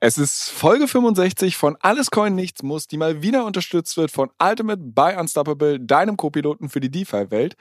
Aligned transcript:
Es 0.00 0.16
ist 0.16 0.50
Folge 0.50 0.86
65 0.86 1.56
von 1.56 1.76
Alles 1.80 2.12
Coin 2.12 2.36
Nichts 2.36 2.62
Muss, 2.62 2.86
die 2.86 2.96
mal 2.96 3.20
wieder 3.20 3.44
unterstützt 3.44 3.96
wird 3.96 4.12
von 4.12 4.30
Ultimate 4.40 4.80
by 4.80 5.16
Unstoppable, 5.18 5.80
deinem 5.80 6.16
Co-Piloten 6.16 6.68
für 6.68 6.78
die 6.78 6.88
DeFi-Welt. 6.88 7.56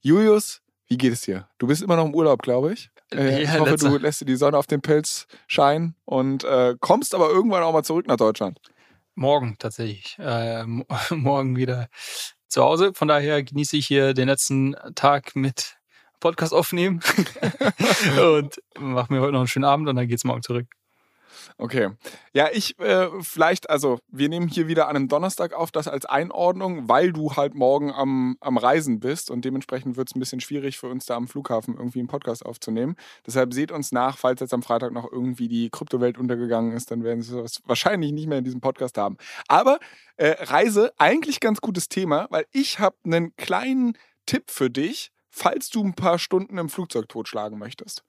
Julius, 0.00 0.62
wie 0.86 0.96
geht 0.96 1.12
es 1.12 1.20
dir? 1.20 1.48
Du 1.58 1.66
bist 1.66 1.82
immer 1.82 1.96
noch 1.96 2.06
im 2.06 2.14
Urlaub, 2.14 2.40
glaube 2.40 2.72
ich. 2.72 2.90
Äh, 3.12 3.42
ich 3.42 3.58
hoffe, 3.58 3.76
du 3.76 3.98
lässt 3.98 4.22
dir 4.22 4.24
die 4.24 4.36
Sonne 4.36 4.56
auf 4.56 4.66
den 4.66 4.80
Pilz 4.80 5.26
scheinen 5.46 5.94
und 6.06 6.44
äh, 6.44 6.76
kommst 6.80 7.14
aber 7.14 7.28
irgendwann 7.28 7.62
auch 7.62 7.74
mal 7.74 7.82
zurück 7.82 8.06
nach 8.06 8.16
Deutschland. 8.16 8.58
Morgen 9.14 9.56
tatsächlich. 9.58 10.16
Äh, 10.18 10.64
morgen 11.10 11.56
wieder 11.56 11.88
zu 12.48 12.62
Hause. 12.62 12.92
Von 12.94 13.08
daher 13.08 13.42
genieße 13.42 13.76
ich 13.76 13.86
hier 13.86 14.14
den 14.14 14.28
letzten 14.28 14.76
Tag 14.94 15.36
mit 15.36 15.76
Podcast 16.20 16.54
aufnehmen 16.54 17.00
und 18.18 18.62
mache 18.78 19.12
mir 19.12 19.20
heute 19.20 19.32
noch 19.32 19.40
einen 19.40 19.48
schönen 19.48 19.66
Abend 19.66 19.90
und 19.90 19.96
dann 19.96 20.08
geht's 20.08 20.24
morgen 20.24 20.40
zurück. 20.40 20.68
Okay. 21.58 21.90
Ja, 22.32 22.48
ich 22.52 22.78
äh, 22.78 23.08
vielleicht, 23.20 23.70
also 23.70 23.98
wir 24.08 24.28
nehmen 24.28 24.48
hier 24.48 24.68
wieder 24.68 24.88
an 24.88 24.96
einem 24.96 25.08
Donnerstag 25.08 25.52
auf, 25.52 25.70
das 25.70 25.88
als 25.88 26.04
Einordnung, 26.04 26.88
weil 26.88 27.12
du 27.12 27.34
halt 27.36 27.54
morgen 27.54 27.92
am, 27.92 28.36
am 28.40 28.56
Reisen 28.56 29.00
bist 29.00 29.30
und 29.30 29.44
dementsprechend 29.44 29.96
wird 29.96 30.08
es 30.08 30.14
ein 30.16 30.20
bisschen 30.20 30.40
schwierig 30.40 30.78
für 30.78 30.88
uns 30.88 31.06
da 31.06 31.16
am 31.16 31.28
Flughafen 31.28 31.76
irgendwie 31.76 32.00
einen 32.00 32.08
Podcast 32.08 32.44
aufzunehmen. 32.44 32.96
Deshalb 33.26 33.52
seht 33.54 33.72
uns 33.72 33.92
nach, 33.92 34.18
falls 34.18 34.40
jetzt 34.40 34.54
am 34.54 34.62
Freitag 34.62 34.92
noch 34.92 35.10
irgendwie 35.10 35.48
die 35.48 35.70
Kryptowelt 35.70 36.18
untergegangen 36.18 36.72
ist, 36.72 36.90
dann 36.90 37.04
werden 37.04 37.22
sie 37.22 37.38
es 37.38 37.62
wahrscheinlich 37.66 38.12
nicht 38.12 38.28
mehr 38.28 38.38
in 38.38 38.44
diesem 38.44 38.60
Podcast 38.60 38.98
haben. 38.98 39.16
Aber 39.48 39.78
äh, 40.16 40.36
Reise, 40.40 40.92
eigentlich 40.98 41.40
ganz 41.40 41.60
gutes 41.60 41.88
Thema, 41.88 42.26
weil 42.30 42.46
ich 42.52 42.78
habe 42.78 42.96
einen 43.04 43.34
kleinen 43.36 43.96
Tipp 44.26 44.50
für 44.50 44.70
dich, 44.70 45.10
falls 45.30 45.70
du 45.70 45.82
ein 45.82 45.94
paar 45.94 46.18
Stunden 46.18 46.58
im 46.58 46.68
Flugzeug 46.68 47.08
totschlagen 47.08 47.58
möchtest. 47.58 48.04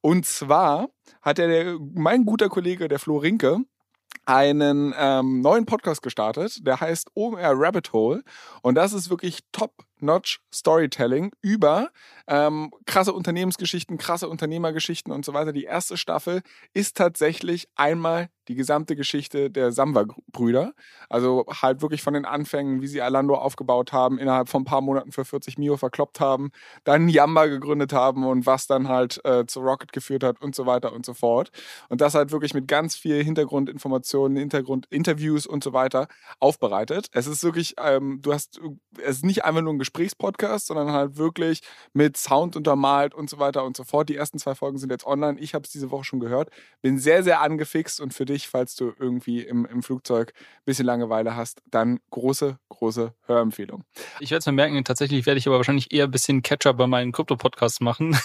Und 0.00 0.26
zwar 0.26 0.88
hat 1.22 1.38
der, 1.38 1.78
mein 1.94 2.24
guter 2.24 2.48
Kollege, 2.48 2.88
der 2.88 2.98
Flo 2.98 3.18
Rinke, 3.18 3.58
einen 4.24 4.94
ähm, 4.98 5.40
neuen 5.40 5.64
Podcast 5.66 6.02
gestartet, 6.02 6.66
der 6.66 6.80
heißt 6.80 7.10
OMR 7.14 7.52
Rabbit 7.54 7.92
Hole. 7.92 8.22
Und 8.62 8.74
das 8.74 8.92
ist 8.92 9.10
wirklich 9.10 9.40
top-notch 9.98 10.40
Storytelling 10.52 11.32
über 11.42 11.90
ähm, 12.26 12.70
krasse 12.86 13.12
Unternehmensgeschichten, 13.12 13.98
krasse 13.98 14.28
Unternehmergeschichten 14.28 15.12
und 15.12 15.24
so 15.24 15.34
weiter. 15.34 15.52
Die 15.52 15.64
erste 15.64 15.96
Staffel 15.96 16.42
ist 16.74 16.96
tatsächlich 16.96 17.68
einmal 17.74 18.28
die 18.48 18.54
gesamte 18.54 18.96
Geschichte 18.96 19.50
der 19.50 19.72
Samba-Brüder. 19.72 20.72
Also 21.08 21.44
halt 21.62 21.82
wirklich 21.82 22.02
von 22.02 22.14
den 22.14 22.24
Anfängen, 22.24 22.80
wie 22.80 22.86
sie 22.86 23.02
Alando 23.02 23.34
aufgebaut 23.34 23.92
haben, 23.92 24.18
innerhalb 24.18 24.48
von 24.48 24.62
ein 24.62 24.64
paar 24.64 24.80
Monaten 24.80 25.12
für 25.12 25.24
40 25.24 25.58
Mio 25.58 25.76
verkloppt 25.76 26.18
haben, 26.20 26.50
dann 26.84 27.08
Yamba 27.08 27.46
gegründet 27.46 27.92
haben 27.92 28.26
und 28.26 28.46
was 28.46 28.66
dann 28.66 28.88
halt 28.88 29.22
äh, 29.24 29.44
zu 29.46 29.60
Rocket 29.60 29.92
geführt 29.92 30.24
hat 30.24 30.40
und 30.40 30.54
so 30.54 30.66
weiter 30.66 30.92
und 30.92 31.04
so 31.04 31.14
fort. 31.14 31.50
Und 31.88 32.00
das 32.00 32.14
halt 32.14 32.32
wirklich 32.32 32.54
mit 32.54 32.66
ganz 32.68 32.96
viel 32.96 33.22
Hintergrundinformationen, 33.22 34.38
Hintergrundinterviews 34.38 35.46
und 35.46 35.62
so 35.62 35.72
weiter 35.72 36.08
aufbereitet. 36.40 37.08
Es 37.12 37.26
ist 37.26 37.44
wirklich, 37.44 37.74
ähm, 37.78 38.20
du 38.22 38.32
hast, 38.32 38.60
es 39.02 39.16
ist 39.16 39.24
nicht 39.24 39.44
einfach 39.44 39.62
nur 39.62 39.74
ein 39.74 39.78
Gesprächspodcast, 39.88 40.66
sondern 40.66 40.92
halt 40.92 41.16
wirklich 41.16 41.60
mit 41.92 42.16
Sound 42.16 42.56
untermalt 42.56 43.14
und 43.14 43.30
so 43.30 43.38
weiter 43.38 43.64
und 43.64 43.76
so 43.76 43.84
fort. 43.84 44.08
Die 44.08 44.16
ersten 44.16 44.38
zwei 44.38 44.54
Folgen 44.54 44.78
sind 44.78 44.90
jetzt 44.90 45.06
online. 45.06 45.38
Ich 45.40 45.54
habe 45.54 45.64
es 45.64 45.70
diese 45.70 45.90
Woche 45.90 46.04
schon 46.04 46.20
gehört. 46.20 46.50
Bin 46.82 46.98
sehr, 46.98 47.22
sehr 47.22 47.40
angefixt 47.40 48.00
und 48.00 48.14
für 48.14 48.24
dich 48.24 48.48
falls 48.48 48.76
du 48.76 48.92
irgendwie 48.98 49.40
im, 49.42 49.64
im 49.66 49.82
Flugzeug 49.82 50.32
ein 50.36 50.64
bisschen 50.64 50.86
Langeweile 50.86 51.36
hast, 51.36 51.62
dann 51.66 52.00
große, 52.10 52.58
große 52.68 53.14
Hörempfehlung. 53.26 53.84
Ich 54.20 54.30
werde 54.30 54.40
es 54.40 54.46
mir 54.46 54.52
merken, 54.52 54.84
tatsächlich 54.84 55.26
werde 55.26 55.38
ich 55.38 55.46
aber 55.46 55.56
wahrscheinlich 55.56 55.92
eher 55.92 56.04
ein 56.04 56.10
bisschen 56.10 56.42
Catcher 56.42 56.74
bei 56.74 56.86
meinen 56.86 57.12
Krypto-Podcasts 57.12 57.80
machen, 57.80 58.16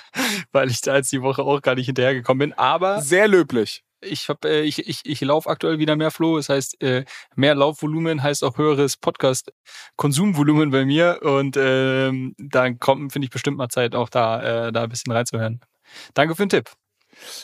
weil 0.52 0.70
ich 0.70 0.80
da 0.80 0.96
jetzt 0.96 1.12
die 1.12 1.22
Woche 1.22 1.42
auch 1.42 1.60
gar 1.60 1.74
nicht 1.74 1.86
hinterhergekommen 1.86 2.50
bin. 2.50 2.58
Aber. 2.58 3.00
Sehr 3.02 3.28
löblich 3.28 3.84
ich 4.02 4.28
habe 4.28 4.48
äh, 4.48 4.62
ich 4.62 4.86
ich, 4.86 5.00
ich 5.04 5.20
laufe 5.20 5.48
aktuell 5.48 5.78
wieder 5.78 5.96
mehr 5.96 6.10
Flow. 6.10 6.36
Das 6.36 6.48
heißt, 6.48 6.82
äh, 6.82 7.04
mehr 7.36 7.54
Laufvolumen 7.54 8.22
heißt 8.22 8.44
auch 8.44 8.58
höheres 8.58 8.96
Podcast-Konsumvolumen 8.96 10.70
bei 10.70 10.84
mir. 10.84 11.20
Und 11.22 11.56
ähm, 11.58 12.34
dann 12.38 12.78
kommt, 12.78 13.12
finde 13.12 13.26
ich, 13.26 13.30
bestimmt 13.30 13.56
mal 13.58 13.68
Zeit, 13.68 13.94
auch 13.94 14.08
da, 14.08 14.68
äh, 14.68 14.72
da 14.72 14.84
ein 14.84 14.88
bisschen 14.88 15.12
reinzuhören. 15.12 15.60
Danke 16.14 16.34
für 16.34 16.44
den 16.46 16.50
Tipp. 16.50 16.70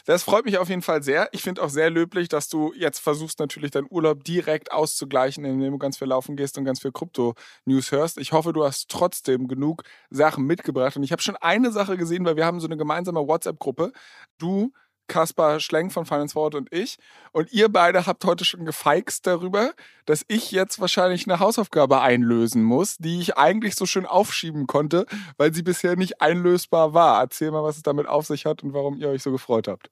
Das 0.07 0.23
freut 0.23 0.45
mich 0.45 0.59
auf 0.59 0.69
jeden 0.69 0.83
Fall 0.83 1.03
sehr. 1.03 1.29
Ich 1.33 1.43
finde 1.43 1.63
auch 1.63 1.69
sehr 1.69 1.91
löblich, 1.91 2.29
dass 2.29 2.49
du 2.49 2.73
jetzt 2.75 2.99
versuchst, 2.99 3.39
natürlich 3.39 3.71
deinen 3.71 3.87
Urlaub 3.91 4.25
direkt 4.25 4.73
auszugleichen, 4.73 5.45
indem 5.45 5.73
du 5.73 5.79
ganz 5.79 5.99
viel 5.99 6.09
laufen 6.09 6.37
gehst 6.37 6.59
und 6.59 6.65
ganz 6.65 6.81
viel 6.81 6.93
Krypto-News 6.93 7.93
hörst. 7.93 8.19
Ich 8.19 8.33
hoffe, 8.33 8.53
du 8.53 8.65
hast 8.65 8.89
trotzdem 8.89 9.49
genug 9.49 9.83
Sachen 10.11 10.45
mitgebracht. 10.45 10.97
Und 10.97 11.03
ich 11.03 11.13
habe 11.13 11.23
schon 11.23 11.37
eine 11.37 11.71
Sache 11.71 11.97
gesehen, 11.97 12.25
weil 12.25 12.37
wir 12.37 12.47
haben 12.47 12.61
so 12.61 12.67
eine 12.67 12.77
gemeinsame 12.77 13.21
WhatsApp-Gruppe. 13.21 13.93
Du 14.39 14.73
Kaspar 15.09 15.61
Schlenk 15.61 15.93
von 15.93 16.07
Finance 16.07 16.35
Forward 16.35 16.55
und 16.55 16.73
ich. 16.73 16.99
Und 17.33 17.53
ihr 17.53 17.69
beide 17.69 18.07
habt 18.07 18.25
heute 18.25 18.45
schon 18.45 18.65
gefeixt 18.65 19.27
darüber, 19.27 19.73
dass 20.07 20.25
ich 20.29 20.53
jetzt 20.53 20.81
wahrscheinlich 20.81 21.27
eine 21.27 21.41
Hausaufgabe 21.41 22.01
einlösen 22.01 22.63
muss, 22.63 22.99
die 22.99 23.21
ich 23.21 23.37
eigentlich 23.37 23.75
so 23.75 23.87
schön 23.87 24.07
aufschieben 24.07 24.67
konnte, 24.67 25.07
weil 25.37 25.53
sie 25.53 25.63
bisher 25.63 25.97
nicht 25.97 26.21
einlösbar 26.21 26.95
war. 26.95 27.21
Erzähl 27.21 27.51
mal, 27.51 27.65
was 27.65 27.77
es 27.77 27.83
damit 27.83 28.07
auf 28.07 28.27
sich 28.27 28.47
hat 28.47 28.63
und 28.63 28.73
warum 28.73 28.97
ihr 28.97 29.09
euch 29.09 29.23
so 29.23 29.33
gefreut 29.33 29.67
habt. 29.69 29.91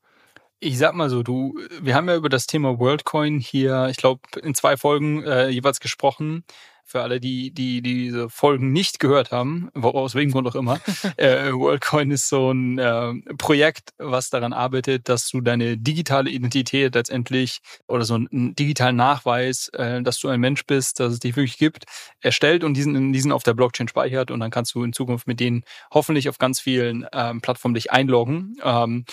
Ich 0.59 0.79
sag 0.79 0.95
mal 0.95 1.11
so, 1.11 1.23
du, 1.23 1.59
wir 1.83 1.95
haben 1.95 2.09
ja 2.09 2.17
über 2.17 2.31
das 2.31 2.47
Thema 2.47 2.79
WorldCoin 2.79 3.41
hier, 3.41 3.89
ich 3.91 3.99
glaube, 3.99 4.21
in 4.43 4.55
zwei 4.55 4.77
Folgen 4.77 5.23
äh, 5.23 5.49
jeweils 5.49 5.81
gesprochen 5.81 6.45
für 6.87 7.03
alle, 7.03 7.21
die, 7.21 7.51
die, 7.51 7.83
diese 7.83 8.31
Folgen 8.31 8.73
nicht 8.73 9.01
gehört 9.01 9.33
haben, 9.33 9.71
aus 9.75 10.15
welchem 10.15 10.31
Grund 10.31 10.47
auch 10.47 10.55
immer, 10.55 10.81
äh, 11.17 11.53
WorldCoin 11.53 12.13
ist 12.13 12.29
so 12.29 12.53
ein 12.53 12.79
äh, 12.79 13.13
Projekt, 13.37 13.91
was 13.99 14.31
daran 14.31 14.53
arbeitet, 14.53 15.09
dass 15.09 15.29
du 15.29 15.41
deine 15.41 15.77
digitale 15.77 16.31
Identität 16.31 16.95
letztendlich 16.95 17.59
oder 17.89 18.05
so 18.05 18.15
einen 18.15 18.55
digitalen 18.55 18.97
Nachweis, 18.97 19.69
äh, 19.75 20.01
dass 20.03 20.21
du 20.21 20.29
ein 20.29 20.41
Mensch 20.41 20.65
bist, 20.65 21.01
dass 21.01 21.13
es 21.13 21.19
dich 21.19 21.35
wirklich 21.35 21.59
gibt, 21.59 21.85
erstellt 22.21 22.63
und 22.63 22.75
diesen, 22.75 23.13
diesen 23.13 23.33
auf 23.33 23.43
der 23.43 23.55
Blockchain 23.55 23.89
speichert 23.89 24.31
und 24.31 24.39
dann 24.39 24.53
kannst 24.53 24.75
du 24.75 24.85
in 24.85 24.93
Zukunft 24.93 25.27
mit 25.27 25.41
denen 25.41 25.65
hoffentlich 25.93 26.29
auf 26.29 26.39
ganz 26.39 26.61
vielen 26.61 27.05
ähm, 27.13 27.41
Plattformen 27.41 27.75
dich 27.75 27.91
einloggen. 27.91 28.57
Ähm, 28.63 29.05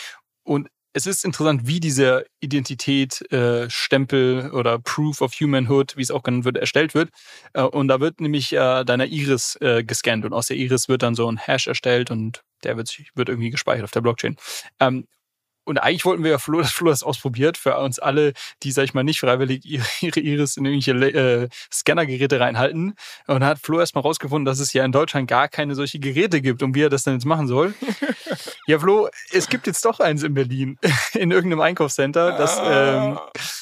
und 0.44 0.70
es 0.94 1.08
ist 1.08 1.26
interessant, 1.26 1.66
wie 1.66 1.80
diese 1.80 2.26
Identität, 2.40 3.22
äh, 3.32 3.70
Stempel 3.70 4.52
oder 4.52 4.80
Proof 4.80 5.22
of 5.22 5.34
Humanhood, 5.34 5.98
wie 5.98 6.04
es 6.04 6.12
auch 6.12 6.24
genannt 6.24 6.46
wird, 6.46 6.58
erstellt 6.58 6.94
wird. 6.94 7.10
Äh, 7.54 7.64
und 7.64 7.88
da 7.88 8.00
wird 8.00 8.22
nämlich 8.22 8.54
äh, 8.54 8.84
deiner 8.84 9.08
Iris 9.08 9.58
äh, 9.60 9.84
gescannt 9.84 10.24
und 10.24 10.34
aus 10.34 10.48
der 10.48 10.58
Iris 10.58 10.88
wird 10.88 11.02
dann 11.02 11.16
so 11.16 11.30
ein 11.30 11.38
Hash 11.38 11.68
erstellt 11.68 12.12
und 12.12 12.44
der 12.64 12.78
wird, 12.78 12.96
wird 13.16 13.30
irgendwie 13.30 13.50
gespeichert 13.50 13.84
auf 13.84 13.92
der 13.92 14.02
Blockchain. 14.02 14.38
Ähm, 14.80 15.08
und 15.66 15.78
eigentlich 15.78 16.06
wollten 16.06 16.24
wir 16.24 16.32
ja 16.32 16.38
Flo, 16.40 16.60
dass 16.60 16.72
Flo 16.72 16.90
das 16.90 17.04
ausprobiert 17.04 17.58
für 17.58 17.78
uns 17.78 18.00
alle, 18.00 18.34
die, 18.64 18.72
sag 18.72 18.84
ich 18.84 18.94
mal, 18.94 19.04
nicht 19.04 19.20
freiwillig 19.20 19.66
ihre 20.02 20.20
Iris 20.20 20.58
in 20.58 20.66
irgendwelche 20.66 21.44
äh, 21.44 21.50
Scannergeräte 21.72 22.40
reinhalten. 22.40 22.96
Und 23.28 23.40
da 23.40 23.48
hat 23.48 23.60
Flo 23.60 23.80
erstmal 23.80 24.02
rausgefunden, 24.02 24.46
dass 24.46 24.60
es 24.60 24.74
ja 24.74 24.84
in 24.84 24.92
Deutschland 24.92 25.30
gar 25.30 25.48
keine 25.48 25.76
solche 25.76 26.00
Geräte 26.00 26.42
gibt 26.42 26.64
und 26.64 26.76
wie 26.76 26.82
er 26.82 26.90
das 26.90 27.04
dann 27.04 27.14
jetzt 27.14 27.26
machen 27.26 27.48
soll. 27.48 27.74
ja, 28.68 28.80
Flo, 28.80 29.10
es 29.32 29.48
gibt 29.48 29.68
jetzt 29.68 29.84
doch 29.86 30.00
eins 30.00 30.24
in 30.24 30.34
Berlin, 30.34 30.78
in 31.14 31.32
irgendeinem 31.32 31.62
Einkaufscenter. 31.62 32.38
Das 32.38 32.60
ähm, 32.64 33.20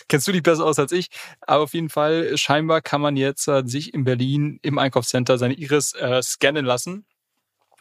kennst 0.07 0.27
du 0.27 0.31
dich 0.31 0.44
besser 0.44 0.65
aus 0.65 0.80
als 0.80 0.92
ich. 0.92 1.09
Aber 1.42 1.63
auf 1.63 1.74
jeden 1.74 1.89
Fall, 1.89 2.38
scheinbar 2.38 2.81
kann 2.81 3.01
man 3.01 3.15
jetzt 3.15 3.47
äh, 3.47 3.63
sich 3.65 3.94
in 3.94 4.04
Berlin 4.04 4.59
im 4.63 4.80
Einkaufscenter 4.80 5.38
seine 5.38 5.54
Iris 5.54 5.94
äh, 5.94 6.21
scannen 6.24 6.65
lassen 6.65 7.06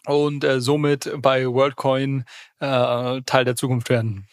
und 0.07 0.45
äh, 0.45 0.61
somit 0.61 1.11
bei 1.19 1.47
WorldCoin 1.47 2.25
äh, 2.61 3.21
Teil 3.23 3.45
der 3.45 3.57
Zukunft 3.57 3.89
werden. 3.89 4.27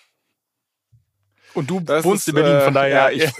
Und 1.57 1.71
du 1.71 1.80
das 1.80 2.04
wohnst 2.04 2.27
ist, 2.27 2.36
in 2.36 2.36
Berlin, 2.36 2.62
von 2.62 2.71
äh, 2.71 2.92
daher. 2.92 3.12
Ja, 3.12 3.25
ich, 3.25 3.31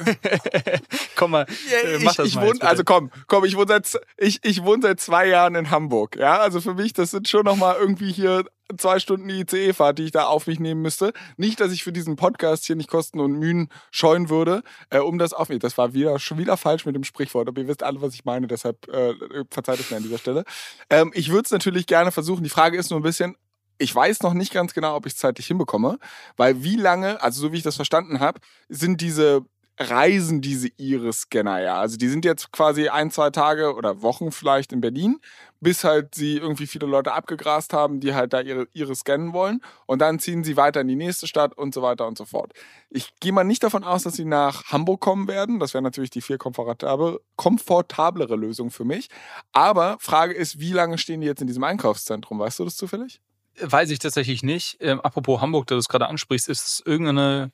komm 1.16 1.32
mal, 1.32 1.44
äh, 1.84 2.00
mach 2.00 2.12
ich, 2.12 2.18
das 2.18 2.28
ich 2.28 2.36
mal 2.36 2.48
wohne, 2.48 2.62
Also 2.64 2.84
komm, 2.84 3.12
komm, 3.28 3.46
ich 3.46 3.56
wohne 3.56 3.68
seit 3.68 4.00
ich, 4.18 4.40
ich 4.44 4.64
wohne 4.64 4.82
seit 4.82 5.00
zwei 5.00 5.28
Jahren 5.28 5.54
in 5.54 5.70
Hamburg. 5.70 6.16
Ja, 6.16 6.40
also 6.40 6.60
für 6.60 6.74
mich, 6.74 6.94
das 6.94 7.12
sind 7.12 7.30
schon 7.30 7.46
noch 7.46 7.56
mal 7.58 7.76
irgendwie 7.80 8.12
hier 8.12 8.44
zwei 8.76 9.00
Stunden 9.00 9.30
ICE-Fahrt, 9.30 10.00
die 10.00 10.06
ich 10.06 10.12
da 10.12 10.26
auf 10.26 10.48
mich 10.48 10.60
nehmen 10.60 10.82
müsste. 10.82 11.14
Nicht, 11.38 11.60
dass 11.60 11.72
ich 11.72 11.84
für 11.84 11.94
diesen 11.94 12.16
Podcast 12.16 12.66
hier 12.66 12.76
nicht 12.76 12.90
Kosten 12.90 13.20
und 13.20 13.34
Mühen 13.34 13.70
scheuen 13.92 14.30
würde, 14.30 14.64
äh, 14.90 14.98
um 14.98 15.20
das 15.20 15.34
auf 15.34 15.50
mich. 15.50 15.60
Das 15.60 15.78
war 15.78 15.94
wieder 15.94 16.18
schon 16.18 16.40
wieder 16.40 16.58
falsch 16.58 16.88
mit 16.88 16.96
dem 16.96 17.04
Sprichwort, 17.04 17.48
aber 17.48 17.62
ihr 17.62 17.68
wisst 17.68 17.84
alle, 17.84 18.02
was 18.02 18.16
ich 18.16 18.26
meine, 18.26 18.48
deshalb 18.48 18.88
äh, 18.90 19.14
verzeiht 19.52 19.80
es 19.80 19.92
mir 19.92 19.98
an 19.98 20.04
dieser 20.04 20.18
Stelle. 20.18 20.44
Ähm, 20.90 21.12
ich 21.14 21.30
würde 21.30 21.46
es 21.46 21.52
natürlich 21.52 21.86
gerne 21.86 22.12
versuchen. 22.12 22.44
Die 22.44 22.50
Frage 22.50 22.78
ist 22.78 22.90
nur 22.90 23.00
ein 23.00 23.04
bisschen, 23.04 23.36
Ich 23.78 23.94
weiß 23.94 24.22
noch 24.24 24.34
nicht 24.34 24.54
ganz 24.54 24.74
genau, 24.74 24.96
ob 24.96 25.06
ich 25.06 25.14
es 25.14 25.20
zeitlich 25.20 25.48
hinbekomme, 25.48 26.00
weil 26.36 26.64
wie 26.64 26.76
lange, 26.76 27.22
also 27.22 27.42
so 27.42 27.52
wie 27.52 27.58
ich 27.58 27.64
das 27.64 27.76
verstanden 27.76 28.20
habe, 28.20 28.40
sind 28.70 29.02
diese 29.02 29.46
reisen 29.80 30.42
diese 30.42 30.70
Iris-Scanner 30.78 31.62
ja. 31.62 31.80
Also 31.80 31.98
die 31.98 32.08
sind 32.08 32.26
jetzt 32.26 32.52
quasi 32.52 32.90
ein, 32.90 33.12
zwei 33.12 33.30
Tage 33.30 33.76
oder 33.76 34.02
Wochen 34.02 34.32
vielleicht 34.32 34.74
in 34.74 34.82
Berlin, 34.82 35.20
bis 35.60 35.84
halt 35.84 36.16
sie 36.16 36.38
irgendwie 36.38 36.68
viele 36.68 36.88
Leute 36.88 37.14
abgegrast 37.14 37.74
haben, 37.74 38.00
die 38.00 38.14
halt 38.14 38.34
da 38.34 38.42
ihre 38.42 38.68
Iris 38.74 39.00
scannen 39.00 39.34
wollen. 39.34 39.62
Und 39.86 40.00
dann 40.00 40.20
ziehen 40.20 40.44
sie 40.44 40.58
weiter 40.58 40.82
in 40.82 40.88
die 40.88 40.96
nächste 40.96 41.28
Stadt 41.28 41.56
und 41.58 41.74
so 41.74 41.82
weiter 41.82 42.08
und 42.08 42.18
so 42.18 42.26
fort. 42.26 42.54
Ich 42.90 43.14
gehe 43.20 43.32
mal 43.32 43.44
nicht 43.44 43.64
davon 43.64 43.84
aus, 43.84 44.04
dass 44.04 44.16
sie 44.16 44.26
nach 44.26 44.66
Hamburg 44.66 45.02
kommen 45.02 45.28
werden. 45.28 45.60
Das 45.60 45.74
wäre 45.74 45.84
natürlich 45.84 46.10
die 46.10 46.22
viel 46.22 46.38
komfortable, 46.38 47.20
komfortablere 47.36 48.36
Lösung 48.36 48.72
für 48.72 48.86
mich. 48.86 49.10
Aber 49.52 49.98
Frage 50.00 50.34
ist, 50.34 50.60
wie 50.60 50.74
lange 50.74 50.98
stehen 50.98 51.22
die 51.22 51.28
jetzt 51.28 51.42
in 51.42 51.48
diesem 51.48 51.64
Einkaufszentrum? 51.64 52.40
Weißt 52.40 52.60
du 52.60 52.66
das 52.66 52.78
zufällig? 52.78 53.22
Weiß 53.60 53.90
ich 53.90 54.00
tatsächlich 54.00 54.44
nicht. 54.44 54.78
Ähm, 54.80 55.02
apropos 55.02 55.42
Hamburg, 55.42 55.68
da 55.68 55.76
du 55.76 55.80
es 55.80 55.88
gerade 55.88 56.08
ansprichst, 56.08 56.48
ist 56.48 56.66
es 56.66 56.84
irgendeine 56.86 57.52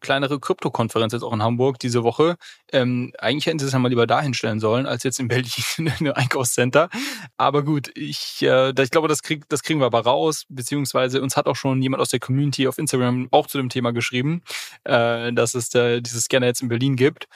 kleinere 0.00 0.38
Krypto-Konferenz 0.38 1.12
jetzt 1.12 1.22
auch 1.22 1.32
in 1.32 1.42
Hamburg 1.42 1.78
diese 1.78 2.02
Woche. 2.02 2.36
Ähm, 2.72 3.12
eigentlich 3.18 3.46
hätten 3.46 3.58
sie 3.58 3.66
es 3.66 3.72
ja 3.72 3.78
mal 3.78 3.88
lieber 3.88 4.06
dahin 4.06 4.34
stellen 4.34 4.60
sollen, 4.60 4.86
als 4.86 5.02
jetzt 5.04 5.18
in 5.20 5.28
Berlin 5.28 5.50
in 5.78 5.88
einem 5.88 6.12
Einkaufscenter. 6.12 6.88
Aber 7.36 7.62
gut, 7.62 7.90
ich, 7.94 8.42
äh, 8.42 8.72
ich 8.78 8.90
glaube, 8.90 9.08
das, 9.08 9.22
krieg, 9.22 9.48
das 9.48 9.62
kriegen 9.62 9.80
wir 9.80 9.86
aber 9.86 10.00
raus, 10.00 10.44
beziehungsweise 10.48 11.22
uns 11.22 11.36
hat 11.36 11.46
auch 11.46 11.56
schon 11.56 11.82
jemand 11.82 12.00
aus 12.02 12.10
der 12.10 12.20
Community 12.20 12.68
auf 12.68 12.78
Instagram 12.78 13.28
auch 13.30 13.46
zu 13.46 13.58
dem 13.58 13.68
Thema 13.68 13.92
geschrieben, 13.92 14.42
äh, 14.84 15.32
dass 15.32 15.54
es 15.54 15.70
da 15.70 16.00
dieses 16.00 16.24
Scanner 16.24 16.46
jetzt 16.46 16.62
in 16.62 16.68
Berlin 16.68 16.96
gibt. 16.96 17.28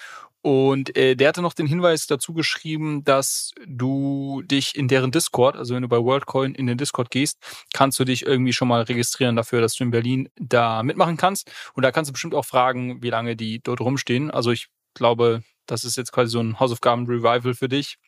Und 0.43 0.97
äh, 0.97 1.17
der 1.17 1.29
hatte 1.29 1.43
noch 1.43 1.53
den 1.53 1.67
Hinweis 1.67 2.07
dazu 2.07 2.33
geschrieben, 2.33 3.05
dass 3.05 3.53
du 3.67 4.43
dich 4.43 4.75
in 4.75 4.89
deren 4.89 5.11
Discord, 5.11 5.57
also 5.57 5.75
wenn 5.75 5.83
du 5.83 5.89
bei 5.89 5.99
WorldCoin 5.99 6.55
in 6.55 6.67
den 6.67 6.79
Discord 6.79 7.11
gehst, 7.11 7.39
kannst 7.75 7.99
du 7.99 8.05
dich 8.05 8.25
irgendwie 8.25 8.55
schon 8.55 8.69
mal 8.69 8.83
registrieren 8.83 9.37
dafür, 9.37 9.61
dass 9.61 9.75
du 9.75 9.85
in 9.85 9.91
Berlin 9.91 10.31
da 10.37 10.83
mitmachen 10.83 11.19
kannst. 11.19 11.51
Und 11.75 11.83
da 11.83 11.93
kannst 11.93 12.09
du 12.09 12.13
bestimmt 12.13 12.35
auch 12.35 12.47
fragen, 12.47 13.03
wie 13.03 13.11
lange 13.11 13.37
die 13.37 13.61
dort 13.63 13.81
rumstehen. 13.81 14.31
Also 14.31 14.51
ich 14.51 14.69
glaube, 14.95 15.43
das 15.67 15.85
ist 15.85 15.97
jetzt 15.97 16.13
quasi 16.13 16.31
so 16.31 16.41
ein 16.41 16.59
Hausaufgaben-Revival 16.59 17.55
für 17.55 17.69
dich 17.69 17.99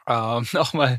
äh, 0.06 0.40
nochmal 0.52 0.98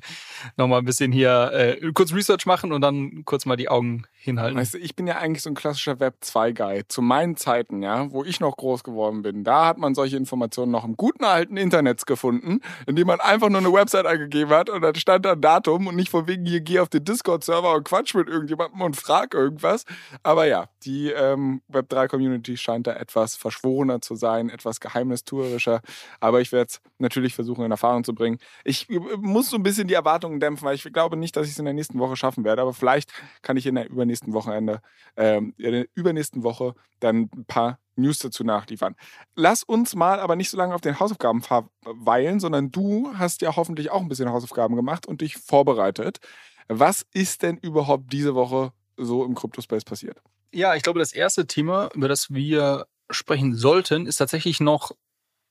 noch 0.57 0.67
mal 0.67 0.77
ein 0.77 0.85
bisschen 0.85 1.11
hier 1.11 1.51
äh, 1.53 1.91
kurz 1.93 2.13
Research 2.13 2.45
machen 2.45 2.71
und 2.71 2.81
dann 2.81 3.25
kurz 3.25 3.45
mal 3.45 3.57
die 3.57 3.67
Augen 3.67 4.05
hinhalten. 4.23 4.57
Weißt 4.57 4.75
du, 4.75 4.77
ich 4.77 4.95
bin 4.95 5.07
ja 5.07 5.17
eigentlich 5.17 5.41
so 5.41 5.49
ein 5.49 5.55
klassischer 5.55 5.93
Web2-Guy. 5.93 6.83
Zu 6.87 7.01
meinen 7.01 7.35
Zeiten, 7.37 7.81
ja, 7.81 8.11
wo 8.11 8.23
ich 8.23 8.39
noch 8.39 8.55
groß 8.55 8.83
geworden 8.83 9.23
bin, 9.23 9.43
da 9.43 9.65
hat 9.65 9.79
man 9.79 9.95
solche 9.95 10.15
Informationen 10.15 10.71
noch 10.71 10.85
im 10.85 10.95
guten 10.95 11.23
alten 11.23 11.57
Internet 11.57 12.05
gefunden, 12.05 12.61
indem 12.85 13.07
man 13.07 13.19
einfach 13.19 13.49
nur 13.49 13.59
eine 13.59 13.73
Website 13.73 14.05
eingegeben 14.05 14.53
hat 14.53 14.69
und 14.69 14.81
dann 14.81 14.95
stand 14.95 15.25
da 15.25 15.33
ein 15.33 15.41
Datum 15.41 15.87
und 15.87 15.95
nicht 15.95 16.09
von 16.09 16.27
wegen 16.27 16.45
hier 16.45 16.61
geh 16.61 16.79
auf 16.79 16.89
den 16.89 17.03
Discord-Server 17.03 17.73
und 17.73 17.83
quatsch 17.83 18.13
mit 18.13 18.29
irgendjemandem 18.29 18.81
und 18.81 18.95
frag 18.95 19.33
irgendwas. 19.33 19.85
Aber 20.21 20.45
ja, 20.45 20.67
die 20.83 21.09
ähm, 21.09 21.61
Web3-Community 21.71 22.57
scheint 22.57 22.85
da 22.85 22.93
etwas 22.93 23.35
verschworener 23.35 24.01
zu 24.01 24.15
sein, 24.15 24.49
etwas 24.49 24.79
geheimnistuerischer. 24.79 25.81
Aber 26.19 26.41
ich 26.41 26.51
werde 26.51 26.67
es 26.69 26.81
natürlich 26.99 27.33
versuchen, 27.33 27.65
in 27.65 27.71
Erfahrung 27.71 28.03
zu 28.03 28.13
bringen. 28.13 28.37
Ich 28.63 28.87
muss 29.17 29.49
so 29.49 29.57
ein 29.57 29.63
bisschen 29.63 29.87
die 29.87 29.95
Erwartungen 29.95 30.39
dämpfen, 30.39 30.65
weil 30.65 30.75
ich 30.75 30.83
glaube 30.93 31.17
nicht, 31.17 31.35
dass 31.35 31.47
ich 31.47 31.53
es 31.53 31.59
in 31.59 31.65
der 31.65 31.73
nächsten 31.73 31.97
Woche 31.97 32.15
schaffen 32.15 32.43
werde. 32.43 32.61
Aber 32.61 32.73
vielleicht 32.73 33.11
kann 33.41 33.57
ich 33.57 33.65
in 33.65 33.75
der 33.75 33.89
übernächsten 33.89 34.10
Wochenende, 34.33 34.81
ähm, 35.15 35.53
in 35.57 35.71
der 35.71 35.85
übernächsten 35.93 36.43
Woche 36.43 36.73
dann 36.99 37.29
ein 37.35 37.45
paar 37.45 37.79
News 37.95 38.19
dazu 38.19 38.43
nachliefern. 38.43 38.95
Lass 39.35 39.63
uns 39.63 39.95
mal 39.95 40.19
aber 40.19 40.35
nicht 40.35 40.49
so 40.49 40.57
lange 40.57 40.75
auf 40.75 40.81
den 40.81 40.99
Hausaufgaben 40.99 41.41
verweilen, 41.41 42.39
sondern 42.39 42.71
du 42.71 43.11
hast 43.15 43.41
ja 43.41 43.55
hoffentlich 43.55 43.91
auch 43.91 44.01
ein 44.01 44.07
bisschen 44.07 44.29
Hausaufgaben 44.29 44.75
gemacht 44.75 45.07
und 45.07 45.21
dich 45.21 45.37
vorbereitet. 45.37 46.19
Was 46.67 47.05
ist 47.13 47.43
denn 47.43 47.57
überhaupt 47.57 48.11
diese 48.11 48.35
Woche 48.35 48.71
so 48.97 49.25
im 49.25 49.35
Cryptospace 49.35 49.83
passiert? 49.83 50.21
Ja, 50.53 50.75
ich 50.75 50.83
glaube, 50.83 50.99
das 50.99 51.13
erste 51.13 51.47
Thema, 51.47 51.89
über 51.93 52.07
das 52.07 52.33
wir 52.33 52.85
sprechen 53.09 53.55
sollten, 53.55 54.05
ist 54.05 54.17
tatsächlich 54.17 54.59
noch 54.59 54.91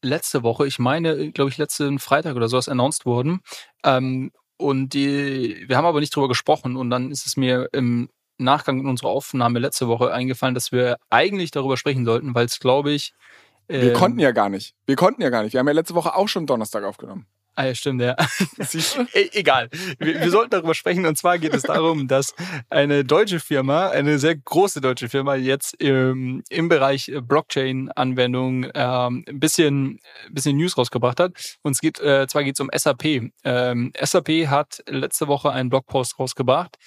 letzte 0.02 0.42
Woche, 0.42 0.66
ich 0.66 0.78
meine, 0.78 1.30
glaube 1.32 1.50
ich, 1.50 1.58
letzten 1.58 1.98
Freitag 1.98 2.36
oder 2.36 2.48
sowas 2.48 2.68
announced 2.68 3.04
worden. 3.04 3.40
Ähm, 3.84 4.32
und 4.56 4.90
die, 4.94 5.64
wir 5.68 5.76
haben 5.76 5.86
aber 5.86 6.00
nicht 6.00 6.14
drüber 6.14 6.28
gesprochen 6.28 6.76
und 6.76 6.90
dann 6.90 7.10
ist 7.10 7.26
es 7.26 7.36
mir 7.36 7.68
im 7.72 8.10
Nachgang 8.44 8.80
in 8.80 8.86
unserer 8.86 9.10
Aufnahme 9.10 9.58
letzte 9.58 9.88
Woche 9.88 10.12
eingefallen, 10.12 10.54
dass 10.54 10.72
wir 10.72 10.96
eigentlich 11.10 11.50
darüber 11.50 11.76
sprechen 11.76 12.04
sollten, 12.04 12.34
weil 12.34 12.46
es, 12.46 12.58
glaube 12.58 12.92
ich. 12.92 13.12
Ähm, 13.68 13.82
wir 13.82 13.92
konnten 13.92 14.18
ja 14.18 14.32
gar 14.32 14.48
nicht. 14.48 14.74
Wir 14.86 14.96
konnten 14.96 15.22
ja 15.22 15.30
gar 15.30 15.42
nicht. 15.42 15.52
Wir 15.52 15.60
haben 15.60 15.68
ja 15.68 15.74
letzte 15.74 15.94
Woche 15.94 16.14
auch 16.14 16.28
schon 16.28 16.46
Donnerstag 16.46 16.84
aufgenommen. 16.84 17.26
Ah 17.56 17.66
ja, 17.66 17.74
stimmt, 17.74 18.00
ja. 18.00 18.16
E 19.14 19.28
egal. 19.32 19.68
Wir, 19.98 20.20
wir, 20.20 20.30
sollten 20.30 20.50
darüber 20.50 20.74
sprechen. 20.74 21.04
Und 21.04 21.18
zwar 21.18 21.38
geht 21.38 21.52
es 21.52 21.62
darum, 21.62 22.08
dass 22.08 22.34
eine 22.70 23.04
deutsche 23.04 23.40
Firma, 23.40 23.88
eine 23.88 24.18
sehr 24.18 24.36
große 24.36 24.80
deutsche 24.80 25.08
Firma, 25.08 25.34
jetzt 25.34 25.74
im, 25.74 26.42
im 26.48 26.68
Bereich 26.68 27.12
Blockchain-Anwendung 27.20 28.68
ähm, 28.74 29.24
ein 29.28 29.40
bisschen, 29.40 29.98
bisschen 30.30 30.56
News 30.56 30.78
rausgebracht 30.78 31.20
hat. 31.20 31.32
Und 31.62 31.72
es 31.72 31.80
geht, 31.80 32.00
äh, 32.00 32.26
zwar 32.28 32.44
geht 32.44 32.54
es 32.54 32.60
um 32.60 32.70
SAP. 32.74 33.30
Ähm, 33.44 33.92
SAP 34.00 34.28
hat 34.46 34.82
letzte 34.86 35.28
Woche 35.28 35.50
einen 35.50 35.70
Blogpost 35.70 36.18
rausgebracht, 36.18 36.78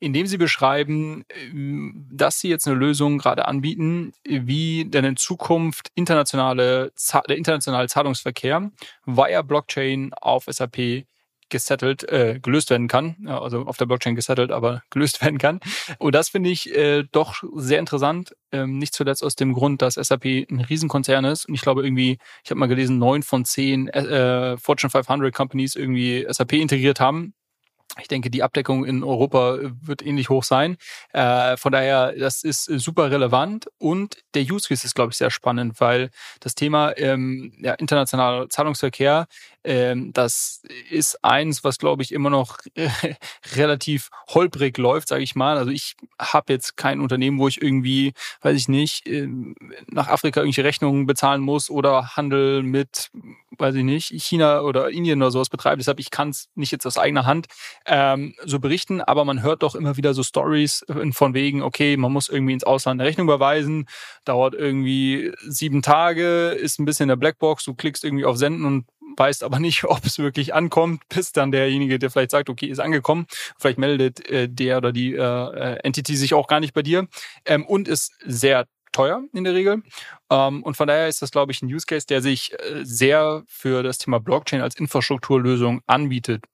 indem 0.00 0.26
sie 0.26 0.38
beschreiben, 0.38 1.24
ähm, 1.28 2.08
dass 2.10 2.40
sie 2.40 2.48
jetzt 2.48 2.66
eine 2.66 2.76
Lösung 2.76 3.18
gerade 3.18 3.46
anbieten, 3.46 4.12
wie 4.24 4.86
denn 4.86 5.04
in 5.04 5.16
Zukunft 5.16 5.90
internationale, 5.94 6.92
der 7.28 7.36
internationale 7.36 7.88
Zahlungsverkehr 7.88 8.70
via 9.04 9.42
Blockchain 9.42 10.12
auf 10.14 10.46
SAP 10.48 11.04
gesettelt, 11.50 12.08
äh, 12.08 12.38
gelöst 12.40 12.70
werden 12.70 12.88
kann, 12.88 13.26
also 13.26 13.66
auf 13.66 13.76
der 13.76 13.86
Blockchain 13.86 14.14
gesettelt, 14.14 14.52
aber 14.52 14.82
gelöst 14.90 15.20
werden 15.20 15.38
kann. 15.38 15.60
Und 15.98 16.14
das 16.14 16.30
finde 16.30 16.48
ich 16.48 16.74
äh, 16.74 17.04
doch 17.12 17.42
sehr 17.56 17.80
interessant, 17.80 18.34
ähm, 18.52 18.78
nicht 18.78 18.94
zuletzt 18.94 19.22
aus 19.22 19.34
dem 19.34 19.52
Grund, 19.52 19.82
dass 19.82 19.94
SAP 19.94 20.24
ein 20.24 20.64
Riesenkonzern 20.68 21.24
ist. 21.24 21.46
Und 21.46 21.54
ich 21.54 21.60
glaube 21.60 21.84
irgendwie, 21.84 22.18
ich 22.44 22.50
habe 22.50 22.58
mal 22.58 22.66
gelesen, 22.66 22.98
neun 22.98 23.22
von 23.22 23.44
zehn 23.44 23.88
äh, 23.88 24.56
Fortune 24.56 24.90
500 24.90 25.34
Companies 25.34 25.74
irgendwie 25.74 26.24
SAP 26.30 26.54
integriert 26.54 27.00
haben 27.00 27.34
ich 28.00 28.08
denke, 28.08 28.30
die 28.30 28.42
Abdeckung 28.42 28.84
in 28.84 29.02
Europa 29.02 29.58
wird 29.82 30.04
ähnlich 30.04 30.28
hoch 30.28 30.44
sein. 30.44 30.76
Äh, 31.12 31.56
von 31.56 31.72
daher, 31.72 32.12
das 32.12 32.42
ist 32.42 32.64
super 32.64 33.10
relevant 33.10 33.68
und 33.78 34.18
der 34.34 34.42
Use 34.42 34.68
Case 34.68 34.86
ist, 34.86 34.94
glaube 34.94 35.12
ich, 35.12 35.16
sehr 35.16 35.30
spannend, 35.30 35.80
weil 35.80 36.10
das 36.40 36.54
Thema 36.54 36.96
ähm, 36.96 37.52
ja, 37.60 37.74
internationaler 37.74 38.48
Zahlungsverkehr 38.48 39.26
ähm, 39.62 40.12
das 40.12 40.62
ist 40.90 41.22
eins, 41.22 41.64
was, 41.64 41.78
glaube 41.78 42.02
ich, 42.02 42.12
immer 42.12 42.30
noch 42.30 42.58
relativ 43.56 44.10
holprig 44.28 44.78
läuft, 44.78 45.08
sage 45.08 45.22
ich 45.22 45.34
mal. 45.34 45.58
Also 45.58 45.70
ich 45.70 45.96
habe 46.18 46.52
jetzt 46.52 46.76
kein 46.76 47.00
Unternehmen, 47.00 47.38
wo 47.38 47.48
ich 47.48 47.60
irgendwie, 47.60 48.12
weiß 48.40 48.56
ich 48.56 48.68
nicht, 48.68 49.06
ähm, 49.06 49.54
nach 49.86 50.08
Afrika 50.08 50.40
irgendwelche 50.40 50.64
Rechnungen 50.64 51.06
bezahlen 51.06 51.42
muss 51.42 51.68
oder 51.68 52.16
Handel 52.16 52.62
mit, 52.62 53.10
weiß 53.58 53.74
ich 53.74 53.84
nicht, 53.84 54.08
China 54.22 54.62
oder 54.62 54.90
Indien 54.90 55.20
oder 55.20 55.30
sowas 55.30 55.50
betreibe. 55.50 55.78
Deshalb, 55.78 56.00
ich 56.00 56.10
kann 56.10 56.30
es 56.30 56.48
nicht 56.54 56.72
jetzt 56.72 56.86
aus 56.86 56.96
eigener 56.96 57.26
Hand 57.26 57.46
ähm, 57.84 58.34
so 58.44 58.60
berichten, 58.60 59.02
aber 59.02 59.26
man 59.26 59.42
hört 59.42 59.62
doch 59.62 59.74
immer 59.74 59.98
wieder 59.98 60.14
so 60.14 60.22
Stories 60.22 60.84
von 61.12 61.34
wegen, 61.34 61.62
okay, 61.62 61.98
man 61.98 62.12
muss 62.12 62.30
irgendwie 62.30 62.54
ins 62.54 62.64
Ausland 62.64 63.00
eine 63.00 63.08
Rechnung 63.08 63.26
überweisen, 63.26 63.86
dauert 64.24 64.54
irgendwie 64.54 65.32
sieben 65.46 65.82
Tage, 65.82 66.48
ist 66.48 66.78
ein 66.78 66.86
bisschen 66.86 67.04
in 67.04 67.08
der 67.08 67.16
Blackbox, 67.16 67.64
du 67.64 67.74
klickst 67.74 68.04
irgendwie 68.04 68.24
auf 68.24 68.36
Senden 68.36 68.64
und 68.64 68.86
weißt 69.20 69.44
aber 69.44 69.60
nicht, 69.60 69.84
ob 69.84 70.04
es 70.04 70.18
wirklich 70.18 70.54
ankommt, 70.54 71.02
bis 71.08 71.30
dann 71.30 71.52
derjenige, 71.52 71.98
der 72.00 72.10
vielleicht 72.10 72.32
sagt, 72.32 72.48
okay, 72.50 72.66
ist 72.66 72.80
angekommen. 72.80 73.26
Vielleicht 73.58 73.78
meldet 73.78 74.28
äh, 74.28 74.48
der 74.48 74.78
oder 74.78 74.92
die 74.92 75.14
äh, 75.14 75.20
äh 75.20 75.78
Entity 75.84 76.16
sich 76.16 76.34
auch 76.34 76.48
gar 76.48 76.58
nicht 76.58 76.74
bei 76.74 76.82
dir 76.82 77.06
ähm, 77.44 77.64
und 77.66 77.86
ist 77.86 78.12
sehr 78.24 78.66
teuer 79.00 79.22
in 79.32 79.44
der 79.44 79.54
Regel. 79.54 79.82
Ähm, 80.30 80.62
und 80.62 80.76
von 80.76 80.86
daher 80.86 81.08
ist 81.08 81.22
das, 81.22 81.30
glaube 81.30 81.52
ich, 81.52 81.62
ein 81.62 81.72
Use 81.72 81.86
Case, 81.86 82.06
der 82.06 82.20
sich 82.20 82.52
äh, 82.52 82.84
sehr 82.84 83.42
für 83.46 83.82
das 83.82 83.98
Thema 83.98 84.20
Blockchain 84.20 84.60
als 84.60 84.76
Infrastrukturlösung 84.76 85.80
anbietet. 85.86 86.44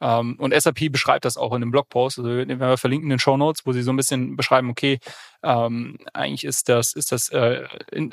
Ähm, 0.00 0.36
und 0.38 0.52
SAP 0.54 0.90
beschreibt 0.90 1.24
das 1.24 1.36
auch 1.36 1.54
in 1.54 1.60
dem 1.60 1.70
Blogpost. 1.70 2.18
Also 2.18 2.30
wenn 2.30 2.60
wir 2.60 2.76
verlinken 2.76 3.06
in 3.06 3.10
den 3.10 3.18
Show 3.18 3.36
Notes, 3.36 3.64
wo 3.64 3.72
sie 3.72 3.82
so 3.82 3.92
ein 3.92 3.96
bisschen 3.96 4.36
beschreiben, 4.36 4.68
okay, 4.68 4.98
ähm, 5.44 5.98
eigentlich 6.12 6.44
ist 6.44 6.68
das, 6.68 6.92
ist 6.92 7.12
das, 7.12 7.28
äh, 7.30 7.64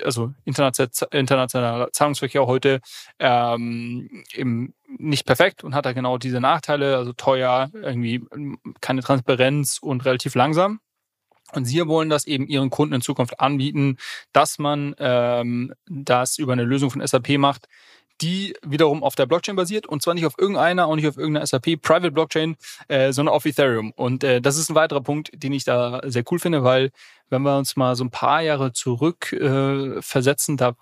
also 0.03 0.33
internationaler 0.45 1.91
Zahlungsverkehr 1.91 2.45
heute 2.45 2.79
im 3.19 4.73
nicht 4.97 5.25
perfekt 5.25 5.63
und 5.63 5.75
hat 5.75 5.85
da 5.85 5.93
genau 5.93 6.17
diese 6.17 6.41
Nachteile, 6.41 6.97
also 6.97 7.13
teuer, 7.13 7.69
irgendwie 7.73 8.25
keine 8.81 9.01
Transparenz 9.01 9.77
und 9.79 10.03
relativ 10.05 10.33
langsam. 10.33 10.79
Und 11.53 11.65
sie 11.65 11.85
wollen 11.87 12.09
das 12.09 12.25
eben 12.25 12.47
ihren 12.47 12.69
Kunden 12.69 12.95
in 12.95 13.01
Zukunft 13.01 13.39
anbieten, 13.39 13.97
dass 14.33 14.59
man 14.59 14.95
ähm, 14.99 15.73
das 15.87 16.37
über 16.37 16.53
eine 16.53 16.63
Lösung 16.63 16.91
von 16.91 17.05
SAP 17.05 17.37
macht, 17.37 17.67
die 18.21 18.53
wiederum 18.65 19.03
auf 19.03 19.15
der 19.15 19.25
Blockchain 19.25 19.55
basiert 19.55 19.85
und 19.85 20.01
zwar 20.01 20.13
nicht 20.13 20.25
auf 20.25 20.35
irgendeiner, 20.37 20.87
auch 20.87 20.95
nicht 20.95 21.07
auf 21.07 21.17
irgendeiner 21.17 21.47
SAP 21.47 21.81
Private 21.81 22.11
Blockchain, 22.11 22.57
äh, 22.87 23.13
sondern 23.13 23.33
auf 23.33 23.45
Ethereum. 23.45 23.93
Und 23.95 24.23
äh, 24.23 24.41
das 24.41 24.57
ist 24.57 24.69
ein 24.69 24.75
weiterer 24.75 25.01
Punkt, 25.01 25.31
den 25.33 25.53
ich 25.53 25.63
da 25.63 26.01
sehr 26.05 26.23
cool 26.31 26.39
finde, 26.39 26.63
weil 26.63 26.91
wenn 27.29 27.43
wir 27.43 27.57
uns 27.57 27.75
mal 27.75 27.95
so 27.95 28.03
ein 28.03 28.11
paar 28.11 28.41
Jahre 28.41 28.73
zurück 28.73 29.31
äh, 29.33 30.01
versetzen, 30.01 30.57
da 30.57 30.75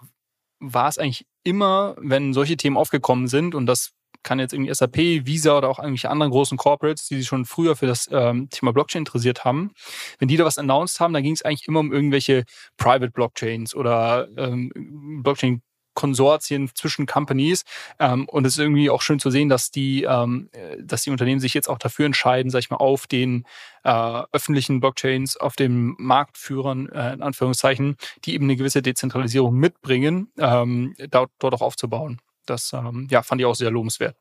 war 0.59 0.87
es 0.89 0.97
eigentlich 0.97 1.27
immer, 1.43 1.95
wenn 1.99 2.33
solche 2.33 2.57
Themen 2.57 2.77
aufgekommen 2.77 3.27
sind 3.27 3.53
und 3.53 3.67
das 3.67 3.91
kann 4.23 4.39
jetzt 4.39 4.53
irgendwie 4.53 4.73
SAP, 4.73 4.97
Visa 5.25 5.57
oder 5.57 5.69
auch 5.69 5.79
irgendwelche 5.79 6.09
anderen 6.09 6.31
großen 6.31 6.57
Corporates, 6.57 7.07
die 7.07 7.17
sich 7.17 7.27
schon 7.27 7.45
früher 7.45 7.75
für 7.75 7.87
das 7.87 8.09
ähm, 8.11 8.49
Thema 8.49 8.73
Blockchain 8.73 9.01
interessiert 9.01 9.45
haben, 9.45 9.71
wenn 10.19 10.27
die 10.27 10.37
da 10.37 10.45
was 10.45 10.57
announced 10.57 10.99
haben, 10.99 11.13
dann 11.13 11.23
ging 11.23 11.33
es 11.33 11.41
eigentlich 11.41 11.67
immer 11.67 11.79
um 11.79 11.91
irgendwelche 11.91 12.43
Private 12.77 13.11
Blockchains 13.11 13.75
oder 13.75 14.27
ähm, 14.37 15.21
Blockchain 15.23 15.61
Konsortien 15.97 16.69
zwischen 16.75 17.07
Companies. 17.07 17.63
Ähm, 17.99 18.29
und 18.29 18.45
es 18.45 18.53
ist 18.53 18.59
irgendwie 18.59 18.91
auch 18.91 19.01
schön 19.01 19.19
zu 19.19 19.31
sehen, 19.31 19.49
dass 19.49 19.71
die, 19.71 20.03
ähm, 20.03 20.47
dass 20.79 21.01
die 21.01 21.09
Unternehmen 21.09 21.39
sich 21.39 21.55
jetzt 21.55 21.67
auch 21.67 21.79
dafür 21.79 22.05
entscheiden, 22.05 22.51
sag 22.51 22.59
ich 22.59 22.69
mal, 22.69 22.77
auf 22.77 23.07
den 23.07 23.45
äh, 23.83 24.21
öffentlichen 24.31 24.79
Blockchains, 24.79 25.37
auf 25.37 25.55
den 25.55 25.95
Marktführern, 25.97 26.87
äh, 26.89 27.13
in 27.13 27.23
Anführungszeichen, 27.23 27.97
die 28.25 28.35
eben 28.35 28.45
eine 28.45 28.55
gewisse 28.55 28.83
Dezentralisierung 28.83 29.55
mitbringen, 29.55 30.31
ähm, 30.37 30.93
dort, 31.09 31.31
dort 31.39 31.55
auch 31.55 31.61
aufzubauen. 31.61 32.21
Das 32.49 32.73
ähm, 32.73 33.07
ja, 33.09 33.23
fand 33.23 33.41
ich 33.41 33.45
auch 33.45 33.55
sehr 33.55 33.71
lobenswert. 33.71 34.15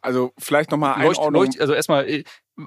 Also 0.00 0.32
vielleicht 0.38 0.70
nochmal 0.70 0.94
ein 0.94 1.06
leucht, 1.06 1.30
leucht, 1.30 1.60
Also 1.60 1.74
erstmal, 1.74 2.08
äh, 2.08 2.24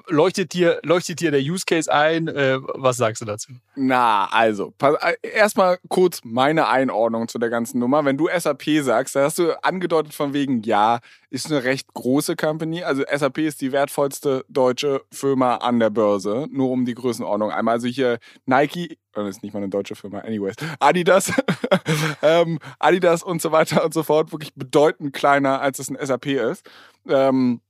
leuchtet 0.08 0.52
dir, 0.52 0.80
leuchtet 0.82 1.20
dir 1.20 1.30
der 1.30 1.40
Use 1.40 1.64
Case 1.64 1.92
ein? 1.92 2.28
Äh, 2.28 2.58
was 2.74 2.96
sagst 2.96 3.22
du 3.22 3.26
dazu? 3.26 3.52
Na, 3.74 4.26
also, 4.30 4.72
äh, 4.80 5.14
erstmal 5.22 5.78
kurz 5.88 6.20
meine 6.24 6.68
Einordnung 6.68 7.28
zu 7.28 7.38
der 7.38 7.50
ganzen 7.50 7.78
Nummer. 7.78 8.04
Wenn 8.04 8.16
du 8.16 8.28
SAP 8.28 8.82
sagst, 8.82 9.16
da 9.16 9.24
hast 9.24 9.38
du 9.38 9.52
angedeutet 9.62 10.14
von 10.14 10.32
wegen, 10.32 10.62
ja, 10.62 11.00
ist 11.30 11.50
eine 11.50 11.64
recht 11.64 11.92
große 11.94 12.36
Company. 12.36 12.82
Also 12.82 13.04
SAP 13.12 13.38
ist 13.38 13.60
die 13.60 13.72
wertvollste 13.72 14.44
deutsche 14.48 15.02
Firma 15.12 15.56
an 15.56 15.78
der 15.78 15.90
Börse, 15.90 16.46
nur 16.50 16.70
um 16.70 16.84
die 16.84 16.94
Größenordnung 16.94 17.50
einmal. 17.50 17.74
Also 17.74 17.88
hier 17.88 18.18
Nike, 18.46 18.98
das 19.12 19.28
ist 19.28 19.42
nicht 19.42 19.52
mal 19.52 19.60
eine 19.60 19.68
deutsche 19.68 19.94
Firma, 19.94 20.20
anyways, 20.20 20.56
Adidas, 20.80 21.32
ähm, 22.22 22.58
Adidas 22.78 23.22
und 23.22 23.42
so 23.42 23.52
weiter 23.52 23.84
und 23.84 23.94
so 23.94 24.02
fort, 24.02 24.32
wirklich 24.32 24.54
bedeutend 24.54 25.12
kleiner, 25.12 25.60
als 25.60 25.78
es 25.78 25.90
ein 25.90 25.98
SAP 26.00 26.26
ist. 26.26 26.68
Ähm, 27.08 27.60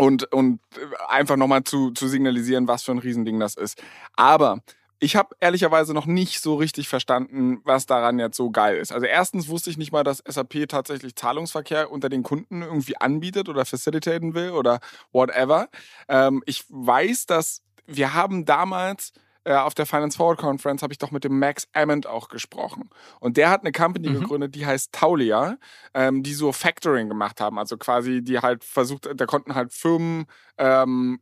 und, 0.00 0.32
und 0.32 0.60
einfach 1.08 1.36
nochmal 1.36 1.62
zu, 1.62 1.90
zu 1.90 2.08
signalisieren, 2.08 2.66
was 2.66 2.82
für 2.82 2.92
ein 2.92 2.98
Riesending 2.98 3.38
das 3.38 3.54
ist. 3.54 3.82
Aber 4.16 4.60
ich 4.98 5.14
habe 5.14 5.36
ehrlicherweise 5.40 5.92
noch 5.92 6.06
nicht 6.06 6.40
so 6.40 6.54
richtig 6.54 6.88
verstanden, 6.88 7.60
was 7.64 7.84
daran 7.84 8.18
jetzt 8.18 8.38
so 8.38 8.50
geil 8.50 8.78
ist. 8.78 8.92
Also 8.92 9.04
erstens 9.04 9.48
wusste 9.48 9.68
ich 9.68 9.76
nicht 9.76 9.92
mal, 9.92 10.02
dass 10.02 10.22
SAP 10.26 10.68
tatsächlich 10.68 11.16
Zahlungsverkehr 11.16 11.90
unter 11.90 12.08
den 12.08 12.22
Kunden 12.22 12.62
irgendwie 12.62 12.96
anbietet 12.96 13.50
oder 13.50 13.66
facilitaten 13.66 14.32
will 14.32 14.52
oder 14.52 14.80
whatever. 15.12 15.68
Ähm, 16.08 16.42
ich 16.46 16.64
weiß, 16.70 17.26
dass 17.26 17.62
wir 17.86 18.14
haben 18.14 18.46
damals 18.46 19.12
äh, 19.44 19.54
auf 19.54 19.74
der 19.74 19.86
Finance 19.86 20.16
Forward 20.16 20.38
Conference 20.38 20.82
habe 20.82 20.92
ich 20.92 20.98
doch 20.98 21.10
mit 21.10 21.24
dem 21.24 21.38
Max 21.38 21.66
Ammond 21.72 22.06
auch 22.06 22.28
gesprochen. 22.28 22.90
Und 23.20 23.36
der 23.36 23.50
hat 23.50 23.62
eine 23.62 23.72
Company 23.72 24.08
mhm. 24.08 24.20
gegründet, 24.20 24.54
die 24.54 24.66
heißt 24.66 24.92
Taulia, 24.92 25.56
ähm, 25.94 26.22
die 26.22 26.34
so 26.34 26.52
Factoring 26.52 27.08
gemacht 27.08 27.40
haben. 27.40 27.58
Also 27.58 27.76
quasi, 27.76 28.22
die 28.22 28.38
halt 28.38 28.64
versucht, 28.64 29.08
da 29.14 29.26
konnten 29.26 29.54
halt 29.54 29.72
Firmen 29.72 30.26
ähm, 30.58 31.20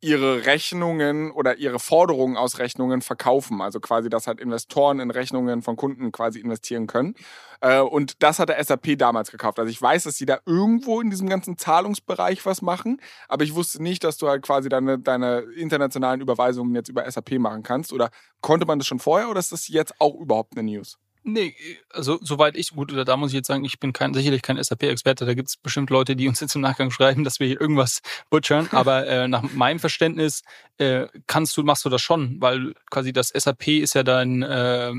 ihre 0.00 0.46
Rechnungen 0.46 1.30
oder 1.32 1.56
ihre 1.58 1.78
Forderungen 1.80 2.36
aus 2.36 2.58
Rechnungen 2.58 3.02
verkaufen. 3.02 3.60
Also 3.60 3.80
quasi, 3.80 4.08
dass 4.08 4.26
halt 4.26 4.40
Investoren 4.40 5.00
in 5.00 5.10
Rechnungen 5.10 5.62
von 5.62 5.76
Kunden 5.76 6.12
quasi 6.12 6.38
investieren 6.38 6.86
können. 6.86 7.14
Äh, 7.60 7.80
und 7.80 8.22
das 8.22 8.38
hat 8.38 8.48
der 8.48 8.62
SAP 8.62 8.96
damals 8.96 9.30
gekauft. 9.30 9.58
Also 9.58 9.70
ich 9.70 9.80
weiß, 9.82 10.04
dass 10.04 10.16
sie 10.16 10.26
da 10.26 10.38
irgendwo 10.46 11.00
in 11.00 11.10
diesem 11.10 11.28
ganzen 11.28 11.58
Zahlungsbereich 11.58 12.46
was 12.46 12.62
machen, 12.62 13.00
aber 13.28 13.42
ich 13.42 13.54
wusste 13.54 13.82
nicht, 13.82 14.04
dass 14.04 14.18
du 14.18 14.28
halt 14.28 14.42
quasi 14.42 14.68
deine, 14.68 14.98
deine 14.98 15.40
internationalen 15.56 16.20
Überweisungen 16.20 16.74
jetzt 16.74 16.88
über 16.88 17.10
SAP 17.10 17.32
machen 17.38 17.64
kannst. 17.64 17.92
Oder 17.92 18.10
konnte 18.40 18.66
man 18.66 18.78
das 18.78 18.86
schon 18.86 19.00
vorher 19.00 19.28
oder 19.28 19.40
ist 19.40 19.52
das 19.52 19.68
jetzt 19.68 19.94
auch 20.00 20.14
überhaupt 20.14 20.56
eine 20.56 20.70
News? 20.70 20.98
Nee, 21.30 21.54
also 21.90 22.18
soweit 22.22 22.56
ich, 22.56 22.70
gut, 22.70 22.90
da 23.06 23.16
muss 23.18 23.32
ich 23.32 23.34
jetzt 23.34 23.48
sagen, 23.48 23.62
ich 23.62 23.78
bin 23.78 23.92
kein, 23.92 24.14
sicherlich 24.14 24.40
kein 24.40 24.62
SAP-Experte, 24.62 25.26
da 25.26 25.34
gibt 25.34 25.50
es 25.50 25.58
bestimmt 25.58 25.90
Leute, 25.90 26.16
die 26.16 26.26
uns 26.26 26.40
jetzt 26.40 26.54
im 26.54 26.62
Nachgang 26.62 26.90
schreiben, 26.90 27.22
dass 27.22 27.38
wir 27.38 27.46
hier 27.46 27.60
irgendwas 27.60 28.00
butchern, 28.30 28.66
aber 28.72 29.06
äh, 29.06 29.28
nach 29.28 29.42
meinem 29.42 29.78
Verständnis 29.78 30.42
äh, 30.78 31.06
kannst 31.26 31.54
du, 31.56 31.64
machst 31.64 31.84
du 31.84 31.90
das 31.90 32.00
schon, 32.00 32.40
weil 32.40 32.72
quasi 32.90 33.12
das 33.12 33.28
SAP 33.28 33.68
ist 33.68 33.94
ja 33.94 34.04
dein, 34.04 34.42
äh, 34.42 34.92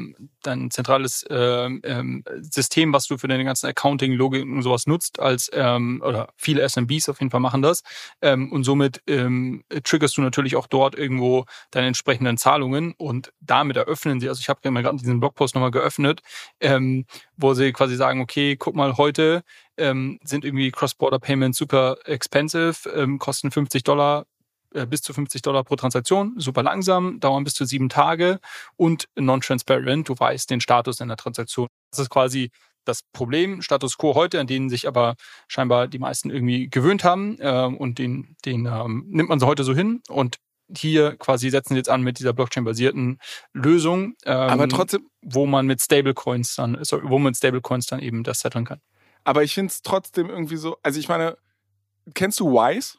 dein 0.43 0.69
zentrales 0.69 1.25
ähm, 1.29 1.81
ähm, 1.83 2.23
System, 2.41 2.93
was 2.93 3.07
du 3.07 3.17
für 3.17 3.27
deine 3.27 3.45
ganzen 3.45 3.67
Accounting, 3.67 4.13
Logik 4.13 4.43
und 4.43 4.61
sowas 4.61 4.85
nutzt, 4.85 5.19
als 5.19 5.49
ähm, 5.53 6.03
oder 6.05 6.29
viele 6.35 6.61
SMBs 6.61 7.09
auf 7.09 7.19
jeden 7.21 7.31
Fall 7.31 7.39
machen 7.39 7.61
das. 7.61 7.81
Ähm, 8.21 8.51
und 8.51 8.65
somit 8.65 9.01
ähm, 9.07 9.63
triggerst 9.83 10.17
du 10.17 10.21
natürlich 10.21 10.55
auch 10.55 10.67
dort 10.67 10.95
irgendwo 10.95 11.45
deine 11.71 11.87
entsprechenden 11.87 12.37
Zahlungen 12.37 12.93
und 12.97 13.33
damit 13.39 13.77
eröffnen 13.77 14.19
sie, 14.19 14.29
also 14.29 14.41
ich 14.41 14.49
habe 14.49 14.59
ja 14.63 14.71
mal 14.71 14.83
gerade 14.83 14.97
diesen 14.97 15.19
Blogpost 15.19 15.55
nochmal 15.55 15.71
geöffnet, 15.71 16.18
ähm, 16.59 17.05
wo 17.37 17.53
sie 17.53 17.71
quasi 17.73 17.95
sagen, 17.95 18.21
okay, 18.21 18.55
guck 18.55 18.75
mal, 18.75 18.97
heute 18.97 19.43
ähm, 19.77 20.19
sind 20.23 20.45
irgendwie 20.45 20.71
Cross-Border-Payments 20.71 21.57
super 21.57 21.97
expensive, 22.05 22.89
ähm, 22.95 23.19
kosten 23.19 23.51
50 23.51 23.83
Dollar 23.83 24.25
äh, 24.73 24.85
bis 24.85 25.01
zu 25.01 25.13
50 25.13 25.41
Dollar 25.41 25.63
pro 25.63 25.75
Transaktion, 25.75 26.33
super 26.37 26.61
langsam, 26.61 27.19
dauern 27.19 27.43
bis 27.43 27.55
zu 27.55 27.65
sieben 27.65 27.89
Tage 27.89 28.39
und 28.75 29.07
non-transparent, 29.15 30.07
du 30.09 30.15
weißt 30.17 30.49
den 30.49 30.61
Status 30.61 31.01
einer 31.01 31.17
Transaktion. 31.17 31.67
Das 31.91 31.99
ist 31.99 32.09
quasi 32.09 32.51
das 32.85 33.01
Problem, 33.13 33.61
Status 33.61 33.97
quo 33.97 34.15
heute, 34.15 34.39
an 34.39 34.47
denen 34.47 34.69
sich 34.69 34.87
aber 34.87 35.15
scheinbar 35.47 35.87
die 35.87 35.99
meisten 35.99 36.29
irgendwie 36.29 36.69
gewöhnt 36.69 37.03
haben 37.03 37.37
äh, 37.39 37.65
und 37.65 37.99
den, 37.99 38.35
den 38.45 38.65
ähm, 38.65 39.05
nimmt 39.09 39.29
man 39.29 39.39
so 39.39 39.47
heute 39.47 39.63
so 39.63 39.73
hin 39.73 40.01
und 40.07 40.37
hier 40.75 41.15
quasi 41.17 41.49
setzen 41.49 41.73
sie 41.73 41.77
jetzt 41.77 41.89
an 41.89 42.01
mit 42.01 42.19
dieser 42.19 42.33
Blockchain-basierten 42.33 43.19
Lösung. 43.53 44.15
Ähm, 44.25 44.35
aber 44.35 44.67
trotzdem. 44.67 45.09
Wo 45.21 45.45
man 45.45 45.65
mit 45.65 45.81
Stablecoins 45.81 46.55
dann, 46.55 46.77
sorry, 46.81 47.03
wo 47.05 47.17
man 47.19 47.31
mit 47.31 47.37
Stablecoins 47.37 47.87
dann 47.87 47.99
eben 47.99 48.23
das 48.23 48.39
settlen 48.39 48.65
kann. 48.65 48.81
Aber 49.23 49.43
ich 49.43 49.53
finde 49.53 49.71
es 49.71 49.81
trotzdem 49.81 50.29
irgendwie 50.29 50.55
so, 50.55 50.77
also 50.81 50.99
ich 50.99 51.09
meine, 51.09 51.37
kennst 52.13 52.39
du 52.39 52.51
Wise? 52.51 52.97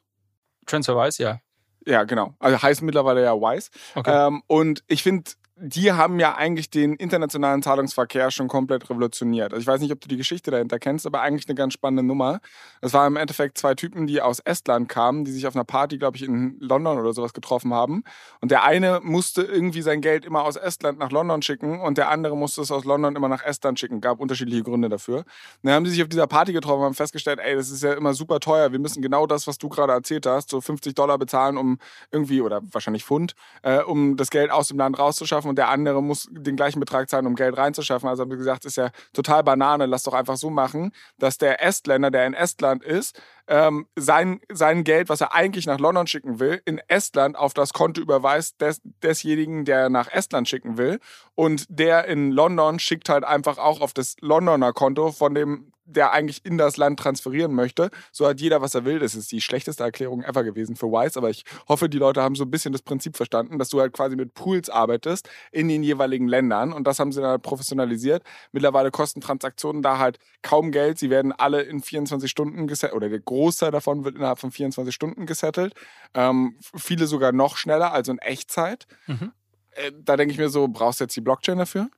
TransferWise, 0.67 1.23
ja. 1.23 1.41
Ja, 1.87 2.05
genau. 2.05 2.35
Also 2.39 2.61
heißt 2.61 2.83
mittlerweile 2.83 3.23
ja 3.23 3.35
Wise. 3.35 3.71
Okay. 3.95 4.27
Ähm, 4.27 4.43
und 4.47 4.85
ich 4.87 5.03
finde, 5.03 5.31
die 5.63 5.93
haben 5.93 6.19
ja 6.19 6.37
eigentlich 6.37 6.71
den 6.71 6.95
internationalen 6.95 7.63
Zahlungsverkehr 7.63 8.31
schon 8.31 8.49
komplett 8.49 8.89
revolutioniert. 8.89 9.53
Also 9.53 9.61
ich 9.61 9.67
weiß 9.67 9.81
nicht, 9.83 9.93
ob 9.93 10.01
du 10.01 10.09
die 10.09 10.17
Geschichte 10.17 10.51
dahinter 10.51 10.79
kennst, 10.79 11.07
aber 11.07 11.21
eigentlich 11.21 11.47
eine 11.49 11.55
ganz 11.55 11.75
spannende 11.75 12.03
Nummer. 12.03 12.41
Es 12.81 12.95
waren 12.95 13.13
im 13.13 13.17
Endeffekt 13.17 13.59
zwei 13.59 13.75
Typen, 13.75 14.07
die 14.07 14.23
aus 14.23 14.41
Estland 14.41 14.89
kamen, 14.89 15.25
die 15.25 15.33
sich 15.33 15.47
auf 15.47 15.55
einer 15.55 15.65
Party, 15.65 15.99
glaube 15.99 16.17
ich, 16.17 16.23
in 16.23 16.57
London 16.61 16.99
oder 16.99 17.13
sowas 17.13 17.35
getroffen 17.35 17.75
haben. 17.75 18.05
Und 18.41 18.51
der 18.51 18.65
eine 18.65 19.01
musste 19.03 19.43
irgendwie 19.43 19.83
sein 19.83 20.01
Geld 20.01 20.25
immer 20.25 20.45
aus 20.45 20.57
Estland 20.57 20.99
nach 20.99 21.11
London 21.11 21.43
schicken 21.43 21.81
und 21.81 21.99
der 21.99 22.09
andere 22.09 22.37
musste 22.37 22.63
es 22.63 22.71
aus 22.71 22.87
London 22.87 23.15
immer 23.15 23.29
nach 23.29 23.43
Estland 23.43 23.79
schicken. 23.79 24.01
Gab 24.01 24.19
unterschiedliche 24.19 24.63
Gründe 24.63 24.89
dafür. 24.89 25.19
Und 25.19 25.27
dann 25.65 25.75
haben 25.75 25.85
sie 25.85 25.93
sich 25.93 26.03
auf 26.03 26.09
dieser 26.09 26.27
Party 26.27 26.55
getroffen 26.55 26.81
und 26.81 26.87
haben 26.87 26.95
festgestellt, 26.95 27.39
ey, 27.39 27.55
das 27.55 27.71
ist 27.71 27.83
ja 27.83 27.93
immer 27.93 28.15
super 28.15 28.41
teuer. 28.41 28.73
Wir 28.73 28.79
müssen 28.79 29.03
genau 29.03 29.27
das, 29.27 29.47
was 29.47 29.59
du 29.59 29.69
gerade 29.69 29.93
erzählt 29.93 30.25
hast, 30.25 30.49
so 30.49 30.63
50 30.63 30.95
Dollar 30.95 31.19
bezahlen, 31.19 31.59
um 31.59 31.79
irgendwie, 32.11 32.41
oder 32.41 32.63
wahrscheinlich 32.73 33.05
Pfund, 33.05 33.35
äh, 33.63 33.83
um 33.83 34.17
das 34.17 34.31
Geld 34.31 34.51
aus 34.51 34.69
dem 34.69 34.79
Land 34.79 34.99
rauszuschaffen 34.99 35.50
und 35.51 35.57
der 35.57 35.69
andere 35.69 36.03
muss 36.03 36.27
den 36.31 36.57
gleichen 36.57 36.81
Betrag 36.81 37.11
zahlen, 37.11 37.27
um 37.27 37.35
Geld 37.35 37.57
reinzuschaffen. 37.57 38.09
Also 38.09 38.23
haben 38.23 38.31
wir 38.31 38.39
gesagt, 38.39 38.65
ist 38.65 38.77
ja 38.77 38.91
total 39.13 39.43
Banane, 39.43 39.87
lass 39.87 40.05
doch 40.05 40.15
einfach 40.15 40.37
so 40.37 40.49
machen, 40.49 40.93
dass 41.19 41.37
der 41.37 41.63
Estländer, 41.63 42.11
der 42.11 42.27
in 42.27 42.35
Estland 42.35 42.83
ist, 42.83 43.21
ähm, 43.51 43.87
sein, 43.97 44.41
sein 44.51 44.85
Geld, 44.85 45.09
was 45.09 45.21
er 45.21 45.35
eigentlich 45.35 45.67
nach 45.67 45.81
London 45.81 46.07
schicken 46.07 46.39
will, 46.39 46.63
in 46.65 46.81
Estland 46.87 47.37
auf 47.37 47.53
das 47.53 47.73
Konto 47.73 48.01
überweist 48.01 48.61
des, 48.61 48.81
desjenigen, 49.03 49.65
der 49.65 49.91
nach 49.91 50.09
Estland 50.11 50.49
schicken 50.49 50.79
will. 50.79 51.01
Und 51.35 51.67
der 51.69 52.07
in 52.07 52.31
London 52.31 52.79
schickt 52.79 53.09
halt 53.09 53.25
einfach 53.25 53.59
auch 53.59 53.81
auf 53.81 53.93
das 53.93 54.15
Londoner 54.21 54.73
Konto 54.73 55.11
von 55.11 55.35
dem 55.35 55.73
der 55.95 56.13
eigentlich 56.13 56.45
in 56.45 56.59
das 56.59 56.77
Land 56.77 56.99
transferieren 57.01 57.55
möchte. 57.55 57.91
So 58.13 58.27
hat 58.27 58.41
jeder, 58.41 58.61
was 58.61 58.75
er 58.75 58.85
will. 58.85 58.99
Das 58.99 59.15
ist 59.15 59.33
die 59.33 59.41
schlechteste 59.41 59.83
Erklärung 59.83 60.23
ever 60.23 60.45
gewesen 60.45 60.77
für 60.77 60.87
Wise, 60.87 61.19
aber 61.19 61.31
ich 61.31 61.45
hoffe, 61.69 61.89
die 61.89 61.99
Leute 61.99 62.23
haben 62.23 62.35
so 62.35 62.45
ein 62.45 62.51
bisschen 62.51 62.73
das 62.73 62.83
Prinzip 62.83 63.17
verstanden, 63.17 63.59
dass 63.59 63.69
du 63.71 63.81
halt 63.81 63.93
quasi 63.93 64.17
mit 64.17 64.35
Pools 64.35 64.71
arbeitest 64.71 65.29
in 65.53 65.69
den 65.69 65.83
jeweiligen 65.83 66.29
Ländern 66.29 66.73
und 66.73 66.87
das 66.87 66.99
haben 66.99 67.13
sie 67.13 67.21
dann 67.21 67.31
halt 67.31 67.43
professionalisiert. 67.43 68.23
Mittlerweile 68.53 68.91
kosten 68.91 69.21
Transaktionen 69.21 69.83
da 69.83 69.99
halt 69.99 70.19
kaum 70.43 70.71
Geld. 70.71 70.99
Sie 70.99 71.11
werden 71.11 71.33
alle 71.33 71.63
in 71.63 71.83
24 71.83 72.31
Stunden 72.31 72.67
gesettelt 72.67 72.97
oder 72.97 73.09
der 73.09 73.21
Großteil 73.41 73.71
davon 73.71 74.05
wird 74.05 74.17
innerhalb 74.17 74.39
von 74.39 74.51
24 74.51 74.95
Stunden 74.95 75.25
gesettelt. 75.25 75.73
Ähm, 76.13 76.59
viele 76.77 77.07
sogar 77.07 77.33
noch 77.33 77.57
schneller, 77.57 77.93
also 77.93 78.13
in 78.13 78.19
Echtzeit. 78.19 78.87
Mhm. 79.07 79.33
Äh, 79.71 79.93
da 79.99 80.19
denke 80.19 80.33
ich 80.33 80.39
mir 80.39 80.51
so, 80.51 80.69
brauchst 80.69 81.01
du 81.01 81.05
jetzt 81.05 81.17
die 81.17 81.23
Blockchain 81.23 81.57
dafür? 81.57 81.89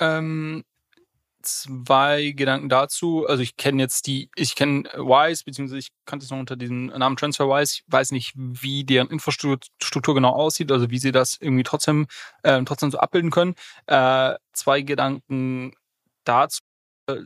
Ähm, 0.00 0.64
zwei 1.42 2.32
Gedanken 2.32 2.68
dazu. 2.68 3.24
Also 3.24 3.40
ich 3.40 3.56
kenne 3.56 3.80
jetzt 3.80 4.08
die, 4.08 4.30
ich 4.34 4.56
kenne 4.56 4.82
Wise, 4.94 5.44
beziehungsweise 5.44 5.78
ich 5.78 5.90
kannte 6.06 6.24
es 6.24 6.30
noch 6.32 6.40
unter 6.40 6.56
diesem 6.56 6.86
Namen 6.86 7.16
TransferWise. 7.16 7.74
Ich 7.74 7.84
weiß 7.86 8.10
nicht, 8.10 8.32
wie 8.36 8.82
deren 8.82 9.10
Infrastruktur 9.10 10.14
genau 10.14 10.30
aussieht, 10.30 10.72
also 10.72 10.90
wie 10.90 10.98
sie 10.98 11.12
das 11.12 11.36
irgendwie 11.40 11.62
trotzdem, 11.62 12.08
äh, 12.42 12.60
trotzdem 12.64 12.90
so 12.90 12.98
abbilden 12.98 13.30
können. 13.30 13.54
Äh, 13.86 14.34
zwei 14.52 14.82
Gedanken 14.82 15.74
dazu. 16.24 16.60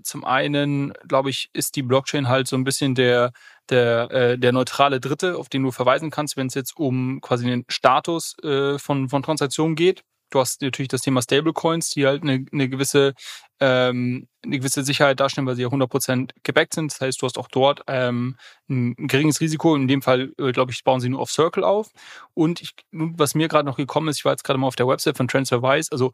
Zum 0.02 0.24
einen, 0.24 0.92
glaube 1.06 1.30
ich, 1.30 1.50
ist 1.52 1.76
die 1.76 1.82
Blockchain 1.82 2.28
halt 2.28 2.48
so 2.48 2.56
ein 2.56 2.64
bisschen 2.64 2.94
der, 2.94 3.32
der, 3.68 4.10
äh, 4.10 4.38
der 4.38 4.52
neutrale 4.52 5.00
Dritte, 5.00 5.36
auf 5.36 5.48
den 5.48 5.62
du 5.62 5.70
verweisen 5.70 6.10
kannst, 6.10 6.36
wenn 6.36 6.46
es 6.46 6.54
jetzt 6.54 6.76
um 6.76 7.20
quasi 7.20 7.46
den 7.46 7.64
Status 7.68 8.36
äh, 8.42 8.78
von, 8.78 9.08
von 9.08 9.22
Transaktionen 9.22 9.76
geht 9.76 10.02
Du 10.32 10.40
hast 10.40 10.62
natürlich 10.62 10.88
das 10.88 11.02
Thema 11.02 11.20
Stablecoins, 11.20 11.90
die 11.90 12.06
halt 12.06 12.22
eine, 12.22 12.46
eine 12.52 12.68
gewisse 12.68 13.12
ähm, 13.60 14.28
eine 14.44 14.58
gewisse 14.58 14.82
Sicherheit 14.82 15.20
darstellen, 15.20 15.46
weil 15.46 15.56
sie 15.56 15.62
ja 15.62 15.68
100% 15.68 16.30
gebackt 16.42 16.74
sind. 16.74 16.90
Das 16.90 17.00
heißt, 17.00 17.22
du 17.22 17.26
hast 17.26 17.38
auch 17.38 17.48
dort 17.48 17.82
ähm, 17.86 18.36
ein 18.68 18.94
geringes 18.96 19.40
Risiko. 19.40 19.76
In 19.76 19.86
dem 19.86 20.02
Fall, 20.02 20.32
äh, 20.38 20.52
glaube 20.52 20.72
ich, 20.72 20.82
bauen 20.82 21.00
sie 21.00 21.10
nur 21.10 21.20
auf 21.20 21.30
Circle 21.30 21.62
auf. 21.62 21.90
Und 22.34 22.60
ich, 22.60 22.70
was 22.90 23.34
mir 23.34 23.48
gerade 23.48 23.66
noch 23.66 23.76
gekommen 23.76 24.08
ist, 24.08 24.18
ich 24.18 24.24
war 24.24 24.32
jetzt 24.32 24.42
gerade 24.42 24.58
mal 24.58 24.66
auf 24.66 24.74
der 24.74 24.88
Website 24.88 25.16
von 25.16 25.28
TransferWise, 25.28 25.92
also 25.92 26.12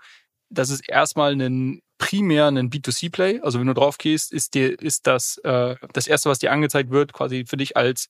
das 0.50 0.70
ist 0.70 0.88
erstmal 0.88 1.32
ein 1.32 1.82
primär 1.98 2.46
ein 2.46 2.70
B2C-Play. 2.70 3.40
Also 3.40 3.58
wenn 3.58 3.66
du 3.66 3.74
drauf 3.74 3.98
gehst, 3.98 4.32
ist 4.32 4.54
dir, 4.54 4.80
ist 4.80 5.06
das 5.06 5.38
äh, 5.38 5.74
das 5.92 6.06
erste, 6.06 6.30
was 6.30 6.38
dir 6.38 6.52
angezeigt 6.52 6.90
wird, 6.90 7.12
quasi 7.12 7.44
für 7.46 7.56
dich 7.56 7.76
als 7.76 8.08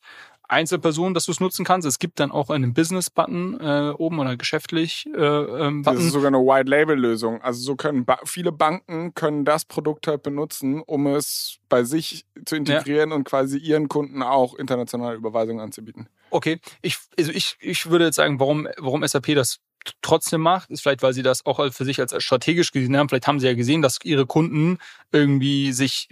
Einzelperson, 0.49 1.13
dass 1.13 1.27
du 1.27 1.33
es 1.33 1.41
nutzen 1.41 1.65
kannst. 1.65 1.87
Es 1.87 1.99
gibt 1.99 2.21
dann 2.21 2.31
auch 2.31 2.49
einen 2.51 2.73
Business-Button 2.73 3.61
äh, 3.61 3.93
oben 3.97 4.19
oder 4.19 4.37
geschäftlich 4.37 5.07
äh, 5.15 5.21
ähm, 5.21 5.83
Button. 5.83 5.97
Das 5.97 6.05
ist 6.07 6.13
sogar 6.13 6.29
eine 6.29 6.39
White-Label-Lösung. 6.39 7.43
Also 7.43 7.61
so 7.61 7.77
können 7.77 8.05
ba 8.05 8.19
viele 8.25 8.51
Banken 8.51 9.15
können 9.15 9.45
das 9.45 9.65
Produkt 9.65 10.07
halt 10.07 10.23
benutzen, 10.23 10.81
um 10.81 11.07
es 11.07 11.59
bei 11.69 11.85
sich 11.85 12.25
zu 12.47 12.57
integrieren 12.57 13.11
ja. 13.11 13.17
und 13.17 13.25
quasi 13.25 13.59
ihren 13.59 13.89
Kunden 13.89 14.23
auch 14.23 14.55
internationale 14.55 15.17
Überweisungen 15.17 15.61
anzubieten. 15.61 16.09
Okay, 16.31 16.61
ich, 16.83 16.99
also 17.19 17.33
ich, 17.33 17.57
ich 17.61 17.91
würde 17.91 18.07
jetzt 18.07 18.17
sagen, 18.17 18.41
warum, 18.41 18.69
warum 18.79 19.07
SAP 19.07 19.35
das 19.35 19.61
trotzdem 20.03 20.41
macht, 20.41 20.71
ist 20.71 20.83
vielleicht, 20.83 21.03
weil 21.03 21.13
sie 21.13 21.23
das 21.23 21.47
auch 21.47 21.73
für 21.73 21.85
sich 21.85 22.01
als 22.01 22.15
strategisch 22.23 22.73
gesehen 22.73 22.97
haben. 22.97 23.09
Vielleicht 23.09 23.27
haben 23.27 23.41
sie 23.41 23.47
ja 23.47 23.55
gesehen, 23.55 23.83
dass 23.83 23.99
ihre 24.05 24.27
Kunden 24.27 24.79
irgendwie 25.13 25.73
sich 25.73 26.09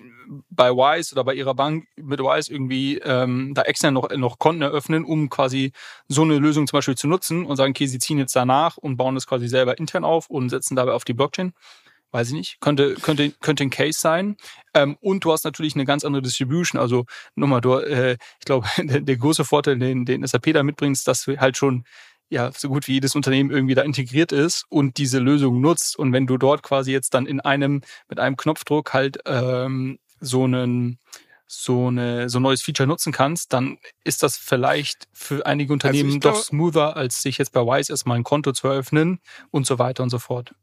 bei 0.50 0.70
Wise 0.70 1.14
oder 1.14 1.24
bei 1.24 1.34
ihrer 1.34 1.54
Bank 1.54 1.86
mit 1.96 2.20
Wise 2.20 2.52
irgendwie 2.52 2.98
ähm, 2.98 3.52
da 3.54 3.62
extern 3.62 3.94
noch, 3.94 4.10
noch 4.10 4.38
Konten 4.38 4.62
eröffnen, 4.62 5.04
um 5.04 5.28
quasi 5.28 5.72
so 6.08 6.22
eine 6.22 6.38
Lösung 6.38 6.66
zum 6.66 6.78
Beispiel 6.78 6.96
zu 6.96 7.08
nutzen 7.08 7.44
und 7.44 7.56
sagen, 7.56 7.70
okay, 7.70 7.86
sie 7.86 7.98
ziehen 7.98 8.18
jetzt 8.18 8.34
danach 8.36 8.76
und 8.76 8.96
bauen 8.96 9.14
das 9.14 9.26
quasi 9.26 9.48
selber 9.48 9.78
intern 9.78 10.04
auf 10.04 10.28
und 10.30 10.48
setzen 10.48 10.76
dabei 10.76 10.92
auf 10.92 11.04
die 11.04 11.14
Blockchain. 11.14 11.52
Weiß 12.12 12.28
ich 12.28 12.34
nicht. 12.34 12.60
Könnte, 12.60 12.94
könnte, 12.94 13.32
könnte 13.40 13.64
ein 13.64 13.70
Case 13.70 13.98
sein. 14.00 14.36
Ähm, 14.74 14.96
und 15.00 15.24
du 15.24 15.32
hast 15.32 15.44
natürlich 15.44 15.74
eine 15.74 15.84
ganz 15.84 16.04
andere 16.04 16.22
Distribution. 16.22 16.80
Also 16.80 17.04
nochmal, 17.34 17.60
du, 17.60 17.74
äh, 17.74 18.16
ich 18.38 18.44
glaube, 18.44 18.66
der, 18.78 19.00
der 19.00 19.16
große 19.16 19.44
Vorteil, 19.44 19.78
den, 19.78 20.04
den 20.04 20.26
SAP 20.26 20.52
da 20.54 20.62
mitbringt, 20.62 20.96
ist, 20.96 21.08
dass 21.08 21.24
du 21.24 21.38
halt 21.38 21.56
schon 21.56 21.84
ja 22.28 22.50
so 22.52 22.68
gut 22.68 22.88
wie 22.88 22.94
jedes 22.94 23.14
Unternehmen 23.14 23.50
irgendwie 23.50 23.74
da 23.74 23.82
integriert 23.82 24.32
ist 24.32 24.64
und 24.68 24.98
diese 24.98 25.18
Lösung 25.18 25.60
nutzt. 25.60 25.98
Und 25.98 26.12
wenn 26.12 26.26
du 26.26 26.38
dort 26.38 26.62
quasi 26.62 26.92
jetzt 26.92 27.14
dann 27.14 27.26
in 27.26 27.40
einem, 27.40 27.82
mit 28.08 28.18
einem 28.18 28.36
Knopfdruck 28.36 28.92
halt 28.92 29.18
ähm, 29.26 29.98
so 30.20 30.44
einen 30.44 30.98
so 31.48 31.86
eine 31.86 32.28
so 32.28 32.40
ein 32.40 32.42
neues 32.42 32.62
Feature 32.62 32.88
nutzen 32.88 33.12
kannst, 33.12 33.52
dann 33.52 33.78
ist 34.02 34.24
das 34.24 34.36
vielleicht 34.36 35.06
für 35.12 35.46
einige 35.46 35.68
also 35.68 35.74
Unternehmen 35.74 36.14
also 36.14 36.30
doch 36.30 36.42
smoother, 36.42 36.96
als 36.96 37.22
sich 37.22 37.38
jetzt 37.38 37.52
bei 37.52 37.60
Wise 37.60 37.92
erstmal 37.92 38.16
ein 38.16 38.24
Konto 38.24 38.52
zu 38.52 38.66
eröffnen 38.66 39.20
und 39.50 39.64
so 39.66 39.78
weiter 39.78 40.02
und 40.02 40.10
so 40.10 40.18
fort. 40.18 40.54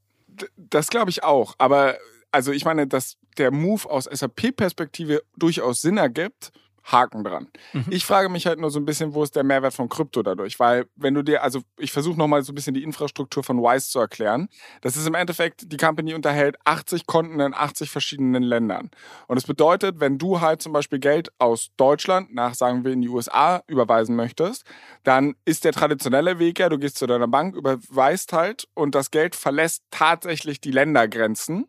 Das 0.57 0.87
glaube 0.87 1.09
ich 1.09 1.23
auch. 1.23 1.55
Aber 1.57 1.95
also 2.31 2.51
ich 2.51 2.65
meine, 2.65 2.87
dass 2.87 3.17
der 3.37 3.51
Move 3.51 3.89
aus 3.89 4.05
SAP-Perspektive 4.05 5.23
durchaus 5.37 5.81
Sinn 5.81 5.97
ergibt 5.97 6.51
Haken 6.83 7.23
dran. 7.23 7.47
Mhm. 7.71 7.85
Ich 7.89 8.05
frage 8.05 8.29
mich 8.29 8.45
halt 8.45 8.59
nur 8.59 8.69
so 8.69 8.79
ein 8.79 8.85
bisschen, 8.85 9.13
wo 9.13 9.23
ist 9.23 9.35
der 9.35 9.43
Mehrwert 9.43 9.73
von 9.73 9.89
Krypto 9.89 10.21
dadurch? 10.21 10.59
Weil, 10.59 10.85
wenn 10.95 11.13
du 11.13 11.23
dir, 11.23 11.41
also 11.43 11.61
ich 11.77 11.91
versuche 11.91 12.17
nochmal 12.17 12.43
so 12.43 12.51
ein 12.51 12.55
bisschen 12.55 12.73
die 12.73 12.83
Infrastruktur 12.83 13.43
von 13.43 13.59
Wise 13.59 13.89
zu 13.89 13.99
erklären. 13.99 14.49
Das 14.81 14.97
ist 14.97 15.07
im 15.07 15.15
Endeffekt, 15.15 15.71
die 15.71 15.77
Company 15.77 16.13
unterhält 16.13 16.57
80 16.65 17.05
Konten 17.05 17.39
in 17.39 17.53
80 17.53 17.89
verschiedenen 17.89 18.43
Ländern. 18.43 18.91
Und 19.27 19.35
das 19.35 19.45
bedeutet, 19.45 19.99
wenn 19.99 20.17
du 20.17 20.41
halt 20.41 20.61
zum 20.61 20.73
Beispiel 20.73 20.99
Geld 20.99 21.29
aus 21.39 21.71
Deutschland 21.77 22.33
nach, 22.33 22.53
sagen 22.53 22.83
wir, 22.83 22.91
in 22.91 23.01
die 23.01 23.09
USA 23.09 23.63
überweisen 23.67 24.15
möchtest, 24.15 24.65
dann 25.03 25.35
ist 25.45 25.63
der 25.63 25.71
traditionelle 25.71 26.39
Weg 26.39 26.59
ja, 26.59 26.69
du 26.69 26.77
gehst 26.77 26.97
zu 26.97 27.07
deiner 27.07 27.27
Bank, 27.27 27.55
überweist 27.55 28.33
halt 28.33 28.67
und 28.73 28.93
das 28.95 29.11
Geld 29.11 29.35
verlässt 29.35 29.83
tatsächlich 29.89 30.59
die 30.59 30.71
Ländergrenzen. 30.71 31.65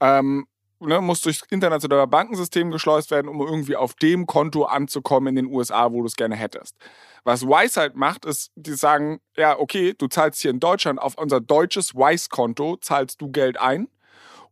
Ähm, 0.00 0.46
ne, 0.80 1.00
muss 1.00 1.20
durchs 1.20 1.42
internationale 1.50 2.06
Bankensystem 2.06 2.70
geschleust 2.70 3.10
werden, 3.10 3.28
um 3.28 3.40
irgendwie 3.40 3.76
auf 3.76 3.94
dem 3.94 4.26
Konto 4.26 4.64
anzukommen 4.64 5.28
in 5.28 5.36
den 5.36 5.54
USA, 5.54 5.92
wo 5.92 6.00
du 6.00 6.06
es 6.06 6.16
gerne 6.16 6.36
hättest. 6.36 6.76
Was 7.24 7.42
Wise 7.42 7.80
halt 7.80 7.96
macht, 7.96 8.24
ist, 8.24 8.52
die 8.54 8.74
sagen, 8.74 9.20
ja, 9.36 9.58
okay, 9.58 9.94
du 9.96 10.06
zahlst 10.06 10.40
hier 10.40 10.50
in 10.50 10.60
Deutschland 10.60 11.00
auf 11.00 11.18
unser 11.18 11.40
deutsches 11.40 11.94
Wise-Konto, 11.94 12.76
zahlst 12.76 13.20
du 13.20 13.30
Geld 13.30 13.58
ein 13.58 13.88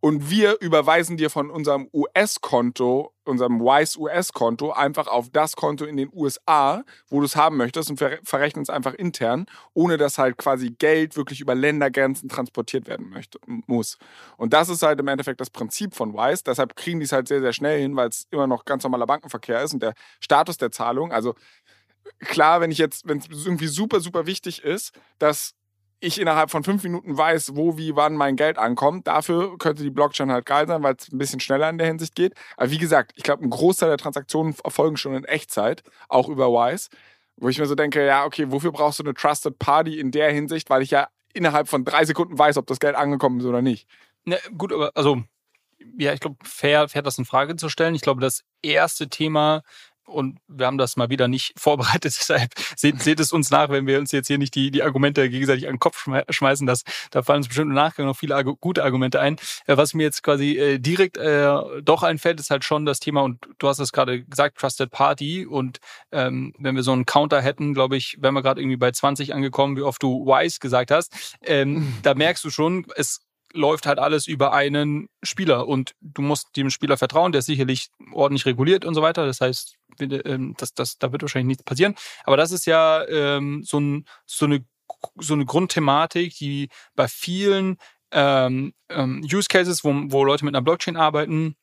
und 0.05 0.29
wir 0.29 0.61
überweisen 0.61 1.17
dir 1.17 1.31
von 1.31 1.49
unserem 1.49 1.89
US-Konto, 1.95 3.15
unserem 3.25 3.59
Wise 3.59 3.99
US-Konto, 3.99 4.71
einfach 4.71 5.07
auf 5.07 5.31
das 5.31 5.57
Konto 5.57 5.87
in 5.87 5.97
den 5.97 6.11
USA, 6.13 6.85
wo 7.09 7.21
du 7.21 7.25
es 7.25 7.37
haben 7.37 7.57
möchtest 7.57 7.89
und 7.89 7.99
verrechnen 8.23 8.65
es 8.65 8.69
einfach 8.69 8.93
intern, 8.93 9.47
ohne 9.73 9.97
dass 9.97 10.19
halt 10.19 10.37
quasi 10.37 10.73
Geld 10.73 11.17
wirklich 11.17 11.41
über 11.41 11.55
Ländergrenzen 11.55 12.29
transportiert 12.29 12.87
werden 12.87 13.09
möchte, 13.09 13.39
muss. 13.47 13.97
Und 14.37 14.53
das 14.53 14.69
ist 14.69 14.83
halt 14.83 15.01
im 15.01 15.09
Endeffekt 15.09 15.41
das 15.41 15.49
Prinzip 15.49 15.95
von 15.95 16.13
Wise. 16.13 16.43
Deshalb 16.45 16.77
kriegen 16.77 17.01
die 17.01 17.07
es 17.07 17.13
halt 17.13 17.27
sehr, 17.27 17.41
sehr 17.41 17.55
schnell 17.55 17.81
hin, 17.81 17.97
weil 17.97 18.11
es 18.11 18.27
immer 18.31 18.47
noch 18.47 18.67
ganz 18.67 18.83
normaler 18.83 19.07
Bankenverkehr 19.07 19.63
ist 19.63 19.73
und 19.73 19.83
der 19.83 19.95
Status 20.21 20.59
der 20.59 20.71
Zahlung. 20.71 21.13
Also 21.13 21.35
klar, 22.19 22.61
wenn 22.61 22.71
ich 22.71 22.77
jetzt, 22.77 23.09
wenn 23.09 23.21
es 23.21 23.47
irgendwie 23.47 23.69
super, 23.69 24.01
super 24.01 24.27
wichtig 24.27 24.65
ist, 24.65 24.93
dass 25.19 25.55
ich 26.01 26.21
innerhalb 26.21 26.51
von 26.51 26.65
fünf 26.65 26.83
Minuten 26.85 27.17
weiß, 27.17 27.57
wo, 27.57 27.79
wie, 27.79 27.97
wann 27.97 28.15
mein 28.15 28.37
Geld 28.37 28.59
ankommt. 28.59 29.07
Dafür 29.07 29.57
könnte 29.59 29.83
die 29.83 29.91
Blockchain 29.91 30.31
halt 30.31 30.47
geil 30.47 30.67
sein, 30.67 30.83
weil 30.83 30.97
es 30.99 31.11
ein 31.11 31.19
bisschen 31.19 31.41
schneller 31.41 31.69
in 31.71 31.79
der 31.79 31.87
Hinsicht 31.87 32.15
geht. 32.15 32.35
Aber 32.57 32.71
wie 32.71 32.79
gesagt, 32.79 33.13
ich 33.17 33.23
glaube, 33.23 33.45
ein 33.45 33.51
Großteil 33.51 33.89
der 33.89 33.99
Transaktionen 33.99 34.55
erfolgen 34.63 34.97
schon 34.97 35.15
in 35.15 35.25
Echtzeit, 35.25 35.83
auch 36.09 36.29
über 36.29 36.49
Wise. 36.49 36.89
Wo 37.37 37.49
ich 37.49 37.59
mir 37.59 37.67
so 37.67 37.75
denke, 37.75 38.05
ja, 38.07 38.25
okay, 38.25 38.51
wofür 38.51 38.71
brauchst 38.71 38.99
du 38.99 39.03
eine 39.03 39.15
Trusted 39.15 39.59
Party 39.59 39.99
in 39.99 40.11
der 40.11 40.31
Hinsicht? 40.31 40.71
Weil 40.71 40.83
ich 40.83 40.91
ja 40.91 41.09
innerhalb 41.33 41.69
von 41.69 41.85
drei 41.85 42.05
Sekunden 42.05 42.39
weiß, 42.39 42.57
ob 42.59 42.67
das 42.67 42.79
Geld 42.79 42.95
angekommen 42.95 43.41
ist 43.41 43.47
oder 43.47 43.63
nicht. 43.63 43.89
Na, 44.25 44.37
gut, 44.57 44.73
aber 44.73 44.93
also, 44.95 45.23
ja, 45.99 46.13
ich 46.13 46.21
glaube, 46.21 46.37
fair, 46.45 46.89
fair 46.89 47.03
das 47.03 47.19
in 47.19 47.25
Frage 47.25 47.57
zu 47.57 47.69
stellen. 47.69 47.95
Ich 47.95 48.03
glaube, 48.03 48.21
das 48.21 48.45
erste 48.63 49.09
Thema, 49.09 49.63
und 50.07 50.39
wir 50.49 50.67
haben 50.67 50.79
das 50.79 50.97
mal 50.97 51.11
wieder 51.11 51.29
nicht 51.29 51.55
vorbereitet. 51.59 52.05
Deshalb 52.05 52.53
seht, 52.77 53.03
seht 53.03 53.21
es 53.21 53.33
uns 53.33 53.51
nach, 53.51 53.69
wenn 53.69 53.87
wir 53.87 53.99
uns 53.99 54.13
jetzt 54.13 54.29
hier 54.29 54.39
nicht 54.39 54.55
die, 54.55 54.71
die 54.71 54.83
Argumente 54.83 55.29
gegenseitig 55.29 55.67
an 55.67 55.75
den 55.75 55.81
Kopf 55.81 56.07
schmeißen. 56.29 56.67
Das, 56.67 56.85
da 57.11 57.23
fallen 57.23 57.39
uns 57.39 57.49
bestimmt 57.49 57.69
im 57.69 57.75
Nachgang 57.75 58.07
noch 58.07 58.17
viele 58.17 58.43
gute 58.45 58.85
Argumente 58.85 59.21
ein. 59.21 59.37
Äh, 59.67 59.77
was 59.77 59.95
mir 59.95 60.05
jetzt 60.05 60.23
quasi 60.23 60.59
äh, 60.59 60.79
direkt 60.79 61.17
äh, 61.17 61.53
doch 61.83 62.03
einfällt, 62.03 62.41
ist 62.41 62.51
halt 62.51 62.65
schon 62.65 62.87
das 62.87 63.01
Thema, 63.01 63.23
und 63.23 63.47
du 63.59 63.69
hast 63.69 63.79
es 63.79 63.93
gerade 63.93 64.25
gesagt, 64.25 64.59
Trusted 64.59 64.91
Party. 64.91 65.47
Und 65.47 65.79
ähm, 66.13 66.55
wenn 66.59 66.77
wir 66.77 66.83
so 66.83 66.93
einen 66.93 67.07
Counter 67.07 67.41
hätten, 67.41 67.75
glaube 67.75 67.97
ich, 67.97 68.19
wären 68.21 68.35
wir 68.35 68.43
gerade 68.43 68.61
irgendwie 68.61 68.77
bei 68.77 68.91
20 68.91 69.35
angekommen, 69.35 69.77
wie 69.77 69.83
oft 69.83 70.03
du 70.03 70.27
Wise 70.27 70.59
gesagt 70.61 70.91
hast. 70.91 71.13
Ähm, 71.43 71.95
da 72.03 72.15
merkst 72.15 72.45
du 72.45 72.51
schon, 72.51 72.87
es 72.97 73.21
läuft 73.55 73.87
halt 73.87 73.99
alles 73.99 74.27
über 74.27 74.53
einen 74.53 75.09
Spieler 75.23 75.67
und 75.67 75.95
du 76.01 76.23
musst 76.23 76.57
dem 76.57 76.71
Spieler 76.71 76.97
vertrauen, 76.97 77.33
der 77.33 77.39
ist 77.39 77.47
sicherlich 77.47 77.89
ordentlich 78.13 78.47
reguliert 78.47 78.85
und 78.85 78.95
so 78.95 79.03
weiter. 79.03 79.27
Das 79.27 79.41
heißt, 79.41 79.77
ähm, 80.01 80.55
das, 80.59 80.75
das, 80.75 80.99
da 80.99 81.13
wird 81.13 81.23
wahrscheinlich 81.23 81.47
nichts 81.47 81.63
passieren. 81.63 81.95
Aber 82.25 82.37
das 82.37 82.53
ist 82.53 82.67
ja 82.67 83.07
ähm, 83.07 83.63
so, 83.65 83.79
ein, 83.79 84.05
so, 84.27 84.47
eine, 84.47 84.65
so 85.17 85.35
eine 85.35 85.45
Grundthematik, 85.45 86.37
die 86.37 86.69
bei 86.97 87.09
vielen 87.09 87.79
ähm, 88.11 88.75
ähm, 88.89 89.23
Use 89.25 89.49
Cases, 89.49 89.85
wo, 89.85 89.93
wo 90.07 90.25
Leute 90.25 90.45
mit 90.45 90.55
einer 90.55 90.63
Blockchain 90.63 90.97
arbeiten, 90.97 91.57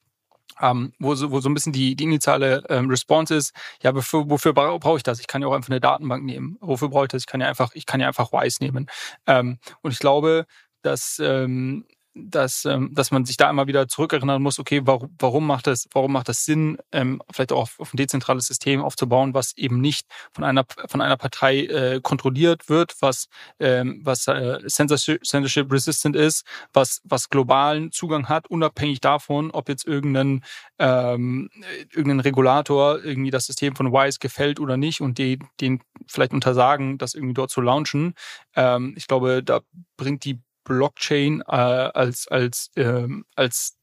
ähm, 0.61 0.93
wo, 0.99 1.15
so, 1.15 1.31
wo 1.31 1.39
so 1.39 1.49
ein 1.49 1.53
bisschen 1.53 1.73
die, 1.73 1.95
die 1.95 2.03
initiale 2.03 2.63
ähm, 2.69 2.89
Response 2.89 3.35
ist, 3.35 3.53
ja, 3.81 3.95
wofür, 3.95 4.29
wofür 4.29 4.53
brauche 4.53 4.97
ich 4.97 5.03
das? 5.03 5.19
Ich 5.19 5.27
kann 5.27 5.41
ja 5.41 5.47
auch 5.47 5.53
einfach 5.53 5.69
eine 5.69 5.81
Datenbank 5.81 6.23
nehmen. 6.23 6.57
Wofür 6.61 6.89
brauche 6.89 7.05
ich 7.05 7.09
das? 7.09 7.23
Ich 7.23 7.27
kann 7.27 7.41
ja 7.41 7.47
einfach, 7.47 7.71
ich 7.73 7.85
kann 7.85 7.99
ja 7.99 8.07
einfach 8.07 8.31
Wise 8.31 8.57
nehmen. 8.61 8.87
Ähm, 9.27 9.59
und 9.81 9.91
ich 9.91 9.99
glaube, 9.99 10.45
dass 10.81 11.19
ähm, 11.23 11.85
dass, 12.13 12.65
ähm, 12.65 12.89
dass 12.93 13.11
man 13.11 13.25
sich 13.25 13.37
da 13.37 13.49
immer 13.49 13.67
wieder 13.67 13.87
zurückerinnern 13.87 14.41
muss, 14.41 14.59
okay, 14.59 14.81
warum, 14.83 15.15
warum 15.17 15.47
macht 15.47 15.67
das, 15.67 15.87
warum 15.93 16.11
macht 16.11 16.27
das 16.27 16.43
Sinn, 16.45 16.77
ähm, 16.91 17.21
vielleicht 17.31 17.53
auch 17.53 17.61
auf, 17.61 17.79
auf 17.79 17.93
ein 17.93 17.97
dezentrales 17.97 18.47
System 18.47 18.81
aufzubauen, 18.81 19.33
was 19.33 19.55
eben 19.55 19.79
nicht 19.79 20.07
von 20.33 20.43
einer 20.43 20.65
von 20.87 21.01
einer 21.01 21.17
Partei 21.17 21.65
äh, 21.65 21.99
kontrolliert 22.01 22.67
wird, 22.69 22.95
was 22.99 23.27
ähm, 23.59 24.01
was 24.03 24.27
äh, 24.27 24.59
censorship, 24.67 25.25
censorship 25.25 25.71
resistant 25.71 26.15
ist, 26.15 26.45
was 26.73 27.01
was 27.05 27.29
globalen 27.29 27.91
Zugang 27.91 28.27
hat, 28.27 28.47
unabhängig 28.47 28.99
davon, 28.99 29.51
ob 29.51 29.69
jetzt 29.69 29.85
irgendein 29.87 30.43
ähm, 30.79 31.49
irgendein 31.93 32.19
Regulator 32.19 33.03
irgendwie 33.03 33.31
das 33.31 33.45
System 33.45 33.75
von 33.75 33.93
Wise 33.93 34.19
gefällt 34.19 34.59
oder 34.59 34.75
nicht 34.77 35.01
und 35.01 35.17
die, 35.17 35.39
den 35.61 35.81
vielleicht 36.07 36.33
untersagen, 36.33 36.97
das 36.97 37.13
irgendwie 37.13 37.33
dort 37.35 37.51
zu 37.51 37.61
launchen. 37.61 38.15
Ähm, 38.55 38.93
ich 38.97 39.07
glaube, 39.07 39.43
da 39.43 39.61
bringt 39.97 40.25
die 40.25 40.39
Blockchain 40.71 41.41
äh, 41.47 41.51
als, 41.51 42.27
als, 42.27 42.71
ähm, 42.75 43.25
als 43.35 43.77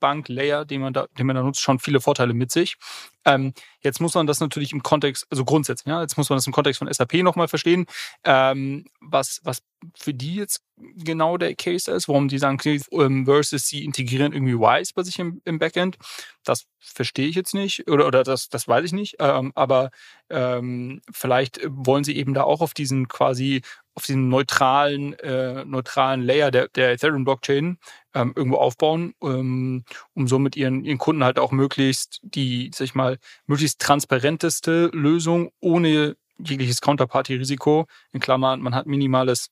Datenbank-Layer, 0.00 0.64
den 0.64 0.80
man, 0.80 0.92
da, 0.92 1.06
den 1.18 1.26
man 1.26 1.36
da 1.36 1.42
nutzt, 1.42 1.60
schon 1.60 1.78
viele 1.78 2.00
Vorteile 2.00 2.34
mit 2.34 2.50
sich. 2.50 2.76
Ähm, 3.24 3.52
jetzt 3.80 4.00
muss 4.00 4.14
man 4.14 4.26
das 4.26 4.40
natürlich 4.40 4.72
im 4.72 4.82
Kontext, 4.82 5.26
also 5.30 5.44
grundsätzlich, 5.44 5.90
ja, 5.90 6.00
jetzt 6.00 6.16
muss 6.16 6.30
man 6.30 6.36
das 6.36 6.46
im 6.46 6.52
Kontext 6.52 6.78
von 6.78 6.92
SAP 6.92 7.14
nochmal 7.14 7.48
verstehen, 7.48 7.86
ähm, 8.24 8.86
was, 9.00 9.40
was 9.44 9.62
für 9.94 10.14
die 10.14 10.36
jetzt 10.36 10.62
genau 10.76 11.36
der 11.36 11.54
Case 11.54 11.90
ist, 11.90 12.08
warum 12.08 12.28
die 12.28 12.38
sagen, 12.38 12.58
ähm, 12.92 13.26
versus 13.26 13.66
sie 13.66 13.84
integrieren 13.84 14.32
irgendwie 14.32 14.58
Wise 14.58 14.92
bei 14.94 15.02
sich 15.02 15.18
im, 15.18 15.42
im 15.44 15.58
Backend. 15.58 15.98
Das 16.44 16.64
verstehe 16.78 17.28
ich 17.28 17.36
jetzt 17.36 17.54
nicht 17.54 17.88
oder, 17.88 18.06
oder 18.06 18.22
das, 18.24 18.48
das 18.48 18.66
weiß 18.66 18.84
ich 18.86 18.92
nicht. 18.92 19.16
Ähm, 19.18 19.52
aber 19.54 19.90
ähm, 20.30 21.02
vielleicht 21.12 21.60
wollen 21.66 22.04
sie 22.04 22.16
eben 22.16 22.34
da 22.34 22.44
auch 22.44 22.60
auf 22.60 22.74
diesen 22.74 23.08
quasi 23.08 23.62
auf 23.98 24.06
diesem 24.06 24.28
neutralen, 24.28 25.12
äh, 25.14 25.64
neutralen 25.64 26.22
Layer 26.22 26.52
der, 26.52 26.68
der 26.68 26.92
Ethereum-Blockchain 26.92 27.78
ähm, 28.18 28.32
irgendwo 28.34 28.56
aufbauen, 28.56 29.14
ähm, 29.22 29.84
um 30.14 30.26
somit 30.28 30.56
ihren, 30.56 30.84
ihren 30.84 30.98
Kunden 30.98 31.24
halt 31.24 31.38
auch 31.38 31.52
möglichst 31.52 32.20
die, 32.22 32.70
sag 32.74 32.84
ich 32.86 32.94
mal, 32.94 33.18
möglichst 33.46 33.80
transparenteste 33.80 34.90
Lösung 34.92 35.50
ohne 35.60 36.16
jegliches 36.38 36.80
Counterparty-Risiko. 36.80 37.86
In 38.12 38.20
Klammern, 38.20 38.60
man 38.60 38.74
hat 38.74 38.86
minimales 38.86 39.50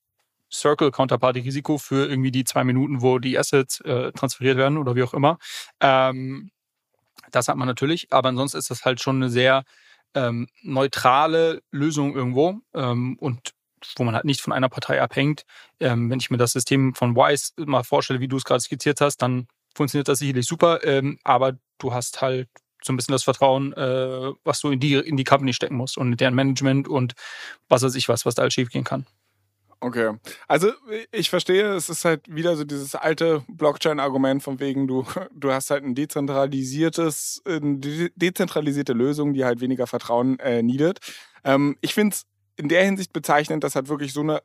Circle 0.52 0.90
Counterparty 0.90 1.40
Risiko 1.40 1.78
für 1.78 2.08
irgendwie 2.08 2.30
die 2.30 2.44
zwei 2.44 2.64
Minuten, 2.64 3.02
wo 3.02 3.18
die 3.18 3.38
Assets 3.38 3.80
äh, 3.80 4.12
transferiert 4.12 4.56
werden 4.56 4.78
oder 4.78 4.94
wie 4.94 5.02
auch 5.02 5.14
immer. 5.14 5.38
Ähm, 5.80 6.50
das 7.32 7.48
hat 7.48 7.56
man 7.56 7.66
natürlich, 7.66 8.12
aber 8.12 8.28
ansonsten 8.28 8.58
ist 8.58 8.70
das 8.70 8.84
halt 8.84 9.00
schon 9.00 9.16
eine 9.16 9.30
sehr 9.30 9.64
ähm, 10.14 10.48
neutrale 10.62 11.62
Lösung 11.72 12.14
irgendwo 12.14 12.60
ähm, 12.74 13.16
und 13.18 13.55
wo 13.96 14.04
man 14.04 14.14
halt 14.14 14.24
nicht 14.24 14.40
von 14.40 14.52
einer 14.52 14.68
Partei 14.68 15.00
abhängt. 15.00 15.44
Ähm, 15.80 16.10
wenn 16.10 16.18
ich 16.18 16.30
mir 16.30 16.38
das 16.38 16.52
System 16.52 16.94
von 16.94 17.16
Wise 17.16 17.52
mal 17.58 17.84
vorstelle, 17.84 18.20
wie 18.20 18.28
du 18.28 18.36
es 18.36 18.44
gerade 18.44 18.60
skizziert 18.60 19.00
hast, 19.00 19.18
dann 19.18 19.48
funktioniert 19.74 20.08
das 20.08 20.18
sicherlich 20.20 20.46
super, 20.46 20.84
ähm, 20.84 21.18
aber 21.22 21.58
du 21.78 21.92
hast 21.92 22.22
halt 22.22 22.48
so 22.82 22.92
ein 22.92 22.96
bisschen 22.96 23.12
das 23.12 23.24
Vertrauen, 23.24 23.72
äh, 23.72 24.32
was 24.44 24.60
du 24.60 24.70
in 24.70 24.80
die, 24.80 24.94
in 24.94 25.16
die 25.16 25.24
Company 25.24 25.52
stecken 25.52 25.76
musst 25.76 25.98
und 25.98 26.12
in 26.12 26.16
deren 26.16 26.34
Management 26.34 26.88
und 26.88 27.14
was 27.68 27.82
weiß 27.82 27.94
ich 27.94 28.08
was, 28.08 28.24
was 28.24 28.34
da 28.34 28.42
alles 28.42 28.54
schief 28.54 28.70
gehen 28.70 28.84
kann. 28.84 29.06
Okay. 29.80 30.14
Also 30.48 30.72
ich 31.12 31.28
verstehe, 31.28 31.74
es 31.74 31.90
ist 31.90 32.04
halt 32.04 32.22
wieder 32.34 32.56
so 32.56 32.64
dieses 32.64 32.94
alte 32.94 33.44
Blockchain-Argument 33.48 34.42
von 34.42 34.58
wegen, 34.58 34.86
du, 34.86 35.04
du 35.34 35.52
hast 35.52 35.70
halt 35.70 35.84
ein 35.84 35.94
dezentralisiertes, 35.94 37.42
eine 37.44 37.78
dezentralisierte 38.16 38.94
Lösung, 38.94 39.34
die 39.34 39.44
halt 39.44 39.60
weniger 39.60 39.86
Vertrauen 39.86 40.38
äh, 40.38 40.62
needet. 40.62 41.00
Ähm, 41.44 41.76
ich 41.82 41.92
finde 41.92 42.14
es 42.14 42.24
in 42.56 42.68
der 42.68 42.84
Hinsicht 42.84 43.12
bezeichnend, 43.12 43.64
dass 43.64 43.74
halt 43.74 43.88
wirklich 43.88 44.12
so 44.12 44.20
eine 44.20 44.42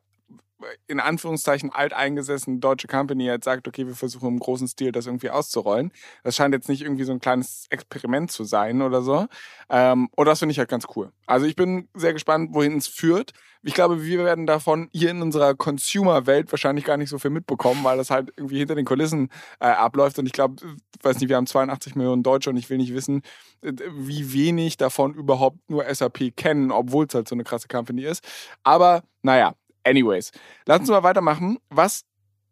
in 0.87 0.99
Anführungszeichen 0.99 1.71
alteingesessene 1.71 2.59
deutsche 2.59 2.87
Company 2.87 3.25
jetzt 3.25 3.45
sagt, 3.45 3.67
okay, 3.67 3.87
wir 3.87 3.95
versuchen 3.95 4.27
im 4.29 4.39
großen 4.39 4.67
Stil 4.67 4.91
das 4.91 5.05
irgendwie 5.05 5.29
auszurollen. 5.29 5.91
Das 6.23 6.35
scheint 6.35 6.53
jetzt 6.53 6.69
nicht 6.69 6.81
irgendwie 6.81 7.03
so 7.03 7.11
ein 7.11 7.19
kleines 7.19 7.65
Experiment 7.69 8.31
zu 8.31 8.43
sein 8.43 8.81
oder 8.81 9.01
so. 9.01 9.27
Ähm, 9.69 10.09
und 10.15 10.25
das 10.25 10.39
finde 10.39 10.51
ich 10.51 10.59
halt 10.59 10.69
ganz 10.69 10.85
cool. 10.95 11.11
Also 11.25 11.45
ich 11.45 11.55
bin 11.55 11.87
sehr 11.93 12.13
gespannt, 12.13 12.53
wohin 12.53 12.77
es 12.77 12.87
führt. 12.87 13.31
Ich 13.63 13.75
glaube, 13.75 14.03
wir 14.03 14.25
werden 14.25 14.47
davon 14.47 14.89
hier 14.91 15.11
in 15.11 15.21
unserer 15.21 15.53
Consumer-Welt 15.53 16.51
wahrscheinlich 16.51 16.83
gar 16.83 16.97
nicht 16.97 17.09
so 17.09 17.19
viel 17.19 17.29
mitbekommen, 17.29 17.83
weil 17.83 17.97
das 17.97 18.09
halt 18.09 18.33
irgendwie 18.35 18.57
hinter 18.57 18.73
den 18.73 18.85
Kulissen 18.85 19.29
äh, 19.59 19.67
abläuft. 19.67 20.17
Und 20.17 20.25
ich 20.25 20.31
glaube, 20.31 20.55
weiß 21.03 21.19
nicht, 21.19 21.29
wir 21.29 21.35
haben 21.35 21.45
82 21.45 21.95
Millionen 21.95 22.23
Deutsche 22.23 22.49
und 22.49 22.57
ich 22.57 22.69
will 22.71 22.77
nicht 22.77 22.93
wissen, 22.93 23.21
äh, 23.61 23.73
wie 23.93 24.33
wenig 24.33 24.77
davon 24.77 25.13
überhaupt 25.13 25.57
nur 25.69 25.85
SAP 25.93 26.35
kennen, 26.35 26.71
obwohl 26.71 27.05
es 27.05 27.13
halt 27.13 27.27
so 27.27 27.35
eine 27.35 27.43
krasse 27.43 27.67
Company 27.67 28.03
ist. 28.03 28.27
Aber 28.63 29.03
naja, 29.21 29.53
Anyways, 29.83 30.31
lass 30.65 30.79
uns 30.79 30.89
mal 30.89 31.03
weitermachen. 31.03 31.57
Was 31.69 32.03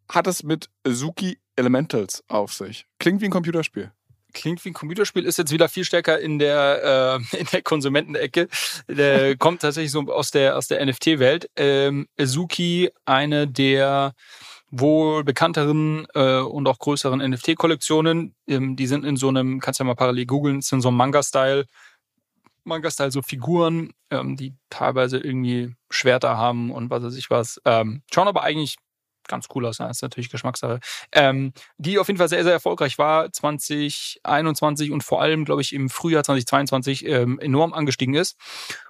hat 0.09 0.27
es 0.27 0.43
mit 0.43 0.69
Suki 0.85 1.39
Elementals 1.55 2.23
auf 2.27 2.53
sich? 2.53 2.85
Klingt 2.99 3.21
wie 3.21 3.25
ein 3.25 3.31
Computerspiel. 3.31 3.91
Klingt 4.33 4.63
wie 4.63 4.69
ein 4.69 4.73
Computerspiel, 4.73 5.25
ist 5.25 5.37
jetzt 5.37 5.51
wieder 5.51 5.69
viel 5.69 5.83
stärker 5.83 6.19
in 6.19 6.37
der, 6.37 7.19
äh, 7.33 7.37
in 7.39 7.47
der 7.51 7.61
Konsumentenecke. 7.61 8.47
Der 8.87 9.37
kommt 9.37 9.61
tatsächlich 9.61 9.91
so 9.91 10.01
aus 10.07 10.31
der, 10.31 10.57
aus 10.57 10.67
der 10.67 10.85
NFT-Welt. 10.85 11.49
Ähm, 11.55 12.07
Suki, 12.17 12.89
eine 13.05 13.47
der 13.47 14.13
wohl 14.71 15.23
bekannteren 15.23 16.05
äh, 16.13 16.39
und 16.39 16.67
auch 16.67 16.77
größeren 16.77 17.27
NFT-Kollektionen. 17.27 18.35
Ähm, 18.47 18.75
die 18.75 18.87
sind 18.87 19.03
in 19.03 19.17
so 19.17 19.29
einem, 19.29 19.59
kannst 19.59 19.79
ja 19.79 19.85
mal 19.85 19.95
parallel 19.95 20.25
googeln, 20.25 20.57
in 20.57 20.81
so 20.81 20.89
einem 20.89 20.97
Manga-Style 20.97 21.65
Manga-Style 22.69 23.11
so 23.11 23.21
Figuren, 23.21 23.91
ähm, 24.09 24.37
die 24.37 24.55
teilweise 24.69 25.17
irgendwie 25.17 25.75
Schwerter 25.89 26.37
haben 26.37 26.71
und 26.71 26.89
was 26.89 27.03
weiß 27.03 27.15
ich 27.15 27.29
was. 27.29 27.61
Ähm, 27.65 28.03
schauen 28.11 28.27
aber 28.27 28.43
eigentlich 28.43 28.77
ganz 29.29 29.47
cool 29.55 29.65
aus. 29.65 29.77
Das 29.77 29.97
ist 29.97 30.01
natürlich 30.01 30.29
Geschmackssache. 30.29 30.81
Ähm, 31.13 31.53
die 31.77 31.99
auf 31.99 32.07
jeden 32.07 32.17
Fall 32.17 32.27
sehr, 32.27 32.43
sehr 32.43 32.51
erfolgreich 32.51 32.97
war 32.97 33.31
2021 33.31 34.91
und 34.91 35.03
vor 35.03 35.21
allem, 35.21 35.45
glaube 35.45 35.61
ich, 35.61 35.73
im 35.73 35.89
Frühjahr 35.89 36.23
2022 36.23 37.05
ähm, 37.05 37.39
enorm 37.39 37.71
angestiegen 37.71 38.15
ist. 38.15 38.37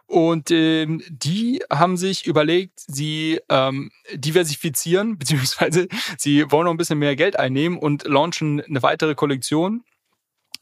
Und 0.07 0.49
ähm, 0.49 1.03
die 1.07 1.61
haben 1.71 1.95
sich 1.95 2.25
überlegt, 2.25 2.79
sie 2.79 3.39
ähm, 3.49 3.91
diversifizieren, 4.13 5.17
beziehungsweise 5.19 5.87
sie 6.17 6.49
wollen 6.51 6.65
noch 6.65 6.73
ein 6.73 6.77
bisschen 6.77 6.97
mehr 6.97 7.15
Geld 7.15 7.37
einnehmen 7.37 7.77
und 7.77 8.05
launchen 8.05 8.61
eine 8.61 8.81
weitere 8.81 9.13
Kollektion. 9.13 9.83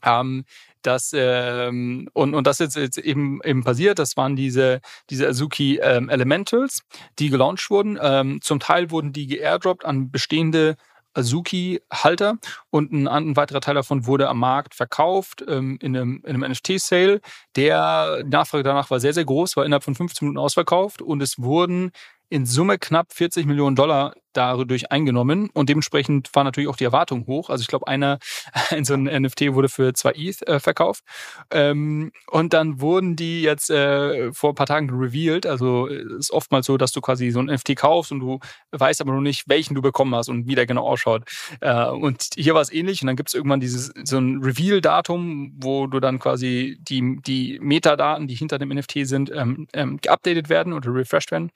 Ähm, 0.03 0.43
das, 0.81 1.11
ähm, 1.13 2.09
und, 2.13 2.33
und 2.33 2.47
das 2.47 2.59
ist 2.59 2.75
jetzt 2.75 2.97
eben, 2.97 3.41
eben 3.43 3.63
passiert. 3.63 3.99
Das 3.99 4.17
waren 4.17 4.35
diese, 4.35 4.81
diese 5.09 5.27
Azuki 5.27 5.79
ähm, 5.81 6.09
Elementals, 6.09 6.83
die 7.19 7.29
gelauncht 7.29 7.69
wurden. 7.69 7.97
Ähm, 8.01 8.39
zum 8.41 8.59
Teil 8.59 8.91
wurden 8.91 9.13
die 9.13 9.27
geairdroppt 9.27 9.85
an 9.85 10.11
bestehende 10.11 10.75
Azuki-Halter 11.17 12.37
und 12.69 12.91
ein, 12.91 13.07
ein, 13.07 13.35
weiterer 13.35 13.59
Teil 13.59 13.75
davon 13.75 14.05
wurde 14.05 14.29
am 14.29 14.39
Markt 14.39 14.75
verkauft 14.75 15.43
ähm, 15.47 15.77
in 15.81 15.97
einem, 15.97 16.21
in 16.25 16.35
einem 16.35 16.51
NFT-Sale. 16.51 17.21
Der 17.55 18.23
Nachfrage 18.25 18.63
danach 18.63 18.89
war 18.91 18.99
sehr, 18.99 19.13
sehr 19.13 19.25
groß, 19.25 19.57
war 19.57 19.65
innerhalb 19.65 19.83
von 19.83 19.95
15 19.95 20.27
Minuten 20.27 20.39
ausverkauft 20.39 21.01
und 21.01 21.21
es 21.21 21.39
wurden 21.39 21.91
in 22.29 22.45
Summe 22.45 22.77
knapp 22.77 23.13
40 23.13 23.45
Millionen 23.45 23.75
Dollar 23.75 24.13
dadurch 24.37 24.91
eingenommen 24.91 25.49
und 25.53 25.67
dementsprechend 25.67 26.29
war 26.33 26.43
natürlich 26.43 26.69
auch 26.69 26.75
die 26.75 26.83
Erwartung 26.83 27.25
hoch. 27.25 27.49
Also 27.49 27.61
ich 27.61 27.67
glaube, 27.67 27.87
einer, 27.87 28.19
in 28.71 28.85
so 28.85 28.93
ein 28.93 29.05
NFT 29.05 29.53
wurde 29.53 29.67
für 29.67 29.93
zwei 29.93 30.11
ETH 30.11 30.47
äh, 30.47 30.59
verkauft 30.59 31.03
ähm, 31.51 32.11
und 32.29 32.53
dann 32.53 32.79
wurden 32.79 33.15
die 33.15 33.41
jetzt 33.41 33.71
äh, 33.71 34.31
vor 34.33 34.51
ein 34.51 34.55
paar 34.55 34.67
Tagen 34.67 34.89
revealed. 34.91 35.47
Also 35.47 35.87
es 35.87 36.27
ist 36.27 36.31
oftmals 36.31 36.67
so, 36.67 36.77
dass 36.77 36.91
du 36.91 37.01
quasi 37.01 37.31
so 37.31 37.39
ein 37.39 37.47
NFT 37.47 37.75
kaufst 37.75 38.11
und 38.11 38.19
du 38.19 38.39
weißt 38.71 39.01
aber 39.01 39.13
noch 39.13 39.21
nicht, 39.21 39.49
welchen 39.49 39.73
du 39.73 39.81
bekommen 39.81 40.13
hast 40.13 40.29
und 40.29 40.47
wie 40.47 40.55
der 40.55 40.67
genau 40.67 40.87
ausschaut. 40.87 41.23
Äh, 41.61 41.87
und 41.87 42.29
hier 42.35 42.53
war 42.53 42.61
es 42.61 42.71
ähnlich 42.71 43.01
und 43.01 43.07
dann 43.07 43.15
gibt 43.15 43.29
es 43.29 43.35
irgendwann 43.35 43.59
dieses 43.59 43.91
so 44.03 44.19
ein 44.19 44.43
Reveal-Datum, 44.43 45.53
wo 45.57 45.87
du 45.87 45.99
dann 45.99 46.19
quasi 46.19 46.77
die, 46.81 47.17
die 47.25 47.59
Metadaten, 47.59 48.27
die 48.27 48.35
hinter 48.35 48.59
dem 48.59 48.69
NFT 48.69 49.07
sind, 49.07 49.31
ähm, 49.33 49.67
ähm, 49.73 49.97
geupdatet 49.99 50.49
werden 50.49 50.73
oder 50.73 50.93
refreshed 50.93 51.31
werden. 51.31 51.51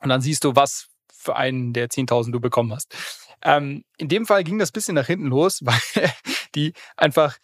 Und 0.00 0.08
dann 0.08 0.20
siehst 0.20 0.44
du, 0.44 0.56
was 0.56 0.88
für 1.12 1.36
einen 1.36 1.72
der 1.72 1.88
10.000 1.88 2.32
du 2.32 2.40
bekommen 2.40 2.72
hast. 2.72 2.94
Ähm, 3.42 3.84
in 3.96 4.08
dem 4.08 4.26
Fall 4.26 4.44
ging 4.44 4.58
das 4.58 4.72
bisschen 4.72 4.94
nach 4.94 5.06
hinten 5.06 5.26
los, 5.26 5.60
weil 5.64 6.12
die 6.54 6.72
einfach 6.96 7.38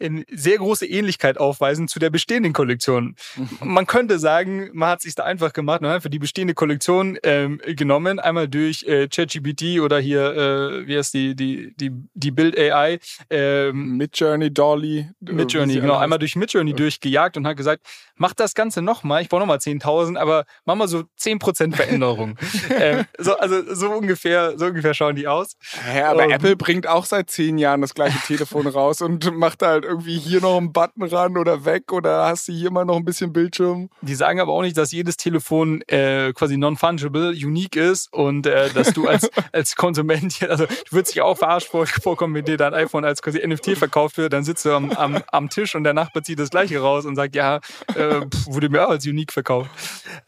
eine 0.00 0.24
sehr 0.30 0.58
große 0.58 0.86
Ähnlichkeit 0.86 1.38
aufweisen 1.38 1.88
zu 1.88 1.98
der 1.98 2.10
bestehenden 2.10 2.52
Kollektion. 2.52 3.16
Man 3.60 3.86
könnte 3.86 4.18
sagen, 4.18 4.70
man 4.72 4.90
hat 4.90 5.02
sich 5.02 5.14
da 5.14 5.24
einfach 5.24 5.52
gemacht 5.52 5.80
und 5.80 5.86
einfach 5.86 6.10
die 6.10 6.18
bestehende 6.18 6.54
Kollektion 6.54 7.18
ähm, 7.22 7.60
genommen, 7.64 8.18
einmal 8.18 8.48
durch 8.48 8.84
äh, 8.84 9.08
ChatGPT 9.08 9.80
oder 9.80 9.98
hier, 9.98 10.34
äh, 10.34 10.86
wie 10.86 10.96
heißt 10.96 11.14
die, 11.14 11.34
die, 11.34 11.74
die, 11.76 11.90
die 12.14 12.30
Build 12.30 12.58
AI. 12.58 12.98
Ähm, 13.30 13.96
Midjourney, 13.96 14.52
Dolly. 14.52 14.98
Äh, 14.98 15.32
Midjourney, 15.32 15.80
genau, 15.80 15.96
einmal 15.96 16.18
durch 16.18 16.36
Midjourney 16.36 16.72
ja. 16.72 16.76
durchgejagt 16.76 17.36
und 17.36 17.46
hat 17.46 17.56
gesagt, 17.56 17.82
mach 18.16 18.34
das 18.34 18.54
Ganze 18.54 18.82
nochmal, 18.82 19.22
ich 19.22 19.28
brauche 19.28 19.40
nochmal 19.40 19.58
10.000, 19.58 20.16
aber 20.16 20.44
mach 20.64 20.74
mal 20.74 20.88
so 20.88 21.04
10% 21.20 21.74
Veränderung. 21.74 22.36
ähm, 22.78 23.04
so, 23.18 23.36
also 23.36 23.74
so 23.74 23.90
ungefähr, 23.92 24.58
so 24.58 24.66
ungefähr 24.66 24.94
schauen 24.94 25.16
die 25.16 25.26
aus. 25.26 25.56
Ja, 25.94 26.10
aber 26.10 26.26
um, 26.26 26.30
Apple 26.30 26.56
bringt 26.56 26.86
auch 26.86 27.04
seit 27.04 27.30
zehn 27.30 27.58
Jahren 27.58 27.80
das 27.80 27.94
gleiche 27.94 28.18
Telefon 28.26 28.66
raus 28.66 29.00
und 29.02 29.34
macht 29.36 29.62
halt 29.62 29.83
irgendwie 29.84 30.18
hier 30.18 30.40
noch 30.40 30.56
einen 30.56 30.72
Button 30.72 31.04
ran 31.04 31.36
oder 31.36 31.64
weg 31.64 31.92
oder 31.92 32.26
hast 32.26 32.48
du 32.48 32.52
hier 32.52 32.70
mal 32.70 32.84
noch 32.84 32.96
ein 32.96 33.04
bisschen 33.04 33.32
Bildschirm? 33.32 33.90
Die 34.00 34.14
sagen 34.14 34.40
aber 34.40 34.52
auch 34.52 34.62
nicht, 34.62 34.76
dass 34.76 34.92
jedes 34.92 35.16
Telefon 35.16 35.82
äh, 35.82 36.32
quasi 36.32 36.56
non-fungible, 36.56 37.30
unique 37.30 37.76
ist 37.76 38.12
und 38.12 38.46
äh, 38.46 38.70
dass 38.70 38.92
du 38.92 39.06
als, 39.06 39.30
als 39.52 39.76
Konsument, 39.76 40.42
also 40.48 40.66
du 40.66 40.92
würdest 40.92 41.14
dich 41.14 41.22
auch 41.22 41.36
verarscht 41.36 41.68
vorkommen, 41.68 42.34
wenn 42.34 42.44
dir 42.44 42.56
dein 42.56 42.74
iPhone 42.74 43.04
als 43.04 43.22
quasi 43.22 43.46
NFT 43.46 43.76
verkauft 43.78 44.16
wird, 44.16 44.32
dann 44.32 44.44
sitzt 44.44 44.64
du 44.64 44.72
am, 44.72 44.90
am, 44.92 45.22
am 45.30 45.48
Tisch 45.48 45.74
und 45.74 45.84
der 45.84 45.94
Nachbar 45.94 46.22
zieht 46.22 46.38
das 46.38 46.50
gleiche 46.50 46.80
raus 46.80 47.04
und 47.04 47.16
sagt, 47.16 47.34
ja, 47.34 47.60
äh, 47.94 48.20
wurde 48.46 48.68
mir 48.68 48.86
auch 48.86 48.90
als 48.90 49.06
unique 49.06 49.32
verkauft. 49.32 49.70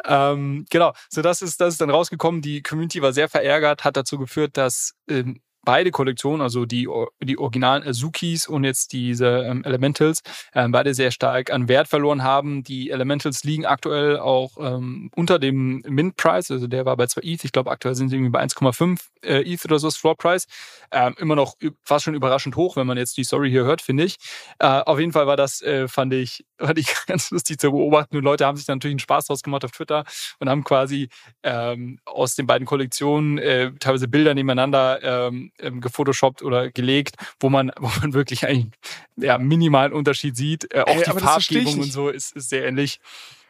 Ähm, 0.04 0.66
genau, 0.70 0.92
so 1.08 1.22
das 1.22 1.42
ist, 1.42 1.60
das 1.60 1.74
ist 1.74 1.80
dann 1.80 1.90
rausgekommen. 1.90 2.42
Die 2.42 2.62
Community 2.62 3.02
war 3.02 3.12
sehr 3.12 3.28
verärgert, 3.28 3.84
hat 3.84 3.96
dazu 3.96 4.18
geführt, 4.18 4.56
dass 4.56 4.94
ähm, 5.08 5.40
beide 5.66 5.90
Kollektionen, 5.90 6.40
also 6.40 6.64
die, 6.64 6.88
die 7.20 7.38
originalen 7.38 7.86
Azukis 7.86 8.46
und 8.46 8.64
jetzt 8.64 8.92
diese 8.92 9.26
ähm, 9.26 9.64
Elementals, 9.64 10.22
ähm, 10.54 10.72
beide 10.72 10.94
sehr 10.94 11.10
stark 11.10 11.50
an 11.50 11.68
Wert 11.68 11.88
verloren 11.88 12.22
haben. 12.22 12.62
Die 12.62 12.90
Elementals 12.90 13.44
liegen 13.44 13.66
aktuell 13.66 14.18
auch 14.18 14.56
ähm, 14.58 15.10
unter 15.14 15.38
dem 15.38 15.82
Mint-Price, 15.86 16.50
also 16.50 16.68
der 16.68 16.86
war 16.86 16.96
bei 16.96 17.06
2 17.06 17.20
ETH, 17.22 17.44
ich 17.44 17.52
glaube 17.52 17.70
aktuell 17.70 17.94
sind 17.94 18.08
sie 18.08 18.16
irgendwie 18.16 18.30
bei 18.30 18.42
1,5 18.42 18.98
äh, 19.22 19.42
ETH 19.42 19.64
oder 19.64 19.78
so, 19.78 19.88
das 19.88 19.96
Floor-Price. 19.96 20.46
Ähm, 20.92 21.14
immer 21.18 21.34
noch 21.34 21.56
fast 21.82 22.04
schon 22.04 22.14
überraschend 22.14 22.56
hoch, 22.56 22.76
wenn 22.76 22.86
man 22.86 22.96
jetzt 22.96 23.16
die 23.16 23.24
Story 23.24 23.50
hier 23.50 23.64
hört, 23.64 23.82
finde 23.82 24.04
ich. 24.04 24.16
Äh, 24.60 24.66
auf 24.66 25.00
jeden 25.00 25.12
Fall 25.12 25.26
war 25.26 25.36
das, 25.36 25.62
äh, 25.62 25.88
fand, 25.88 26.14
ich, 26.14 26.46
fand 26.58 26.78
ich 26.78 26.94
ganz 27.06 27.30
lustig 27.32 27.58
zu 27.58 27.72
beobachten. 27.72 28.16
Und 28.16 28.22
Leute 28.22 28.46
haben 28.46 28.56
sich 28.56 28.68
natürlich 28.68 28.92
einen 28.92 29.00
Spaß 29.00 29.26
draus 29.26 29.42
gemacht 29.42 29.64
auf 29.64 29.72
Twitter 29.72 30.04
und 30.38 30.48
haben 30.48 30.62
quasi 30.62 31.08
ähm, 31.42 31.98
aus 32.04 32.36
den 32.36 32.46
beiden 32.46 32.66
Kollektionen 32.66 33.38
äh, 33.38 33.72
teilweise 33.80 34.06
Bilder 34.06 34.34
nebeneinander 34.34 35.32
ähm, 35.60 35.80
gefotoshoppt 35.80 36.42
oder 36.42 36.70
gelegt, 36.70 37.16
wo 37.40 37.48
man, 37.48 37.70
wo 37.78 37.90
man 38.00 38.14
wirklich 38.14 38.46
einen 38.46 38.72
ja, 39.16 39.38
minimalen 39.38 39.92
Unterschied 39.92 40.36
sieht. 40.36 40.72
Äh, 40.74 40.82
auch 40.82 40.88
Ey, 40.88 41.02
die 41.04 41.20
Farbgebung 41.20 41.80
und 41.80 41.92
so 41.92 42.08
ist, 42.08 42.34
ist 42.36 42.48
sehr 42.48 42.66
ähnlich. 42.66 43.00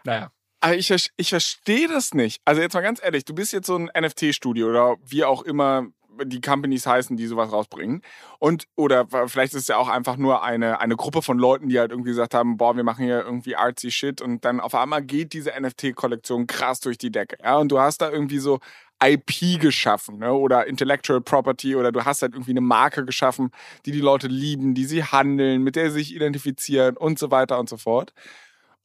Naja. 0.05 0.31
Aber 0.61 0.77
ich, 0.77 0.93
ich 1.17 1.29
verstehe 1.29 1.87
das 1.87 2.15
nicht. 2.15 2.41
Also 2.45 2.61
jetzt 2.61 2.75
mal 2.75 2.81
ganz 2.81 3.01
ehrlich, 3.03 3.25
du 3.25 3.35
bist 3.35 3.53
jetzt 3.53 3.67
so 3.67 3.77
ein 3.77 3.91
NFT-Studio 3.97 4.69
oder 4.69 4.97
wie 5.05 5.25
auch 5.25 5.43
immer 5.43 5.89
die 6.25 6.41
Companies 6.41 6.87
heißen, 6.87 7.17
die 7.17 7.27
sowas 7.27 7.53
rausbringen. 7.53 8.03
Und, 8.39 8.65
oder 8.75 9.07
vielleicht 9.27 9.55
ist 9.55 9.63
es 9.63 9.69
ja 9.69 9.77
auch 9.77 9.89
einfach 9.89 10.17
nur 10.17 10.43
eine, 10.43 10.81
eine 10.81 10.97
Gruppe 10.97 11.23
von 11.23 11.39
Leuten, 11.39 11.69
die 11.69 11.79
halt 11.79 11.91
irgendwie 11.91 12.11
gesagt 12.11 12.35
haben, 12.35 12.57
boah, 12.57 12.77
wir 12.77 12.85
machen 12.85 13.05
hier 13.05 13.23
irgendwie 13.23 13.57
artsy 13.57 13.91
Shit 13.91 14.21
und 14.21 14.45
dann 14.45 14.61
auf 14.61 14.75
einmal 14.75 15.03
geht 15.03 15.33
diese 15.33 15.53
NFT-Kollektion 15.59 16.47
krass 16.47 16.81
durch 16.81 16.99
die 16.99 17.11
Decke. 17.11 17.37
Ja, 17.43 17.59
und 17.59 17.71
du 17.71 17.79
hast 17.79 18.01
da 18.01 18.11
irgendwie 18.11 18.39
so 18.39 18.61
IP 19.03 19.61
geschaffen 19.61 20.19
ne? 20.19 20.33
oder 20.33 20.67
Intellectual 20.67 21.21
Property 21.21 21.77
oder 21.77 21.93
du 21.93 22.05
hast 22.05 22.23
halt 22.23 22.35
irgendwie 22.35 22.53
eine 22.53 22.61
Marke 22.61 23.05
geschaffen, 23.05 23.51
die 23.85 23.93
die 23.93 24.01
Leute 24.01 24.29
lieben, 24.29 24.75
die 24.75 24.85
sie 24.85 25.05
handeln, 25.05 25.63
mit 25.63 25.77
der 25.77 25.91
sie 25.91 25.99
sich 25.99 26.15
identifizieren 26.15 26.97
und 26.97 27.19
so 27.19 27.31
weiter 27.31 27.59
und 27.59 27.69
so 27.69 27.77
fort. 27.77 28.15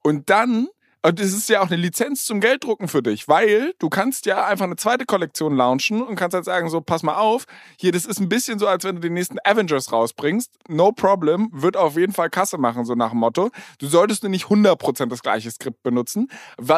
Und 0.04 0.30
dann 0.30 0.68
und 1.04 1.20
es 1.20 1.34
ist 1.34 1.50
ja 1.50 1.62
auch 1.62 1.68
eine 1.68 1.78
Lizenz 1.78 2.26
zum 2.26 2.40
Gelddrucken 2.40 2.88
für 2.88 3.02
dich, 3.02 3.28
weil 3.28 3.74
du 3.80 3.90
kannst 3.90 4.28
ja 4.28 4.46
einfach 4.46 4.66
eine 4.66 4.76
zweite 4.76 5.06
Kollektion 5.06 5.56
launchen 5.56 6.04
und 6.04 6.16
kannst 6.16 6.36
halt 6.36 6.46
sagen, 6.46 6.70
so, 6.70 6.80
pass 6.80 7.02
mal 7.02 7.16
auf, 7.16 7.46
hier, 7.78 7.92
das 7.92 8.06
ist 8.06 8.20
ein 8.20 8.30
bisschen 8.30 8.60
so, 8.60 8.68
als 8.68 8.84
wenn 8.84 8.96
du 8.96 9.02
den 9.02 9.14
nächsten 9.14 9.38
Avengers 9.44 9.92
rausbringst. 9.92 10.52
No 10.68 10.92
problem, 10.92 11.50
wird 11.52 11.76
auf 11.76 11.98
jeden 11.98 12.14
Fall 12.14 12.30
Kasse 12.30 12.60
machen, 12.60 12.86
so 12.86 12.94
nach 12.94 13.10
dem 13.10 13.20
Motto. 13.20 13.50
Du 13.80 13.88
solltest 13.88 14.22
nur 14.22 14.30
nicht 14.30 14.46
100% 14.46 15.08
das 15.08 15.24
gleiche 15.24 15.50
Skript 15.50 15.82
benutzen. 15.82 16.28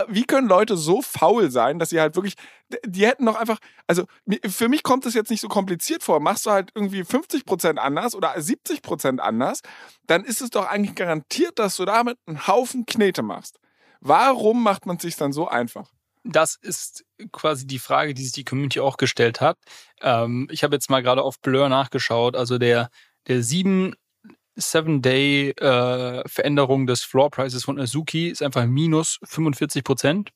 Wie 0.08 0.24
können 0.24 0.48
Leute 0.48 0.78
so 0.78 1.02
faul 1.02 1.52
sein, 1.52 1.80
dass 1.80 1.90
sie 1.90 2.00
halt 2.00 2.16
wirklich, 2.16 2.36
die 2.86 3.06
hätten 3.06 3.26
doch 3.26 3.36
einfach, 3.36 3.60
also 3.88 4.06
für 4.48 4.70
mich 4.70 4.84
kommt 4.84 5.06
das 5.06 5.16
jetzt 5.16 5.32
nicht 5.32 5.42
so 5.42 5.50
kompliziert 5.50 6.02
vor. 6.02 6.22
Machst 6.22 6.46
du 6.46 6.52
halt 6.52 6.70
irgendwie 6.76 7.02
50% 7.02 7.76
anders 7.76 8.16
oder 8.16 8.34
70% 8.36 9.20
anders, 9.20 9.60
dann 10.08 10.24
ist 10.24 10.42
es 10.42 10.50
doch 10.50 10.66
eigentlich 10.66 10.96
garantiert, 10.96 11.60
dass 11.60 11.76
du 11.76 11.84
damit 11.84 12.18
einen 12.26 12.48
Haufen 12.48 12.86
Knete 12.86 13.22
machst. 13.22 13.60
Warum 14.06 14.64
macht 14.64 14.86
man 14.86 14.98
es 14.98 15.02
sich 15.02 15.16
dann 15.16 15.32
so 15.32 15.48
einfach? 15.48 15.90
Das 16.26 16.58
ist 16.62 17.06
quasi 17.32 17.66
die 17.66 17.80
Frage, 17.80 18.14
die 18.14 18.24
sich 18.24 18.34
die 18.34 18.44
Community 18.44 18.82
auch 18.82 18.98
gestellt 18.98 19.40
hat. 19.40 19.58
Ähm, 20.02 20.50
ich 20.52 20.66
habe 20.66 20.76
jetzt 20.76 20.90
mal 20.90 21.02
gerade 21.02 21.22
auf 21.22 21.40
Blur 21.40 21.70
nachgeschaut. 21.70 22.36
Also 22.36 22.58
der, 22.58 22.90
der 23.28 23.42
sieben 23.44 23.96
Seven-Day-Veränderung 24.56 26.84
äh, 26.84 26.88
des 26.88 27.04
Floor-Prices 27.04 27.64
von 27.64 27.80
Azuki 27.80 28.28
ist 28.28 28.44
einfach 28.44 28.66
minus 28.66 29.20
45 29.24 29.86
Prozent. 29.86 30.32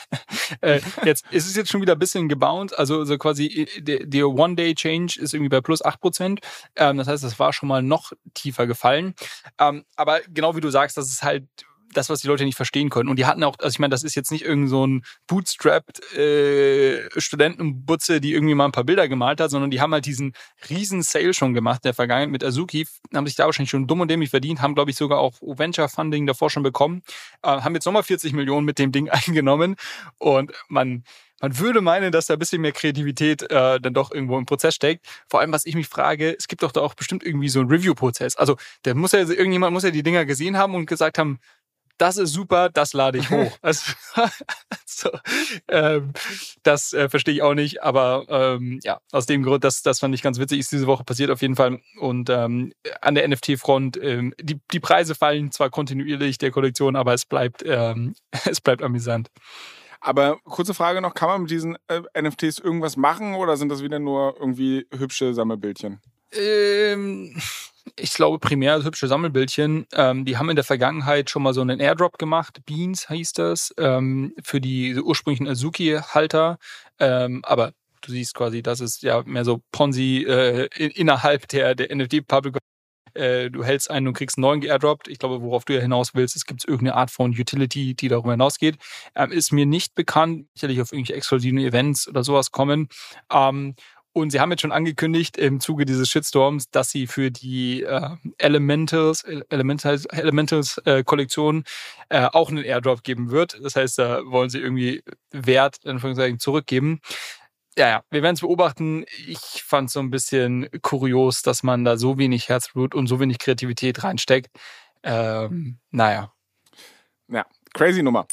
äh, 0.60 0.80
jetzt 1.04 1.24
ist 1.30 1.46
es 1.46 1.54
jetzt 1.54 1.70
schon 1.70 1.82
wieder 1.82 1.92
ein 1.92 2.00
bisschen 2.00 2.28
gebounced. 2.28 2.76
Also, 2.76 2.98
also 2.98 3.16
quasi 3.16 3.46
äh, 3.46 3.80
der, 3.80 4.06
der 4.06 4.28
One-Day-Change 4.28 5.20
ist 5.20 5.34
irgendwie 5.34 5.50
bei 5.50 5.60
plus 5.60 5.84
8 5.84 6.00
Prozent. 6.00 6.40
Ähm, 6.74 6.98
das 6.98 7.06
heißt, 7.06 7.22
das 7.22 7.38
war 7.38 7.52
schon 7.52 7.68
mal 7.68 7.82
noch 7.82 8.10
tiefer 8.34 8.66
gefallen. 8.66 9.14
Ähm, 9.58 9.84
aber 9.94 10.18
genau 10.28 10.56
wie 10.56 10.60
du 10.60 10.70
sagst, 10.70 10.96
das 10.96 11.08
ist 11.08 11.22
halt 11.22 11.46
das, 11.96 12.10
was 12.10 12.20
die 12.20 12.28
Leute 12.28 12.44
nicht 12.44 12.56
verstehen 12.56 12.90
können. 12.90 13.08
Und 13.08 13.18
die 13.18 13.26
hatten 13.26 13.42
auch, 13.44 13.56
also 13.58 13.74
ich 13.74 13.78
meine, 13.78 13.90
das 13.90 14.02
ist 14.02 14.14
jetzt 14.14 14.30
nicht 14.30 14.44
irgend 14.44 14.68
so 14.68 14.86
ein 14.86 15.04
bootstrapped 15.26 16.12
äh, 16.14 17.08
Studentenbutze, 17.18 18.20
die 18.20 18.32
irgendwie 18.32 18.54
mal 18.54 18.66
ein 18.66 18.72
paar 18.72 18.84
Bilder 18.84 19.08
gemalt 19.08 19.40
hat, 19.40 19.50
sondern 19.50 19.70
die 19.70 19.80
haben 19.80 19.92
halt 19.92 20.06
diesen 20.06 20.32
riesen 20.68 21.02
Sale 21.02 21.34
schon 21.34 21.54
gemacht 21.54 21.84
der 21.84 21.94
Vergangenheit 21.94 22.30
mit 22.30 22.44
Azuki, 22.44 22.86
haben 23.14 23.26
sich 23.26 23.36
da 23.36 23.46
wahrscheinlich 23.46 23.70
schon 23.70 23.86
dumm 23.86 24.00
und 24.00 24.10
dämlich 24.10 24.30
verdient, 24.30 24.60
haben, 24.60 24.74
glaube 24.74 24.90
ich, 24.90 24.96
sogar 24.96 25.18
auch 25.18 25.34
Venture 25.40 25.88
Funding 25.88 26.26
davor 26.26 26.50
schon 26.50 26.62
bekommen, 26.62 27.02
äh, 27.42 27.48
haben 27.48 27.74
jetzt 27.74 27.84
nochmal 27.84 28.02
40 28.02 28.32
Millionen 28.32 28.64
mit 28.66 28.78
dem 28.78 28.92
Ding 28.92 29.08
eingenommen 29.10 29.76
und 30.18 30.52
man 30.68 31.04
man 31.44 31.58
würde 31.58 31.82
meinen, 31.82 32.10
dass 32.10 32.26
da 32.26 32.34
ein 32.34 32.38
bisschen 32.38 32.62
mehr 32.62 32.72
Kreativität 32.72 33.42
äh, 33.50 33.78
dann 33.78 33.92
doch 33.92 34.10
irgendwo 34.10 34.38
im 34.38 34.46
Prozess 34.46 34.74
steckt. 34.74 35.06
Vor 35.28 35.40
allem, 35.40 35.52
was 35.52 35.66
ich 35.66 35.74
mich 35.74 35.88
frage, 35.88 36.34
es 36.38 36.48
gibt 36.48 36.62
doch 36.62 36.72
da 36.72 36.80
auch 36.80 36.94
bestimmt 36.94 37.22
irgendwie 37.22 37.50
so 37.50 37.60
einen 37.60 37.68
Review-Prozess. 37.68 38.36
Also, 38.36 38.56
der 38.86 38.94
muss 38.94 39.12
ja, 39.12 39.18
irgendjemand 39.18 39.74
muss 39.74 39.82
ja 39.82 39.90
die 39.90 40.02
Dinger 40.02 40.24
gesehen 40.24 40.56
haben 40.56 40.74
und 40.74 40.86
gesagt 40.86 41.18
haben, 41.18 41.38
das 41.98 42.16
ist 42.16 42.32
super, 42.32 42.70
das 42.70 42.92
lade 42.92 43.18
ich 43.18 43.30
hoch. 43.30 43.52
Also, 43.62 43.92
so, 44.86 45.10
ähm, 45.68 46.12
das 46.62 46.92
äh, 46.92 47.08
verstehe 47.08 47.34
ich 47.34 47.42
auch 47.42 47.54
nicht, 47.54 47.82
aber 47.82 48.26
ähm, 48.28 48.80
ja, 48.82 49.00
aus 49.12 49.26
dem 49.26 49.42
Grund, 49.42 49.64
das, 49.64 49.82
das 49.82 50.00
fand 50.00 50.14
ich 50.14 50.22
ganz 50.22 50.38
witzig, 50.38 50.60
ist 50.60 50.72
diese 50.72 50.86
Woche 50.86 51.04
passiert 51.04 51.30
auf 51.30 51.40
jeden 51.42 51.56
Fall. 51.56 51.80
Und 51.98 52.30
ähm, 52.30 52.72
an 53.00 53.14
der 53.14 53.26
NFT-Front, 53.28 53.96
ähm, 54.02 54.34
die, 54.40 54.60
die 54.72 54.80
Preise 54.80 55.14
fallen 55.14 55.50
zwar 55.50 55.70
kontinuierlich 55.70 56.38
der 56.38 56.50
Kollektion, 56.50 56.96
aber 56.96 57.14
es 57.14 57.24
bleibt, 57.26 57.62
ähm, 57.66 58.14
es 58.44 58.60
bleibt 58.60 58.82
amüsant. 58.82 59.28
Aber 60.00 60.38
kurze 60.44 60.74
Frage 60.74 61.00
noch, 61.00 61.14
kann 61.14 61.28
man 61.28 61.42
mit 61.42 61.50
diesen 61.50 61.76
äh, 61.88 62.02
NFTs 62.20 62.58
irgendwas 62.58 62.96
machen 62.96 63.34
oder 63.34 63.56
sind 63.56 63.70
das 63.70 63.82
wieder 63.82 63.98
nur 63.98 64.36
irgendwie 64.38 64.86
hübsche 64.92 65.32
Sammelbildchen? 65.32 66.00
Ähm, 66.32 67.40
ich 67.96 68.14
glaube, 68.14 68.38
primär 68.38 68.82
hübsche 68.82 69.08
Sammelbildchen. 69.08 69.86
Ähm, 69.92 70.24
die 70.24 70.36
haben 70.36 70.50
in 70.50 70.56
der 70.56 70.64
Vergangenheit 70.64 71.30
schon 71.30 71.42
mal 71.42 71.54
so 71.54 71.60
einen 71.60 71.80
Airdrop 71.80 72.18
gemacht. 72.18 72.60
Beans 72.66 73.08
hieß 73.08 73.32
das, 73.34 73.74
ähm, 73.78 74.34
für 74.42 74.60
die 74.60 74.96
ursprünglichen 74.96 75.48
Azuki-Halter. 75.48 76.58
Ähm, 76.98 77.42
aber 77.44 77.72
du 78.00 78.12
siehst 78.12 78.34
quasi, 78.34 78.62
das 78.62 78.80
ist 78.80 79.02
ja 79.02 79.22
mehr 79.24 79.44
so 79.44 79.62
Ponzi 79.72 80.24
äh, 80.28 80.68
in, 80.76 80.90
innerhalb 80.90 81.48
der, 81.48 81.74
der 81.74 81.94
NFT-Public. 81.94 82.58
Äh, 83.14 83.50
du 83.50 83.64
hältst 83.64 83.90
einen 83.90 84.08
und 84.08 84.14
kriegst 84.14 84.38
einen 84.38 84.42
neuen 84.42 84.60
geairdroppt. 84.60 85.08
Ich 85.08 85.18
glaube, 85.18 85.40
worauf 85.40 85.64
du 85.64 85.74
ja 85.74 85.80
hinaus 85.80 86.14
willst, 86.14 86.36
es 86.36 86.46
gibt 86.46 86.66
irgendeine 86.66 86.96
Art 86.96 87.10
von 87.10 87.30
Utility, 87.30 87.94
die 87.94 88.08
darüber 88.08 88.32
hinausgeht. 88.32 88.76
Ähm, 89.14 89.30
ist 89.30 89.52
mir 89.52 89.66
nicht 89.66 89.94
bekannt. 89.94 90.48
Sicherlich 90.54 90.80
auf 90.80 90.92
irgendwelche 90.92 91.14
exklusiven 91.14 91.58
Events 91.58 92.08
oder 92.08 92.24
sowas 92.24 92.50
kommen. 92.50 92.88
Ähm, 93.32 93.76
und 94.14 94.30
sie 94.30 94.40
haben 94.40 94.50
jetzt 94.52 94.62
schon 94.62 94.72
angekündigt 94.72 95.36
im 95.36 95.58
Zuge 95.60 95.84
dieses 95.84 96.08
Shitstorms, 96.08 96.70
dass 96.70 96.88
sie 96.88 97.08
für 97.08 97.32
die 97.32 97.82
äh, 97.82 98.10
Elementals, 98.38 99.24
Elementals, 99.48 100.06
Elementals 100.06 100.78
äh, 100.84 101.02
Kollektion 101.02 101.64
äh, 102.08 102.28
auch 102.32 102.48
einen 102.48 102.64
Airdrop 102.64 103.02
geben 103.02 103.30
wird. 103.30 103.58
Das 103.62 103.74
heißt, 103.74 103.98
da 103.98 104.22
wollen 104.24 104.50
sie 104.50 104.60
irgendwie 104.60 105.02
Wert 105.32 105.84
Anführungszeichen 105.84 106.38
zurückgeben. 106.38 107.00
Ja, 107.76 107.88
ja, 107.88 108.04
wir 108.10 108.22
werden 108.22 108.34
es 108.34 108.40
beobachten. 108.40 109.04
Ich 109.26 109.64
fand 109.64 109.88
es 109.88 109.94
so 109.94 110.00
ein 110.00 110.10
bisschen 110.10 110.68
kurios, 110.80 111.42
dass 111.42 111.64
man 111.64 111.84
da 111.84 111.96
so 111.96 112.16
wenig 112.16 112.48
Herzblut 112.48 112.94
und 112.94 113.08
so 113.08 113.18
wenig 113.18 113.38
Kreativität 113.38 114.04
reinsteckt. 114.04 114.48
Ähm, 115.02 115.78
naja. 115.90 116.32
Ja, 117.26 117.44
crazy 117.72 118.02
Nummer. 118.02 118.28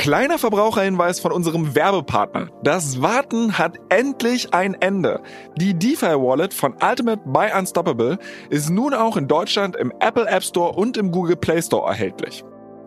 Kleiner 0.00 0.38
Verbraucherhinweis 0.38 1.20
von 1.20 1.30
unserem 1.30 1.74
Werbepartner. 1.74 2.48
Das 2.62 3.02
Warten 3.02 3.58
hat 3.58 3.76
endlich 3.90 4.54
ein 4.54 4.72
Ende. 4.72 5.20
Die 5.56 5.74
DeFi 5.74 6.14
Wallet 6.14 6.54
von 6.54 6.74
Ultimate 6.82 7.20
Buy 7.26 7.50
Unstoppable 7.52 8.18
ist 8.48 8.70
nun 8.70 8.94
auch 8.94 9.18
in 9.18 9.28
Deutschland 9.28 9.76
im 9.76 9.92
Apple 10.00 10.26
App 10.26 10.42
Store 10.42 10.72
und 10.72 10.96
im 10.96 11.12
Google 11.12 11.36
Play 11.36 11.60
Store 11.60 11.86
erhältlich. 11.86 12.42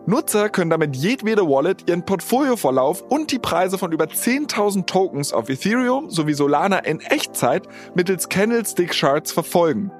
Nutzer 0.06 0.48
können 0.48 0.70
damit 0.70 0.96
jedwede 0.96 1.48
Wallet 1.48 1.88
ihren 1.88 2.04
Portfolioverlauf 2.04 3.02
und 3.02 3.30
die 3.30 3.38
Preise 3.38 3.78
von 3.78 3.92
über 3.92 4.06
10.000 4.06 4.86
Tokens 4.86 5.32
auf 5.32 5.48
Ethereum 5.48 6.10
sowie 6.10 6.34
Solana 6.34 6.78
in 6.78 6.98
Echtzeit 6.98 7.68
mittels 7.94 8.28
Candlestick 8.28 8.90
Charts 8.90 9.30
verfolgen. 9.30 9.92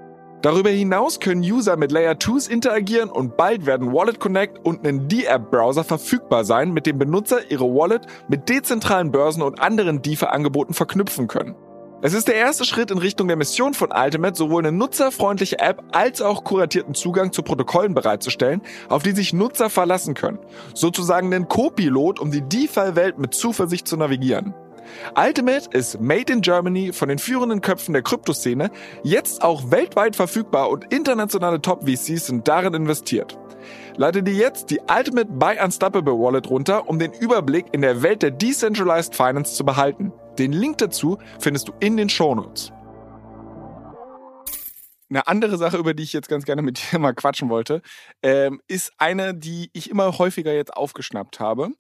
Darüber 0.45 0.69
hinaus 0.69 1.21
können 1.21 1.41
User 1.41 1.79
mit 1.79 1.91
Layer 1.91 2.17
2s 2.17 2.51
interagieren 2.51 3.09
und 3.09 3.39
bald 3.39 3.65
werden 3.65 3.95
Wallet 3.95 4.21
Connect 4.21 4.59
und 4.63 4.87
ein 4.87 5.09
D-App-Browser 5.09 5.85
verfügbar 5.85 6.45
sein, 6.45 6.75
mit 6.75 6.85
dem 6.85 6.99
Benutzer 6.99 7.51
ihre 7.51 7.65
Wallet 7.65 8.03
mit 8.29 8.51
dezentralen 8.51 9.11
Börsen 9.11 9.43
und 9.43 9.63
anderen 9.63 10.03
DeFi-Angeboten 10.03 10.75
verknüpfen 10.75 11.29
können. 11.29 11.55
Es 12.03 12.13
ist 12.13 12.29
der 12.29 12.35
erste 12.35 12.67
Schritt 12.67 12.91
in 12.91 12.99
Richtung 12.99 13.27
der 13.29 13.39
Mission 13.39 13.73
von 13.73 13.89
Ultimate, 13.91 14.37
sowohl 14.37 14.67
eine 14.67 14.77
nutzerfreundliche 14.77 15.61
App 15.61 15.83
als 15.93 16.21
auch 16.21 16.45
kuratierten 16.45 16.93
Zugang 16.93 17.33
zu 17.33 17.43
Protokollen 17.43 17.95
bereitzustellen, 17.95 18.61
auf 18.91 19.03
die 19.03 19.13
sich 19.13 19.33
Nutzer 19.33 19.71
verlassen 19.71 20.13
können. 20.13 20.41
Sozusagen 20.75 21.33
einen 21.33 21.49
Co-Pilot, 21.49 22.21
um 22.21 22.31
die 22.31 22.43
DeFi-Welt 22.43 23.19
mit 23.19 23.33
Zuversicht 23.33 23.89
zu 23.89 23.97
navigieren. 23.97 24.53
Ultimate 25.17 25.69
ist 25.77 26.01
Made 26.01 26.33
in 26.33 26.41
Germany 26.41 26.93
von 26.93 27.09
den 27.09 27.19
führenden 27.19 27.61
Köpfen 27.61 27.93
der 27.93 28.03
Kryptoszene, 28.03 28.71
jetzt 29.03 29.43
auch 29.43 29.71
weltweit 29.71 30.17
verfügbar 30.17 30.71
und 30.71 30.93
internationale 30.93 31.61
Top-VCs 31.61 32.27
sind 32.27 32.49
darin 32.49 32.75
investiert. 32.75 33.39
Leite 33.97 34.23
dir 34.23 34.35
jetzt 34.35 34.71
die 34.71 34.81
Ultimate 34.81 35.31
Buy 35.31 35.57
Unstoppable 35.63 36.15
Wallet 36.15 36.51
runter, 36.51 36.89
um 36.89 36.99
den 36.99 37.13
Überblick 37.13 37.67
in 37.73 37.81
der 37.81 38.03
Welt 38.03 38.23
der 38.23 38.33
Decentralized 38.33 39.15
Finance 39.15 39.55
zu 39.55 39.65
behalten. 39.65 40.13
Den 40.39 40.53
Link 40.53 40.79
dazu 40.79 41.19
findest 41.39 41.69
du 41.69 41.73
in 41.81 41.97
den 41.97 42.09
Shownotes. 42.09 42.73
eine 45.11 45.29
andere 45.29 45.59
Sache, 45.59 45.77
über 45.77 45.95
die 45.95 46.03
ich 46.03 46.13
jetzt 46.13 46.29
ganz 46.29 46.45
gerne 46.45 46.63
mit 46.63 46.93
dir 46.93 46.99
mal 46.99 47.15
quatschen 47.15 47.49
wollte, 47.49 47.83
ähm, 48.23 48.61
ist 48.67 48.93
eine, 48.99 49.33
die 49.33 49.71
ich 49.73 49.91
immer 49.91 50.19
häufiger 50.19 50.53
jetzt 50.53 50.77
aufgeschnappt 50.77 51.39
habe. 51.39 51.71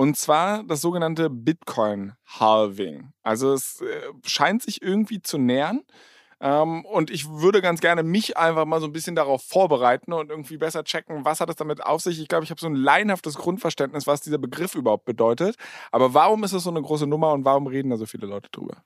Und 0.00 0.16
zwar 0.16 0.62
das 0.62 0.80
sogenannte 0.80 1.28
Bitcoin-Halving. 1.28 3.12
Also 3.22 3.52
es 3.52 3.82
äh, 3.82 4.00
scheint 4.24 4.62
sich 4.62 4.80
irgendwie 4.80 5.20
zu 5.20 5.36
nähern. 5.36 5.82
Ähm, 6.40 6.86
und 6.86 7.10
ich 7.10 7.28
würde 7.28 7.60
ganz 7.60 7.82
gerne 7.82 8.02
mich 8.02 8.38
einfach 8.38 8.64
mal 8.64 8.80
so 8.80 8.86
ein 8.86 8.94
bisschen 8.94 9.14
darauf 9.14 9.42
vorbereiten 9.42 10.14
und 10.14 10.30
irgendwie 10.30 10.56
besser 10.56 10.84
checken, 10.84 11.26
was 11.26 11.40
hat 11.40 11.50
es 11.50 11.56
damit 11.56 11.84
auf 11.84 12.00
sich. 12.00 12.18
Ich 12.18 12.28
glaube, 12.28 12.44
ich 12.44 12.50
habe 12.50 12.62
so 12.62 12.66
ein 12.66 12.76
laienhaftes 12.76 13.34
Grundverständnis, 13.34 14.06
was 14.06 14.22
dieser 14.22 14.38
Begriff 14.38 14.74
überhaupt 14.74 15.04
bedeutet. 15.04 15.56
Aber 15.92 16.14
warum 16.14 16.44
ist 16.44 16.54
es 16.54 16.62
so 16.62 16.70
eine 16.70 16.80
große 16.80 17.06
Nummer 17.06 17.34
und 17.34 17.44
warum 17.44 17.66
reden 17.66 17.90
da 17.90 17.98
so 17.98 18.06
viele 18.06 18.26
Leute 18.26 18.48
drüber? 18.52 18.82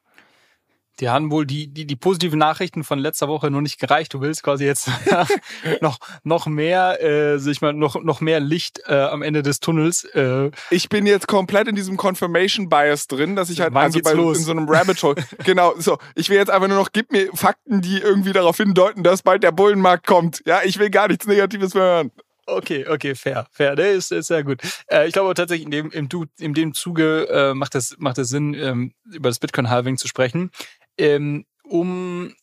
Die 1.00 1.08
haben 1.08 1.30
wohl 1.30 1.44
die, 1.44 1.66
die, 1.66 1.86
die 1.86 1.96
positiven 1.96 2.38
Nachrichten 2.38 2.84
von 2.84 2.98
letzter 2.98 3.26
Woche 3.26 3.50
noch 3.50 3.60
nicht 3.60 3.80
gereicht. 3.80 4.14
Du 4.14 4.20
willst 4.20 4.44
quasi 4.44 4.64
jetzt 4.64 4.88
noch, 5.80 5.98
noch 6.22 6.46
mehr, 6.46 7.02
äh, 7.02 7.38
sag 7.38 7.50
ich 7.50 7.60
mal, 7.60 7.72
noch, 7.72 8.00
noch 8.02 8.20
mehr 8.20 8.38
Licht 8.38 8.80
äh, 8.86 8.94
am 8.94 9.22
Ende 9.22 9.42
des 9.42 9.58
Tunnels. 9.58 10.04
Äh. 10.04 10.50
Ich 10.70 10.88
bin 10.88 11.06
jetzt 11.06 11.26
komplett 11.26 11.66
in 11.66 11.74
diesem 11.74 11.96
Confirmation 11.96 12.68
Bias 12.68 13.08
drin, 13.08 13.34
dass 13.34 13.50
ich 13.50 13.60
halt 13.60 13.74
also 13.74 14.00
bei, 14.00 14.12
los? 14.12 14.38
in 14.38 14.44
so 14.44 14.52
einem 14.52 14.68
Rabbit 14.68 15.02
Hole. 15.02 15.16
genau, 15.44 15.74
so. 15.78 15.98
Ich 16.14 16.28
will 16.28 16.36
jetzt 16.36 16.50
einfach 16.50 16.68
nur 16.68 16.78
noch, 16.78 16.92
gib 16.92 17.10
mir 17.10 17.28
Fakten, 17.34 17.80
die 17.80 17.98
irgendwie 17.98 18.32
darauf 18.32 18.56
hindeuten, 18.56 19.02
dass 19.02 19.22
bald 19.22 19.42
der 19.42 19.52
Bullenmarkt 19.52 20.06
kommt. 20.06 20.42
Ja, 20.46 20.60
ich 20.64 20.78
will 20.78 20.90
gar 20.90 21.08
nichts 21.08 21.26
Negatives 21.26 21.74
mehr 21.74 21.82
hören. 21.82 22.12
Okay, 22.46 22.86
okay, 22.86 23.14
fair, 23.14 23.46
fair. 23.50 23.74
Der 23.74 23.92
ist, 23.92 24.12
ist 24.12 24.26
sehr 24.26 24.44
gut. 24.44 24.60
Äh, 24.86 25.06
ich 25.08 25.14
glaube 25.14 25.32
tatsächlich, 25.32 25.64
in 25.64 25.70
dem, 25.70 25.90
im, 25.90 26.08
in 26.38 26.52
dem 26.52 26.74
Zuge 26.74 27.26
äh, 27.28 27.54
macht, 27.54 27.74
es, 27.74 27.96
macht 27.98 28.18
es 28.18 28.28
Sinn, 28.28 28.52
ähm, 28.52 28.92
über 29.10 29.30
das 29.30 29.38
Bitcoin-Halving 29.38 29.96
zu 29.96 30.08
sprechen 30.08 30.50
ähm, 30.98 31.44
um 31.64 32.34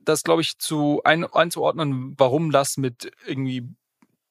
das, 0.00 0.22
glaube 0.22 0.42
ich, 0.42 0.58
zu 0.58 1.00
ein, 1.04 1.24
einzuordnen, 1.24 2.14
warum 2.18 2.50
das 2.50 2.76
mit 2.76 3.12
irgendwie 3.26 3.68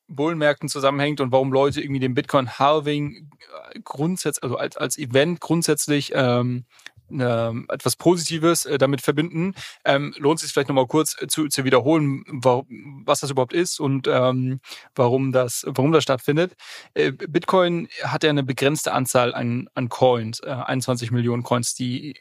Bullenmärkten 0.07 0.69
zusammenhängt 0.69 1.21
und 1.21 1.31
warum 1.31 1.53
Leute 1.53 1.81
irgendwie 1.81 1.99
den 1.99 2.15
Bitcoin-Halving 2.15 3.29
äh, 3.71 3.79
grundsätzlich, 3.83 4.43
also 4.43 4.57
als, 4.57 4.75
als 4.75 4.97
Event 4.97 5.39
grundsätzlich 5.39 6.11
ähm, 6.15 6.65
eine, 7.11 7.65
etwas 7.69 7.95
Positives 7.95 8.65
äh, 8.65 8.77
damit 8.77 9.01
verbinden, 9.01 9.53
ähm, 9.85 10.13
lohnt 10.17 10.37
es 10.37 10.43
sich 10.43 10.51
vielleicht 10.51 10.69
nochmal 10.69 10.87
kurz 10.87 11.15
zu, 11.27 11.47
zu 11.47 11.63
wiederholen, 11.63 12.23
warum, 12.27 13.03
was 13.05 13.21
das 13.21 13.31
überhaupt 13.31 13.53
ist 13.53 13.79
und 13.79 14.07
ähm, 14.07 14.59
warum, 14.95 15.31
das, 15.31 15.63
warum 15.67 15.91
das 15.91 16.03
stattfindet. 16.03 16.55
Äh, 16.93 17.11
Bitcoin 17.11 17.87
hat 18.03 18.23
ja 18.23 18.29
eine 18.29 18.43
begrenzte 18.43 18.93
Anzahl 18.93 19.33
an, 19.33 19.69
an 19.73 19.89
Coins, 19.89 20.39
äh, 20.41 20.49
21 20.49 21.11
Millionen 21.11 21.43
Coins, 21.43 21.73
die 21.73 22.15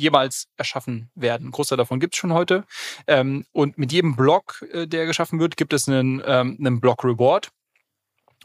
jemals 0.00 0.48
erschaffen 0.56 1.10
werden. 1.14 1.48
Ein 1.48 1.50
Großteil 1.52 1.78
davon 1.78 2.00
gibt 2.00 2.14
es 2.14 2.18
schon 2.18 2.32
heute. 2.32 2.64
Ähm, 3.06 3.44
und 3.52 3.78
mit 3.78 3.92
jedem 3.92 4.16
Block, 4.16 4.64
äh, 4.72 4.86
der 4.86 5.06
geschaffen 5.06 5.40
wird, 5.40 5.56
gibt 5.56 5.72
es 5.72 5.88
einen, 5.88 6.22
ähm, 6.24 6.56
einen 6.58 6.80
Block-Reward. 6.80 7.50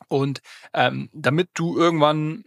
Und 0.07 0.41
ähm, 0.73 1.09
damit 1.13 1.49
du 1.53 1.77
irgendwann 1.77 2.43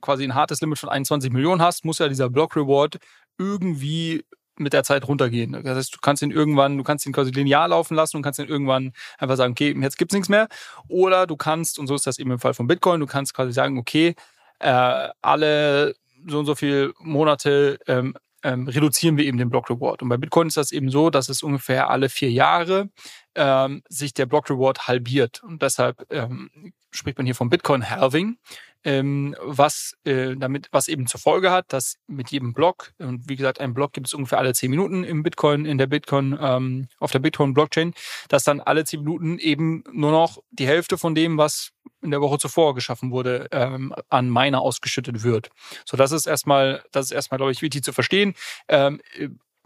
quasi 0.00 0.24
ein 0.24 0.34
hartes 0.34 0.60
Limit 0.60 0.78
von 0.78 0.88
21 0.88 1.32
Millionen 1.32 1.62
hast, 1.62 1.84
muss 1.84 1.98
ja 1.98 2.08
dieser 2.08 2.30
Block-Reward 2.30 2.98
irgendwie 3.38 4.24
mit 4.56 4.72
der 4.72 4.84
Zeit 4.84 5.08
runtergehen. 5.08 5.52
Das 5.64 5.76
heißt, 5.76 5.94
du 5.94 5.98
kannst 6.00 6.22
ihn 6.22 6.30
irgendwann, 6.30 6.78
du 6.78 6.84
kannst 6.84 7.06
ihn 7.06 7.12
quasi 7.12 7.30
linear 7.30 7.68
laufen 7.68 7.96
lassen 7.96 8.16
und 8.16 8.22
kannst 8.22 8.38
ihn 8.38 8.46
irgendwann 8.48 8.92
einfach 9.18 9.36
sagen, 9.36 9.52
okay, 9.52 9.74
jetzt 9.80 9.98
gibt's 9.98 10.14
nichts 10.14 10.28
mehr. 10.28 10.48
Oder 10.88 11.26
du 11.26 11.36
kannst, 11.36 11.78
und 11.78 11.86
so 11.86 11.94
ist 11.94 12.06
das 12.06 12.18
eben 12.18 12.30
im 12.30 12.38
Fall 12.38 12.54
von 12.54 12.66
Bitcoin, 12.66 13.00
du 13.00 13.06
kannst 13.06 13.34
quasi 13.34 13.52
sagen, 13.52 13.78
okay, 13.78 14.14
äh, 14.60 15.08
alle 15.22 15.96
so 16.26 16.38
und 16.38 16.46
so 16.46 16.54
viele 16.54 16.94
Monate 17.00 17.78
ähm, 17.86 18.14
ähm, 18.44 18.68
reduzieren 18.68 19.16
wir 19.16 19.24
eben 19.24 19.38
den 19.38 19.50
Block 19.50 19.70
Reward. 19.70 20.02
Und 20.02 20.10
bei 20.10 20.18
Bitcoin 20.18 20.48
ist 20.48 20.58
das 20.58 20.70
eben 20.70 20.90
so, 20.90 21.10
dass 21.10 21.28
es 21.28 21.42
ungefähr 21.42 21.90
alle 21.90 22.08
vier 22.08 22.30
Jahre 22.30 22.90
ähm, 23.34 23.82
sich 23.88 24.12
der 24.14 24.26
Block 24.26 24.50
Reward 24.50 24.86
halbiert. 24.86 25.42
Und 25.42 25.62
deshalb 25.62 26.06
ähm, 26.10 26.72
spricht 26.90 27.18
man 27.18 27.26
hier 27.26 27.34
vom 27.34 27.48
Bitcoin 27.48 27.88
Halving, 27.88 28.36
ähm, 28.84 29.34
was 29.40 29.94
äh, 30.04 30.36
damit, 30.36 30.68
was 30.70 30.88
eben 30.88 31.06
zur 31.06 31.20
Folge 31.20 31.50
hat, 31.50 31.72
dass 31.72 31.96
mit 32.06 32.30
jedem 32.30 32.52
Block, 32.52 32.92
und 32.98 33.28
wie 33.28 33.36
gesagt, 33.36 33.60
ein 33.60 33.74
Block 33.74 33.92
gibt 33.92 34.06
es 34.06 34.14
ungefähr 34.14 34.38
alle 34.38 34.52
zehn 34.52 34.70
Minuten 34.70 35.04
im 35.04 35.22
Bitcoin, 35.22 35.64
in 35.64 35.78
der 35.78 35.86
Bitcoin, 35.86 36.38
ähm, 36.40 36.88
auf 36.98 37.10
der 37.10 37.18
Bitcoin 37.18 37.54
Blockchain, 37.54 37.94
dass 38.28 38.44
dann 38.44 38.60
alle 38.60 38.84
zehn 38.84 39.00
Minuten 39.00 39.38
eben 39.38 39.84
nur 39.92 40.12
noch 40.12 40.38
die 40.50 40.66
Hälfte 40.66 40.98
von 40.98 41.14
dem, 41.14 41.38
was 41.38 41.70
in 42.02 42.10
der 42.10 42.20
Woche 42.20 42.38
zuvor 42.38 42.74
geschaffen 42.74 43.10
wurde, 43.10 43.48
ähm, 43.50 43.94
an 44.10 44.30
Miner 44.30 44.60
ausgeschüttet 44.60 45.22
wird. 45.22 45.48
So, 45.86 45.96
das 45.96 46.12
ist 46.12 46.26
erstmal, 46.26 46.84
das 46.92 47.06
ist 47.06 47.12
erstmal, 47.12 47.38
glaube 47.38 47.52
ich, 47.52 47.62
wichtig 47.62 47.82
zu 47.82 47.92
verstehen. 47.92 48.34
Ähm, 48.68 49.00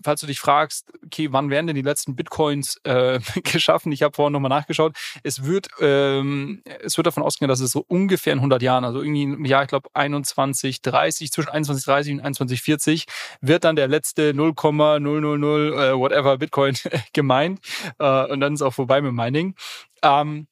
falls 0.03 0.21
du 0.21 0.27
dich 0.27 0.41
fragst, 0.41 0.93
okay, 1.05 1.33
wann 1.33 1.51
werden 1.51 1.67
denn 1.67 1.77
die 1.77 1.83
letzten 1.83 2.17
Bitcoins 2.17 2.81
äh, 2.85 3.21
geschaffen? 3.43 3.93
Ich 3.93 4.03
habe 4.03 4.15
vorhin 4.15 4.33
nochmal 4.33 4.51
nachgeschaut. 4.51 4.97
Es 5.23 5.45
wird, 5.45 5.69
ähm, 5.81 6.63
es 6.83 6.97
wird 6.97 7.07
davon 7.07 7.23
ausgehen, 7.23 7.49
dass 7.49 7.61
es 7.61 7.73
so 7.73 7.85
ungefähr 7.87 8.33
in 8.33 8.39
100 8.39 8.63
Jahren, 8.63 8.85
also 8.85 9.03
irgendwie 9.03 9.25
im 9.25 9.45
Jahr, 9.45 9.63
ich 9.63 9.69
glaube 9.69 9.89
21, 9.95 10.83
30, 10.83 11.33
zwischen 11.33 11.51
21, 11.51 11.85
30 11.85 12.13
und 12.15 12.21
21, 12.21 12.63
40, 12.63 13.05
wird 13.41 13.65
dann 13.65 13.77
der 13.77 13.89
letzte 13.89 14.33
0,000 14.35 15.05
äh, 15.05 15.99
whatever 15.99 16.39
Bitcoin 16.39 16.75
gemeint. 17.13 17.61
Äh, 17.99 18.27
und 18.27 18.41
dann 18.41 18.55
ist 18.55 18.63
auch 18.63 18.75
vorbei 18.75 19.01
mit 19.01 19.13
Mining. 19.13 19.55
Ähm, 20.03 20.47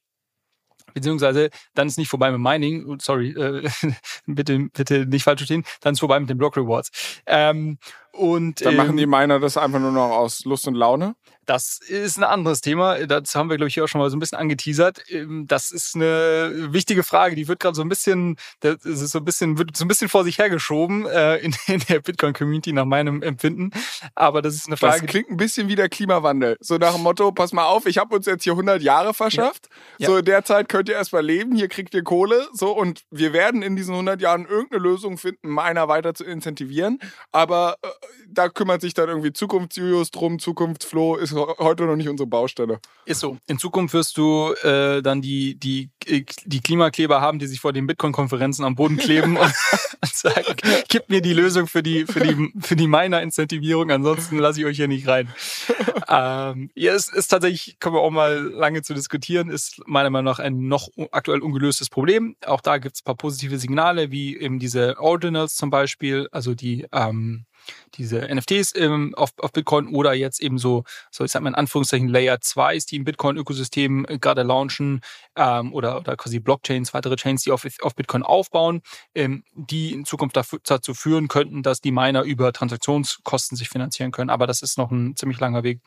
beziehungsweise 0.97 1.51
dann 1.75 1.89
ist 1.89 1.99
nicht 1.99 2.09
vorbei 2.09 2.31
mit 2.31 2.41
Mining, 2.41 2.99
sorry, 3.01 3.29
äh, 3.31 3.69
bitte, 4.27 4.71
bitte 4.73 5.05
nicht 5.05 5.25
falsch 5.25 5.41
verstehen, 5.41 5.65
dann 5.83 5.93
ist 5.93 6.01
vorbei 6.01 6.19
mit 6.19 6.31
den 6.31 6.39
Block 6.39 6.57
Rewards. 6.57 6.91
Ähm, 7.27 7.79
und, 8.17 8.65
dann 8.65 8.77
machen 8.77 8.97
die 8.97 9.05
ähm, 9.05 9.11
Miner 9.11 9.41
das 9.41 9.57
einfach 9.57 9.79
nur 9.79 9.93
noch 9.93 10.11
aus 10.11 10.45
Lust 10.45 10.67
und 10.67 10.75
Laune? 10.75 11.15
Das 11.47 11.79
ist 11.79 12.19
ein 12.19 12.25
anderes 12.25 12.61
Thema. 12.61 13.07
Das 13.07 13.37
haben 13.37 13.49
wir, 13.49 13.57
glaube 13.57 13.69
ich, 13.69 13.75
hier 13.75 13.85
auch 13.85 13.89
schon 13.89 14.01
mal 14.01 14.11
so 14.11 14.17
ein 14.17 14.21
bisschen 14.21 14.39
angeteasert. 14.39 15.05
Ähm, 15.09 15.47
das 15.47 15.71
ist 15.71 15.95
eine 15.95 16.73
wichtige 16.73 17.05
Frage. 17.05 17.37
Die 17.37 17.47
wird 17.47 17.61
gerade 17.61 17.77
so 17.77 17.83
ein 17.83 17.89
bisschen, 17.89 18.37
das 18.61 18.85
ist 18.85 19.13
so 19.13 19.21
ein 19.21 19.25
bisschen, 19.25 19.57
wird 19.57 19.77
so 19.77 19.85
ein 19.85 19.89
bisschen 19.89 20.09
vor 20.09 20.25
sich 20.25 20.39
hergeschoben 20.39 21.07
äh, 21.07 21.37
in, 21.37 21.55
in 21.69 21.81
der 21.89 22.01
Bitcoin-Community 22.01 22.73
nach 22.73 22.85
meinem 22.85 23.23
Empfinden. 23.23 23.71
Aber 24.17 24.43
das 24.43 24.57
ist 24.57 24.67
eine 24.67 24.77
Frage. 24.77 25.03
Das 25.03 25.11
klingt 25.11 25.31
ein 25.31 25.37
bisschen 25.37 25.69
wie 25.69 25.77
der 25.77 25.89
Klimawandel. 25.89 26.57
So 26.61 26.79
nach 26.79 26.95
dem 26.95 27.05
Motto, 27.05 27.31
pass 27.31 27.53
mal 27.53 27.65
auf, 27.65 27.87
ich 27.87 27.99
habe 27.99 28.17
uns 28.17 28.27
jetzt 28.27 28.43
hier 28.43 28.55
100 28.55 28.83
Jahre 28.83 29.15
verschafft. 29.15 29.69
Ja. 29.99 30.09
So 30.09 30.17
in 30.17 30.25
der 30.25 30.45
Zeit 30.45 30.69
könnt 30.69 30.89
ihr 30.89 30.97
erstmal 30.97 31.25
leben, 31.25 31.55
hier 31.55 31.69
kriegt 31.69 31.95
ihr 31.95 32.03
Kohle. 32.03 32.49
So 32.53 32.77
und 32.77 33.05
wir 33.11 33.33
werden 33.33 33.63
in 33.63 33.77
diesen 33.77 33.93
100 33.93 34.21
Jahren 34.21 34.47
irgendeine 34.47 34.83
Lösung 34.83 35.17
finden, 35.17 35.55
Miner 35.55 35.87
weiter 35.87 36.13
zu 36.13 36.25
incentivieren. 36.25 36.99
Aber 37.31 37.77
äh, 37.83 37.89
da 38.29 38.49
kümmert 38.49 38.81
sich 38.81 38.95
dann 38.95 39.09
irgendwie 39.09 39.33
Zukunftsjulius 39.33 40.11
drum, 40.11 40.39
Zukunftsflo 40.39 41.17
ist 41.17 41.33
heute 41.33 41.85
noch 41.85 41.97
nicht 41.97 42.09
unsere 42.09 42.27
Baustelle. 42.27 42.81
Ist 43.05 43.21
so. 43.21 43.39
In 43.47 43.59
Zukunft 43.59 43.95
wirst 43.95 44.17
du 44.19 44.53
äh, 44.63 45.03
dann 45.03 45.23
die, 45.23 45.59
die, 45.59 45.91
die 46.45 46.61
Klimakleber 46.61 47.21
haben, 47.21 47.39
die 47.39 47.47
sich 47.47 47.61
vor 47.61 47.73
den 47.73 47.87
Bitcoin-Konferenzen 47.87 48.65
am 48.65 48.75
Boden 48.75 48.97
kleben 48.97 49.37
und, 49.37 49.53
sagen, 50.03 50.57
gib 50.89 51.09
mir 51.09 51.21
die 51.21 51.35
Lösung 51.35 51.67
für 51.67 51.83
die, 51.83 52.07
für 52.07 52.21
die, 52.21 52.53
für 52.61 52.77
die 52.77 52.87
Miner-Incentivierung, 52.87 53.91
ansonsten 53.91 54.39
lasse 54.39 54.61
ich 54.61 54.67
euch 54.67 54.77
hier 54.77 54.89
nicht 54.89 55.07
rein. 55.07 55.29
ähm, 56.09 56.71
ja, 56.75 56.95
es 56.95 57.09
ist 57.09 57.29
tatsächlich, 57.29 57.79
können 57.81 57.97
wir 57.97 58.01
auch 58.01 58.11
mal 58.11 58.39
lange 58.39 58.83
zu 58.83 58.95
diskutieren, 58.95 59.51
ist 59.51 59.83
meiner 59.87 60.11
Meinung 60.11 60.27
nach 60.27 60.39
ein 60.39 60.69
noch 60.69 60.89
aktuell 61.13 61.41
ungelöstes 61.41 61.91
Problem. 61.91 62.37
Auch 62.47 62.61
da 62.61 62.79
gibt 62.79 62.97
es 62.97 63.03
ein 63.03 63.05
paar 63.05 63.17
positive 63.17 63.59
Signale, 63.59 64.11
wie 64.11 64.37
eben 64.37 64.59
diese 64.59 64.99
Ordinals 64.99 65.57
zum 65.57 65.71
Beispiel, 65.71 66.29
also 66.33 66.55
die 66.55 66.87
ähm, 66.93 67.47
diese 67.95 68.21
NFTs 68.21 68.75
ähm, 68.77 69.15
auf, 69.17 69.33
auf 69.39 69.53
Bitcoin 69.53 69.89
oder 69.89 70.15
jetzt 70.15 70.41
eben 70.41 70.59
so, 70.59 70.85
so 71.11 71.25
ich 71.25 71.31
sag 71.31 71.43
mal 71.43 71.51
in 71.51 71.55
Anführungszeichen 71.55 72.09
Layer 72.09 72.41
2 72.41 72.77
die 72.91 72.97
im 72.97 73.05
Bitcoin-Ökosystem 73.05 74.07
äh, 74.09 74.19
gerade 74.19 74.43
launchen 74.43 75.01
ähm, 75.37 75.73
oder, 75.73 75.99
oder 75.99 76.17
quasi 76.17 76.41
Blockchains, 76.41 76.95
weitere 76.95 77.17
Chains, 77.17 77.43
die 77.45 77.53
auf, 77.53 77.67
auf 77.81 77.95
Bitcoin 77.95 78.23
aufbauen, 78.23 78.83
ähm, 79.15 79.45
die 79.55 79.93
in 79.93 80.05
Zukunft 80.05 80.37
dafür, 80.37 80.61
dazu 80.65 80.95
führen 80.95 81.29
könnten, 81.29 81.63
dass 81.63 81.81
die 81.81 81.93
Miner 81.93 82.23
über 82.23 82.53
Transaktionskosten 82.53 83.57
sich 83.57 83.69
finanzieren 83.69 84.13
können. 84.13 84.31
Aber 84.31 84.47
das 84.47 84.63
ist 84.63 84.79
noch 84.79 84.91
ein 84.91 85.17
ziemlich 85.17 85.41
langer 85.41 85.63
Weg. 85.63 85.81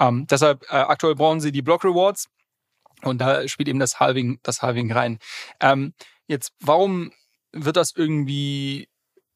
Ähm, 0.00 0.26
deshalb 0.28 0.64
äh, 0.70 0.76
aktuell 0.76 1.14
brauchen 1.14 1.40
sie 1.40 1.52
die 1.52 1.62
Block 1.62 1.84
Rewards 1.84 2.28
und 3.02 3.18
da 3.18 3.46
spielt 3.48 3.68
eben 3.68 3.78
das 3.78 4.00
Halving, 4.00 4.38
das 4.42 4.62
Halving 4.62 4.92
rein. 4.92 5.18
Ähm, 5.60 5.94
jetzt, 6.26 6.52
warum 6.60 7.12
wird 7.52 7.76
das 7.76 7.92
irgendwie 7.94 8.88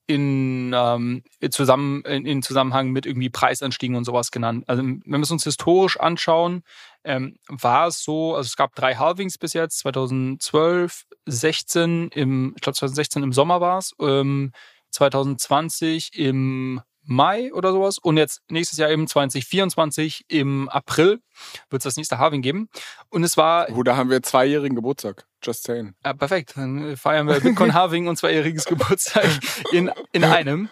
in, 0.06 0.72
ähm, 0.74 1.22
zusammen, 1.50 2.02
in, 2.02 2.26
in, 2.26 2.42
Zusammenhang 2.42 2.90
mit 2.90 3.06
irgendwie 3.06 3.30
Preisanstiegen 3.30 3.96
und 3.96 4.04
sowas 4.04 4.30
genannt. 4.30 4.64
Also 4.68 4.82
wenn 4.82 5.02
wir 5.04 5.20
es 5.20 5.30
uns 5.30 5.44
historisch 5.44 5.98
anschauen, 5.98 6.62
ähm, 7.04 7.36
war 7.48 7.88
es 7.88 8.02
so, 8.02 8.34
also 8.34 8.46
es 8.46 8.56
gab 8.56 8.74
drei 8.74 8.94
Halvings 8.94 9.38
bis 9.38 9.52
jetzt, 9.52 9.78
2012, 9.78 11.04
16 11.26 12.08
im, 12.08 12.52
ich 12.56 12.62
glaube 12.62 12.76
2016 12.76 13.22
im 13.22 13.32
Sommer 13.32 13.60
war 13.60 13.78
es, 13.78 13.94
ähm, 14.00 14.52
2020 14.90 16.16
im 16.16 16.80
Mai 17.02 17.52
oder 17.52 17.72
sowas 17.72 17.98
und 17.98 18.16
jetzt 18.16 18.42
nächstes 18.48 18.78
Jahr 18.78 18.90
eben 18.90 19.06
2024 19.06 20.24
im 20.28 20.68
April. 20.68 21.20
Wird 21.70 21.80
es 21.80 21.84
das 21.84 21.96
nächste 21.96 22.18
Halving 22.18 22.42
geben. 22.42 22.68
Und 23.10 23.24
es 23.24 23.36
war. 23.36 23.68
Oh, 23.70 23.82
da 23.82 23.96
haben 23.96 24.10
wir 24.10 24.22
zweijährigen 24.22 24.76
Geburtstag. 24.76 25.26
Just 25.42 25.64
saying. 25.64 25.94
Ja, 26.04 26.12
perfekt. 26.12 26.54
Dann 26.56 26.96
feiern 26.96 27.28
wir 27.28 27.38
Bitcoin 27.40 27.74
Halving 27.74 28.08
und 28.08 28.16
zweijähriges 28.16 28.64
Geburtstag 28.66 29.26
in, 29.70 29.90
in 30.12 30.24
einem. 30.24 30.68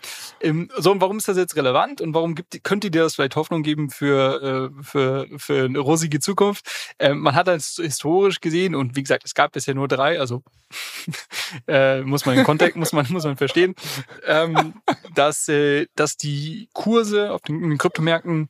So, 0.78 0.90
und 0.90 1.00
warum 1.00 1.18
ist 1.18 1.28
das 1.28 1.36
jetzt 1.36 1.54
relevant 1.54 2.00
und 2.00 2.12
warum 2.14 2.34
gibt, 2.34 2.64
könnte 2.64 2.90
dir 2.90 3.02
das 3.02 3.14
vielleicht 3.14 3.36
Hoffnung 3.36 3.62
geben 3.62 3.90
für, 3.90 4.72
äh, 4.76 4.82
für, 4.82 5.26
für 5.36 5.66
eine 5.66 5.78
rosige 5.78 6.18
Zukunft? 6.18 6.66
Ähm, 6.98 7.20
man 7.20 7.34
hat 7.34 7.46
das 7.46 7.78
historisch 7.80 8.40
gesehen 8.40 8.74
und 8.74 8.96
wie 8.96 9.02
gesagt, 9.02 9.24
es 9.24 9.34
gab 9.34 9.52
bisher 9.52 9.74
nur 9.74 9.86
drei, 9.86 10.18
also 10.18 10.42
äh, 11.68 12.00
muss 12.00 12.26
man 12.26 12.36
den 12.36 12.44
Kontext, 12.44 12.76
muss 12.76 12.92
man, 12.92 13.06
muss 13.10 13.24
man 13.24 13.36
verstehen, 13.36 13.74
ähm, 14.26 14.74
dass, 15.14 15.48
äh, 15.48 15.86
dass 15.94 16.16
die 16.16 16.68
Kurse 16.72 17.32
auf 17.32 17.42
den, 17.42 17.60
den 17.60 17.78
Kryptomärkten 17.78 18.48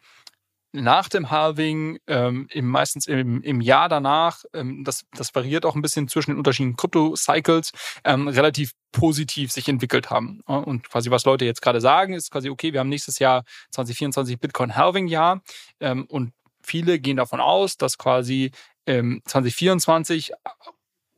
nach 0.74 1.08
dem 1.08 1.30
Halving, 1.30 1.98
ähm, 2.08 2.48
im, 2.50 2.66
meistens 2.66 3.06
im, 3.06 3.40
im 3.42 3.60
Jahr 3.60 3.88
danach, 3.88 4.42
ähm, 4.52 4.82
das, 4.84 5.04
das 5.12 5.34
variiert 5.34 5.64
auch 5.64 5.76
ein 5.76 5.82
bisschen 5.82 6.08
zwischen 6.08 6.32
den 6.32 6.38
unterschiedlichen 6.38 6.76
Krypto-Cycles, 6.76 7.72
ähm, 8.04 8.26
relativ 8.28 8.72
positiv 8.90 9.52
sich 9.52 9.68
entwickelt 9.68 10.10
haben. 10.10 10.40
Und 10.46 10.88
quasi, 10.88 11.10
was 11.10 11.24
Leute 11.24 11.44
jetzt 11.44 11.62
gerade 11.62 11.80
sagen, 11.80 12.14
ist 12.14 12.30
quasi, 12.30 12.50
okay, 12.50 12.72
wir 12.72 12.80
haben 12.80 12.88
nächstes 12.88 13.18
Jahr 13.18 13.44
2024 13.70 14.38
Bitcoin-Halving-Jahr 14.40 15.42
ähm, 15.80 16.06
und 16.06 16.32
viele 16.62 16.98
gehen 16.98 17.16
davon 17.16 17.40
aus, 17.40 17.76
dass 17.76 17.96
quasi 17.96 18.50
ähm, 18.86 19.22
2024 19.26 20.32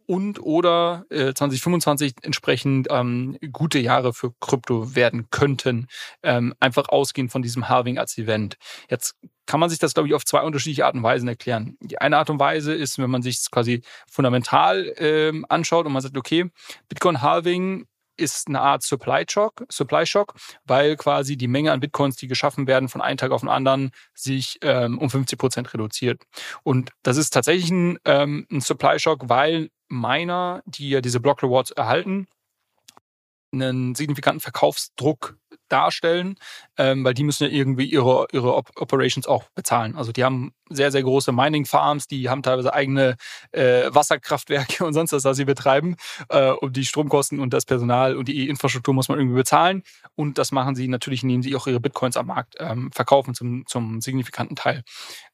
und 0.06 0.40
oder 0.40 1.04
äh, 1.10 1.34
2025 1.34 2.14
entsprechend 2.22 2.88
ähm, 2.90 3.36
gute 3.52 3.78
Jahre 3.78 4.12
für 4.12 4.32
Krypto 4.40 4.94
werden 4.94 5.28
könnten, 5.30 5.88
ähm, 6.22 6.54
einfach 6.60 6.88
ausgehend 6.88 7.32
von 7.32 7.42
diesem 7.42 7.68
Halving 7.68 7.98
als 7.98 8.16
Event. 8.16 8.56
Jetzt 8.88 9.16
kann 9.46 9.60
man 9.60 9.70
sich 9.70 9.78
das, 9.78 9.94
glaube 9.94 10.08
ich, 10.08 10.14
auf 10.14 10.24
zwei 10.24 10.42
unterschiedliche 10.42 10.86
Arten 10.86 10.98
und 10.98 11.04
Weisen 11.04 11.28
erklären. 11.28 11.76
Die 11.80 11.98
eine 11.98 12.18
Art 12.18 12.30
und 12.30 12.40
Weise 12.40 12.74
ist, 12.74 12.98
wenn 12.98 13.10
man 13.10 13.22
sich 13.22 13.50
quasi 13.50 13.82
fundamental 14.10 14.92
ähm, 14.98 15.46
anschaut 15.48 15.86
und 15.86 15.92
man 15.92 16.02
sagt, 16.02 16.16
okay, 16.16 16.50
Bitcoin 16.88 17.22
Halving 17.22 17.86
ist 18.16 18.48
eine 18.48 18.60
Art 18.60 18.82
Supply 18.82 19.24
Shock, 19.28 19.64
Supply 19.68 20.06
Shock, 20.06 20.34
weil 20.64 20.96
quasi 20.96 21.36
die 21.36 21.48
Menge 21.48 21.72
an 21.72 21.80
Bitcoins, 21.80 22.16
die 22.16 22.28
geschaffen 22.28 22.66
werden, 22.66 22.88
von 22.88 23.00
einem 23.00 23.16
Tag 23.16 23.30
auf 23.30 23.40
den 23.40 23.50
anderen 23.50 23.90
sich 24.14 24.58
ähm, 24.62 24.98
um 24.98 25.10
50 25.10 25.38
Prozent 25.38 25.72
reduziert. 25.72 26.22
Und 26.62 26.90
das 27.02 27.16
ist 27.16 27.30
tatsächlich 27.30 27.70
ein, 27.70 27.98
ähm, 28.04 28.46
ein 28.50 28.60
Supply 28.60 28.98
Shock, 28.98 29.28
weil 29.28 29.70
Miner, 29.88 30.62
die 30.66 30.90
ja 30.90 31.00
diese 31.00 31.20
Block 31.20 31.42
Rewards 31.42 31.70
erhalten, 31.70 32.26
einen 33.52 33.94
signifikanten 33.94 34.40
Verkaufsdruck 34.40 35.36
darstellen, 35.68 36.36
ähm, 36.76 37.04
weil 37.04 37.14
die 37.14 37.24
müssen 37.24 37.44
ja 37.44 37.50
irgendwie 37.50 37.84
ihre, 37.86 38.26
ihre 38.32 38.54
Operations 38.54 39.26
auch 39.26 39.44
bezahlen. 39.54 39.96
Also 39.96 40.12
die 40.12 40.24
haben 40.24 40.52
sehr, 40.68 40.90
sehr 40.90 41.02
große 41.02 41.32
Mining-Farms, 41.32 42.08
die 42.08 42.28
haben 42.28 42.42
teilweise 42.42 42.72
eigene 42.72 43.16
äh, 43.52 43.84
Wasserkraftwerke 43.88 44.84
und 44.86 44.94
sonst 44.94 45.12
was, 45.12 45.24
was 45.24 45.36
sie 45.36 45.44
betreiben. 45.44 45.96
Äh, 46.28 46.52
und 46.52 46.76
die 46.76 46.84
Stromkosten 46.84 47.40
und 47.40 47.52
das 47.52 47.64
Personal 47.64 48.16
und 48.16 48.28
die 48.28 48.48
Infrastruktur 48.48 48.94
muss 48.94 49.08
man 49.08 49.18
irgendwie 49.18 49.36
bezahlen. 49.36 49.82
Und 50.14 50.38
das 50.38 50.52
machen 50.52 50.74
sie 50.74 50.88
natürlich, 50.88 51.22
indem 51.22 51.42
sie 51.42 51.54
auch 51.56 51.66
ihre 51.66 51.80
Bitcoins 51.80 52.16
am 52.16 52.26
Markt 52.26 52.54
ähm, 52.58 52.90
verkaufen 52.92 53.34
zum, 53.34 53.64
zum 53.66 54.00
signifikanten 54.00 54.56
Teil. 54.56 54.82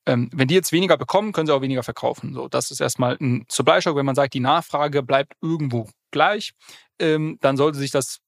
Ähm, 0.06 0.30
wenn 0.32 0.48
die 0.48 0.54
jetzt 0.54 0.72
weniger 0.72 0.96
bekommen, 0.96 1.32
können 1.32 1.46
sie 1.46 1.54
auch 1.54 1.62
weniger 1.62 1.82
verkaufen. 1.82 2.34
So, 2.34 2.48
das 2.48 2.70
ist 2.70 2.80
erstmal 2.80 3.16
ein 3.20 3.46
Supply-Shock, 3.50 3.96
wenn 3.96 4.06
man 4.06 4.14
sagt, 4.14 4.34
die 4.34 4.40
Nachfrage 4.40 5.02
bleibt 5.02 5.34
irgendwo 5.40 5.88
gleich, 6.10 6.52
ähm, 6.98 7.38
dann 7.40 7.56
sollte 7.56 7.78
sich 7.78 7.90
das 7.90 8.18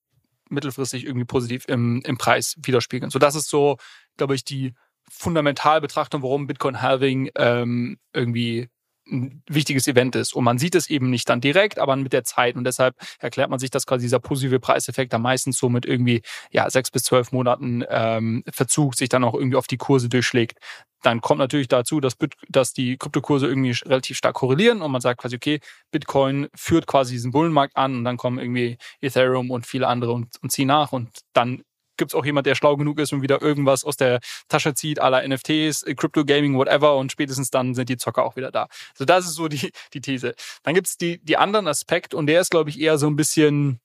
mittelfristig 0.50 1.04
irgendwie 1.04 1.24
positiv 1.24 1.64
im, 1.68 2.02
im 2.04 2.18
Preis 2.18 2.56
widerspiegeln. 2.62 3.10
So, 3.10 3.18
das 3.18 3.34
ist 3.34 3.48
so, 3.48 3.76
glaube 4.16 4.34
ich, 4.34 4.44
die 4.44 4.74
Fundamentalbetrachtung, 5.10 6.22
warum 6.22 6.46
Bitcoin 6.46 6.80
Halving 6.80 7.30
ähm, 7.36 7.98
irgendwie 8.12 8.68
ein 9.06 9.42
wichtiges 9.48 9.86
Event 9.86 10.16
ist. 10.16 10.34
Und 10.34 10.44
man 10.44 10.58
sieht 10.58 10.74
es 10.74 10.88
eben 10.88 11.10
nicht 11.10 11.28
dann 11.28 11.40
direkt, 11.40 11.78
aber 11.78 11.96
mit 11.96 12.12
der 12.12 12.24
Zeit. 12.24 12.56
Und 12.56 12.64
deshalb 12.64 12.96
erklärt 13.18 13.50
man 13.50 13.58
sich, 13.58 13.70
dass 13.70 13.86
quasi 13.86 14.06
dieser 14.06 14.20
positive 14.20 14.60
Preiseffekt 14.60 15.12
da 15.12 15.18
meistens 15.18 15.58
so 15.58 15.68
mit 15.68 15.86
irgendwie 15.86 16.22
ja, 16.50 16.68
sechs 16.70 16.90
bis 16.90 17.04
zwölf 17.04 17.32
Monaten 17.32 17.84
ähm, 17.88 18.44
Verzug 18.50 18.94
sich 18.94 19.08
dann 19.08 19.24
auch 19.24 19.34
irgendwie 19.34 19.56
auf 19.56 19.66
die 19.66 19.76
Kurse 19.76 20.08
durchschlägt. 20.08 20.58
Dann 21.02 21.20
kommt 21.20 21.38
natürlich 21.38 21.68
dazu, 21.68 22.00
dass, 22.00 22.16
Bit 22.16 22.34
dass 22.48 22.72
die 22.72 22.96
Kryptokurse 22.96 23.46
irgendwie 23.46 23.72
relativ 23.84 24.16
stark 24.16 24.36
korrelieren 24.36 24.80
und 24.80 24.90
man 24.90 25.02
sagt 25.02 25.20
quasi, 25.20 25.36
okay, 25.36 25.60
Bitcoin 25.90 26.48
führt 26.54 26.86
quasi 26.86 27.12
diesen 27.12 27.30
Bullenmarkt 27.30 27.76
an 27.76 27.96
und 27.98 28.04
dann 28.04 28.16
kommen 28.16 28.38
irgendwie 28.38 28.78
Ethereum 29.02 29.50
und 29.50 29.66
viele 29.66 29.86
andere 29.86 30.12
und, 30.12 30.36
und 30.42 30.50
ziehen 30.50 30.68
nach 30.68 30.92
und 30.92 31.10
dann 31.34 31.62
gibt 31.96 32.10
es 32.10 32.14
auch 32.14 32.24
jemand, 32.24 32.46
der 32.46 32.54
schlau 32.54 32.76
genug 32.76 32.98
ist 32.98 33.12
und 33.12 33.22
wieder 33.22 33.42
irgendwas 33.42 33.84
aus 33.84 33.96
der 33.96 34.20
Tasche 34.48 34.74
zieht, 34.74 35.00
aller 35.00 35.26
NFTs, 35.26 35.84
Crypto 35.96 36.24
Gaming, 36.24 36.56
whatever, 36.56 36.96
und 36.96 37.12
spätestens 37.12 37.50
dann 37.50 37.74
sind 37.74 37.88
die 37.88 37.96
Zocker 37.96 38.24
auch 38.24 38.36
wieder 38.36 38.50
da. 38.50 38.68
Also 38.92 39.04
das 39.04 39.26
ist 39.26 39.34
so 39.34 39.48
die, 39.48 39.70
die 39.92 40.00
These. 40.00 40.34
Dann 40.62 40.74
gibt 40.74 40.86
es 40.86 40.96
die, 40.96 41.18
die 41.24 41.36
anderen 41.36 41.68
Aspekt 41.68 42.14
und 42.14 42.26
der 42.26 42.40
ist, 42.40 42.50
glaube 42.50 42.70
ich, 42.70 42.80
eher 42.80 42.98
so 42.98 43.06
ein 43.06 43.16
bisschen 43.16 43.80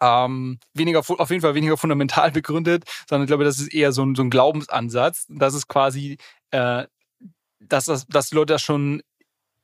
ähm, 0.00 0.58
weniger, 0.74 0.98
auf 0.98 1.30
jeden 1.30 1.42
Fall 1.42 1.54
weniger 1.54 1.76
fundamental 1.76 2.30
begründet, 2.32 2.84
sondern 3.08 3.24
ich 3.24 3.28
glaube, 3.28 3.44
das 3.44 3.58
ist 3.58 3.72
eher 3.72 3.92
so 3.92 4.04
ein, 4.04 4.14
so 4.14 4.22
ein 4.22 4.30
Glaubensansatz. 4.30 5.26
Das 5.28 5.54
ist 5.54 5.68
quasi, 5.68 6.18
äh, 6.50 6.84
dass, 7.60 7.84
dass, 7.86 8.06
dass 8.06 8.32
Leute 8.32 8.54
das 8.54 8.62
schon 8.62 9.02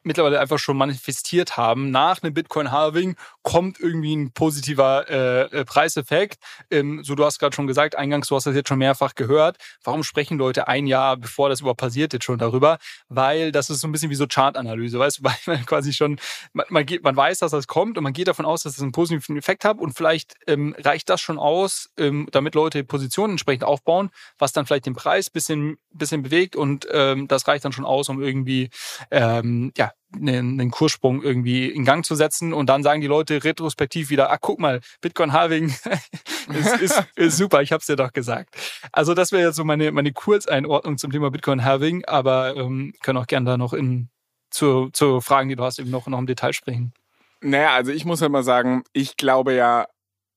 mittlerweile 0.05 0.41
einfach 0.41 0.59
schon 0.59 0.77
manifestiert 0.77 1.57
haben. 1.57 1.91
Nach 1.91 2.23
einem 2.23 2.35
Bitcoin-Halving 2.35 3.17
kommt 3.43 3.81
irgendwie 3.81 4.15
ein 4.15 4.33
positiver 4.33 5.09
äh, 5.09 5.43
äh, 5.43 5.65
Preiseffekt. 5.65 6.39
Ähm, 6.71 7.03
so, 7.05 7.15
du 7.15 7.25
hast 7.25 7.39
gerade 7.39 7.55
schon 7.55 7.67
gesagt, 7.67 7.97
eingangs, 7.97 8.29
du 8.29 8.37
hast 8.37 8.47
das 8.47 8.55
jetzt 8.55 8.69
schon 8.69 8.79
mehrfach 8.79 9.15
gehört. 9.15 9.57
Warum 9.85 10.03
sprechen 10.03 10.39
Leute 10.39 10.69
ein 10.69 10.87
Jahr, 10.87 11.17
bevor 11.17 11.49
das 11.49 11.61
überhaupt 11.61 11.81
passiert, 11.81 12.13
jetzt 12.13 12.25
schon 12.25 12.39
darüber? 12.39 12.79
Weil 13.09 13.53
das 13.53 13.71
ist 13.71 13.81
so 13.81 13.89
ein 13.89 13.93
bisschen 13.93 14.11
wie 14.11 14.15
so 14.15 14.27
Chartanalyse, 14.27 14.99
weißt 14.99 15.19
du, 15.19 15.23
weil 15.25 15.37
man 15.47 15.67
quasi 15.67 15.93
schon, 15.93 16.19
man, 16.53 16.67
man, 16.69 16.87
geht, 16.87 17.03
man 17.03 17.17
weiß, 17.17 17.39
dass 17.41 17.53
das 17.53 17.67
kommt 17.67 17.97
und 17.99 18.05
man 18.05 18.13
geht 18.13 18.29
davon 18.29 18.45
aus, 18.45 18.63
dass 18.63 18.73
es 18.73 18.77
das 18.77 18.83
einen 18.83 18.93
positiven 18.93 19.37
Effekt 19.37 19.65
hat 19.65 19.79
und 19.79 19.93
vielleicht 19.97 20.35
ähm, 20.47 20.75
reicht 20.79 21.09
das 21.09 21.21
schon 21.21 21.39
aus, 21.39 21.91
ähm, 21.97 22.29
damit 22.33 22.55
Leute 22.55 22.85
Positionen 22.85 23.33
entsprechend 23.33 23.65
aufbauen, 23.65 24.11
was 24.39 24.53
dann 24.53 24.67
vielleicht 24.67 24.87
den 24.87 24.95
Preis 24.95 25.31
bisschen, 25.31 25.79
bisschen 25.93 26.23
bewegt 26.23 26.57
und 26.57 26.87
ähm, 26.91 27.29
das 27.29 27.47
reicht 27.49 27.65
dann 27.65 27.73
schon 27.73 27.85
aus, 27.85 28.09
um 28.09 28.23
irgendwie 28.23 28.71
ähm, 29.11 29.73
einen, 30.15 30.61
einen 30.61 30.71
Kurssprung 30.71 31.23
irgendwie 31.23 31.69
in 31.69 31.85
Gang 31.85 32.05
zu 32.05 32.15
setzen 32.15 32.53
und 32.53 32.67
dann 32.69 32.83
sagen 32.83 33.01
die 33.01 33.07
Leute 33.07 33.45
retrospektiv 33.45 34.11
wieder, 34.11 34.31
ach 34.31 34.39
guck 34.41 34.59
mal, 34.59 34.81
Bitcoin 35.01 35.33
Halving 35.33 35.75
ist, 36.81 37.07
ist, 37.17 37.37
super, 37.37 37.63
ich 37.63 37.73
hab's 37.73 37.87
dir 37.87 37.97
doch 37.97 38.13
gesagt. 38.13 38.55
Also 38.93 39.15
das 39.15 39.33
wäre 39.33 39.49
jetzt 39.49 39.57
so 39.57 39.65
meine, 39.65 39.91
meine 39.93 40.13
Kurzeinordnung 40.13 40.99
zum 40.99 41.11
Thema 41.13 41.31
Bitcoin 41.31 41.65
Halving, 41.65 42.05
aber 42.05 42.57
ähm, 42.57 42.93
können 43.03 43.19
auch 43.19 43.27
gerne 43.27 43.51
da 43.51 43.57
noch 43.57 43.73
in 43.73 44.09
zu, 44.51 44.91
zu 44.91 45.21
Fragen, 45.21 45.49
die 45.49 45.57
du 45.57 45.65
hast, 45.65 45.79
eben 45.79 45.91
noch, 45.91 46.07
noch 46.07 46.19
im 46.19 46.27
Detail 46.27 46.53
sprechen. 46.53 46.93
Naja, 47.41 47.75
also 47.75 47.91
ich 47.91 48.05
muss 48.05 48.21
ja 48.21 48.29
mal 48.29 48.45
sagen, 48.45 48.85
ich 48.93 49.17
glaube 49.17 49.55
ja 49.55 49.87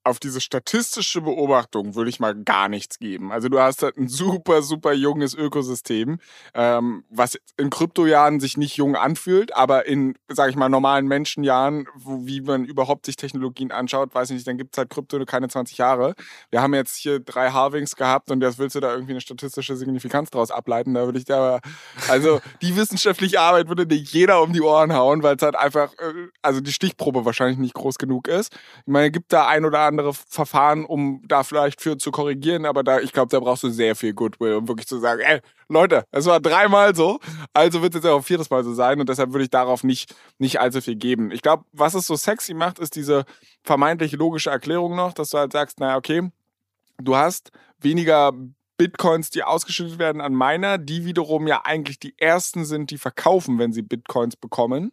auf 0.06 0.20
diese 0.20 0.39
statistische 0.39 1.20
Beobachtung 1.20 1.95
würde 1.95 2.12
ich 2.12 2.20
mal 2.20 2.36
gar 2.36 2.70
nichts 2.70 2.99
geben. 2.99 3.32
Also 3.32 3.49
du 3.49 3.60
hast 3.60 3.82
halt 3.82 3.97
ein 3.97 4.08
super, 4.08 4.62
super 4.62 4.93
junges 4.93 5.34
Ökosystem, 5.34 6.20
ähm, 6.53 7.03
was 7.10 7.39
in 7.58 7.72
Kryptojahren 7.72 8.39
sich 8.39 8.56
nicht 8.56 8.78
jung 8.78 8.95
anfühlt, 8.95 9.56
aber 9.56 9.88
in, 9.88 10.16
sage 10.28 10.51
ich 10.51 10.56
mal, 10.56 10.70
normalen 10.70 11.08
Menschenjahren, 11.08 11.88
wo, 11.95 12.28
wie 12.28 12.41
man 12.41 12.66
überhaupt 12.66 13.08
sich 13.08 13.16
Technologien 13.16 13.72
anschaut, 13.72 14.14
weiß 14.14 14.30
ich 14.30 14.36
nicht, 14.36 14.47
dann 14.47 14.60
gibt's 14.60 14.78
halt 14.78 14.91
Krypto 14.91 15.26
keine 15.26 15.47
20 15.47 15.80
Jahre. 15.80 16.14
Wir 16.51 16.62
haben 16.62 16.76
jetzt 16.76 16.95
hier 16.97 17.20
drei 17.20 17.49
Halvings 17.49 17.95
gehabt 17.95 18.30
und 18.30 18.41
jetzt 18.41 18.60
willst 18.60 18.76
du 18.76 18.82
da 18.82 18.93
irgendwie 18.93 19.14
eine 19.14 19.22
statistische 19.22 19.76
Signifikanz 19.76 20.30
draus 20.30 20.51
ableiten. 20.51 20.93
Da 20.93 21.06
würde 21.06 21.18
ich 21.18 21.26
da, 21.26 21.62
also 22.10 22.41
die 22.62 22.76
wissenschaftliche 22.76 23.39
Arbeit 23.39 23.70
würde 23.70 23.88
dir 23.88 23.97
jeder 23.97 24.43
um 24.43 24.53
die 24.53 24.62
Ohren 24.62 24.93
hauen, 24.93 25.24
weil 25.24 25.36
es 25.36 25.41
halt 25.41 25.56
einfach, 25.56 25.93
äh, 25.93 26.28
also 26.43 26.62
die 26.62 26.72
Stichprobe 26.72 27.26
wahrscheinlich 27.26 27.58
nicht 27.58 27.74
groß 27.74 27.97
genug 27.97 28.28
ist. 28.28 28.53
Ich 28.86 28.91
meine, 28.91 29.10
gibt 29.10 29.34
da 29.34 29.47
ein 29.47 29.66
oder 29.66 29.80
andere 29.80 29.95
andere 30.00 30.14
Verfahren, 30.14 30.86
um 30.86 31.22
da 31.28 31.43
vielleicht 31.43 31.82
für 31.82 31.98
zu 31.98 32.12
korrigieren, 32.12 32.66
aber 32.66 32.84
da, 32.84 33.00
ich 33.00 33.14
glaube, 33.14 33.30
da 33.30 33.39
brauchst 33.39 33.64
du 33.64 33.70
sehr 33.70 33.96
viel 33.96 34.14
Goodwill, 34.14 34.56
um 34.56 34.68
wirklich 34.68 34.88
zu 34.88 35.00
sagen, 35.00 35.22
ey, 35.22 35.39
Leute, 35.70 36.04
es 36.12 36.26
war 36.26 36.39
dreimal 36.39 36.96
so, 36.96 37.20
also 37.54 37.82
wird 37.82 37.96
es 37.96 38.04
jetzt 38.04 38.12
auch 38.12 38.24
viertes 38.24 38.50
Mal 38.50 38.64
so 38.64 38.74
sein 38.74 39.00
und 39.00 39.10
deshalb 39.10 39.32
würde 39.32 39.43
ich 39.43 39.50
darauf 39.50 39.84
nicht, 39.84 40.14
nicht 40.38 40.60
allzu 40.60 40.82
viel 40.82 40.96
geben. 40.96 41.32
Ich 41.32 41.41
glaube, 41.41 41.64
was 41.72 41.93
es 41.93 42.06
so 42.06 42.16
sexy 42.16 42.54
macht, 42.54 42.80
ist 42.80 42.96
diese 42.96 43.26
vermeintlich 43.64 44.12
logische 44.14 44.50
Erklärung 44.50 44.96
noch, 44.96 45.14
dass 45.14 45.30
du 45.30 45.38
halt 45.38 45.54
sagst, 45.54 45.80
naja, 45.80 45.98
okay, 45.98 46.30
du 47.02 47.16
hast 47.16 47.52
weniger 47.80 48.34
Bitcoins, 48.78 49.30
die 49.30 49.43
ausgeschüttet 49.43 50.00
werden 50.00 50.22
an 50.22 50.34
Miner, 50.34 50.78
die 50.78 51.06
wiederum 51.06 51.48
ja 51.48 51.62
eigentlich 51.64 52.00
die 52.00 52.14
ersten 52.18 52.66
sind, 52.66 52.91
die 52.91 52.98
verkaufen, 52.98 53.58
wenn 53.58 53.72
sie 53.72 53.82
Bitcoins 53.82 54.36
bekommen. 54.36 54.91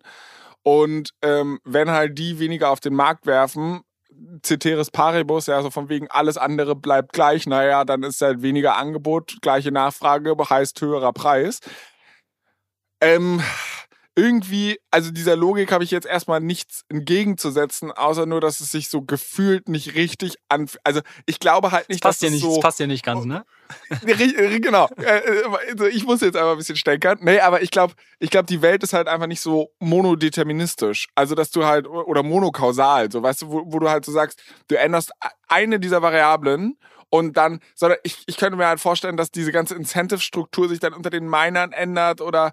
Und 0.63 1.11
ähm, 1.23 1.59
wenn 1.65 1.91
halt 1.91 2.19
die 2.19 2.39
weniger 2.39 2.71
auf 2.71 2.81
den 2.81 2.95
Markt 2.95 3.27
werfen, 3.27 3.81
Ceteris 4.45 4.91
Paribus, 4.91 5.47
ja, 5.47 5.63
so 5.63 5.71
von 5.71 5.89
wegen 5.89 6.09
alles 6.11 6.37
andere 6.37 6.77
bleibt 6.77 7.13
gleich, 7.13 7.47
naja, 7.47 7.85
dann 7.85 8.03
ist 8.03 8.21
halt 8.21 8.43
weniger 8.43 8.77
Angebot, 8.77 9.37
gleiche 9.43 9.73
Nachfrage, 9.73 10.35
heißt 10.51 10.81
höherer 10.81 11.13
Preis. 11.13 11.61
Ähm, 13.01 13.43
irgendwie, 14.15 14.79
also 14.91 15.11
dieser 15.11 15.37
Logik 15.37 15.73
habe 15.73 15.85
ich 15.85 15.91
jetzt 15.91 16.07
erstmal 16.07 16.41
nichts 16.41 16.85
entgegenzusetzen, 16.89 17.91
außer 17.91 18.27
nur, 18.27 18.41
dass 18.41 18.61
es 18.61 18.71
sich 18.71 18.89
so 18.89 19.03
gefühlt 19.03 19.69
nicht 19.69 19.95
richtig 19.95 20.37
anfühlt. 20.49 20.81
Also 20.85 21.01
ich 21.25 21.39
glaube 21.39 21.73
halt 21.73 21.89
nicht, 21.89 22.05
das 22.05 22.11
passt 22.11 22.23
dass 22.23 22.29
es 22.29 22.35
nicht, 22.35 22.43
so... 22.43 22.55
Das 22.57 22.61
passt 22.61 22.81
ja 22.81 22.87
nicht 22.87 23.05
ganz, 23.05 23.25
ne? 23.25 23.45
genau. 24.61 24.89
Also 24.97 25.87
ich 25.87 26.05
muss 26.05 26.21
jetzt 26.21 26.37
einfach 26.37 26.53
ein 26.53 26.59
bisschen 26.59 26.77
steckern. 26.77 27.19
Nee, 27.23 27.41
aber 27.41 27.63
ich 27.63 27.71
glaube, 27.71 27.95
ich 28.19 28.29
glaube, 28.29 28.47
die 28.47 28.61
Welt 28.61 28.83
ist 28.83 28.93
halt 28.93 29.09
einfach 29.09 29.27
nicht 29.27 29.41
so 29.41 29.71
monodeterministisch. 29.79 31.09
Also, 31.15 31.35
dass 31.35 31.51
du 31.51 31.65
halt, 31.65 31.89
oder 31.89 32.23
monokausal, 32.23 33.11
so 33.11 33.23
weißt 33.23 33.43
du, 33.43 33.49
wo, 33.49 33.63
wo 33.67 33.79
du 33.79 33.89
halt 33.89 34.05
so 34.05 34.13
sagst, 34.13 34.43
du 34.69 34.79
änderst 34.79 35.13
eine 35.49 35.81
dieser 35.81 36.03
Variablen 36.03 36.77
und 37.15 37.37
dann, 37.37 37.61
sondern 37.75 37.99
ich, 38.05 38.23
ich 38.27 38.39
könnte 38.39 38.57
mir 38.57 38.67
halt 38.67 38.81
vorstellen, 38.81 39.19
dass 39.19 39.31
diese 39.31 39.53
ganze 39.53 39.75
Incentive-Struktur 39.75 40.71
sich 40.71 40.81
dann 40.81 40.95
unter 40.95 41.11
den 41.11 41.29
Minern 41.29 41.73
ändert 41.73 42.23
oder 42.23 42.53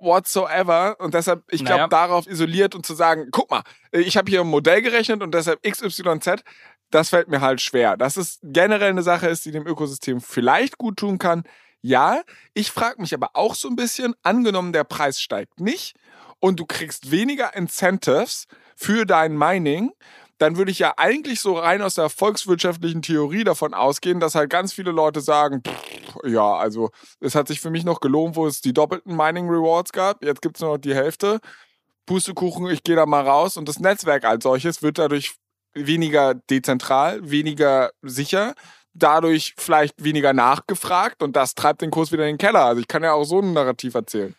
whatsoever. 0.00 0.96
Und 1.00 1.14
deshalb, 1.14 1.42
ich 1.50 1.64
glaube, 1.64 1.80
Naja. 1.82 1.88
darauf 1.88 2.26
isoliert 2.26 2.74
und 2.74 2.86
zu 2.86 2.94
sagen, 2.94 3.28
guck 3.30 3.50
mal, 3.50 3.62
ich 3.92 4.16
habe 4.16 4.30
hier 4.30 4.40
ein 4.40 4.46
Modell 4.46 4.82
gerechnet 4.82 5.22
und 5.22 5.34
deshalb 5.34 5.62
XYZ, 5.62 6.42
das 6.90 7.10
fällt 7.10 7.28
mir 7.28 7.40
halt 7.40 7.60
schwer. 7.60 7.96
Dass 7.96 8.16
es 8.16 8.38
generell 8.42 8.90
eine 8.90 9.02
Sache 9.02 9.28
ist, 9.28 9.44
die 9.44 9.52
dem 9.52 9.66
Ökosystem 9.66 10.20
vielleicht 10.20 10.78
gut 10.78 10.96
tun 10.98 11.18
kann. 11.18 11.44
Ja, 11.82 12.22
ich 12.52 12.70
frage 12.70 13.00
mich 13.00 13.14
aber 13.14 13.30
auch 13.34 13.54
so 13.54 13.68
ein 13.68 13.76
bisschen, 13.76 14.14
angenommen 14.22 14.72
der 14.72 14.84
Preis 14.84 15.20
steigt 15.20 15.60
nicht 15.60 15.96
und 16.38 16.60
du 16.60 16.66
kriegst 16.66 17.10
weniger 17.10 17.54
Incentives 17.56 18.46
für 18.76 19.06
dein 19.06 19.36
Mining, 19.36 19.92
dann 20.40 20.56
würde 20.56 20.70
ich 20.70 20.78
ja 20.78 20.94
eigentlich 20.96 21.38
so 21.40 21.58
rein 21.58 21.82
aus 21.82 21.96
der 21.96 22.08
volkswirtschaftlichen 22.08 23.02
Theorie 23.02 23.44
davon 23.44 23.74
ausgehen, 23.74 24.20
dass 24.20 24.34
halt 24.34 24.48
ganz 24.48 24.72
viele 24.72 24.90
Leute 24.90 25.20
sagen, 25.20 25.62
pff, 25.62 26.16
ja, 26.24 26.54
also 26.54 26.90
es 27.20 27.34
hat 27.34 27.46
sich 27.46 27.60
für 27.60 27.68
mich 27.68 27.84
noch 27.84 28.00
gelohnt, 28.00 28.36
wo 28.36 28.46
es 28.46 28.62
die 28.62 28.72
doppelten 28.72 29.14
Mining 29.14 29.50
Rewards 29.50 29.92
gab. 29.92 30.24
Jetzt 30.24 30.40
gibt 30.40 30.56
es 30.56 30.62
nur 30.62 30.72
noch 30.72 30.78
die 30.78 30.94
Hälfte. 30.94 31.40
Pustekuchen, 32.06 32.70
ich 32.70 32.82
gehe 32.82 32.96
da 32.96 33.04
mal 33.04 33.26
raus 33.26 33.58
und 33.58 33.68
das 33.68 33.80
Netzwerk 33.80 34.24
als 34.24 34.42
solches 34.42 34.82
wird 34.82 34.96
dadurch 34.96 35.34
weniger 35.74 36.34
dezentral, 36.34 37.20
weniger 37.30 37.90
sicher, 38.00 38.54
dadurch 38.94 39.54
vielleicht 39.58 40.02
weniger 40.02 40.32
nachgefragt 40.32 41.22
und 41.22 41.36
das 41.36 41.54
treibt 41.54 41.82
den 41.82 41.90
Kurs 41.90 42.12
wieder 42.12 42.24
in 42.24 42.36
den 42.36 42.38
Keller. 42.38 42.64
Also 42.64 42.80
ich 42.80 42.88
kann 42.88 43.02
ja 43.02 43.12
auch 43.12 43.24
so 43.24 43.40
ein 43.40 43.52
Narrativ 43.52 43.94
erzählen. 43.94 44.34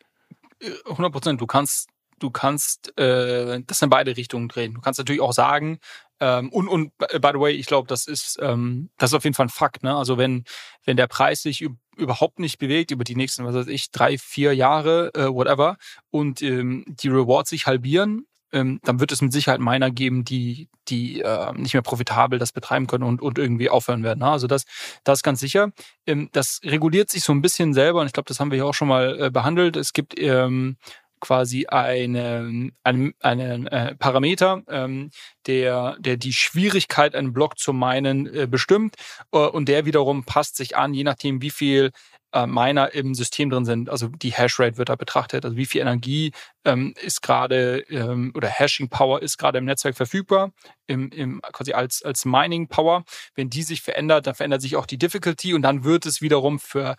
100 0.86 1.12
Prozent. 1.12 1.41
Du 1.41 1.45
kannst, 1.45 1.89
du 2.22 2.30
kannst 2.30 2.97
äh, 2.97 3.61
das 3.65 3.82
in 3.82 3.89
beide 3.89 4.15
Richtungen 4.15 4.47
drehen. 4.47 4.74
Du 4.74 4.82
kannst 4.82 4.99
natürlich 4.99 5.22
auch 5.22 5.34
sagen, 5.34 5.80
ähm, 6.19 6.49
und, 6.49 6.67
und 6.67 6.91
äh, 7.09 7.19
by 7.19 7.32
the 7.34 7.39
way, 7.39 7.51
ich 7.53 7.65
glaube, 7.65 7.88
das 7.88 8.05
ist, 8.07 8.38
ähm, 8.41 8.89
das 8.97 9.09
ist 9.11 9.15
auf 9.15 9.24
jeden 9.24 9.34
Fall 9.34 9.47
ein 9.47 9.49
Fakt. 9.49 9.84
Ne? 9.84 9.95
Also 9.95 10.17
wenn, 10.17 10.43
wenn 10.86 10.97
der 10.97 11.07
Preis 11.07 11.41
sich 11.41 11.61
üb- 11.61 11.78
überhaupt 11.97 12.39
nicht 12.39 12.59
bewegt 12.59 12.91
über 12.91 13.03
die 13.03 13.15
nächsten, 13.15 13.43
was 13.43 13.55
weiß 13.55 13.67
ich, 13.67 13.91
drei, 13.91 14.17
vier 14.17 14.53
Jahre, 14.53 15.11
äh, 15.15 15.28
whatever, 15.28 15.78
und 16.11 16.41
ähm, 16.41 16.86
die 16.88 17.09
Rewards 17.09 17.49
sich 17.49 17.65
halbieren, 17.65 18.28
ähm, 18.53 18.80
dann 18.84 18.99
wird 18.99 19.11
es 19.11 19.22
mit 19.22 19.32
Sicherheit 19.32 19.61
Miner 19.61 19.91
geben, 19.91 20.26
die, 20.26 20.69
die 20.89 21.22
äh, 21.22 21.53
nicht 21.53 21.74
mehr 21.74 21.82
profitabel 21.82 22.38
das 22.38 22.51
betreiben 22.51 22.86
können 22.86 23.05
und, 23.05 23.22
und 23.22 23.38
irgendwie 23.38 23.69
aufhören 23.69 24.03
werden. 24.03 24.19
Ne? 24.19 24.30
Also 24.30 24.45
das, 24.45 24.65
das 25.03 25.19
ist 25.19 25.24
ganz 25.24 25.39
sicher. 25.39 25.72
Ähm, 26.05 26.30
das 26.34 26.59
reguliert 26.63 27.09
sich 27.09 27.24
so 27.24 27.32
ein 27.32 27.41
bisschen 27.41 27.74
selber 27.74 28.01
und 28.01 28.07
ich 28.07 28.13
glaube, 28.13 28.28
das 28.28 28.39
haben 28.39 28.51
wir 28.51 28.57
ja 28.57 28.65
auch 28.65 28.74
schon 28.74 28.89
mal 28.89 29.19
äh, 29.19 29.32
behandelt. 29.32 29.78
Es 29.78 29.93
gibt 29.93 30.19
ähm, 30.19 30.78
quasi 31.22 31.67
eine, 31.67 32.72
einen, 32.84 33.13
einen 33.22 33.67
äh, 33.67 33.95
Parameter, 33.95 34.63
ähm, 34.67 35.11
der, 35.47 35.95
der 35.99 36.17
die 36.17 36.34
Schwierigkeit, 36.34 37.15
einen 37.15 37.32
Block 37.32 37.57
zu 37.57 37.72
meinen, 37.72 38.28
äh, 38.28 38.47
bestimmt. 38.47 38.95
Äh, 39.32 39.38
und 39.38 39.69
der 39.69 39.86
wiederum 39.86 40.26
passt 40.26 40.57
sich 40.57 40.76
an, 40.76 40.93
je 40.93 41.03
nachdem, 41.03 41.41
wie 41.41 41.49
viel 41.49 41.91
äh, 42.34 42.45
Miner 42.45 42.93
im 42.93 43.13
System 43.13 43.49
drin 43.49 43.65
sind. 43.65 43.89
Also 43.89 44.07
die 44.07 44.32
Hashrate 44.32 44.78
wird 44.78 44.89
da 44.89 44.95
betrachtet. 44.95 45.45
Also 45.45 45.57
wie 45.57 45.65
viel 45.65 45.82
Energie 45.82 46.32
ähm, 46.65 46.93
ist 47.01 47.22
gerade 47.22 47.80
ähm, 47.89 48.32
oder 48.36 48.47
Hashing 48.47 48.89
Power 48.89 49.22
ist 49.22 49.38
gerade 49.38 49.57
im 49.57 49.65
Netzwerk 49.65 49.95
verfügbar, 49.95 50.51
im, 50.88 51.09
im, 51.11 51.41
quasi 51.51 51.74
als, 51.74 52.03
als 52.03 52.26
Mining 52.26 52.67
Power. 52.67 53.03
Wenn 53.36 53.49
die 53.49 53.63
sich 53.63 53.82
verändert, 53.82 54.28
dann 54.28 54.36
verändert 54.36 54.61
sich 54.61 54.76
auch 54.76 54.86
die 54.86 54.97
Difficulty 54.97 55.53
und 55.53 55.61
dann 55.61 55.84
wird 55.84 56.05
es 56.05 56.22
wiederum 56.22 56.59
für 56.59 56.95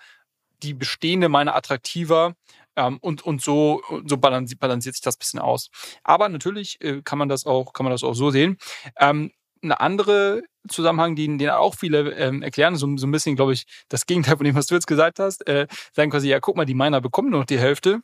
die 0.62 0.74
bestehende 0.74 1.28
Miner 1.28 1.56
attraktiver 1.56 2.34
ähm, 2.76 2.98
und, 3.00 3.22
und 3.22 3.42
so, 3.42 3.82
so 4.06 4.16
balanciert, 4.16 4.60
balanciert 4.60 4.94
sich 4.94 5.02
das 5.02 5.16
bisschen 5.16 5.40
aus. 5.40 5.70
Aber 6.02 6.28
natürlich 6.28 6.80
äh, 6.80 7.02
kann 7.02 7.18
man 7.18 7.28
das 7.28 7.46
auch, 7.46 7.72
kann 7.72 7.84
man 7.84 7.92
das 7.92 8.04
auch 8.04 8.14
so 8.14 8.30
sehen. 8.30 8.58
Ähm, 8.98 9.30
eine 9.62 9.80
andere 9.80 10.42
Zusammenhang, 10.68 11.16
den, 11.16 11.38
den 11.38 11.50
auch 11.50 11.74
viele 11.74 12.10
ähm, 12.12 12.42
erklären, 12.42 12.76
so, 12.76 12.96
so 12.96 13.06
ein 13.06 13.12
bisschen, 13.12 13.36
glaube 13.36 13.52
ich, 13.52 13.64
das 13.88 14.06
Gegenteil 14.06 14.36
von 14.36 14.44
dem, 14.44 14.54
was 14.54 14.66
du 14.66 14.74
jetzt 14.74 14.86
gesagt 14.86 15.18
hast, 15.18 15.46
äh, 15.46 15.66
sagen 15.92 16.10
quasi, 16.10 16.28
ja, 16.28 16.40
guck 16.40 16.56
mal, 16.56 16.64
die 16.64 16.74
Miner 16.74 17.00
bekommen 17.00 17.30
nur 17.30 17.40
noch 17.40 17.46
die 17.46 17.58
Hälfte. 17.58 18.00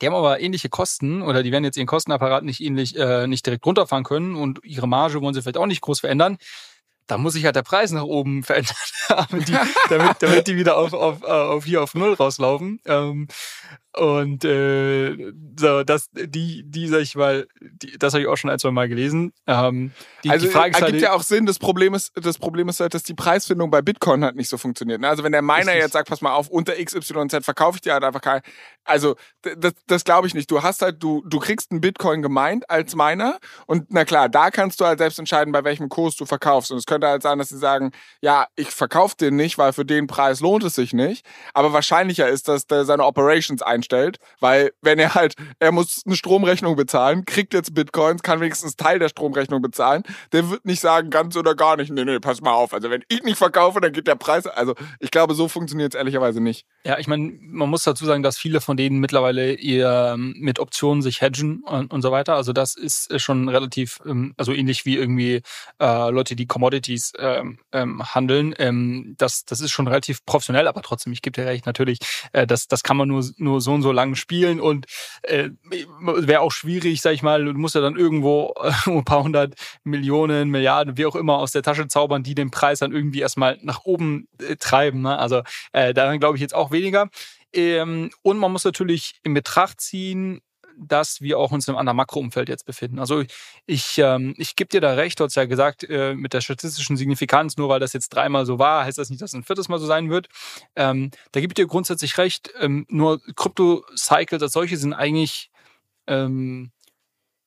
Die 0.00 0.06
haben 0.06 0.14
aber 0.14 0.40
ähnliche 0.40 0.68
Kosten 0.68 1.22
oder 1.22 1.42
die 1.42 1.52
werden 1.52 1.64
jetzt 1.64 1.76
ihren 1.76 1.86
Kostenapparat 1.86 2.44
nicht 2.44 2.60
ähnlich, 2.60 2.96
äh, 2.96 3.26
nicht 3.26 3.46
direkt 3.46 3.64
runterfahren 3.64 4.04
können 4.04 4.34
und 4.34 4.60
ihre 4.62 4.88
Marge 4.88 5.22
wollen 5.22 5.32
sie 5.32 5.42
vielleicht 5.42 5.56
auch 5.56 5.66
nicht 5.66 5.80
groß 5.80 6.00
verändern. 6.00 6.38
Da 7.06 7.18
muss 7.18 7.34
sich 7.34 7.44
halt 7.44 7.56
der 7.56 7.62
Preis 7.62 7.92
nach 7.92 8.02
oben 8.02 8.42
verändern, 8.44 8.76
damit, 9.08 9.48
die, 9.48 9.58
damit, 9.88 10.16
damit 10.20 10.46
die 10.46 10.56
wieder 10.56 10.76
auf, 10.76 10.92
auf, 10.92 11.22
äh, 11.22 11.26
auf 11.26 11.64
hier 11.64 11.82
auf 11.82 11.94
Null 11.94 12.14
rauslaufen. 12.14 12.80
Ähm, 12.86 13.28
und 13.96 14.44
äh, 14.44 15.32
so, 15.58 15.82
das, 15.82 16.10
die, 16.12 16.62
die, 16.64 16.86
sag 16.88 17.00
ich 17.00 17.14
mal, 17.14 17.46
die, 17.60 17.98
das 17.98 18.12
habe 18.12 18.22
ich 18.22 18.28
auch 18.28 18.36
schon 18.36 18.50
ein, 18.50 18.58
zwei 18.58 18.70
Mal 18.70 18.88
gelesen. 18.88 19.32
Ähm, 19.46 19.90
die, 20.22 20.28
also 20.28 20.46
die 20.46 20.52
Frage 20.52 20.72
ist 20.72 20.80
ergibt 20.80 20.92
halt, 20.92 21.02
ja 21.02 21.12
auch 21.12 21.22
Sinn. 21.22 21.46
Das 21.46 21.58
Problem 21.58 21.94
ist, 21.94 22.12
das 22.14 22.36
Problem 22.36 22.68
ist 22.68 22.78
halt, 22.80 22.92
dass 22.92 23.04
die 23.04 23.14
Preisfindung 23.14 23.70
bei 23.70 23.80
Bitcoin 23.80 24.22
halt 24.22 24.36
nicht 24.36 24.50
so 24.50 24.58
funktioniert. 24.58 25.00
ne? 25.00 25.08
Also 25.08 25.24
wenn 25.24 25.32
der 25.32 25.40
Miner 25.40 25.74
jetzt 25.74 25.92
sagt, 25.92 26.10
pass 26.10 26.20
mal 26.20 26.34
auf, 26.34 26.48
unter 26.48 26.74
XYZ 26.74 27.42
verkaufe 27.42 27.76
ich 27.76 27.80
dir 27.80 27.94
halt 27.94 28.04
einfach 28.04 28.20
kein. 28.20 28.42
Also 28.84 29.16
das, 29.40 29.72
das 29.86 30.04
glaube 30.04 30.26
ich 30.26 30.34
nicht. 30.34 30.50
Du 30.50 30.62
hast 30.62 30.82
halt, 30.82 31.02
du, 31.02 31.22
du 31.26 31.38
kriegst 31.38 31.70
einen 31.70 31.80
Bitcoin 31.80 32.20
gemeint 32.20 32.68
als 32.68 32.94
Miner 32.94 33.38
und 33.66 33.86
na 33.88 34.04
klar, 34.04 34.28
da 34.28 34.50
kannst 34.50 34.80
du 34.80 34.84
halt 34.84 34.98
selbst 34.98 35.18
entscheiden, 35.18 35.52
bei 35.52 35.64
welchem 35.64 35.88
Kurs 35.88 36.16
du 36.16 36.26
verkaufst. 36.26 36.70
Und 36.70 36.76
es 36.76 36.86
könnte 36.86 37.08
halt 37.08 37.22
sein, 37.22 37.38
dass 37.38 37.48
sie 37.48 37.58
sagen, 37.58 37.92
ja, 38.20 38.46
ich 38.56 38.68
verkaufe 38.70 39.16
den 39.18 39.36
nicht, 39.36 39.56
weil 39.56 39.72
für 39.72 39.86
den 39.86 40.06
Preis 40.06 40.40
lohnt 40.40 40.64
es 40.64 40.74
sich 40.74 40.92
nicht. 40.92 41.26
Aber 41.54 41.72
wahrscheinlicher 41.72 42.28
ist, 42.28 42.48
dass 42.48 42.66
der 42.66 42.84
seine 42.84 43.06
Operations 43.06 43.62
einstellt, 43.62 43.85
weil 44.40 44.72
wenn 44.82 44.98
er 44.98 45.14
halt, 45.14 45.34
er 45.58 45.72
muss 45.72 46.02
eine 46.06 46.16
Stromrechnung 46.16 46.76
bezahlen, 46.76 47.24
kriegt 47.24 47.54
jetzt 47.54 47.74
Bitcoins, 47.74 48.22
kann 48.22 48.40
wenigstens 48.40 48.76
Teil 48.76 48.98
der 48.98 49.08
Stromrechnung 49.08 49.62
bezahlen. 49.62 50.02
Der 50.32 50.50
wird 50.50 50.64
nicht 50.64 50.80
sagen, 50.80 51.10
ganz 51.10 51.36
oder 51.36 51.54
gar 51.54 51.76
nicht, 51.76 51.90
nee, 51.90 52.04
nee, 52.04 52.18
pass 52.20 52.40
mal 52.40 52.52
auf. 52.52 52.72
Also 52.72 52.90
wenn 52.90 53.02
ich 53.08 53.22
nicht 53.22 53.38
verkaufe, 53.38 53.80
dann 53.80 53.92
geht 53.92 54.06
der 54.06 54.14
Preis. 54.14 54.46
Also 54.46 54.74
ich 55.00 55.10
glaube, 55.10 55.34
so 55.34 55.48
funktioniert 55.48 55.94
es 55.94 55.98
ehrlicherweise 55.98 56.40
nicht. 56.40 56.66
Ja, 56.84 56.98
ich 56.98 57.06
meine, 57.06 57.32
man 57.40 57.68
muss 57.68 57.84
dazu 57.84 58.04
sagen, 58.04 58.22
dass 58.22 58.38
viele 58.38 58.60
von 58.60 58.76
denen 58.76 58.98
mittlerweile 58.98 59.54
eher 59.54 60.12
ähm, 60.14 60.34
mit 60.38 60.58
Optionen 60.58 61.02
sich 61.02 61.20
hedgen 61.20 61.62
und, 61.64 61.92
und 61.92 62.02
so 62.02 62.10
weiter. 62.10 62.34
Also 62.34 62.52
das 62.52 62.76
ist 62.76 63.10
äh, 63.10 63.18
schon 63.18 63.48
relativ, 63.48 64.00
ähm, 64.06 64.34
also 64.36 64.52
ähnlich 64.52 64.84
wie 64.84 64.96
irgendwie 64.96 65.42
äh, 65.80 66.10
Leute, 66.10 66.36
die 66.36 66.46
Commodities 66.46 67.12
ähm, 67.18 67.58
ähm, 67.72 68.02
handeln. 68.14 68.54
Ähm, 68.58 69.14
das, 69.18 69.44
das 69.44 69.60
ist 69.60 69.70
schon 69.70 69.88
relativ 69.88 70.24
professionell, 70.24 70.68
aber 70.68 70.82
trotzdem, 70.82 71.12
ich 71.12 71.22
gebe 71.22 71.40
dir 71.40 71.46
recht, 71.46 71.66
natürlich, 71.66 71.98
äh, 72.32 72.46
das, 72.46 72.68
das 72.68 72.82
kann 72.82 72.96
man 72.96 73.08
nur, 73.08 73.24
nur 73.36 73.60
so 73.60 73.74
und 73.76 73.82
so 73.82 73.92
lang 73.92 74.14
spielen 74.16 74.60
und 74.60 74.86
äh, 75.22 75.50
wäre 76.00 76.40
auch 76.40 76.52
schwierig, 76.52 77.00
sag 77.00 77.12
ich 77.12 77.22
mal, 77.22 77.44
du 77.44 77.52
musst 77.52 77.74
ja 77.74 77.80
dann 77.80 77.96
irgendwo 77.96 78.54
äh, 78.60 78.72
ein 78.90 79.04
paar 79.04 79.22
hundert 79.22 79.54
Millionen, 79.84 80.50
Milliarden, 80.50 80.96
wie 80.96 81.06
auch 81.06 81.16
immer, 81.16 81.38
aus 81.38 81.52
der 81.52 81.62
Tasche 81.62 81.86
zaubern, 81.88 82.22
die 82.22 82.34
den 82.34 82.50
Preis 82.50 82.80
dann 82.80 82.92
irgendwie 82.92 83.20
erstmal 83.20 83.58
nach 83.62 83.84
oben 83.84 84.28
äh, 84.40 84.56
treiben. 84.56 85.02
Ne? 85.02 85.18
Also 85.18 85.42
äh, 85.72 85.94
daran 85.94 86.18
glaube 86.18 86.36
ich 86.36 86.40
jetzt 86.40 86.54
auch 86.54 86.72
weniger. 86.72 87.08
Ähm, 87.52 88.10
und 88.22 88.38
man 88.38 88.52
muss 88.52 88.64
natürlich 88.64 89.20
in 89.22 89.34
Betracht 89.34 89.80
ziehen, 89.80 90.40
dass 90.78 91.20
wir 91.20 91.38
auch 91.38 91.52
uns 91.52 91.66
in 91.66 91.72
einem 91.72 91.80
anderen 91.80 91.96
Makroumfeld 91.96 92.48
jetzt 92.48 92.66
befinden. 92.66 92.98
Also 92.98 93.24
ich, 93.66 93.98
ähm, 93.98 94.34
ich 94.36 94.56
gebe 94.56 94.68
dir 94.68 94.80
da 94.80 94.94
recht, 94.94 95.18
du 95.18 95.24
hast 95.24 95.34
ja 95.34 95.44
gesagt, 95.46 95.84
äh, 95.84 96.14
mit 96.14 96.32
der 96.32 96.40
statistischen 96.40 96.96
Signifikanz, 96.96 97.56
nur 97.56 97.68
weil 97.68 97.80
das 97.80 97.92
jetzt 97.92 98.10
dreimal 98.10 98.46
so 98.46 98.58
war, 98.58 98.84
heißt 98.84 98.98
das 98.98 99.10
nicht, 99.10 99.22
dass 99.22 99.30
es 99.30 99.34
ein 99.34 99.44
viertes 99.44 99.68
Mal 99.68 99.78
so 99.78 99.86
sein 99.86 100.10
wird. 100.10 100.28
Ähm, 100.76 101.10
da 101.32 101.40
gebe 101.40 101.52
ich 101.52 101.54
dir 101.54 101.66
grundsätzlich 101.66 102.18
recht. 102.18 102.50
Ähm, 102.60 102.86
nur 102.88 103.20
Krypto-Cycles 103.34 104.42
als 104.42 104.52
solche 104.52 104.76
sind 104.76 104.92
eigentlich 104.92 105.50
ähm, 106.06 106.70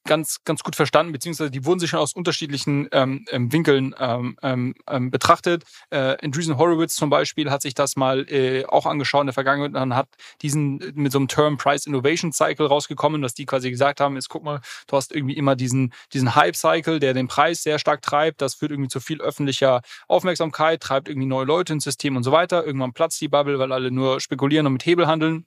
ganz, 0.05 0.43
ganz 0.43 0.63
gut 0.63 0.75
verstanden, 0.75 1.11
beziehungsweise 1.11 1.51
die 1.51 1.65
wurden 1.65 1.79
sich 1.79 1.89
schon 1.89 1.99
aus 1.99 2.13
unterschiedlichen 2.13 2.87
ähm, 2.91 3.25
ähm, 3.29 3.51
Winkeln 3.51 3.93
ähm, 3.99 4.37
ähm, 4.41 4.73
ähm, 4.87 5.11
betrachtet. 5.11 5.63
Äh, 5.89 6.17
Andreessen 6.23 6.57
Horowitz 6.57 6.95
zum 6.95 7.09
Beispiel 7.09 7.51
hat 7.51 7.61
sich 7.61 7.73
das 7.73 7.95
mal 7.95 8.27
äh, 8.29 8.65
auch 8.65 8.85
angeschaut 8.85 9.21
in 9.21 9.27
der 9.27 9.33
Vergangenheit 9.33 9.81
und 9.81 9.95
hat 9.95 10.07
diesen 10.41 10.81
äh, 10.81 10.91
mit 10.95 11.11
so 11.11 11.19
einem 11.19 11.27
Term 11.27 11.57
Price 11.57 11.85
Innovation 11.85 12.31
Cycle 12.31 12.65
rausgekommen, 12.65 13.21
dass 13.21 13.33
die 13.33 13.45
quasi 13.45 13.69
gesagt 13.69 13.99
haben, 13.99 14.15
jetzt 14.15 14.29
guck 14.29 14.43
mal, 14.43 14.61
du 14.87 14.95
hast 14.95 15.13
irgendwie 15.13 15.37
immer 15.37 15.55
diesen, 15.55 15.93
diesen 16.13 16.35
Hype 16.35 16.55
Cycle, 16.55 16.99
der 16.99 17.13
den 17.13 17.27
Preis 17.27 17.63
sehr 17.63 17.79
stark 17.79 18.01
treibt. 18.01 18.41
Das 18.41 18.55
führt 18.55 18.71
irgendwie 18.71 18.89
zu 18.89 18.99
viel 18.99 19.21
öffentlicher 19.21 19.81
Aufmerksamkeit, 20.07 20.81
treibt 20.81 21.07
irgendwie 21.07 21.27
neue 21.27 21.45
Leute 21.45 21.73
ins 21.73 21.83
System 21.83 22.15
und 22.15 22.23
so 22.23 22.31
weiter. 22.31 22.65
Irgendwann 22.65 22.93
platzt 22.93 23.21
die 23.21 23.27
Bubble, 23.27 23.59
weil 23.59 23.71
alle 23.71 23.91
nur 23.91 24.19
spekulieren 24.19 24.65
und 24.65 24.73
mit 24.73 24.85
Hebel 24.85 25.07
handeln. 25.07 25.45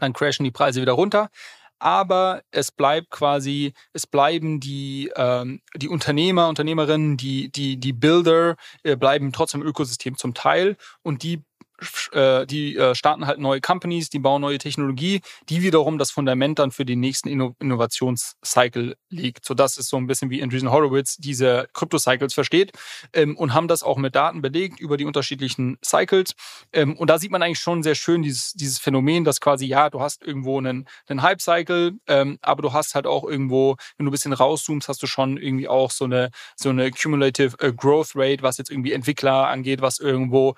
Dann 0.00 0.12
crashen 0.12 0.44
die 0.44 0.50
Preise 0.50 0.80
wieder 0.80 0.92
runter 0.92 1.28
aber 1.84 2.42
es 2.50 2.72
bleibt 2.72 3.10
quasi, 3.10 3.74
es 3.92 4.06
bleiben 4.06 4.58
die, 4.58 5.12
ähm, 5.16 5.60
die 5.76 5.90
Unternehmer, 5.90 6.48
Unternehmerinnen, 6.48 7.18
die, 7.18 7.52
die, 7.52 7.76
die 7.76 7.92
Builder 7.92 8.56
äh, 8.84 8.96
bleiben 8.96 9.32
trotzdem 9.32 9.60
im 9.60 9.66
Ökosystem 9.66 10.16
zum 10.16 10.32
Teil. 10.32 10.78
Und 11.02 11.22
die 11.22 11.42
äh, 12.12 12.46
die 12.46 12.76
äh, 12.76 12.94
starten 12.94 13.26
halt 13.26 13.38
neue 13.38 13.60
Companies, 13.60 14.08
die 14.10 14.18
bauen 14.18 14.40
neue 14.40 14.58
Technologie, 14.58 15.20
die 15.48 15.62
wiederum 15.62 15.98
das 15.98 16.10
Fundament 16.10 16.58
dann 16.58 16.70
für 16.70 16.84
den 16.84 17.00
nächsten 17.00 17.28
Inno 17.28 17.54
Innovationscycle 17.60 18.96
legt. 19.10 19.44
So 19.44 19.54
das 19.54 19.76
ist 19.76 19.88
so 19.88 19.96
ein 19.96 20.06
bisschen 20.06 20.30
wie 20.30 20.42
Andreessen 20.42 20.70
Horowitz 20.70 21.16
diese 21.16 21.68
Krypto-Cycles 21.72 22.34
versteht 22.34 22.72
ähm, 23.12 23.36
und 23.36 23.54
haben 23.54 23.68
das 23.68 23.82
auch 23.82 23.96
mit 23.96 24.14
Daten 24.14 24.42
belegt 24.42 24.80
über 24.80 24.96
die 24.96 25.04
unterschiedlichen 25.04 25.78
Cycles. 25.84 26.34
Ähm, 26.72 26.96
und 26.96 27.10
da 27.10 27.18
sieht 27.18 27.30
man 27.30 27.42
eigentlich 27.42 27.58
schon 27.58 27.82
sehr 27.82 27.94
schön 27.94 28.22
dieses, 28.22 28.52
dieses 28.52 28.78
Phänomen, 28.78 29.24
dass 29.24 29.40
quasi, 29.40 29.66
ja, 29.66 29.90
du 29.90 30.00
hast 30.00 30.22
irgendwo 30.22 30.58
einen, 30.58 30.86
einen 31.08 31.22
Hype-Cycle, 31.22 31.94
ähm, 32.06 32.38
aber 32.42 32.62
du 32.62 32.72
hast 32.72 32.94
halt 32.94 33.06
auch 33.06 33.24
irgendwo, 33.24 33.76
wenn 33.96 34.06
du 34.06 34.10
ein 34.10 34.12
bisschen 34.12 34.32
rauszoomst, 34.32 34.88
hast 34.88 35.02
du 35.02 35.06
schon 35.06 35.36
irgendwie 35.36 35.68
auch 35.68 35.90
so 35.90 36.04
eine, 36.04 36.30
so 36.56 36.70
eine 36.70 36.90
Cumulative 36.90 37.56
äh, 37.60 37.72
Growth 37.72 38.12
Rate, 38.14 38.42
was 38.42 38.58
jetzt 38.58 38.70
irgendwie 38.70 38.92
Entwickler 38.92 39.48
angeht, 39.48 39.80
was 39.80 39.98
irgendwo 39.98 40.54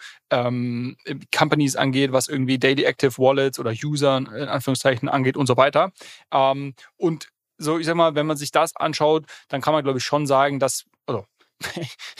Companies 1.36 1.76
angeht, 1.76 2.12
was 2.12 2.28
irgendwie 2.28 2.58
Daily 2.58 2.84
Active 2.84 3.18
Wallets 3.18 3.58
oder 3.58 3.72
User 3.72 4.16
in 4.16 4.26
Anführungszeichen 4.26 5.08
angeht 5.08 5.36
und 5.36 5.46
so 5.46 5.56
weiter. 5.56 5.92
Ähm, 6.32 6.74
und 6.96 7.28
so, 7.58 7.78
ich 7.78 7.86
sag 7.86 7.96
mal, 7.96 8.14
wenn 8.14 8.26
man 8.26 8.36
sich 8.36 8.50
das 8.50 8.76
anschaut, 8.76 9.24
dann 9.48 9.60
kann 9.60 9.72
man, 9.72 9.82
glaube 9.82 9.98
ich, 9.98 10.04
schon 10.04 10.26
sagen, 10.26 10.58
dass, 10.60 10.84
also, 11.06 11.24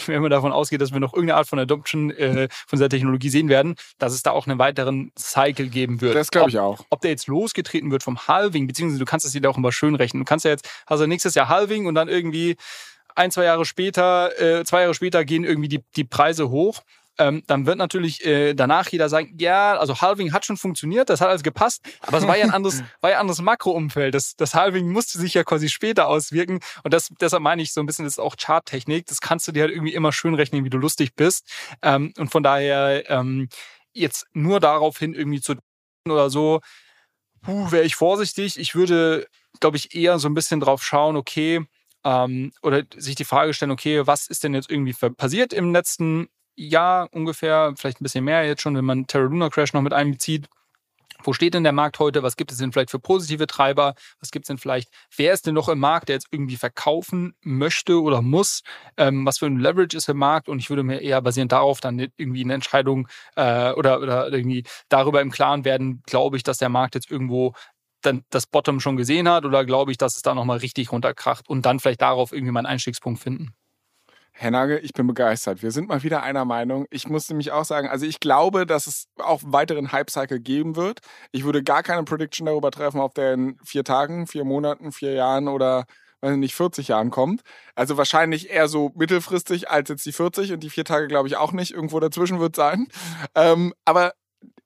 wenn 0.06 0.22
man 0.22 0.30
davon 0.30 0.52
ausgeht, 0.52 0.80
dass 0.80 0.92
wir 0.92 1.00
noch 1.00 1.12
irgendeine 1.12 1.38
Art 1.38 1.46
von 1.46 1.58
Adoption 1.58 2.10
äh, 2.10 2.48
von 2.66 2.78
dieser 2.78 2.88
Technologie 2.88 3.28
sehen 3.28 3.48
werden, 3.48 3.76
dass 3.98 4.14
es 4.14 4.22
da 4.22 4.30
auch 4.30 4.46
einen 4.46 4.58
weiteren 4.58 5.12
Cycle 5.18 5.68
geben 5.68 6.00
wird. 6.00 6.14
Das 6.16 6.30
glaube 6.30 6.48
ich 6.48 6.58
auch. 6.58 6.84
Ob 6.88 7.02
der 7.02 7.10
jetzt 7.10 7.26
losgetreten 7.26 7.90
wird 7.90 8.02
vom 8.02 8.26
Halving, 8.26 8.66
beziehungsweise 8.66 8.98
du 8.98 9.04
kannst 9.04 9.26
das 9.26 9.34
wieder 9.34 9.50
auch 9.50 9.58
immer 9.58 9.72
schön 9.72 9.94
rechnen. 9.94 10.22
Du 10.22 10.24
kannst 10.24 10.46
ja 10.46 10.52
jetzt, 10.52 10.68
also 10.86 11.06
nächstes 11.06 11.34
Jahr 11.34 11.48
Halving 11.48 11.86
und 11.86 11.94
dann 11.94 12.08
irgendwie 12.08 12.56
ein, 13.14 13.30
zwei 13.30 13.44
Jahre 13.44 13.66
später, 13.66 14.40
äh, 14.40 14.64
zwei 14.64 14.82
Jahre 14.82 14.94
später 14.94 15.24
gehen 15.24 15.44
irgendwie 15.44 15.68
die, 15.68 15.84
die 15.96 16.04
Preise 16.04 16.48
hoch 16.48 16.82
ähm, 17.18 17.42
dann 17.46 17.66
wird 17.66 17.78
natürlich 17.78 18.24
äh, 18.24 18.54
danach 18.54 18.88
jeder 18.88 19.08
sagen, 19.08 19.34
ja, 19.38 19.76
also 19.76 20.00
Halving 20.00 20.32
hat 20.32 20.44
schon 20.44 20.56
funktioniert, 20.56 21.08
das 21.08 21.20
hat 21.20 21.28
alles 21.28 21.42
gepasst, 21.42 21.82
aber 22.00 22.18
es 22.18 22.26
war 22.26 22.36
ja 22.36 22.44
ein 22.44 22.50
anderes, 22.50 22.82
war 23.00 23.10
ja 23.10 23.16
ein 23.16 23.22
anderes 23.22 23.40
Makroumfeld. 23.40 24.14
Das, 24.14 24.36
das 24.36 24.54
Halving 24.54 24.90
musste 24.90 25.18
sich 25.18 25.34
ja 25.34 25.44
quasi 25.44 25.68
später 25.68 26.08
auswirken 26.08 26.60
und 26.84 26.94
das, 26.94 27.08
deshalb 27.20 27.42
meine 27.42 27.62
ich 27.62 27.72
so 27.72 27.80
ein 27.80 27.86
bisschen, 27.86 28.04
das 28.04 28.14
ist 28.14 28.18
auch 28.18 28.36
Charttechnik. 28.36 29.06
Das 29.06 29.20
kannst 29.20 29.48
du 29.48 29.52
dir 29.52 29.62
halt 29.62 29.72
irgendwie 29.72 29.94
immer 29.94 30.12
schön 30.12 30.34
rechnen, 30.34 30.64
wie 30.64 30.70
du 30.70 30.78
lustig 30.78 31.14
bist. 31.14 31.48
Ähm, 31.82 32.12
und 32.18 32.30
von 32.30 32.42
daher 32.42 33.08
ähm, 33.10 33.48
jetzt 33.92 34.26
nur 34.32 34.60
darauf 34.60 34.98
hin 34.98 35.14
irgendwie 35.14 35.40
zu 35.40 35.54
oder 36.08 36.30
so, 36.30 36.60
wäre 37.42 37.84
ich 37.84 37.96
vorsichtig. 37.96 38.58
Ich 38.58 38.74
würde, 38.74 39.26
glaube 39.60 39.76
ich, 39.76 39.94
eher 39.94 40.18
so 40.18 40.28
ein 40.28 40.34
bisschen 40.34 40.60
drauf 40.60 40.82
schauen, 40.82 41.16
okay, 41.16 41.64
ähm, 42.04 42.52
oder 42.62 42.84
sich 42.96 43.14
die 43.14 43.24
Frage 43.24 43.52
stellen, 43.52 43.70
okay, 43.70 44.06
was 44.06 44.28
ist 44.28 44.44
denn 44.44 44.54
jetzt 44.54 44.70
irgendwie 44.70 44.94
passiert 45.16 45.52
im 45.52 45.72
letzten 45.72 46.28
Jahr 46.56 47.08
ungefähr, 47.12 47.74
vielleicht 47.76 48.00
ein 48.00 48.04
bisschen 48.04 48.24
mehr 48.24 48.44
jetzt 48.46 48.62
schon, 48.62 48.76
wenn 48.76 48.84
man 48.84 49.06
Terra 49.06 49.24
Luna 49.24 49.48
Crash 49.50 49.72
noch 49.72 49.82
mit 49.82 49.92
einbezieht. 49.92 50.48
Wo 51.22 51.32
steht 51.32 51.54
denn 51.54 51.64
der 51.64 51.72
Markt 51.72 51.98
heute? 51.98 52.22
Was 52.22 52.36
gibt 52.36 52.52
es 52.52 52.58
denn 52.58 52.72
vielleicht 52.72 52.90
für 52.90 52.98
positive 52.98 53.46
Treiber? 53.46 53.94
Was 54.20 54.30
gibt 54.30 54.44
es 54.44 54.48
denn 54.48 54.58
vielleicht? 54.58 54.90
Wer 55.16 55.32
ist 55.32 55.46
denn 55.46 55.54
noch 55.54 55.68
im 55.68 55.78
Markt, 55.78 56.08
der 56.08 56.16
jetzt 56.16 56.28
irgendwie 56.30 56.56
verkaufen 56.56 57.34
möchte 57.40 58.00
oder 58.00 58.22
muss? 58.22 58.62
Ähm, 58.96 59.24
was 59.26 59.38
für 59.38 59.46
ein 59.46 59.58
Leverage 59.58 59.96
ist 59.96 60.08
im 60.08 60.18
Markt? 60.18 60.48
Und 60.48 60.58
ich 60.58 60.70
würde 60.70 60.82
mir 60.82 61.00
eher 61.00 61.20
basierend 61.22 61.52
darauf 61.52 61.80
dann 61.80 61.98
irgendwie 62.16 62.44
eine 62.44 62.54
Entscheidung 62.54 63.08
äh, 63.34 63.72
oder, 63.72 64.00
oder 64.00 64.32
irgendwie 64.32 64.64
darüber 64.88 65.20
im 65.20 65.30
Klaren 65.30 65.64
werden, 65.64 66.02
glaube 66.06 66.36
ich, 66.36 66.42
dass 66.42 66.58
der 66.58 66.68
Markt 66.68 66.94
jetzt 66.94 67.10
irgendwo 67.10 67.54
dann 68.02 68.24
das 68.30 68.46
Bottom 68.46 68.80
schon 68.80 68.96
gesehen 68.96 69.28
hat 69.28 69.44
oder 69.44 69.64
glaube 69.64 69.90
ich, 69.90 69.98
dass 69.98 70.16
es 70.16 70.22
da 70.22 70.34
nochmal 70.34 70.58
richtig 70.58 70.92
runterkracht 70.92 71.48
und 71.48 71.66
dann 71.66 71.80
vielleicht 71.80 72.02
darauf 72.02 72.32
irgendwie 72.32 72.52
meinen 72.52 72.66
Einstiegspunkt 72.66 73.20
finden. 73.20 73.54
Herr 74.38 74.50
Nagel, 74.50 74.80
ich 74.82 74.92
bin 74.92 75.06
begeistert. 75.06 75.62
Wir 75.62 75.70
sind 75.70 75.88
mal 75.88 76.02
wieder 76.02 76.22
einer 76.22 76.44
Meinung. 76.44 76.86
Ich 76.90 77.08
muss 77.08 77.26
nämlich 77.30 77.52
auch 77.52 77.64
sagen, 77.64 77.88
also 77.88 78.04
ich 78.04 78.20
glaube, 78.20 78.66
dass 78.66 78.86
es 78.86 79.08
auch 79.16 79.42
einen 79.42 79.54
weiteren 79.54 79.92
Hype-Cycle 79.92 80.40
geben 80.40 80.76
wird. 80.76 81.00
Ich 81.32 81.44
würde 81.44 81.62
gar 81.62 81.82
keine 81.82 82.04
Prediction 82.04 82.44
darüber 82.44 82.70
treffen, 82.70 83.00
ob 83.00 83.14
der 83.14 83.32
in 83.32 83.56
vier 83.64 83.82
Tagen, 83.82 84.26
vier 84.26 84.44
Monaten, 84.44 84.92
vier 84.92 85.14
Jahren 85.14 85.48
oder 85.48 85.86
weiß 86.20 86.32
ich 86.32 86.38
nicht, 86.38 86.54
40 86.54 86.88
Jahren 86.88 87.10
kommt. 87.10 87.40
Also 87.74 87.96
wahrscheinlich 87.96 88.50
eher 88.50 88.68
so 88.68 88.92
mittelfristig 88.94 89.70
als 89.70 89.88
jetzt 89.88 90.04
die 90.04 90.12
40 90.12 90.52
und 90.52 90.60
die 90.60 90.70
vier 90.70 90.84
Tage 90.84 91.08
glaube 91.08 91.28
ich 91.28 91.36
auch 91.38 91.52
nicht. 91.52 91.72
Irgendwo 91.72 91.98
dazwischen 91.98 92.38
wird 92.38 92.56
sein. 92.56 92.88
Ähm, 93.34 93.72
aber 93.86 94.12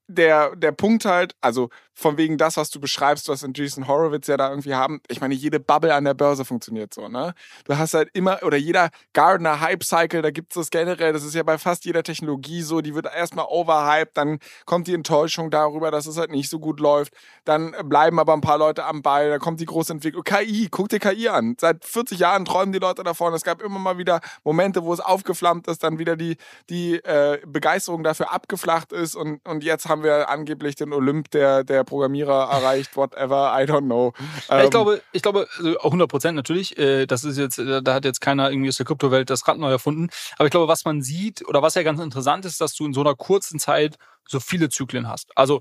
der, 0.09 0.57
der 0.57 0.73
Punkt 0.73 1.05
halt, 1.05 1.35
also 1.41 1.71
von 2.01 2.17
wegen 2.17 2.39
das, 2.39 2.57
was 2.57 2.71
du 2.71 2.81
beschreibst, 2.81 3.29
was 3.29 3.43
in 3.43 3.53
Jason 3.55 3.87
Horowitz 3.87 4.27
ja 4.27 4.37
da 4.39 4.49
irgendwie 4.49 4.75
haben. 4.75 5.01
Ich 5.09 5.21
meine, 5.21 5.35
jede 5.35 5.61
Bubble 5.61 5.95
an 5.95 6.05
der 6.05 6.15
Börse 6.15 6.47
funktioniert 6.47 6.95
so, 6.95 7.09
ne? 7.09 7.35
Du 7.65 7.77
hast 7.77 7.93
halt 7.93 8.09
immer, 8.15 8.43
oder 8.43 8.57
jeder 8.57 8.89
Gardner 9.13 9.61
Hype 9.61 9.85
Cycle, 9.85 10.23
da 10.23 10.31
gibt 10.31 10.53
es 10.53 10.55
das 10.55 10.71
generell, 10.71 11.13
das 11.13 11.25
ist 11.25 11.35
ja 11.35 11.43
bei 11.43 11.59
fast 11.59 11.85
jeder 11.85 12.03
Technologie 12.03 12.63
so, 12.63 12.81
die 12.81 12.95
wird 12.95 13.07
erstmal 13.07 13.45
overhyped, 13.49 14.17
dann 14.17 14.39
kommt 14.65 14.87
die 14.87 14.95
Enttäuschung 14.95 15.51
darüber, 15.51 15.91
dass 15.91 16.07
es 16.07 16.17
halt 16.17 16.31
nicht 16.31 16.49
so 16.49 16.59
gut 16.59 16.81
läuft, 16.81 17.13
dann 17.45 17.75
bleiben 17.85 18.19
aber 18.19 18.33
ein 18.33 18.41
paar 18.41 18.59
Leute 18.59 18.85
am 18.85 19.03
Ball, 19.03 19.29
da 19.29 19.39
kommt 19.39 19.61
die 19.61 19.67
große 19.67 19.93
Entwicklung. 19.93 20.25
KI, 20.25 20.69
guck 20.71 20.89
dir 20.89 21.01
KI 21.01 21.29
an. 21.29 21.57
Seit 21.61 21.85
40 21.85 22.19
Jahren 22.19 22.47
träumen 22.47 22.73
die 22.73 22.79
Leute 22.79 23.03
davon. 23.03 23.35
Es 23.35 23.45
gab 23.45 23.61
immer 23.61 23.79
mal 23.79 23.99
wieder 23.99 24.21
Momente, 24.43 24.85
wo 24.85 24.93
es 24.95 25.01
aufgeflammt 25.01 25.69
ist, 25.69 25.83
dann 25.83 25.99
wieder 25.99 26.17
die, 26.17 26.37
die 26.71 26.95
äh, 27.05 27.41
Begeisterung 27.47 28.03
dafür 28.03 28.33
abgeflacht 28.33 28.93
ist 28.93 29.17
und, 29.17 29.47
und 29.47 29.65
jetzt 29.65 29.87
haben 29.89 30.03
wir 30.03 30.31
angeblich 30.31 30.77
den 30.77 30.93
Olymp 30.93 31.31
der, 31.31 31.63
der 31.65 31.85
Programmierer 31.91 32.49
erreicht, 32.51 32.97
whatever, 32.97 33.53
I 33.55 33.64
don't 33.64 33.84
know. 33.84 34.14
Ja, 34.49 34.59
ich 34.59 34.64
ähm, 34.64 34.70
glaube, 34.70 35.03
ich 35.12 35.22
glaube, 35.22 35.47
100 35.59 36.09
Prozent 36.09 36.36
natürlich. 36.36 36.78
Äh, 36.78 37.07
das 37.07 37.24
ist 37.24 37.36
jetzt, 37.36 37.59
äh, 37.59 37.82
da 37.82 37.95
hat 37.95 38.05
jetzt 38.05 38.20
keiner 38.20 38.51
irgendwie 38.51 38.68
aus 38.68 38.76
der 38.76 38.86
Kryptowelt 38.86 39.28
das 39.28 39.47
Rad 39.47 39.59
neu 39.59 39.70
erfunden. 39.70 40.09
Aber 40.36 40.47
ich 40.47 40.51
glaube, 40.51 40.68
was 40.68 40.84
man 40.84 41.03
sieht 41.03 41.47
oder 41.47 41.62
was 41.62 41.74
ja 41.74 41.82
ganz 41.82 42.01
interessant 42.01 42.45
ist, 42.45 42.61
dass 42.61 42.74
du 42.74 42.86
in 42.86 42.95
so 42.95 43.01
einer 43.01 43.14
kurzen 43.14 43.59
Zeit 43.59 43.97
so 44.26 44.41
viele 44.41 44.68
Zyklen 44.70 45.09
hast. 45.09 45.36
Also 45.36 45.61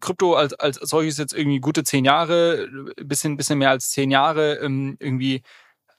Krypto 0.00 0.34
als, 0.34 0.54
als 0.54 0.76
solches 0.76 1.18
jetzt 1.18 1.34
irgendwie 1.34 1.60
gute 1.60 1.82
zehn 1.82 2.04
Jahre, 2.04 2.68
bisschen, 2.96 3.36
bisschen 3.36 3.58
mehr 3.58 3.70
als 3.70 3.90
zehn 3.90 4.10
Jahre 4.10 4.54
ähm, 4.56 4.96
irgendwie 5.00 5.42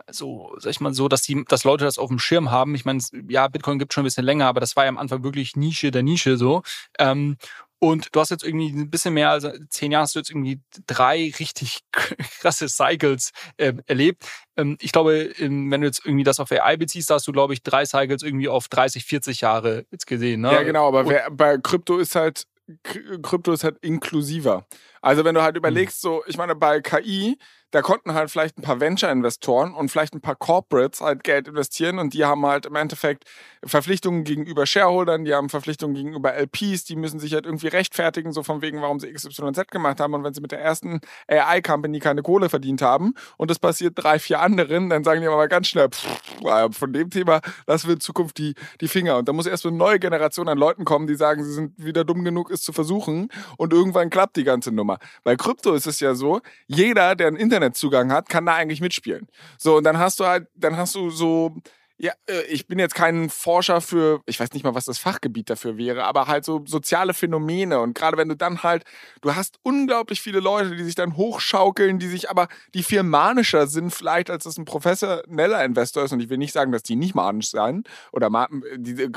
so, 0.09 0.53
sag 0.57 0.71
ich 0.71 0.79
mal 0.79 0.93
so, 0.93 1.07
dass 1.07 1.21
die, 1.21 1.43
dass 1.47 1.63
Leute 1.63 1.85
das 1.85 1.97
auf 1.97 2.09
dem 2.09 2.19
Schirm 2.19 2.51
haben. 2.51 2.75
Ich 2.75 2.85
meine, 2.85 3.01
ja, 3.27 3.47
Bitcoin 3.47 3.79
gibt 3.79 3.93
schon 3.93 4.03
ein 4.03 4.05
bisschen 4.05 4.25
länger, 4.25 4.47
aber 4.47 4.59
das 4.59 4.75
war 4.75 4.83
ja 4.83 4.89
am 4.89 4.97
Anfang 4.97 5.23
wirklich 5.23 5.55
Nische 5.55 5.91
der 5.91 6.03
Nische 6.03 6.37
so. 6.37 6.63
Ähm, 6.99 7.37
und 7.83 8.15
du 8.15 8.21
hast 8.21 8.29
jetzt 8.29 8.45
irgendwie 8.45 8.69
ein 8.69 8.89
bisschen 8.89 9.13
mehr 9.13 9.29
als 9.29 9.45
zehn 9.67 9.91
Jahre, 9.91 10.03
hast 10.03 10.15
du 10.15 10.19
jetzt 10.19 10.29
irgendwie 10.29 10.61
drei 10.87 11.33
richtig 11.37 11.81
krasse 11.91 12.69
Cycles 12.69 13.31
äh, 13.57 13.73
erlebt. 13.87 14.23
Ähm, 14.55 14.77
ich 14.79 14.93
glaube, 14.93 15.33
wenn 15.37 15.69
du 15.69 15.85
jetzt 15.85 16.05
irgendwie 16.05 16.23
das 16.23 16.39
auf 16.39 16.49
AI 16.49 16.77
beziehst, 16.77 17.09
hast 17.09 17.27
du, 17.27 17.33
glaube 17.33 17.53
ich, 17.53 17.61
drei 17.61 17.85
Cycles 17.85 18.23
irgendwie 18.23 18.47
auf 18.47 18.69
30, 18.69 19.03
40 19.03 19.41
Jahre 19.41 19.85
jetzt 19.91 20.07
gesehen. 20.07 20.39
Ne? 20.39 20.53
Ja, 20.53 20.63
genau, 20.63 20.87
aber 20.87 21.09
wer, 21.09 21.29
bei 21.29 21.57
Krypto 21.57 21.97
ist 21.97 22.15
halt, 22.15 22.45
Krypto 22.83 23.51
ist 23.51 23.65
halt 23.65 23.79
inklusiver. 23.81 24.65
Also 25.03 25.25
wenn 25.25 25.35
du 25.35 25.43
halt 25.43 25.55
hm. 25.55 25.59
überlegst, 25.59 26.01
so, 26.01 26.23
ich 26.27 26.37
meine, 26.37 26.55
bei 26.55 26.79
KI, 26.79 27.37
da 27.73 27.81
konnten 27.81 28.13
halt 28.13 28.29
vielleicht 28.29 28.59
ein 28.59 28.61
paar 28.61 28.79
Venture-Investoren 28.79 29.73
und 29.73 29.89
vielleicht 29.89 30.13
ein 30.13 30.21
paar 30.21 30.35
Corporates 30.35 31.01
halt 31.01 31.23
Geld 31.23 31.47
investieren 31.47 31.97
und 31.97 32.13
die 32.13 32.23
haben 32.23 32.45
halt 32.45 32.67
im 32.67 32.75
Endeffekt 32.75 33.23
Verpflichtungen 33.65 34.25
gegenüber 34.25 34.67
Shareholdern, 34.67 35.25
die 35.25 35.33
haben 35.33 35.49
Verpflichtungen 35.49 35.95
gegenüber 35.95 36.35
LPs, 36.35 36.85
die 36.85 36.95
müssen 36.95 37.19
sich 37.19 37.33
halt 37.33 37.47
irgendwie 37.47 37.69
rechtfertigen, 37.69 38.31
so 38.31 38.43
von 38.43 38.61
wegen, 38.61 38.79
warum 38.83 38.99
sie 38.99 39.11
XYZ 39.11 39.71
gemacht 39.71 39.99
haben 39.99 40.13
und 40.13 40.23
wenn 40.23 40.35
sie 40.35 40.41
mit 40.41 40.51
der 40.51 40.61
ersten 40.61 41.01
AI-Company 41.27 41.99
keine 41.99 42.21
Kohle 42.21 42.47
verdient 42.47 42.83
haben 42.83 43.15
und 43.37 43.49
das 43.49 43.57
passiert 43.57 43.93
drei, 43.95 44.19
vier 44.19 44.39
anderen, 44.39 44.91
dann 44.91 45.03
sagen 45.03 45.21
die 45.21 45.27
aber 45.27 45.47
ganz 45.47 45.67
schnell, 45.67 45.89
pff, 45.89 46.77
von 46.77 46.93
dem 46.93 47.09
Thema 47.09 47.41
lassen 47.65 47.87
wir 47.87 47.95
in 47.95 48.01
Zukunft 48.01 48.37
die, 48.37 48.53
die 48.81 48.87
Finger 48.87 49.17
und 49.17 49.27
da 49.27 49.33
muss 49.33 49.47
erst 49.47 49.65
eine 49.65 49.75
neue 49.75 49.97
Generation 49.97 50.47
an 50.47 50.59
Leuten 50.59 50.85
kommen, 50.85 51.07
die 51.07 51.15
sagen, 51.15 51.43
sie 51.43 51.53
sind 51.53 51.83
wieder 51.83 52.03
dumm 52.03 52.23
genug, 52.23 52.51
es 52.51 52.61
zu 52.61 52.71
versuchen 52.71 53.29
und 53.57 53.73
irgendwann 53.73 54.11
klappt 54.11 54.35
die 54.35 54.43
ganze 54.43 54.71
Nummer. 54.71 54.92
Bei 55.23 55.35
Krypto 55.35 55.73
ist 55.73 55.87
es 55.87 55.99
ja 55.99 56.15
so, 56.15 56.41
jeder, 56.67 57.15
der 57.15 57.27
ein 57.27 57.35
Internetzugang 57.35 58.11
hat, 58.11 58.29
kann 58.29 58.45
da 58.45 58.55
eigentlich 58.55 58.81
mitspielen. 58.81 59.27
So, 59.57 59.77
und 59.77 59.83
dann 59.83 59.97
hast 59.97 60.19
du 60.19 60.25
halt, 60.25 60.47
dann 60.55 60.77
hast 60.77 60.95
du 60.95 61.09
so, 61.09 61.55
ja, 61.97 62.11
äh, 62.27 62.41
ich 62.49 62.67
bin 62.67 62.79
jetzt 62.79 62.95
kein 62.95 63.29
Forscher 63.29 63.79
für, 63.79 64.21
ich 64.25 64.39
weiß 64.39 64.51
nicht 64.51 64.63
mal, 64.63 64.75
was 64.75 64.85
das 64.85 64.97
Fachgebiet 64.97 65.49
dafür 65.49 65.77
wäre, 65.77 66.03
aber 66.05 66.27
halt 66.27 66.43
so 66.43 66.63
soziale 66.65 67.13
Phänomene. 67.13 67.79
Und 67.79 67.93
gerade 67.95 68.17
wenn 68.17 68.27
du 68.29 68.35
dann 68.35 68.61
halt, 68.63 68.83
du 69.21 69.35
hast 69.35 69.57
unglaublich 69.63 70.21
viele 70.21 70.39
Leute, 70.39 70.75
die 70.75 70.83
sich 70.83 70.95
dann 70.95 71.15
hochschaukeln, 71.15 71.99
die 71.99 72.07
sich 72.07 72.29
aber, 72.29 72.47
die 72.73 72.83
viel 72.83 73.03
manischer 73.03 73.67
sind 73.67 73.91
vielleicht, 73.93 74.29
als 74.29 74.43
das 74.43 74.57
ein 74.57 74.65
professioneller 74.65 75.63
Investor 75.63 76.03
ist. 76.03 76.11
Und 76.11 76.19
ich 76.19 76.29
will 76.29 76.37
nicht 76.37 76.53
sagen, 76.53 76.71
dass 76.71 76.83
die 76.83 76.95
nicht 76.95 77.15
manisch 77.15 77.49
sein. 77.49 77.83
Oder 78.11 78.29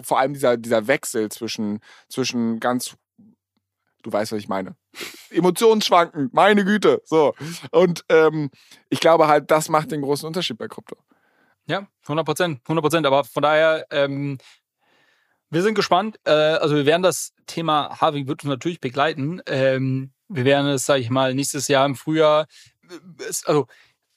vor 0.05 0.21
allem 0.21 0.35
dieser, 0.35 0.57
dieser 0.57 0.87
Wechsel 0.87 1.31
zwischen, 1.31 1.81
zwischen 2.09 2.61
ganz 2.61 2.97
Du 4.07 4.13
weißt, 4.13 4.31
was 4.31 4.39
ich 4.39 4.47
meine. 4.47 4.77
Emotionsschwanken, 5.31 6.31
meine 6.33 6.65
Güte. 6.65 7.03
So. 7.05 7.35
Und 7.73 8.05
ähm, 8.09 8.51
ich 8.89 9.01
glaube 9.01 9.27
halt, 9.27 9.51
das 9.51 9.69
macht 9.69 9.91
den 9.91 10.01
großen 10.01 10.29
Unterschied 10.29 10.57
bei 10.59 10.69
Krypto. 10.69 10.97
Ja, 11.67 11.89
100 12.05 12.25
Prozent. 12.25 12.61
100 12.67 12.85
Prozent. 12.85 13.05
Aber 13.05 13.25
von 13.25 13.43
daher, 13.43 13.85
ähm, 13.91 14.39
wir 15.51 15.61
sind 15.63 15.75
gespannt. 15.75 16.21
Äh, 16.23 16.31
also, 16.31 16.77
wir 16.77 16.87
werden 16.87 17.03
das 17.03 17.33
Thema 17.47 18.01
Harving 18.01 18.29
wird 18.29 18.45
uns 18.45 18.49
natürlich 18.49 18.81
begleiten. 18.81 19.43
Ähm, 19.47 20.13
wir 20.29 20.45
werden 20.45 20.69
es, 20.69 20.87
sage 20.87 21.01
ich 21.01 21.11
mal, 21.11 21.35
nächstes 21.35 21.67
Jahr 21.67 21.85
im 21.85 21.97
Frühjahr. 21.97 22.47
Also, 23.45 23.67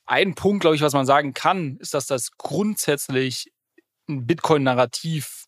ein 0.05 0.35
Punkt, 0.35 0.61
glaube 0.61 0.75
ich, 0.75 0.83
was 0.83 0.93
man 0.93 1.07
sagen 1.07 1.33
kann, 1.33 1.77
ist, 1.77 1.95
dass 1.95 2.05
das 2.05 2.29
grundsätzlich 2.37 3.51
ein 4.07 4.27
Bitcoin-Narrativ 4.27 5.45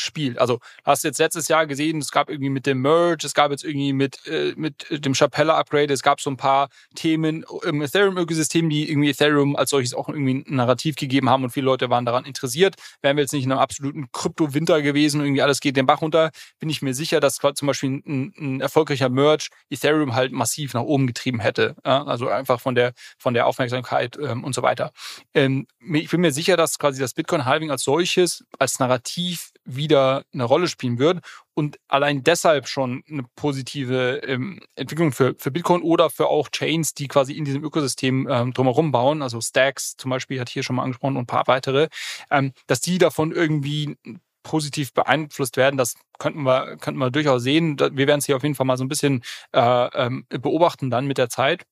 spielt. 0.00 0.38
Also 0.38 0.60
hast 0.84 1.04
du 1.04 1.08
jetzt 1.08 1.18
letztes 1.18 1.48
Jahr 1.48 1.66
gesehen, 1.66 1.98
es 1.98 2.10
gab 2.10 2.30
irgendwie 2.30 2.50
mit 2.50 2.66
dem 2.66 2.80
Merge, 2.80 3.26
es 3.26 3.34
gab 3.34 3.50
jetzt 3.50 3.64
irgendwie 3.64 3.92
mit, 3.92 4.26
äh, 4.26 4.54
mit 4.56 4.86
dem 4.90 5.14
Chapella-Upgrade, 5.14 5.92
es 5.92 6.02
gab 6.02 6.20
so 6.20 6.30
ein 6.30 6.36
paar 6.36 6.68
Themen 6.94 7.44
im 7.64 7.82
Ethereum-Ökosystem, 7.82 8.68
die 8.68 8.90
irgendwie 8.90 9.10
Ethereum 9.10 9.56
als 9.56 9.70
solches 9.70 9.94
auch 9.94 10.08
irgendwie 10.08 10.44
ein 10.46 10.56
Narrativ 10.56 10.96
gegeben 10.96 11.30
haben 11.30 11.44
und 11.44 11.50
viele 11.50 11.66
Leute 11.66 11.90
waren 11.90 12.04
daran 12.04 12.24
interessiert. 12.24 12.76
Wären 13.02 13.16
wir 13.16 13.22
jetzt 13.22 13.32
nicht 13.32 13.44
in 13.44 13.52
einem 13.52 13.60
absoluten 13.60 14.10
Krypto-Winter 14.12 14.82
gewesen, 14.82 15.20
irgendwie 15.20 15.42
alles 15.42 15.60
geht 15.60 15.76
den 15.76 15.86
Bach 15.86 16.02
runter, 16.02 16.30
bin 16.58 16.70
ich 16.70 16.82
mir 16.82 16.94
sicher, 16.94 17.20
dass 17.20 17.36
zum 17.36 17.66
Beispiel 17.66 18.02
ein, 18.06 18.34
ein 18.38 18.60
erfolgreicher 18.60 19.08
Merge 19.08 19.48
Ethereum 19.70 20.14
halt 20.14 20.32
massiv 20.32 20.74
nach 20.74 20.82
oben 20.82 21.06
getrieben 21.06 21.40
hätte. 21.40 21.76
Ja? 21.84 22.04
Also 22.04 22.28
einfach 22.28 22.60
von 22.60 22.74
der, 22.74 22.92
von 23.18 23.34
der 23.34 23.46
Aufmerksamkeit 23.46 24.18
ähm, 24.20 24.44
und 24.44 24.54
so 24.54 24.62
weiter. 24.62 24.92
Ähm, 25.34 25.66
ich 25.92 26.10
bin 26.10 26.20
mir 26.20 26.32
sicher, 26.32 26.56
dass 26.56 26.78
quasi 26.78 27.00
das 27.00 27.14
Bitcoin-Halving 27.14 27.70
als 27.70 27.82
solches, 27.82 28.44
als 28.58 28.78
Narrativ 28.78 29.52
wieder 29.64 29.89
eine 29.98 30.44
Rolle 30.44 30.68
spielen 30.68 30.98
wird 30.98 31.20
und 31.54 31.78
allein 31.88 32.22
deshalb 32.22 32.68
schon 32.68 33.02
eine 33.08 33.24
positive 33.36 34.20
ähm, 34.26 34.60
Entwicklung 34.76 35.12
für, 35.12 35.34
für 35.38 35.50
Bitcoin 35.50 35.82
oder 35.82 36.10
für 36.10 36.28
auch 36.28 36.48
Chains, 36.48 36.94
die 36.94 37.08
quasi 37.08 37.34
in 37.34 37.44
diesem 37.44 37.64
Ökosystem 37.64 38.28
ähm, 38.30 38.52
drumherum 38.52 38.92
bauen, 38.92 39.22
also 39.22 39.40
Stacks 39.40 39.96
zum 39.96 40.10
Beispiel 40.10 40.40
hat 40.40 40.48
hier 40.48 40.62
schon 40.62 40.76
mal 40.76 40.82
angesprochen 40.82 41.16
und 41.16 41.24
ein 41.24 41.26
paar 41.26 41.46
weitere, 41.46 41.88
ähm, 42.30 42.52
dass 42.66 42.80
die 42.80 42.98
davon 42.98 43.32
irgendwie 43.32 43.96
positiv 44.42 44.92
beeinflusst 44.94 45.56
werden, 45.56 45.76
das 45.76 45.94
könnten 46.18 46.42
wir, 46.42 46.76
könnten 46.78 46.98
wir 46.98 47.10
durchaus 47.10 47.42
sehen. 47.42 47.78
Wir 47.78 48.06
werden 48.06 48.20
es 48.20 48.26
hier 48.26 48.36
auf 48.36 48.42
jeden 48.42 48.54
Fall 48.54 48.66
mal 48.66 48.76
so 48.76 48.84
ein 48.84 48.88
bisschen 48.88 49.22
äh, 49.52 49.60
ähm, 49.60 50.26
beobachten 50.28 50.90
dann 50.90 51.06
mit 51.06 51.18
der 51.18 51.28
Zeit. 51.28 51.64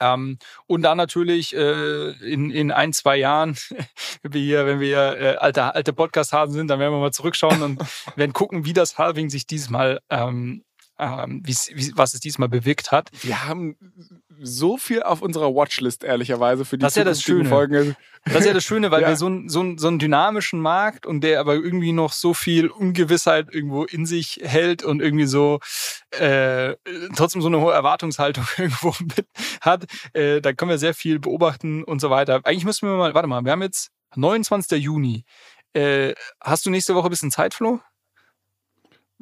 Ähm, 0.00 0.38
und 0.66 0.82
dann 0.82 0.96
natürlich 0.96 1.54
äh, 1.54 2.10
in, 2.10 2.50
in 2.50 2.70
ein, 2.70 2.92
zwei 2.92 3.16
Jahren, 3.16 3.56
wenn 4.22 4.32
wir 4.32 4.40
hier, 4.40 4.66
wenn 4.66 4.80
wir 4.80 4.98
äh, 5.20 5.36
alte, 5.36 5.74
alte 5.74 5.92
Podcast-Hasen 5.92 6.54
sind, 6.54 6.68
dann 6.68 6.80
werden 6.80 6.92
wir 6.92 7.00
mal 7.00 7.12
zurückschauen 7.12 7.62
und 7.62 7.80
werden 8.16 8.32
gucken, 8.32 8.64
wie 8.64 8.72
das 8.72 8.98
Halving 8.98 9.30
sich 9.30 9.46
diesmal 9.46 10.00
ähm, 10.10 10.64
ähm, 10.98 11.42
wie, 11.44 11.54
was 11.96 12.14
es 12.14 12.20
diesmal 12.20 12.48
bewirkt 12.48 12.92
hat. 12.92 13.10
Wir 13.22 13.46
haben 13.46 13.76
so 14.40 14.76
viel 14.76 15.02
auf 15.02 15.22
unserer 15.22 15.54
Watchlist, 15.54 16.04
ehrlicherweise, 16.04 16.64
für 16.64 16.78
die 16.78 16.82
das 16.82 16.92
ist 16.92 16.96
ja 16.96 17.04
das 17.04 17.22
Schöne. 17.22 17.48
Folgen. 17.48 17.96
Das 18.24 18.40
ist 18.40 18.46
ja 18.46 18.52
das 18.52 18.64
Schöne, 18.64 18.90
weil 18.90 19.02
ja. 19.02 19.08
wir 19.08 19.16
so, 19.16 19.30
so, 19.46 19.76
so 19.76 19.88
einen 19.88 19.98
dynamischen 19.98 20.60
Markt 20.60 21.04
und 21.06 21.22
der 21.22 21.40
aber 21.40 21.54
irgendwie 21.54 21.92
noch 21.92 22.12
so 22.12 22.32
viel 22.32 22.68
Ungewissheit 22.68 23.52
irgendwo 23.52 23.84
in 23.84 24.06
sich 24.06 24.40
hält 24.42 24.82
und 24.82 25.00
irgendwie 25.00 25.26
so 25.26 25.60
äh, 26.10 26.76
trotzdem 27.16 27.42
so 27.42 27.48
eine 27.48 27.60
hohe 27.60 27.72
Erwartungshaltung 27.72 28.44
irgendwo 28.56 28.94
mit 29.00 29.26
hat. 29.60 29.86
Äh, 30.12 30.40
da 30.40 30.52
können 30.52 30.70
wir 30.70 30.78
sehr 30.78 30.94
viel 30.94 31.18
beobachten 31.18 31.82
und 31.82 32.00
so 32.00 32.10
weiter. 32.10 32.40
Eigentlich 32.44 32.64
müssen 32.64 32.88
wir 32.88 32.96
mal, 32.96 33.14
warte 33.14 33.28
mal, 33.28 33.44
wir 33.44 33.52
haben 33.52 33.62
jetzt 33.62 33.90
29. 34.14 34.80
Juni. 34.82 35.24
Äh, 35.72 36.14
hast 36.40 36.66
du 36.66 36.70
nächste 36.70 36.94
Woche 36.94 37.08
ein 37.08 37.10
bisschen 37.10 37.32
Zeit, 37.32 37.52
Flo? 37.52 37.80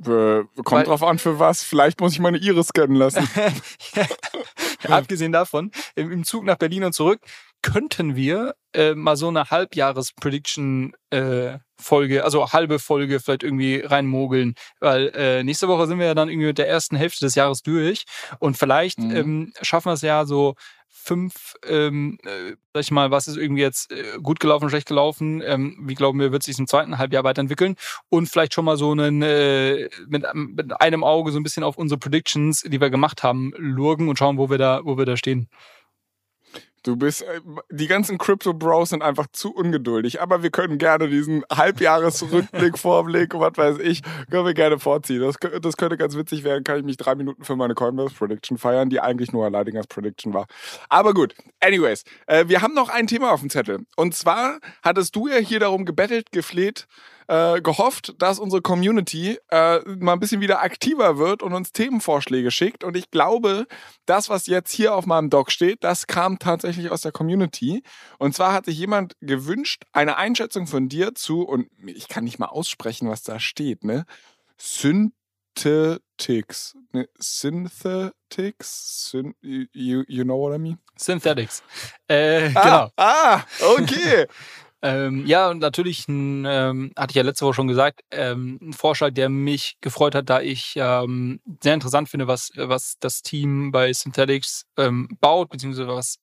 Äh, 0.01 0.45
kommt 0.57 0.73
Weil, 0.73 0.85
drauf 0.85 1.03
an, 1.03 1.19
für 1.19 1.39
was. 1.39 1.63
Vielleicht 1.63 2.01
muss 2.01 2.13
ich 2.13 2.21
meine 2.21 2.39
Iris 2.39 2.69
scannen 2.69 2.97
lassen. 2.97 3.29
Abgesehen 4.89 5.33
davon, 5.33 5.71
im, 5.95 6.25
Zug 6.25 6.45
nach 6.45 6.57
Berlin 6.57 6.85
und 6.85 6.93
zurück 6.95 7.21
könnten 7.63 8.17
wir 8.17 8.55
äh, 8.75 8.95
mal 8.95 9.17
so 9.17 9.29
eine 9.29 9.51
Halbjahres-Prediction-Folge, 9.51 12.17
äh, 12.17 12.21
also 12.21 12.53
halbe 12.53 12.79
Folge 12.79 13.21
vielleicht 13.21 13.43
irgendwie 13.43 13.81
reinmogeln. 13.81 14.55
Weil 14.81 15.11
äh, 15.15 15.43
nächste 15.45 15.69
Woche 15.69 15.87
sind 15.87 15.99
wir 15.99 16.07
ja 16.07 16.15
dann 16.15 16.29
irgendwie 16.29 16.49
mit 16.49 16.59
der 16.59 16.69
ersten 16.69 16.97
Hälfte 16.97 17.25
des 17.25 17.35
Jahres 17.35 17.63
durch. 17.63 18.05
Und 18.39 18.59
vielleicht 18.59 18.99
mhm. 18.99 19.17
ähm, 19.17 19.53
schaffen 19.63 19.89
wir 19.91 19.95
es 19.95 20.03
ja 20.03 20.27
so 20.27 20.55
fünf, 21.03 21.57
ähm, 21.67 22.19
äh, 22.25 22.55
sag 22.73 22.81
ich 22.81 22.91
mal, 22.91 23.11
was 23.11 23.27
ist 23.27 23.37
irgendwie 23.37 23.63
jetzt 23.63 23.91
äh, 23.91 24.19
gut 24.23 24.39
gelaufen, 24.39 24.69
schlecht 24.69 24.87
gelaufen, 24.87 25.43
ähm, 25.45 25.77
wie 25.83 25.95
glauben 25.95 26.21
wir, 26.21 26.31
wird 26.31 26.45
sich 26.45 26.59
im 26.59 26.69
zweiten 26.69 26.99
Halbjahr 26.99 27.25
weiterentwickeln 27.25 27.77
und 28.09 28.29
vielleicht 28.29 28.55
schon 28.55 28.65
mal 28.65 28.77
so 28.77 28.93
einen, 28.93 29.21
äh, 29.23 29.89
mit, 30.07 30.25
mit 30.35 30.81
einem 30.81 31.03
Auge 31.03 31.33
so 31.33 31.41
ein 31.41 31.43
bisschen 31.43 31.65
auf 31.65 31.77
unsere 31.77 31.99
Predictions, 31.99 32.63
die 32.63 32.81
wir 32.81 32.91
gemacht 32.91 33.25
haben, 33.25 33.53
lurgen 33.57 34.09
und 34.09 34.19
schauen, 34.19 34.39
wo 34.39 34.49
wir 34.49 34.59
da, 34.59 34.81
wo 34.85 34.97
wir 34.97 35.07
da 35.07 35.17
stehen. 35.17 35.49
Du 36.85 36.97
bist, 36.97 37.23
äh, 37.23 37.41
die 37.71 37.87
ganzen 37.87 38.19
Crypto 38.19 38.53
Bros 38.53 38.91
sind 38.91 39.03
einfach 39.03 39.29
zu 39.33 39.55
ungeduldig, 39.55 40.21
aber 40.21 40.43
wir 40.43 40.51
können 40.51 40.79
gerne 40.79 41.09
diesen 41.09 41.45
Halbjahresrückblick, 41.51 42.77
Vorblick, 42.79 43.35
was 43.35 43.57
weiß 43.57 43.79
ich, 43.79 44.03
können 44.31 44.45
wir 44.47 44.55
gerne 44.55 44.81
vorziehen. 44.81 45.21
Das, 45.21 45.37
das 45.61 45.77
könnte 45.77 45.97
ganz 45.97 46.17
witzig 46.17 46.43
werden, 46.43 46.65
kann 46.65 46.79
ich 46.79 46.85
mich 46.85 46.97
drei 46.97 47.15
Minuten 47.15 47.45
für 47.45 47.55
meine 47.55 47.75
Coinbase 47.75 48.15
Prediction 48.15 48.59
feiern, 48.59 48.91
die 48.91 49.01
eigentlich 49.01 49.33
nur 49.33 49.49
Leidingers 49.49 49.87
Prediction 49.87 50.35
war. 50.35 50.47
Aber 50.89 51.15
gut, 51.15 51.35
anyways, 51.61 52.03
äh, 52.27 52.49
wir 52.49 52.63
haben 52.63 52.75
noch 52.75 52.89
ein 52.89 53.07
Thema 53.07 53.31
auf 53.31 53.41
dem 53.41 53.51
Zettel. 53.51 53.87
Und 53.97 54.15
zwar 54.17 54.59
hattest 54.83 55.15
du 55.15 55.29
ja 55.29 55.37
hier 55.37 55.61
darum 55.61 55.85
gebettelt, 55.85 56.33
gefleht, 56.33 56.89
äh, 57.29 57.61
gehofft, 57.61 58.15
dass 58.19 58.39
unsere 58.39 58.63
Community 58.63 59.39
äh, 59.51 59.81
mal 59.99 60.15
ein 60.15 60.21
bisschen 60.21 60.41
wieder 60.41 60.63
aktiver 60.63 61.19
wird 61.19 61.43
und 61.43 61.53
uns 61.53 61.73
Themenvorschläge 61.73 62.51
schickt. 62.51 62.85
Und 62.85 62.97
ich 62.97 63.11
glaube, 63.11 63.67
das, 64.07 64.29
was 64.29 64.47
jetzt 64.47 64.73
hier 64.73 64.95
auf 64.95 65.07
meinem 65.07 65.31
Doc 65.31 65.51
steht, 65.51 65.85
das 65.85 66.07
kam 66.07 66.39
tatsächlich 66.39 66.91
aus 66.91 67.03
der 67.03 67.13
Community. 67.13 67.83
Und 68.19 68.35
zwar 68.35 68.53
hat 68.53 68.67
sich 68.67 68.79
jemand 68.79 69.15
gewünscht, 69.21 69.85
eine 69.93 70.17
Einschätzung 70.17 70.67
von 70.67 70.89
dir 70.89 71.15
zu, 71.15 71.43
und 71.43 71.69
ich 71.87 72.09
kann 72.09 72.25
nicht 72.25 72.39
mal 72.39 72.47
aussprechen, 72.47 73.09
was 73.09 73.23
da 73.23 73.41
steht, 73.41 73.85
ne? 73.85 74.05
Synthetics. 74.59 76.77
Ne? 76.93 77.09
Synthetics? 77.19 79.11
Syn 79.11 79.35
you, 79.43 80.05
you 80.07 80.25
know 80.25 80.39
what 80.39 80.55
I 80.55 80.59
mean? 80.59 80.79
Synthetics. 80.97 81.63
Äh, 82.09 82.51
ah, 82.55 82.63
genau. 82.63 82.91
Ah, 82.97 83.43
okay. 83.77 84.27
Ähm, 84.83 85.27
ja, 85.27 85.49
und 85.49 85.61
natürlich 85.61 86.07
ähm, 86.09 86.93
hatte 86.97 87.13
ich 87.13 87.15
ja 87.15 87.23
letzte 87.23 87.47
Woche 87.47 87.55
schon 87.55 87.69
gesagt, 87.69 88.01
ähm, 88.11 88.59
ein 88.61 88.73
Vorschlag, 88.73 89.13
der 89.13 89.29
mich 89.29 89.77
gefreut 89.81 90.15
hat, 90.15 90.29
da 90.29 90.41
ich 90.41 90.75
ähm, 90.77 91.41
sehr 91.63 91.75
interessant 91.75 92.09
finde, 92.09 92.27
was, 92.27 92.51
was 92.57 92.97
das 92.99 93.23
Team 93.23 93.71
bei 93.71 93.93
Synthetics 93.93 94.67
ähm, 94.77 95.09
baut, 95.21 95.51
beziehungsweise 95.51 95.87
was 95.89 96.19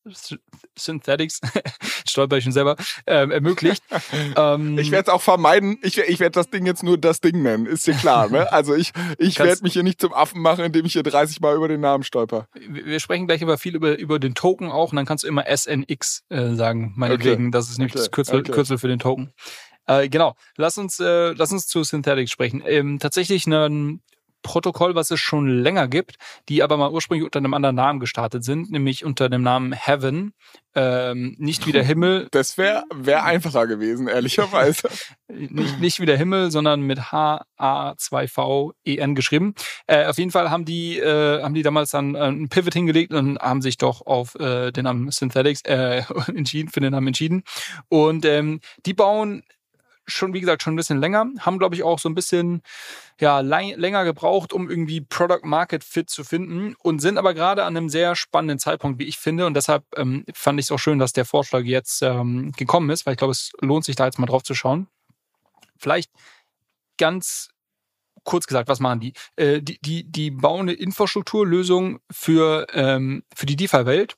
Synthetics, 0.77 1.39
stolper 2.07 2.37
ich 2.37 2.43
schon 2.43 2.51
selber, 2.51 2.75
ähm, 3.07 3.31
ermöglicht. 3.31 3.81
ähm, 4.35 4.77
ich 4.77 4.91
werde 4.91 5.09
es 5.09 5.13
auch 5.13 5.21
vermeiden, 5.21 5.77
ich, 5.81 5.97
ich 5.97 6.19
werde 6.19 6.33
das 6.33 6.49
Ding 6.49 6.65
jetzt 6.65 6.83
nur 6.83 6.97
das 6.97 7.21
Ding 7.21 7.41
nennen, 7.41 7.65
ist 7.65 7.87
dir 7.87 7.93
klar, 7.93 8.29
ne? 8.29 8.51
Also 8.51 8.75
ich, 8.75 8.91
ich 9.17 9.39
werde 9.39 9.63
mich 9.63 9.73
hier 9.73 9.83
nicht 9.83 10.01
zum 10.01 10.13
Affen 10.13 10.41
machen, 10.41 10.65
indem 10.65 10.85
ich 10.85 10.93
hier 10.93 11.03
30 11.03 11.39
Mal 11.39 11.55
über 11.55 11.69
den 11.69 11.79
Namen 11.79 12.03
stolper. 12.03 12.47
Wir 12.67 12.99
sprechen 12.99 13.25
gleich 13.27 13.41
aber 13.41 13.57
viel 13.57 13.75
über, 13.75 13.97
über 13.97 14.19
den 14.19 14.35
Token 14.35 14.69
auch 14.69 14.91
und 14.91 14.97
dann 14.97 15.05
kannst 15.05 15.23
du 15.23 15.29
immer 15.29 15.45
SNX 15.45 16.23
äh, 16.27 16.55
sagen, 16.55 16.93
meinetwegen. 16.97 17.45
Okay. 17.45 17.51
Das 17.51 17.69
ist 17.69 17.77
nämlich 17.77 17.93
okay. 17.93 18.03
das 18.03 18.11
Kürzel, 18.11 18.39
okay. 18.39 18.48
Kürzel 18.51 18.77
für 18.77 18.87
den 18.87 18.99
Token. 18.99 19.33
Äh, 19.87 20.09
genau, 20.09 20.35
lass 20.55 20.77
uns, 20.77 20.99
äh, 20.99 21.31
lass 21.31 21.51
uns 21.51 21.67
zu 21.67 21.83
Synthetics 21.83 22.31
sprechen. 22.31 22.61
Ähm, 22.65 22.99
tatsächlich 22.99 23.47
ein 23.47 24.01
Protokoll, 24.41 24.95
was 24.95 25.11
es 25.11 25.19
schon 25.19 25.47
länger 25.47 25.87
gibt, 25.87 26.15
die 26.47 26.63
aber 26.63 26.77
mal 26.77 26.91
ursprünglich 26.91 27.25
unter 27.25 27.39
einem 27.39 27.53
anderen 27.53 27.75
Namen 27.75 27.99
gestartet 27.99 28.43
sind, 28.43 28.71
nämlich 28.71 29.05
unter 29.05 29.29
dem 29.29 29.41
Namen 29.41 29.73
Heaven. 29.73 30.33
Ähm, 30.75 31.35
nicht 31.39 31.65
wie 31.65 31.71
der 31.71 31.83
Himmel. 31.83 32.27
Das 32.39 32.57
wäre 32.57 32.83
wär 32.93 33.23
einfacher 33.23 33.65
gewesen, 33.67 34.07
ehrlicherweise. 34.07 34.87
nicht, 35.27 35.79
nicht 35.79 35.99
wie 35.99 36.05
der 36.05 36.17
Himmel, 36.17 36.51
sondern 36.51 36.81
mit 36.81 37.11
H-A-2-V-E-N 37.11 39.15
geschrieben. 39.15 39.55
Äh, 39.87 40.05
auf 40.05 40.17
jeden 40.17 40.31
Fall 40.31 40.51
haben 40.51 40.65
die, 40.65 40.99
äh, 40.99 41.41
haben 41.41 41.53
die 41.53 41.63
damals 41.63 41.91
dann 41.91 42.15
äh, 42.15 42.19
einen 42.19 42.49
Pivot 42.49 42.73
hingelegt 42.73 43.13
und 43.13 43.39
haben 43.39 43.61
sich 43.61 43.77
doch 43.77 44.05
auf 44.05 44.35
äh, 44.35 44.71
den 44.71 44.83
Namen 44.85 45.11
Synthetics 45.11 45.61
äh, 45.63 46.03
entschieden, 46.33 46.69
für 46.69 46.79
den 46.79 46.91
Namen 46.91 47.07
entschieden. 47.07 47.43
Und 47.89 48.25
ähm, 48.25 48.61
die 48.85 48.93
bauen 48.93 49.43
schon, 50.09 50.33
wie 50.33 50.39
gesagt, 50.39 50.63
schon 50.63 50.73
ein 50.73 50.77
bisschen 50.77 50.99
länger, 50.99 51.25
haben, 51.39 51.59
glaube 51.59 51.75
ich, 51.75 51.83
auch 51.83 51.99
so 51.99 52.09
ein 52.09 52.15
bisschen 52.15 52.61
ja, 53.19 53.39
länger 53.39 54.03
gebraucht, 54.03 54.53
um 54.53 54.69
irgendwie 54.69 55.01
Product 55.01 55.43
Market 55.43 55.83
Fit 55.83 56.09
zu 56.09 56.23
finden 56.23 56.75
und 56.79 56.99
sind 56.99 57.17
aber 57.17 57.33
gerade 57.33 57.63
an 57.63 57.75
einem 57.75 57.89
sehr 57.89 58.15
spannenden 58.15 58.59
Zeitpunkt, 58.59 58.99
wie 58.99 59.05
ich 59.05 59.17
finde. 59.17 59.45
Und 59.45 59.53
deshalb 59.53 59.83
ähm, 59.95 60.25
fand 60.33 60.59
ich 60.59 60.67
es 60.67 60.71
auch 60.71 60.79
schön, 60.79 60.99
dass 60.99 61.13
der 61.13 61.25
Vorschlag 61.25 61.63
jetzt 61.63 62.01
ähm, 62.01 62.51
gekommen 62.53 62.89
ist, 62.89 63.05
weil 63.05 63.13
ich 63.13 63.17
glaube, 63.17 63.31
es 63.31 63.51
lohnt 63.61 63.85
sich 63.85 63.95
da 63.95 64.05
jetzt 64.05 64.19
mal 64.19 64.25
drauf 64.25 64.43
zu 64.43 64.55
schauen. 64.55 64.87
Vielleicht 65.77 66.11
ganz 66.97 67.49
kurz 68.23 68.47
gesagt, 68.47 68.69
was 68.69 68.79
machen 68.79 68.99
die? 68.99 69.13
Äh, 69.35 69.61
die, 69.61 69.79
die, 69.81 70.03
die 70.03 70.31
bauen 70.31 70.61
eine 70.61 70.73
Infrastrukturlösung 70.73 71.99
für, 72.11 72.67
ähm, 72.73 73.23
für 73.35 73.45
die 73.45 73.55
DeFi-Welt, 73.55 74.17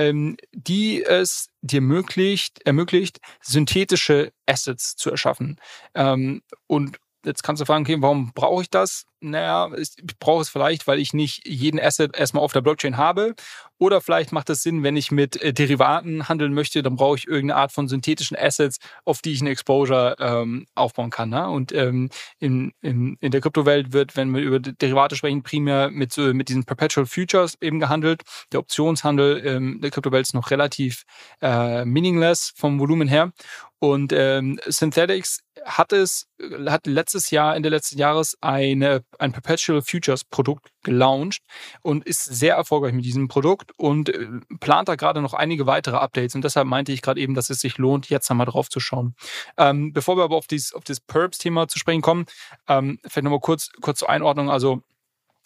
ähm, 0.00 0.36
die 0.52 1.02
es 1.02 1.48
dir 1.62 1.78
ermöglicht, 1.78 2.60
ermöglicht, 2.64 3.20
synthetische 3.42 4.32
Assets 4.46 4.96
zu 4.96 5.10
erschaffen. 5.10 5.56
Ähm, 5.94 6.42
und 6.66 6.98
jetzt 7.24 7.42
kannst 7.42 7.60
du 7.60 7.66
fragen, 7.66 7.84
okay, 7.84 7.96
warum 8.00 8.32
brauche 8.34 8.62
ich 8.62 8.70
das? 8.70 9.04
Naja, 9.20 9.70
ich 9.76 10.18
brauche 10.18 10.42
es 10.42 10.48
vielleicht, 10.48 10.86
weil 10.86 10.98
ich 10.98 11.12
nicht 11.12 11.46
jeden 11.46 11.80
Asset 11.80 12.16
erstmal 12.16 12.42
auf 12.42 12.52
der 12.52 12.60
Blockchain 12.60 12.96
habe. 12.96 13.34
Oder 13.78 14.02
vielleicht 14.02 14.32
macht 14.32 14.50
es 14.50 14.62
Sinn, 14.62 14.82
wenn 14.82 14.96
ich 14.96 15.10
mit 15.10 15.40
äh, 15.40 15.54
Derivaten 15.54 16.28
handeln 16.28 16.52
möchte, 16.52 16.82
dann 16.82 16.96
brauche 16.96 17.16
ich 17.16 17.26
irgendeine 17.26 17.60
Art 17.60 17.72
von 17.72 17.88
synthetischen 17.88 18.36
Assets, 18.36 18.78
auf 19.06 19.22
die 19.22 19.32
ich 19.32 19.40
eine 19.40 19.50
Exposure 19.50 20.16
ähm, 20.18 20.66
aufbauen 20.74 21.08
kann. 21.08 21.30
Ne? 21.30 21.48
Und 21.48 21.72
ähm, 21.72 22.10
in, 22.38 22.72
in, 22.82 23.16
in 23.20 23.30
der 23.30 23.40
Kryptowelt 23.40 23.92
wird, 23.92 24.16
wenn 24.16 24.34
wir 24.34 24.42
über 24.42 24.58
Derivate 24.58 25.16
sprechen, 25.16 25.42
primär 25.42 25.90
mit, 25.90 26.12
so, 26.12 26.22
mit 26.34 26.50
diesen 26.50 26.64
Perpetual 26.64 27.06
Futures 27.06 27.56
eben 27.62 27.80
gehandelt. 27.80 28.22
Der 28.52 28.60
Optionshandel 28.60 29.46
ähm, 29.46 29.80
der 29.80 29.90
Kryptowelt 29.90 30.26
ist 30.26 30.34
noch 30.34 30.50
relativ 30.50 31.04
äh, 31.40 31.84
meaningless 31.86 32.52
vom 32.56 32.78
Volumen 32.78 33.08
her. 33.08 33.32
Und 33.80 34.12
ähm, 34.12 34.60
Synthetics 34.66 35.40
hat 35.64 35.94
es, 35.94 36.28
hat 36.66 36.86
letztes 36.86 37.30
Jahr, 37.30 37.56
Ende 37.56 37.70
letzten 37.70 37.98
Jahres 37.98 38.36
eine, 38.42 39.02
ein 39.18 39.32
Perpetual 39.32 39.82
Futures 39.82 40.24
Produkt 40.24 40.70
gelauncht 40.82 41.42
und 41.82 42.06
ist 42.06 42.24
sehr 42.24 42.54
erfolgreich 42.54 42.92
mit 42.92 43.04
diesem 43.04 43.28
Produkt 43.28 43.72
und 43.76 44.08
äh, 44.08 44.28
plant 44.60 44.88
da 44.88 44.94
gerade 44.94 45.20
noch 45.20 45.34
einige 45.34 45.66
weitere 45.66 45.96
Updates. 45.96 46.34
Und 46.34 46.44
deshalb 46.44 46.66
meinte 46.66 46.92
ich 46.92 47.02
gerade 47.02 47.20
eben, 47.20 47.34
dass 47.34 47.50
es 47.50 47.60
sich 47.60 47.78
lohnt, 47.78 48.08
jetzt 48.08 48.30
einmal 48.30 48.46
drauf 48.46 48.68
zu 48.68 48.80
schauen. 48.80 49.14
Ähm, 49.56 49.92
bevor 49.92 50.16
wir 50.16 50.24
aber 50.24 50.36
auf 50.36 50.46
dieses, 50.46 50.72
auf 50.72 50.84
das 50.84 51.00
Perps-Thema 51.00 51.68
zu 51.68 51.78
sprechen 51.78 52.02
kommen, 52.02 52.26
ähm, 52.68 52.98
vielleicht 53.06 53.24
nochmal 53.24 53.40
kurz, 53.40 53.70
kurz 53.80 53.98
zur 54.00 54.10
Einordnung. 54.10 54.50
Also, 54.50 54.82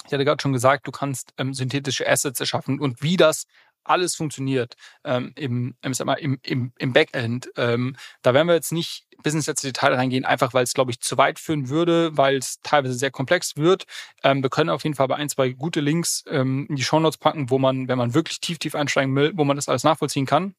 ich 0.07 0.13
hatte 0.13 0.25
gerade 0.25 0.43
schon 0.43 0.53
gesagt, 0.53 0.87
du 0.87 0.93
kannst 0.93 1.33
ähm, 1.39 1.55
synthetische 1.55 2.09
Assets 2.09 2.39
erschaffen 2.39 2.79
und 2.79 3.03
wie 3.03 3.17
das 3.17 3.47
alles 3.85 4.15
funktioniert 4.15 4.75
ähm, 5.05 5.33
im, 5.37 5.75
mal, 6.05 6.15
im, 6.15 6.39
im, 6.43 6.73
im 6.79 6.93
Backend. 6.93 7.51
Ähm, 7.57 7.97
da 8.23 8.35
werden 8.35 8.49
wir 8.49 8.55
jetzt 8.55 8.73
nicht 8.73 9.07
bis 9.23 9.35
ins 9.35 9.47
letzte 9.47 9.69
Detail 9.69 9.95
reingehen, 9.95 10.25
einfach 10.25 10.55
weil 10.55 10.65
es, 10.65 10.75
glaube 10.75 10.91
ich, 10.91 11.01
zu 11.01 11.17
weit 11.17 11.39
führen 11.39 11.69
würde, 11.69 12.17
weil 12.17 12.37
es 12.37 12.61
teilweise 12.63 12.95
sehr 12.95 13.11
komplex 13.11 13.57
wird. 13.57 13.85
Ähm, 14.23 14.43
wir 14.43 14.51
können 14.51 14.71
auf 14.71 14.85
jeden 14.85 14.97
Fall 14.97 15.09
bei 15.09 15.17
ein, 15.17 15.29
zwei 15.29 15.51
gute 15.51 15.81
Links 15.81 16.25
ähm, 16.29 16.67
in 16.69 16.77
die 16.77 16.85
Shownotes 16.85 17.19
packen, 17.19 17.51
wo 17.51 17.59
man, 17.59 17.89
wenn 17.89 17.99
man 17.99 18.15
wirklich 18.15 18.41
tief, 18.41 18.59
tief 18.59 18.75
einsteigen 18.75 19.15
will, 19.17 19.33
wo 19.35 19.45
man 19.45 19.57
das 19.57 19.69
alles 19.69 19.85
nachvollziehen 19.85 20.27
kann. 20.27 20.55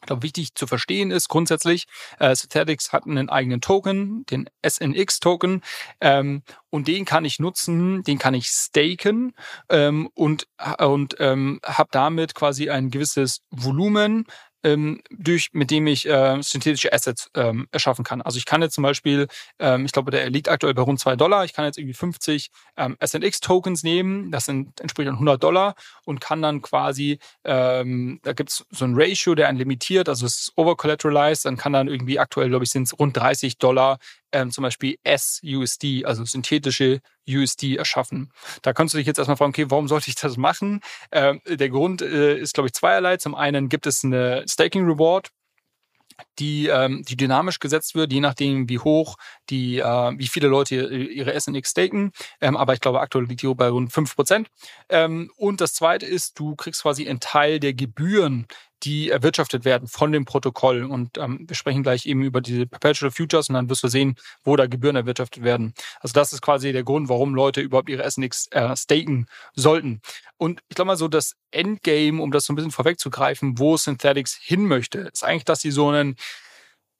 Ich 0.00 0.06
glaube, 0.06 0.22
wichtig 0.22 0.54
zu 0.54 0.66
verstehen 0.66 1.10
ist 1.10 1.28
grundsätzlich, 1.28 1.86
äh, 2.18 2.34
Synthetics 2.34 2.92
hat 2.92 3.06
einen 3.06 3.28
eigenen 3.28 3.60
Token, 3.60 4.24
den 4.26 4.48
SNX-Token, 4.66 5.62
ähm, 6.00 6.42
und 6.70 6.88
den 6.88 7.04
kann 7.04 7.24
ich 7.24 7.38
nutzen, 7.38 8.02
den 8.02 8.18
kann 8.18 8.34
ich 8.34 8.48
staken 8.48 9.32
ähm, 9.70 10.10
und, 10.14 10.46
und 10.78 11.16
ähm, 11.20 11.60
habe 11.64 11.88
damit 11.90 12.34
quasi 12.34 12.68
ein 12.68 12.90
gewisses 12.90 13.40
Volumen 13.50 14.26
ähm, 14.66 15.00
durch, 15.10 15.50
mit 15.52 15.70
dem 15.70 15.86
ich 15.86 16.08
äh, 16.08 16.42
synthetische 16.42 16.92
Assets 16.92 17.30
ähm, 17.34 17.68
erschaffen 17.70 18.04
kann. 18.04 18.20
Also 18.20 18.38
ich 18.38 18.46
kann 18.46 18.62
jetzt 18.62 18.74
zum 18.74 18.82
Beispiel, 18.82 19.28
ähm, 19.60 19.84
ich 19.84 19.92
glaube, 19.92 20.10
der 20.10 20.28
liegt 20.28 20.48
aktuell 20.48 20.74
bei 20.74 20.82
rund 20.82 20.98
zwei 20.98 21.14
Dollar. 21.14 21.44
Ich 21.44 21.52
kann 21.52 21.64
jetzt 21.64 21.78
irgendwie 21.78 21.94
50 21.94 22.50
ähm, 22.76 22.96
SNX-Tokens 23.04 23.84
nehmen, 23.84 24.32
das 24.32 24.44
sind 24.44 24.80
entsprechend 24.80 25.14
100 25.14 25.42
Dollar 25.42 25.74
und 26.04 26.20
kann 26.20 26.42
dann 26.42 26.62
quasi, 26.62 27.18
ähm, 27.44 28.18
da 28.24 28.32
gibt 28.32 28.50
es 28.50 28.66
so 28.70 28.84
ein 28.84 28.94
Ratio, 28.96 29.34
der 29.34 29.48
einen 29.48 29.58
limitiert, 29.58 30.08
also 30.08 30.26
es 30.26 30.40
ist 30.40 30.52
overcollateralized, 30.56 31.44
dann 31.44 31.56
kann 31.56 31.72
dann 31.72 31.88
irgendwie 31.88 32.18
aktuell, 32.18 32.48
glaube 32.48 32.64
ich, 32.64 32.70
sind 32.70 32.84
es 32.84 32.98
rund 32.98 33.16
30 33.16 33.58
Dollar 33.58 33.98
ähm, 34.32 34.50
zum 34.50 34.62
Beispiel 34.62 34.98
SUSD, 35.04 36.04
also 36.04 36.24
synthetische 36.24 37.00
USD 37.28 37.76
erschaffen. 37.76 38.32
Da 38.62 38.72
kannst 38.72 38.94
du 38.94 38.98
dich 38.98 39.06
jetzt 39.06 39.18
erstmal 39.18 39.36
fragen, 39.36 39.50
okay, 39.50 39.66
warum 39.68 39.88
sollte 39.88 40.08
ich 40.08 40.16
das 40.16 40.36
machen? 40.36 40.80
Ähm, 41.12 41.40
der 41.46 41.68
Grund 41.68 42.02
äh, 42.02 42.38
ist, 42.38 42.54
glaube 42.54 42.68
ich, 42.68 42.74
zweierlei. 42.74 43.16
Zum 43.16 43.34
einen 43.34 43.68
gibt 43.68 43.86
es 43.86 44.04
eine 44.04 44.44
Staking 44.48 44.86
Reward, 44.86 45.30
die, 46.38 46.68
ähm, 46.68 47.02
die 47.06 47.16
dynamisch 47.16 47.58
gesetzt 47.58 47.94
wird, 47.94 48.12
je 48.12 48.20
nachdem, 48.20 48.68
wie 48.68 48.78
hoch 48.78 49.16
die, 49.50 49.78
äh, 49.78 50.12
wie 50.16 50.28
viele 50.28 50.48
Leute 50.48 50.74
ihre 50.74 51.38
SNX 51.38 51.70
staken. 51.70 52.12
Ähm, 52.40 52.56
aber 52.56 52.74
ich 52.74 52.80
glaube, 52.80 53.00
aktuell 53.00 53.24
liegt 53.24 53.42
die 53.42 53.54
bei 53.54 53.68
rund 53.68 53.92
5%. 53.92 54.46
Ähm, 54.88 55.30
und 55.36 55.60
das 55.60 55.74
zweite 55.74 56.06
ist, 56.06 56.38
du 56.38 56.56
kriegst 56.56 56.82
quasi 56.82 57.08
einen 57.08 57.20
Teil 57.20 57.60
der 57.60 57.74
Gebühren, 57.74 58.46
die 58.82 59.10
erwirtschaftet 59.10 59.64
werden 59.64 59.88
von 59.88 60.12
dem 60.12 60.24
Protokoll. 60.24 60.84
Und 60.84 61.18
ähm, 61.18 61.44
wir 61.46 61.56
sprechen 61.56 61.82
gleich 61.82 62.06
eben 62.06 62.22
über 62.22 62.40
diese 62.40 62.66
Perpetual 62.66 63.10
Futures 63.10 63.48
und 63.48 63.54
dann 63.54 63.70
wirst 63.70 63.82
du 63.82 63.88
sehen, 63.88 64.16
wo 64.44 64.56
da 64.56 64.66
Gebühren 64.66 64.96
erwirtschaftet 64.96 65.42
werden. 65.42 65.74
Also 66.00 66.12
das 66.12 66.32
ist 66.32 66.42
quasi 66.42 66.72
der 66.72 66.84
Grund, 66.84 67.08
warum 67.08 67.34
Leute 67.34 67.60
überhaupt 67.60 67.88
ihre 67.88 68.08
SNX 68.08 68.48
äh, 68.50 68.76
staken 68.76 69.26
sollten. 69.54 70.00
Und 70.36 70.60
ich 70.68 70.76
glaube 70.76 70.88
mal 70.88 70.96
so, 70.96 71.08
das 71.08 71.34
Endgame, 71.50 72.22
um 72.22 72.30
das 72.30 72.44
so 72.44 72.52
ein 72.52 72.56
bisschen 72.56 72.70
vorwegzugreifen, 72.70 73.58
wo 73.58 73.76
Synthetics 73.76 74.38
hin 74.40 74.66
möchte, 74.66 75.10
ist 75.12 75.24
eigentlich, 75.24 75.44
dass 75.44 75.60
sie 75.60 75.70
so 75.70 75.90
ein 75.90 76.16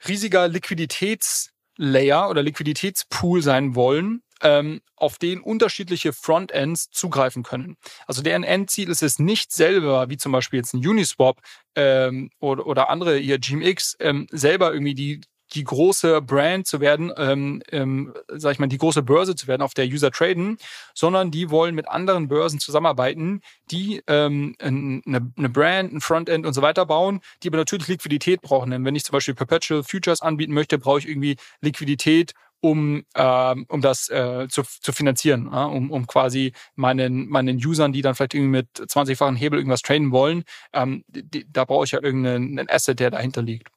riesiger 0.06 0.48
Liquiditätslayer 0.48 2.28
oder 2.30 2.42
Liquiditätspool 2.42 3.42
sein 3.42 3.74
wollen, 3.74 4.22
ähm, 4.42 4.80
auf 4.96 5.18
den 5.18 5.40
unterschiedliche 5.40 6.12
Frontends 6.12 6.90
zugreifen 6.90 7.42
können. 7.42 7.76
Also 8.06 8.22
deren 8.22 8.44
Endziel 8.44 8.90
ist 8.90 9.02
es 9.02 9.18
nicht 9.18 9.52
selber, 9.52 10.08
wie 10.08 10.16
zum 10.16 10.32
Beispiel 10.32 10.58
jetzt 10.58 10.74
ein 10.74 10.86
Uniswap 10.86 11.40
ähm, 11.74 12.30
oder, 12.40 12.66
oder 12.66 12.90
andere 12.90 13.18
ihr 13.18 13.38
GMX, 13.38 13.96
ähm, 14.00 14.26
selber 14.30 14.72
irgendwie 14.72 14.94
die 14.94 15.20
die 15.54 15.64
große 15.64 16.22
Brand 16.22 16.66
zu 16.66 16.80
werden, 16.80 17.12
ähm, 17.16 17.62
ähm, 17.70 18.14
sag 18.28 18.52
ich 18.52 18.58
mal, 18.58 18.66
die 18.66 18.78
große 18.78 19.02
Börse 19.02 19.36
zu 19.36 19.46
werden, 19.46 19.62
auf 19.62 19.74
der 19.74 19.86
User 19.86 20.10
traden, 20.10 20.58
sondern 20.94 21.30
die 21.30 21.50
wollen 21.50 21.74
mit 21.74 21.88
anderen 21.88 22.28
Börsen 22.28 22.58
zusammenarbeiten, 22.58 23.40
die 23.70 24.02
ähm, 24.06 24.56
eine, 24.58 25.32
eine 25.36 25.48
Brand, 25.48 25.92
ein 25.92 26.00
Frontend 26.00 26.46
und 26.46 26.52
so 26.52 26.62
weiter 26.62 26.86
bauen, 26.86 27.20
die 27.42 27.48
aber 27.48 27.58
natürlich 27.58 27.88
Liquidität 27.88 28.42
brauchen. 28.42 28.70
Denn 28.70 28.84
wenn 28.84 28.96
ich 28.96 29.04
zum 29.04 29.12
Beispiel 29.12 29.34
Perpetual 29.34 29.82
Futures 29.84 30.20
anbieten 30.20 30.52
möchte, 30.52 30.78
brauche 30.78 30.98
ich 30.98 31.08
irgendwie 31.08 31.36
Liquidität, 31.60 32.32
um, 32.60 33.04
äh, 33.14 33.54
um 33.68 33.80
das 33.80 34.08
äh, 34.08 34.46
zu, 34.48 34.62
zu 34.62 34.92
finanzieren, 34.92 35.48
ja? 35.52 35.64
um, 35.64 35.90
um 35.90 36.06
quasi 36.06 36.52
meinen, 36.74 37.28
meinen 37.28 37.56
Usern, 37.56 37.92
die 37.92 38.02
dann 38.02 38.14
vielleicht 38.14 38.34
irgendwie 38.34 38.58
mit 38.58 38.68
20-fachen 38.78 39.36
Hebel 39.36 39.58
irgendwas 39.58 39.82
trainen 39.82 40.10
wollen, 40.12 40.44
ähm, 40.72 41.04
die, 41.08 41.46
da 41.50 41.64
brauche 41.64 41.84
ich 41.84 41.92
ja 41.92 42.02
irgendeinen 42.02 42.68
Asset, 42.68 43.00
der 43.00 43.10
dahinter 43.10 43.42
liegt. 43.42 43.68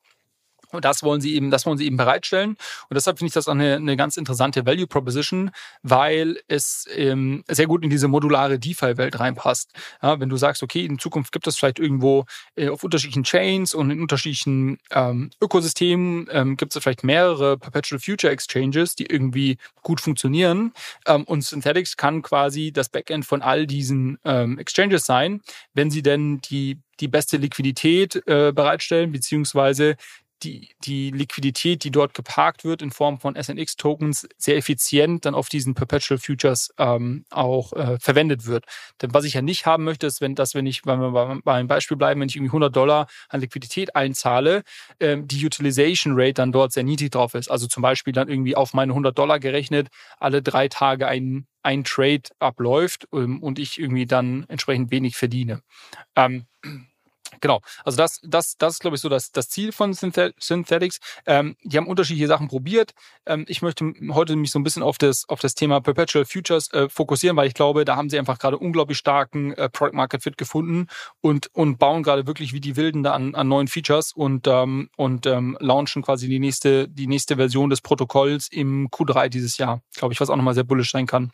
Und 0.71 0.85
das 0.85 1.03
wollen 1.03 1.21
sie 1.21 1.35
eben, 1.35 1.51
das 1.51 1.65
wollen 1.65 1.77
sie 1.77 1.85
eben 1.85 1.97
bereitstellen. 1.97 2.51
Und 2.51 2.95
deshalb 2.95 3.17
finde 3.17 3.29
ich 3.29 3.33
das 3.33 3.47
auch 3.47 3.53
eine, 3.53 3.75
eine 3.75 3.97
ganz 3.97 4.17
interessante 4.17 4.65
Value 4.65 4.87
Proposition, 4.87 5.51
weil 5.81 6.39
es 6.47 6.85
ähm, 6.95 7.43
sehr 7.47 7.65
gut 7.65 7.83
in 7.83 7.89
diese 7.89 8.07
modulare 8.07 8.59
DeFi-Welt 8.59 9.19
reinpasst. 9.19 9.71
Ja, 10.01 10.19
wenn 10.19 10.29
du 10.29 10.37
sagst, 10.37 10.61
okay, 10.63 10.85
in 10.85 10.99
Zukunft 10.99 11.31
gibt 11.31 11.47
es 11.47 11.57
vielleicht 11.57 11.79
irgendwo 11.79 12.25
äh, 12.55 12.69
auf 12.69 12.83
unterschiedlichen 12.83 13.23
Chains 13.23 13.73
und 13.73 13.91
in 13.91 14.01
unterschiedlichen 14.01 14.77
ähm, 14.91 15.31
Ökosystemen 15.41 16.27
ähm, 16.31 16.57
gibt 16.57 16.75
es 16.75 16.83
vielleicht 16.83 17.03
mehrere 17.03 17.57
Perpetual 17.57 17.99
Future 17.99 18.31
Exchanges, 18.31 18.95
die 18.95 19.05
irgendwie 19.05 19.57
gut 19.81 20.01
funktionieren. 20.01 20.73
Ähm, 21.05 21.23
und 21.23 21.43
Synthetics 21.43 21.97
kann 21.97 22.21
quasi 22.21 22.71
das 22.71 22.89
Backend 22.89 23.25
von 23.25 23.41
all 23.41 23.65
diesen 23.65 24.19
ähm, 24.23 24.59
Exchanges 24.59 25.05
sein, 25.05 25.41
wenn 25.73 25.89
sie 25.89 26.01
denn 26.01 26.41
die 26.41 26.79
die 26.99 27.07
beste 27.07 27.37
Liquidität 27.37 28.15
äh, 28.27 28.51
bereitstellen, 28.53 29.11
beziehungsweise 29.11 29.95
die, 30.43 30.69
die 30.83 31.11
Liquidität, 31.11 31.83
die 31.83 31.91
dort 31.91 32.13
geparkt 32.13 32.63
wird 32.63 32.81
in 32.81 32.91
Form 32.91 33.19
von 33.19 33.35
SNX-Tokens, 33.35 34.27
sehr 34.37 34.57
effizient 34.57 35.25
dann 35.25 35.35
auf 35.35 35.49
diesen 35.49 35.73
Perpetual 35.73 36.17
Futures 36.17 36.73
ähm, 36.77 37.25
auch 37.29 37.73
äh, 37.73 37.97
verwendet 37.99 38.45
wird. 38.45 38.65
Denn 39.01 39.13
was 39.13 39.25
ich 39.25 39.33
ja 39.33 39.41
nicht 39.41 39.65
haben 39.65 39.83
möchte, 39.83 40.07
ist, 40.07 40.21
wenn 40.21 40.35
das, 40.35 40.55
wenn 40.55 40.65
ich, 40.65 40.85
wenn 40.85 40.99
wir 40.99 41.41
bei 41.43 41.53
einem 41.53 41.67
Beispiel 41.67 41.97
bleiben, 41.97 42.21
wenn 42.21 42.29
ich 42.29 42.35
irgendwie 42.35 42.49
100 42.49 42.75
Dollar 42.75 43.07
an 43.29 43.41
Liquidität 43.41 43.95
einzahle, 43.95 44.63
ähm, 44.99 45.27
die 45.27 45.45
Utilization 45.45 46.13
Rate 46.15 46.35
dann 46.35 46.51
dort 46.51 46.71
sehr 46.71 46.83
niedrig 46.83 47.11
drauf 47.11 47.33
ist. 47.33 47.49
Also 47.49 47.67
zum 47.67 47.81
Beispiel 47.81 48.13
dann 48.13 48.29
irgendwie 48.29 48.55
auf 48.55 48.73
meine 48.73 48.91
100 48.91 49.17
Dollar 49.17 49.39
gerechnet, 49.39 49.89
alle 50.19 50.41
drei 50.41 50.67
Tage 50.67 51.07
ein, 51.07 51.47
ein 51.63 51.83
Trade 51.83 52.23
abläuft 52.39 53.07
ähm, 53.13 53.41
und 53.41 53.59
ich 53.59 53.79
irgendwie 53.79 54.05
dann 54.05 54.45
entsprechend 54.47 54.91
wenig 54.91 55.17
verdiene. 55.17 55.61
Ähm, 56.15 56.45
Genau, 57.41 57.61
also 57.83 57.97
das, 57.97 58.19
das, 58.23 58.57
das 58.57 58.73
ist, 58.73 58.79
glaube 58.79 58.95
ich, 58.95 59.01
so 59.01 59.09
das, 59.09 59.31
das 59.31 59.49
Ziel 59.49 59.71
von 59.71 59.93
Synthetics. 59.93 60.99
Ähm, 61.25 61.55
die 61.63 61.77
haben 61.77 61.87
unterschiedliche 61.87 62.27
Sachen 62.27 62.47
probiert. 62.47 62.93
Ähm, 63.25 63.45
ich 63.47 63.61
möchte 63.61 63.93
heute 64.09 64.35
mich 64.35 64.51
so 64.51 64.59
ein 64.59 64.63
bisschen 64.63 64.83
auf 64.83 64.97
das, 64.97 65.27
auf 65.29 65.39
das 65.39 65.55
Thema 65.55 65.81
Perpetual 65.81 66.25
Futures 66.25 66.71
äh, 66.73 66.89
fokussieren, 66.89 67.37
weil 67.37 67.47
ich 67.47 67.53
glaube, 67.53 67.85
da 67.85 67.95
haben 67.95 68.09
sie 68.09 68.19
einfach 68.19 68.39
gerade 68.39 68.57
unglaublich 68.57 68.97
starken 68.97 69.53
äh, 69.53 69.69
Product 69.69 69.95
Market 69.95 70.23
Fit 70.23 70.37
gefunden 70.37 70.87
und, 71.21 71.53
und 71.53 71.77
bauen 71.77 72.03
gerade 72.03 72.27
wirklich 72.27 72.53
wie 72.53 72.61
die 72.61 72.75
Wilden 72.75 73.03
da 73.03 73.13
an, 73.13 73.35
an 73.35 73.47
neuen 73.47 73.67
Features 73.67 74.13
und, 74.13 74.47
ähm, 74.47 74.89
und 74.97 75.25
ähm, 75.25 75.57
launchen 75.59 76.01
quasi 76.01 76.27
die 76.27 76.39
nächste, 76.39 76.87
die 76.87 77.07
nächste 77.07 77.35
Version 77.35 77.69
des 77.69 77.81
Protokolls 77.81 78.47
im 78.49 78.89
Q3 78.89 79.29
dieses 79.29 79.57
Jahr, 79.57 79.81
glaube 79.95 80.13
ich, 80.13 80.19
was 80.19 80.29
auch 80.29 80.35
nochmal 80.35 80.53
sehr 80.53 80.63
bullish 80.63 80.91
sein 80.91 81.07
kann. 81.07 81.31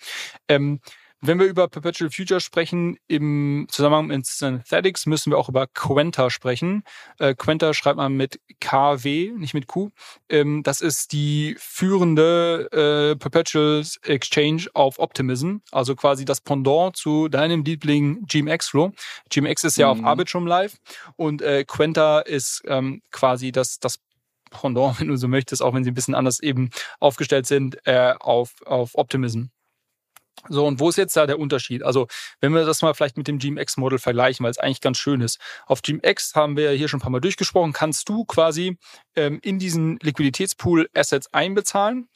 Wenn 1.21 1.39
wir 1.39 1.47
über 1.47 1.67
Perpetual 1.67 2.11
Future 2.11 2.39
sprechen, 2.39 2.97
im 3.07 3.67
Zusammenhang 3.69 4.07
mit 4.07 4.25
Synthetics, 4.25 5.05
müssen 5.05 5.31
wir 5.31 5.37
auch 5.37 5.49
über 5.49 5.65
Quenta 5.67 6.29
sprechen. 6.29 6.83
Äh, 7.19 7.33
Quenta 7.35 7.73
schreibt 7.73 7.97
man 7.97 8.13
mit 8.13 8.39
KW, 8.59 9.31
nicht 9.35 9.53
mit 9.53 9.67
Q. 9.67 9.89
Ähm, 10.29 10.61
das 10.61 10.81
ist 10.81 11.13
die 11.13 11.55
führende 11.57 12.69
äh, 12.71 13.15
Perpetual 13.15 13.83
Exchange 14.03 14.67
auf 14.73 14.99
Optimism, 14.99 15.57
also 15.71 15.95
quasi 15.95 16.25
das 16.25 16.41
Pendant 16.41 16.95
zu 16.95 17.27
deinem 17.29 17.63
Liebling 17.63 18.25
GMX 18.27 18.69
Flow. 18.69 18.91
GMX 19.29 19.63
ist 19.63 19.77
ja 19.77 19.93
mhm. 19.93 20.01
auf 20.01 20.05
Arbitrum 20.05 20.45
live 20.45 20.77
und 21.15 21.41
äh, 21.41 21.63
Quenta 21.65 22.19
ist 22.19 22.61
ähm, 22.67 23.01
quasi 23.11 23.51
das, 23.51 23.79
das 23.79 23.99
Pendant, 24.51 24.99
wenn 24.99 25.07
du 25.07 25.15
so 25.15 25.27
möchtest, 25.27 25.61
auch 25.61 25.73
wenn 25.73 25.83
sie 25.83 25.91
ein 25.91 25.95
bisschen 25.95 26.15
anders 26.15 26.39
eben 26.39 26.69
aufgestellt 26.99 27.45
sind, 27.45 27.77
äh, 27.87 28.13
auf, 28.19 28.53
auf 28.65 28.91
Optimism. 28.95 29.45
So, 30.49 30.65
und 30.65 30.79
wo 30.79 30.89
ist 30.89 30.97
jetzt 30.97 31.15
da 31.15 31.25
der 31.25 31.39
Unterschied? 31.39 31.83
Also, 31.83 32.07
wenn 32.39 32.53
wir 32.53 32.65
das 32.65 32.81
mal 32.81 32.93
vielleicht 32.93 33.17
mit 33.17 33.27
dem 33.27 33.39
GMX-Model 33.39 33.99
vergleichen, 33.99 34.43
weil 34.43 34.51
es 34.51 34.57
eigentlich 34.57 34.81
ganz 34.81 34.97
schön 34.97 35.21
ist. 35.21 35.39
Auf 35.65 35.81
GMX 35.81 36.35
haben 36.35 36.57
wir 36.57 36.71
ja 36.71 36.77
hier 36.77 36.87
schon 36.87 36.99
ein 36.99 37.01
paar 37.01 37.11
Mal 37.11 37.21
durchgesprochen, 37.21 37.73
kannst 37.73 38.09
du 38.09 38.25
quasi 38.25 38.77
ähm, 39.15 39.39
in 39.41 39.59
diesen 39.59 39.97
Liquiditätspool 40.01 40.89
Assets 40.93 41.33
einbezahlen 41.33 42.07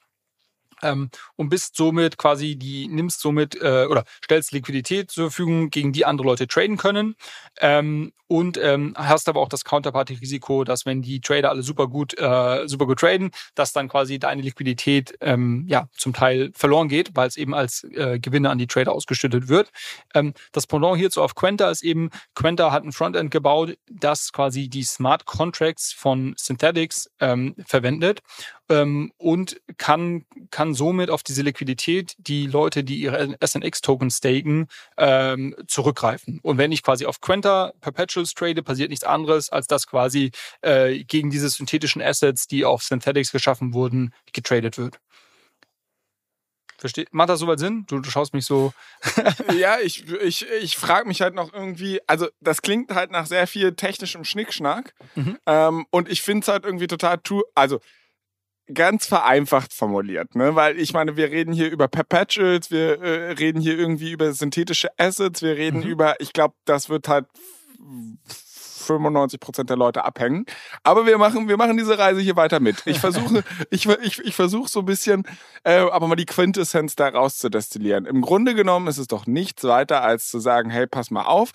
ähm, 0.82 1.10
und 1.36 1.50
bist 1.50 1.76
somit 1.76 2.18
quasi 2.18 2.56
die, 2.56 2.88
nimmst 2.88 3.22
somit 3.22 3.56
äh, 3.62 3.86
oder 3.90 4.04
stellst 4.24 4.52
Liquidität 4.52 5.12
zur 5.12 5.30
Verfügung, 5.30 5.70
gegen 5.70 5.94
die 5.94 6.06
andere 6.06 6.28
Leute 6.28 6.48
traden 6.48 6.78
können. 6.78 7.16
Ähm, 7.60 8.12
und 8.32 8.60
ähm, 8.62 8.94
hast 8.96 9.28
aber 9.28 9.40
auch 9.42 9.50
das 9.50 9.66
Counterparty-Risiko, 9.66 10.64
dass 10.64 10.86
wenn 10.86 11.02
die 11.02 11.20
Trader 11.20 11.50
alle 11.50 11.64
super 11.64 11.88
gut, 11.88 12.16
äh, 12.20 12.68
super 12.68 12.86
gut 12.86 13.00
traden, 13.00 13.32
dass 13.56 13.74
dann 13.74 13.90
quasi 13.90 14.20
deine 14.20 14.44
Liquidität 14.44 15.16
ähm, 15.20 15.66
ja 15.68 15.88
zum 15.98 16.14
Teil 16.14 16.52
verloren 16.54 16.90
geht, 16.90 17.16
weil 17.16 17.28
es 17.28 17.38
eben 17.38 17.56
als 17.56 17.84
äh, 17.86 18.20
Gewinne 18.20 18.52
an 18.52 18.60
die 18.60 18.68
Trader 18.68 18.92
ausgeschüttet 18.92 19.48
wird. 19.48 19.72
Ähm, 20.14 20.36
das 20.52 20.68
Pendant 20.68 20.98
hierzu 20.98 21.24
auf 21.24 21.34
Quenta 21.34 21.72
ist 21.72 21.82
eben, 21.82 22.12
Quenta 22.36 22.72
hat 22.72 22.84
ein 22.84 22.92
Frontend 22.92 23.32
gebaut, 23.32 23.76
das 23.90 24.32
quasi 24.32 24.70
die 24.70 24.84
Smart 24.84 25.26
Contracts 25.26 25.92
von 25.92 26.36
Synthetics 26.38 27.10
ähm, 27.20 27.56
verwendet 27.66 28.22
ähm, 28.70 29.12
und 29.18 29.60
kann, 29.78 30.26
kann 30.52 30.74
somit 30.74 31.10
auf 31.10 31.24
diese 31.24 31.42
Liquidität, 31.42 32.16
die 32.18 32.48
Leute, 32.48 32.84
die 32.84 33.00
ihre 33.00 33.38
SNX-Token 33.44 34.10
staken, 34.12 34.68
ähm, 34.98 35.56
zurückgreifen. 35.68 36.40
Und 36.42 36.58
wenn 36.58 36.72
ich 36.72 36.84
quasi 36.84 37.06
auf 37.06 37.22
Quenta 37.22 37.74
Perpetuals 37.82 38.34
trade, 38.34 38.64
passiert 38.64 38.90
nichts 38.90 39.06
anderes, 39.06 39.50
als 39.50 39.68
dass 39.68 39.88
quasi 39.88 40.32
äh, 40.62 41.04
gegen 41.04 41.30
diese 41.30 41.50
synthetischen 41.50 42.02
Assets, 42.02 42.48
die 42.48 42.66
auf 42.66 42.84
Synthetics 42.84 43.32
geschaffen 43.32 43.74
wurden, 43.74 44.14
getradet 44.32 44.78
wird. 44.78 45.00
Versteht, 46.80 47.14
macht 47.14 47.28
das 47.28 47.42
soweit 47.42 47.60
Sinn? 47.60 47.86
Du, 47.90 48.00
du 48.00 48.10
schaust 48.10 48.34
mich 48.34 48.46
so. 48.46 48.72
ja, 49.58 49.80
ich, 49.80 50.10
ich, 50.10 50.46
ich 50.62 50.78
frage 50.78 51.10
mich 51.10 51.20
halt 51.20 51.36
noch 51.36 51.52
irgendwie, 51.54 52.00
also 52.08 52.30
das 52.40 52.62
klingt 52.62 52.96
halt 52.96 53.12
nach 53.12 53.26
sehr 53.26 53.48
viel 53.48 53.74
technischem 53.74 54.24
Schnickschnack. 54.24 54.94
Mhm. 55.16 55.38
Ähm, 55.46 55.86
und 55.90 56.08
ich 56.08 56.22
finde 56.22 56.44
es 56.44 56.48
halt 56.48 56.64
irgendwie 56.64 56.88
total. 56.88 57.20
Also 57.54 57.82
ganz 58.74 59.06
vereinfacht 59.06 59.74
formuliert, 59.74 60.36
ne? 60.36 60.56
Weil 60.56 60.80
ich 60.80 60.94
meine, 60.94 61.18
wir 61.18 61.32
reden 61.32 61.54
hier 61.54 61.72
über 61.72 61.88
Perpetuals, 61.88 62.72
wir 62.72 63.02
äh, 63.02 63.32
reden 63.34 63.62
hier 63.62 63.78
irgendwie 63.78 64.12
über 64.12 64.34
synthetische 64.34 64.90
Assets, 64.98 65.42
wir 65.42 65.56
reden 65.56 65.82
mhm. 65.82 65.88
über, 65.88 66.20
ich 66.20 66.34
glaube, 66.34 66.54
das 66.66 66.90
wird 66.90 67.08
halt 67.08 67.26
95 68.90 69.40
Prozent 69.40 69.70
der 69.70 69.78
Leute 69.78 70.04
abhängen. 70.04 70.46
Aber 70.84 71.06
wir 71.06 71.18
machen, 71.18 71.48
wir 71.48 71.58
machen 71.58 71.78
diese 71.78 71.98
Reise 71.98 72.22
hier 72.22 72.36
weiter 72.36 72.60
mit. 72.60 72.82
Ich 72.86 73.00
versuche, 73.00 73.44
ich, 73.70 73.88
ich, 73.88 74.20
ich 74.20 74.36
versuche 74.36 74.70
so 74.70 74.80
ein 74.80 74.86
bisschen, 74.86 75.24
äh, 75.64 75.78
aber 75.78 76.08
mal 76.08 76.16
die 76.16 76.26
Quintessenz 76.26 76.96
da 76.96 77.10
rauszudestillieren. 77.10 78.06
Im 78.06 78.22
Grunde 78.22 78.56
genommen 78.56 78.88
ist 78.88 78.98
es 78.98 79.08
doch 79.08 79.28
nichts 79.28 79.64
weiter, 79.64 80.02
als 80.02 80.30
zu 80.30 80.40
sagen, 80.40 80.70
hey, 80.70 80.88
pass 80.88 81.12
mal 81.12 81.26
auf, 81.26 81.52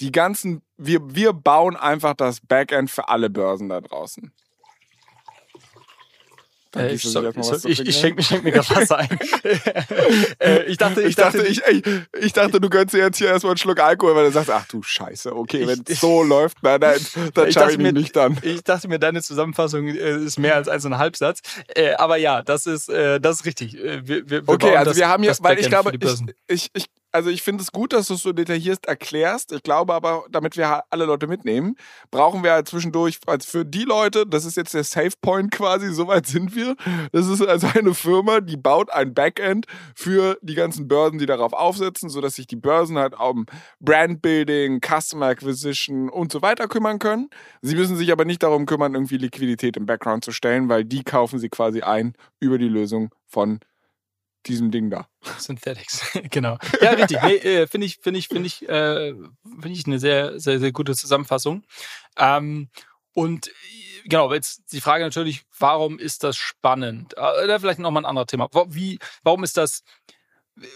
die 0.00 0.12
ganzen, 0.12 0.62
wir, 0.78 1.14
wir 1.14 1.32
bauen 1.32 1.76
einfach 1.76 2.14
das 2.14 2.40
Backend 2.40 2.90
für 2.90 3.08
alle 3.08 3.28
Börsen 3.28 3.68
da 3.68 3.80
draußen. 3.80 4.32
Äh, 6.76 6.94
ich, 6.94 7.02
so, 7.02 7.22
ich, 7.64 7.80
ich 7.80 7.96
schenke 7.96 8.22
schenk 8.22 8.44
mir 8.44 8.52
gerade 8.52 8.70
Wasser 8.70 8.98
ein. 8.98 9.08
äh, 10.38 10.62
ich 10.64 10.76
dachte, 10.76 11.02
ich, 11.02 11.16
dachte, 11.16 11.42
ich, 11.42 11.60
ich, 11.68 11.82
ich, 12.20 12.32
dachte, 12.32 12.60
du 12.60 12.70
gönnst 12.70 12.94
dir 12.94 12.98
jetzt 12.98 13.18
hier 13.18 13.28
erstmal 13.28 13.52
einen 13.52 13.58
Schluck 13.58 13.80
Alkohol, 13.80 14.14
weil 14.14 14.26
du 14.26 14.32
sagst, 14.32 14.50
ach 14.50 14.66
du 14.68 14.80
Scheiße, 14.80 15.34
okay, 15.34 15.66
wenn 15.66 15.82
es 15.86 16.00
so 16.00 16.22
läuft, 16.22 16.58
na, 16.62 16.78
dann, 16.78 17.00
dann 17.34 17.50
schaue 17.50 17.72
ich 17.72 17.78
mich 17.78 17.92
nicht 17.92 18.14
dann. 18.14 18.38
Ich 18.42 18.62
dachte 18.62 18.86
mir, 18.86 19.00
deine 19.00 19.20
Zusammenfassung 19.20 19.88
äh, 19.88 20.16
ist 20.18 20.38
mehr 20.38 20.54
als 20.54 20.68
ein 20.68 20.80
und 20.80 20.92
ein 20.92 20.98
Halbsatz. 20.98 21.40
Äh, 21.74 21.94
aber 21.94 22.16
ja, 22.16 22.42
das 22.42 22.66
ist, 22.66 22.88
äh, 22.88 23.20
das 23.20 23.40
ist 23.40 23.46
richtig. 23.46 23.76
Äh, 23.76 24.06
wir, 24.06 24.30
wir, 24.30 24.46
wir 24.46 24.48
okay, 24.48 24.76
also 24.76 24.90
das, 24.90 24.96
wir 24.98 25.08
haben 25.08 25.24
hier, 25.24 25.34
weil 25.40 25.58
ich 25.58 25.68
glaube, 25.68 25.92
ich, 26.46 26.70
ich 26.72 26.86
also 27.12 27.30
ich 27.30 27.42
finde 27.42 27.62
es 27.62 27.72
gut, 27.72 27.92
dass 27.92 28.08
du 28.08 28.14
es 28.14 28.22
so 28.22 28.32
detailliert 28.32 28.86
erklärst. 28.86 29.52
Ich 29.52 29.62
glaube 29.62 29.94
aber, 29.94 30.24
damit 30.30 30.56
wir 30.56 30.84
alle 30.90 31.04
Leute 31.04 31.26
mitnehmen, 31.26 31.76
brauchen 32.10 32.42
wir 32.42 32.52
halt 32.52 32.68
zwischendurch, 32.68 33.18
also 33.26 33.48
für 33.48 33.64
die 33.64 33.84
Leute, 33.84 34.26
das 34.26 34.44
ist 34.44 34.56
jetzt 34.56 34.74
der 34.74 34.84
Safe 34.84 35.12
Point 35.20 35.50
quasi, 35.50 35.92
soweit 35.92 36.26
sind 36.26 36.54
wir. 36.54 36.76
Das 37.12 37.26
ist 37.26 37.42
also 37.42 37.68
eine 37.74 37.94
Firma, 37.94 38.40
die 38.40 38.56
baut 38.56 38.90
ein 38.90 39.14
Backend 39.14 39.66
für 39.94 40.38
die 40.42 40.54
ganzen 40.54 40.88
Börsen, 40.88 41.18
die 41.18 41.26
darauf 41.26 41.52
aufsetzen, 41.52 42.08
sodass 42.08 42.36
sich 42.36 42.46
die 42.46 42.56
Börsen 42.56 42.98
halt 42.98 43.18
um 43.18 43.46
Brandbuilding, 43.80 44.80
Customer 44.80 45.26
Acquisition 45.26 46.08
und 46.08 46.32
so 46.32 46.42
weiter 46.42 46.68
kümmern 46.68 46.98
können. 46.98 47.28
Sie 47.62 47.74
müssen 47.74 47.96
sich 47.96 48.12
aber 48.12 48.24
nicht 48.24 48.42
darum 48.42 48.66
kümmern, 48.66 48.94
irgendwie 48.94 49.16
Liquidität 49.16 49.76
im 49.76 49.86
Background 49.86 50.24
zu 50.24 50.32
stellen, 50.32 50.68
weil 50.68 50.84
die 50.84 51.02
kaufen 51.02 51.38
sie 51.38 51.48
quasi 51.48 51.82
ein 51.82 52.14
über 52.38 52.58
die 52.58 52.68
Lösung 52.68 53.10
von 53.26 53.60
diesem 54.46 54.70
Ding 54.70 54.90
da. 54.90 55.08
Synthetics, 55.38 56.02
genau. 56.30 56.58
Ja, 56.80 56.90
richtig. 56.90 57.18
Nee, 57.22 57.36
äh, 57.36 57.66
finde 57.66 57.86
ich, 57.86 57.98
finde 58.02 58.18
ich, 58.18 58.28
finde 58.28 58.46
ich, 58.46 58.68
äh, 58.68 59.12
finde 59.44 59.70
ich 59.70 59.86
eine 59.86 59.98
sehr, 59.98 60.40
sehr, 60.40 60.58
sehr 60.58 60.72
gute 60.72 60.94
Zusammenfassung. 60.94 61.62
Ähm, 62.16 62.70
und 63.12 63.50
genau, 64.04 64.32
jetzt 64.32 64.72
die 64.72 64.80
Frage 64.80 65.04
natürlich, 65.04 65.42
warum 65.58 65.98
ist 65.98 66.24
das 66.24 66.36
spannend? 66.36 67.16
Äh, 67.16 67.58
vielleicht 67.58 67.78
nochmal 67.78 68.02
ein 68.02 68.08
anderes 68.08 68.26
Thema. 68.26 68.48
Wie, 68.68 68.98
warum 69.22 69.44
ist 69.44 69.56
das, 69.56 69.82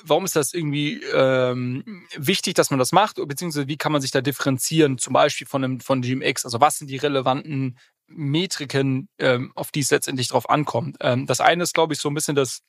warum 0.03 0.25
ist 0.25 0.37
das 0.37 0.53
irgendwie 0.53 1.03
ähm, 1.13 2.07
wichtig, 2.17 2.55
dass 2.55 2.71
man 2.71 2.79
das 2.79 2.93
macht? 2.93 3.17
Beziehungsweise 3.17 3.69
wie 3.69 3.77
kann 3.77 3.93
man 3.93 4.01
sich 4.01 4.11
da 4.11 4.21
differenzieren, 4.21 4.99
zum 4.99 5.13
Beispiel 5.13 5.47
von 5.47 5.65
einem 5.65 5.81
von 5.81 6.03
GMX? 6.03 6.45
Also 6.45 6.61
was 6.61 6.79
sind 6.79 6.89
die 6.89 6.97
relevanten 6.97 7.79
Metriken, 8.07 9.09
ähm, 9.19 9.53
auf 9.55 9.71
die 9.71 9.81
es 9.81 9.91
letztendlich 9.91 10.29
drauf 10.29 10.51
ankommt? 10.51 10.97
Ähm, 11.01 11.27
das 11.27 11.41
eine 11.41 11.63
ist, 11.63 11.75
glaube 11.75 11.95
ich, 11.95 12.01
so 12.01 12.09
ein 12.09 12.15
bisschen 12.15 12.37
das 12.37 12.63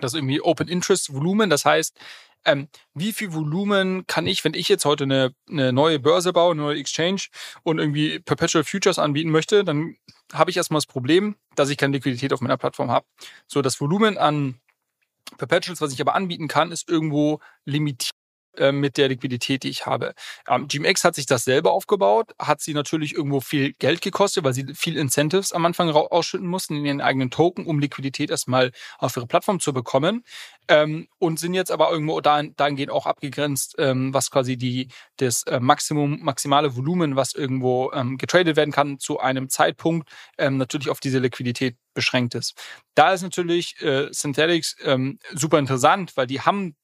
das 0.00 0.12
ist 0.12 0.18
irgendwie 0.18 0.40
Open 0.40 0.68
Interest 0.68 1.12
Volumen. 1.12 1.50
Das 1.50 1.64
heißt, 1.64 1.98
ähm, 2.44 2.68
wie 2.94 3.12
viel 3.12 3.32
Volumen 3.32 4.06
kann 4.06 4.26
ich, 4.26 4.44
wenn 4.44 4.54
ich 4.54 4.68
jetzt 4.68 4.84
heute 4.84 5.04
eine, 5.04 5.34
eine 5.50 5.72
neue 5.72 5.98
Börse 5.98 6.32
baue, 6.32 6.52
eine 6.52 6.62
neue 6.62 6.78
Exchange 6.78 7.22
und 7.64 7.78
irgendwie 7.78 8.20
Perpetual 8.20 8.64
Futures 8.64 8.98
anbieten 8.98 9.30
möchte, 9.30 9.64
dann 9.64 9.96
habe 10.32 10.50
ich 10.50 10.56
erstmal 10.56 10.78
das 10.78 10.86
Problem, 10.86 11.36
dass 11.56 11.70
ich 11.70 11.76
keine 11.76 11.94
Liquidität 11.94 12.32
auf 12.32 12.40
meiner 12.40 12.56
Plattform 12.56 12.90
habe. 12.90 13.06
So, 13.46 13.62
das 13.62 13.80
Volumen 13.80 14.16
an 14.16 14.60
Perpetuals, 15.38 15.80
was 15.80 15.92
ich 15.92 16.00
aber 16.00 16.14
anbieten 16.14 16.46
kann, 16.46 16.70
ist 16.70 16.88
irgendwo 16.88 17.40
limitiert 17.64 18.12
mit 18.72 18.96
der 18.96 19.08
Liquidität, 19.08 19.62
die 19.62 19.68
ich 19.68 19.86
habe. 19.86 20.14
Ähm, 20.48 20.68
GMX 20.68 21.04
hat 21.04 21.14
sich 21.14 21.26
das 21.26 21.44
selber 21.44 21.72
aufgebaut, 21.72 22.32
hat 22.38 22.60
sie 22.60 22.74
natürlich 22.74 23.14
irgendwo 23.14 23.40
viel 23.40 23.72
Geld 23.74 24.00
gekostet, 24.00 24.44
weil 24.44 24.54
sie 24.54 24.66
viel 24.74 24.96
Incentives 24.96 25.52
am 25.52 25.64
Anfang 25.64 25.90
ausschütten 25.90 26.46
mussten 26.46 26.76
in 26.76 26.84
ihren 26.84 27.00
eigenen 27.00 27.30
Token, 27.30 27.66
um 27.66 27.78
Liquidität 27.78 28.30
erstmal 28.30 28.72
auf 28.98 29.16
ihre 29.16 29.26
Plattform 29.26 29.60
zu 29.60 29.72
bekommen. 29.72 30.24
Ähm, 30.68 31.06
und 31.18 31.38
sind 31.38 31.54
jetzt 31.54 31.70
aber 31.70 31.90
irgendwo 31.90 32.20
dahingehend 32.20 32.90
auch 32.90 33.06
abgegrenzt, 33.06 33.76
ähm, 33.78 34.12
was 34.12 34.30
quasi 34.30 34.56
die, 34.56 34.88
das 35.16 35.44
äh, 35.44 35.60
Maximum, 35.60 36.18
maximale 36.22 36.74
Volumen, 36.76 37.14
was 37.14 37.34
irgendwo 37.34 37.92
ähm, 37.92 38.18
getradet 38.18 38.56
werden 38.56 38.72
kann, 38.72 38.98
zu 38.98 39.20
einem 39.20 39.48
Zeitpunkt 39.48 40.08
ähm, 40.38 40.56
natürlich 40.56 40.90
auf 40.90 40.98
diese 40.98 41.20
Liquidität 41.20 41.76
beschränkt 41.94 42.34
ist. 42.34 42.54
Da 42.94 43.12
ist 43.12 43.22
natürlich 43.22 43.80
äh, 43.80 44.08
Synthetics 44.10 44.76
ähm, 44.82 45.18
super 45.32 45.58
interessant, 45.58 46.16
weil 46.16 46.26
die 46.26 46.40
haben 46.40 46.76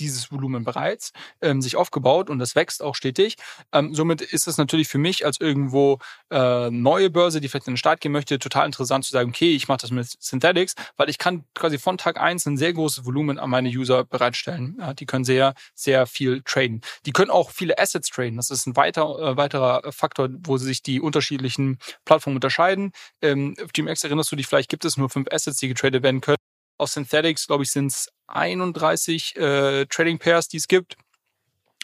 dieses 0.00 0.32
Volumen 0.32 0.64
bereits 0.64 1.12
ähm, 1.40 1.62
sich 1.62 1.76
aufgebaut 1.76 2.30
und 2.30 2.38
das 2.38 2.54
wächst 2.56 2.82
auch 2.82 2.94
stetig. 2.94 3.36
Ähm, 3.72 3.94
somit 3.94 4.20
ist 4.22 4.48
es 4.48 4.56
natürlich 4.56 4.88
für 4.88 4.98
mich 4.98 5.24
als 5.24 5.40
irgendwo 5.40 5.98
äh, 6.30 6.70
neue 6.70 7.10
Börse, 7.10 7.40
die 7.40 7.48
vielleicht 7.48 7.68
in 7.68 7.74
den 7.74 7.78
Start 7.78 8.00
gehen 8.00 8.12
möchte, 8.12 8.38
total 8.38 8.66
interessant 8.66 9.04
zu 9.04 9.12
sagen, 9.12 9.30
okay, 9.30 9.54
ich 9.54 9.68
mache 9.68 9.78
das 9.82 9.90
mit 9.90 10.08
Synthetics, 10.18 10.74
weil 10.96 11.08
ich 11.10 11.18
kann 11.18 11.44
quasi 11.54 11.78
von 11.78 11.98
Tag 11.98 12.18
eins 12.20 12.46
ein 12.46 12.56
sehr 12.56 12.72
großes 12.72 13.04
Volumen 13.04 13.38
an 13.38 13.50
meine 13.50 13.68
User 13.68 14.04
bereitstellen. 14.04 14.76
Ja, 14.80 14.94
die 14.94 15.06
können 15.06 15.24
sehr, 15.24 15.54
sehr 15.74 16.06
viel 16.06 16.42
traden. 16.42 16.80
Die 17.06 17.12
können 17.12 17.30
auch 17.30 17.50
viele 17.50 17.78
Assets 17.78 18.08
traden. 18.10 18.36
Das 18.36 18.50
ist 18.50 18.66
ein 18.66 18.76
weiter, 18.76 19.02
äh, 19.18 19.36
weiterer 19.36 19.92
Faktor, 19.92 20.28
wo 20.44 20.56
sich 20.56 20.82
die 20.82 21.00
unterschiedlichen 21.00 21.78
Plattformen 22.04 22.36
unterscheiden. 22.36 22.92
Ähm, 23.22 23.54
auf 23.62 23.72
GMX 23.72 24.04
erinnerst 24.04 24.32
du 24.32 24.36
dich, 24.36 24.46
vielleicht 24.46 24.70
gibt 24.70 24.84
es 24.84 24.96
nur 24.96 25.10
fünf 25.10 25.28
Assets, 25.30 25.58
die 25.58 25.68
getradet 25.68 26.02
werden 26.02 26.20
können. 26.20 26.49
Aus 26.80 26.94
Synthetics, 26.94 27.46
glaube 27.46 27.62
ich, 27.62 27.70
sind 27.70 27.92
es 27.92 28.08
31 28.28 29.36
äh, 29.36 29.86
Trading 29.86 30.18
Pairs, 30.18 30.48
die 30.48 30.56
es 30.56 30.66
gibt. 30.66 30.96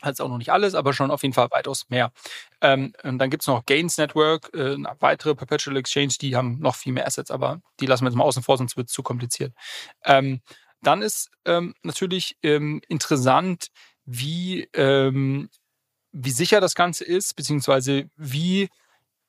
Also 0.03 0.25
auch 0.25 0.29
noch 0.29 0.39
nicht 0.39 0.53
alles, 0.53 0.75
aber 0.75 0.93
schon 0.93 1.11
auf 1.11 1.23
jeden 1.23 1.35
Fall 1.35 1.49
weitaus 1.51 1.89
mehr. 1.89 2.13
Ähm, 2.61 2.93
und 3.03 3.19
dann 3.19 3.31
gibt 3.31 3.43
es 3.43 3.47
noch 3.47 3.65
Gains 3.65 3.99
Network, 3.99 4.51
äh, 4.55 4.75
eine 4.75 4.95
weitere 5.01 5.35
Perpetual 5.35 5.77
Exchange, 5.77 6.15
die 6.21 6.37
haben 6.37 6.59
noch 6.59 6.77
viel 6.77 6.93
mehr 6.93 7.07
Assets, 7.07 7.31
aber 7.31 7.61
die 7.81 7.87
lassen 7.87 8.05
wir 8.05 8.11
jetzt 8.11 8.17
mal 8.17 8.25
außen 8.25 8.43
vor, 8.43 8.59
sonst 8.59 8.77
wird 8.77 8.89
es 8.89 8.93
zu 8.93 9.03
kompliziert. 9.03 9.53
Ähm, 10.05 10.41
dann 10.83 11.03
ist 11.03 11.31
ähm, 11.45 11.75
natürlich 11.83 12.37
ähm, 12.43 12.81
interessant, 12.89 13.69
wie, 14.05 14.69
ähm, 14.75 15.49
wie 16.13 16.31
sicher 16.31 16.61
das 16.61 16.75
Ganze 16.75 17.05
ist, 17.05 17.35
beziehungsweise 17.35 18.09
wie 18.17 18.69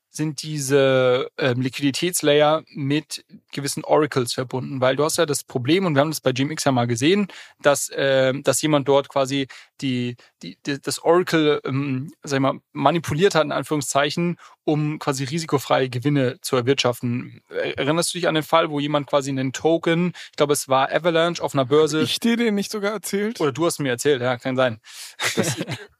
sind 0.09 0.41
diese 0.41 1.29
ähm, 1.37 1.61
Liquiditätslayer 1.61 2.63
mit 2.73 3.25
gewissen 3.51 3.83
Oracles 3.83 4.33
verbunden, 4.33 4.81
weil 4.81 4.95
du 4.95 5.03
hast 5.03 5.17
ja 5.17 5.25
das 5.25 5.43
Problem, 5.43 5.85
und 5.85 5.95
wir 5.95 6.01
haben 6.01 6.11
das 6.11 6.21
bei 6.21 6.31
GMX 6.31 6.63
ja 6.63 6.71
mal 6.71 6.87
gesehen, 6.87 7.27
dass, 7.61 7.89
äh, 7.89 8.33
dass 8.41 8.61
jemand 8.61 8.87
dort 8.87 9.09
quasi 9.09 9.47
die, 9.81 10.15
die, 10.41 10.57
die 10.65 10.81
das 10.81 10.99
Oracle 10.99 11.61
ähm, 11.65 12.11
sag 12.23 12.37
ich 12.37 12.41
mal, 12.41 12.59
manipuliert 12.73 13.35
hat, 13.35 13.43
in 13.43 13.51
Anführungszeichen, 13.51 14.37
um 14.63 14.99
quasi 14.99 15.23
risikofreie 15.23 15.89
Gewinne 15.89 16.39
zu 16.41 16.55
erwirtschaften. 16.55 17.41
Erinnerst 17.49 18.13
du 18.13 18.17
dich 18.17 18.27
an 18.27 18.35
den 18.35 18.43
Fall, 18.43 18.69
wo 18.69 18.79
jemand 18.79 19.07
quasi 19.07 19.29
einen 19.29 19.53
Token, 19.53 20.13
ich 20.31 20.37
glaube, 20.37 20.53
es 20.53 20.67
war 20.67 20.91
Avalanche 20.91 21.43
auf 21.43 21.53
einer 21.53 21.65
Börse. 21.65 22.01
Ich 22.01 22.19
dir 22.19 22.37
den 22.37 22.55
nicht 22.55 22.71
sogar 22.71 22.91
erzählt? 22.91 23.39
Oder 23.39 23.51
du 23.51 23.65
hast 23.65 23.79
mir 23.79 23.89
erzählt, 23.89 24.21
ja, 24.21 24.37
kann 24.37 24.55
sein. 24.55 24.79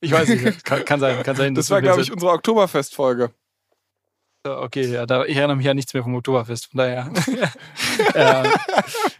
ich 0.00 0.12
weiß 0.12 0.28
nicht, 0.28 0.64
kann, 0.64 0.84
kann, 0.84 1.00
sein, 1.00 1.22
kann 1.22 1.36
sein. 1.36 1.54
Das 1.54 1.70
war, 1.70 1.82
glaube 1.82 2.02
ich, 2.02 2.12
unsere 2.12 2.32
Oktoberfest-Folge. 2.32 3.30
Okay, 4.42 4.86
ja, 4.86 5.04
da, 5.04 5.26
ich 5.26 5.36
erinnere 5.36 5.56
mich 5.56 5.66
ja 5.66 5.74
nichts 5.74 5.92
mehr 5.92 6.02
vom 6.02 6.14
Oktoberfest, 6.14 6.70
von 6.70 6.78
daher. 6.78 7.12
äh, 8.14 8.48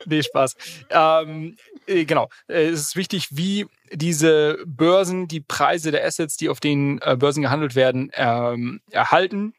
nee, 0.07 0.23
Spaß. 0.23 0.57
Ähm, 0.89 1.57
äh, 1.87 2.07
genau, 2.07 2.31
äh, 2.49 2.69
es 2.69 2.81
ist 2.81 2.97
wichtig, 2.97 3.29
wie 3.31 3.67
diese 3.93 4.59
Börsen 4.65 5.29
die 5.29 5.41
Preise 5.41 5.91
der 5.91 6.07
Assets, 6.07 6.37
die 6.37 6.49
auf 6.49 6.61
den 6.61 7.01
äh, 7.03 7.17
Börsen 7.17 7.43
gehandelt 7.43 7.75
werden, 7.75 8.11
ähm, 8.15 8.81
erhalten 8.91 9.53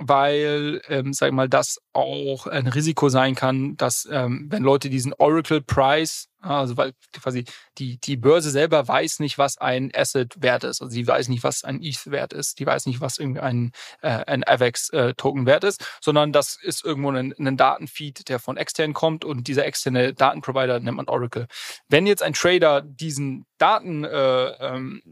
weil, 0.00 0.80
ähm, 0.88 1.12
sag 1.12 1.28
ich 1.28 1.34
mal, 1.34 1.48
das 1.48 1.78
auch 1.92 2.46
ein 2.46 2.68
Risiko 2.68 3.08
sein 3.08 3.34
kann, 3.34 3.76
dass 3.76 4.08
ähm, 4.10 4.46
wenn 4.48 4.62
Leute 4.62 4.90
diesen 4.90 5.12
Oracle 5.14 5.60
Price, 5.60 6.28
also 6.40 6.76
weil 6.76 6.92
quasi 7.12 7.44
die, 7.78 7.98
die 7.98 8.16
Börse 8.16 8.50
selber 8.50 8.86
weiß 8.86 9.18
nicht, 9.20 9.38
was 9.38 9.58
ein 9.58 9.90
Asset 9.94 10.40
wert 10.40 10.64
ist. 10.64 10.80
Also 10.80 10.92
sie 10.92 11.06
weiß 11.06 11.28
nicht, 11.28 11.42
was 11.42 11.64
ein 11.64 11.82
ETH 11.82 12.10
wert 12.10 12.32
ist. 12.32 12.58
Die 12.58 12.66
weiß 12.66 12.86
nicht, 12.86 13.00
was 13.00 13.18
irgendwie 13.18 13.40
ein, 13.40 13.72
äh, 14.02 14.24
ein 14.26 14.44
AVEX 14.46 14.90
äh, 14.90 15.14
wert 15.16 15.64
ist, 15.64 15.84
sondern 16.00 16.32
das 16.32 16.56
ist 16.60 16.84
irgendwo 16.84 17.10
ein, 17.10 17.34
ein 17.38 17.56
Datenfeed, 17.56 18.28
der 18.28 18.38
von 18.38 18.56
extern 18.56 18.94
kommt 18.94 19.24
und 19.24 19.48
dieser 19.48 19.66
externe 19.66 20.14
Datenprovider 20.14 20.80
nennt 20.80 20.96
man 20.96 21.08
Oracle. 21.08 21.46
Wenn 21.88 22.06
jetzt 22.06 22.22
ein 22.22 22.34
Trader 22.34 22.82
diesen 22.82 23.46
Datenprovider 23.58 24.58
äh, 24.58 24.76
ähm, 24.76 25.02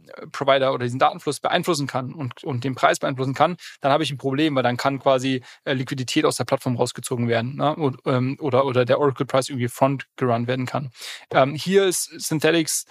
oder 0.75 0.85
diesen 0.85 0.99
Datenfluss 0.99 1.41
beeinflussen 1.41 1.87
kann 1.87 2.13
und, 2.15 2.45
und 2.45 2.65
den 2.65 2.75
Preis 2.75 2.99
beeinflussen 2.99 3.35
kann, 3.35 3.57
dann 3.81 3.93
habe 3.93 4.05
ich 4.05 4.11
ein 4.11 4.19
Problem, 4.19 4.55
weil 4.55 4.63
dann 4.63 4.77
kann 4.77 5.01
quasi 5.01 5.43
äh, 5.65 5.73
Liquidität 5.73 6.25
aus 6.25 6.37
der 6.37 6.45
Plattform 6.45 6.77
rausgezogen 6.77 7.29
werden 7.29 7.57
ne? 7.57 7.75
und, 7.75 7.99
ähm, 8.07 8.37
oder, 8.41 8.65
oder 8.65 8.85
der 8.85 9.01
Oracle 9.01 9.27
Price 9.27 9.49
irgendwie 9.49 9.69
front 9.69 10.07
gerun 10.17 10.47
werden 10.47 10.67
kann. 10.67 10.91
Ähm, 11.31 11.55
hier 11.55 11.85
ist 11.87 12.05
Synthetics 12.05 12.87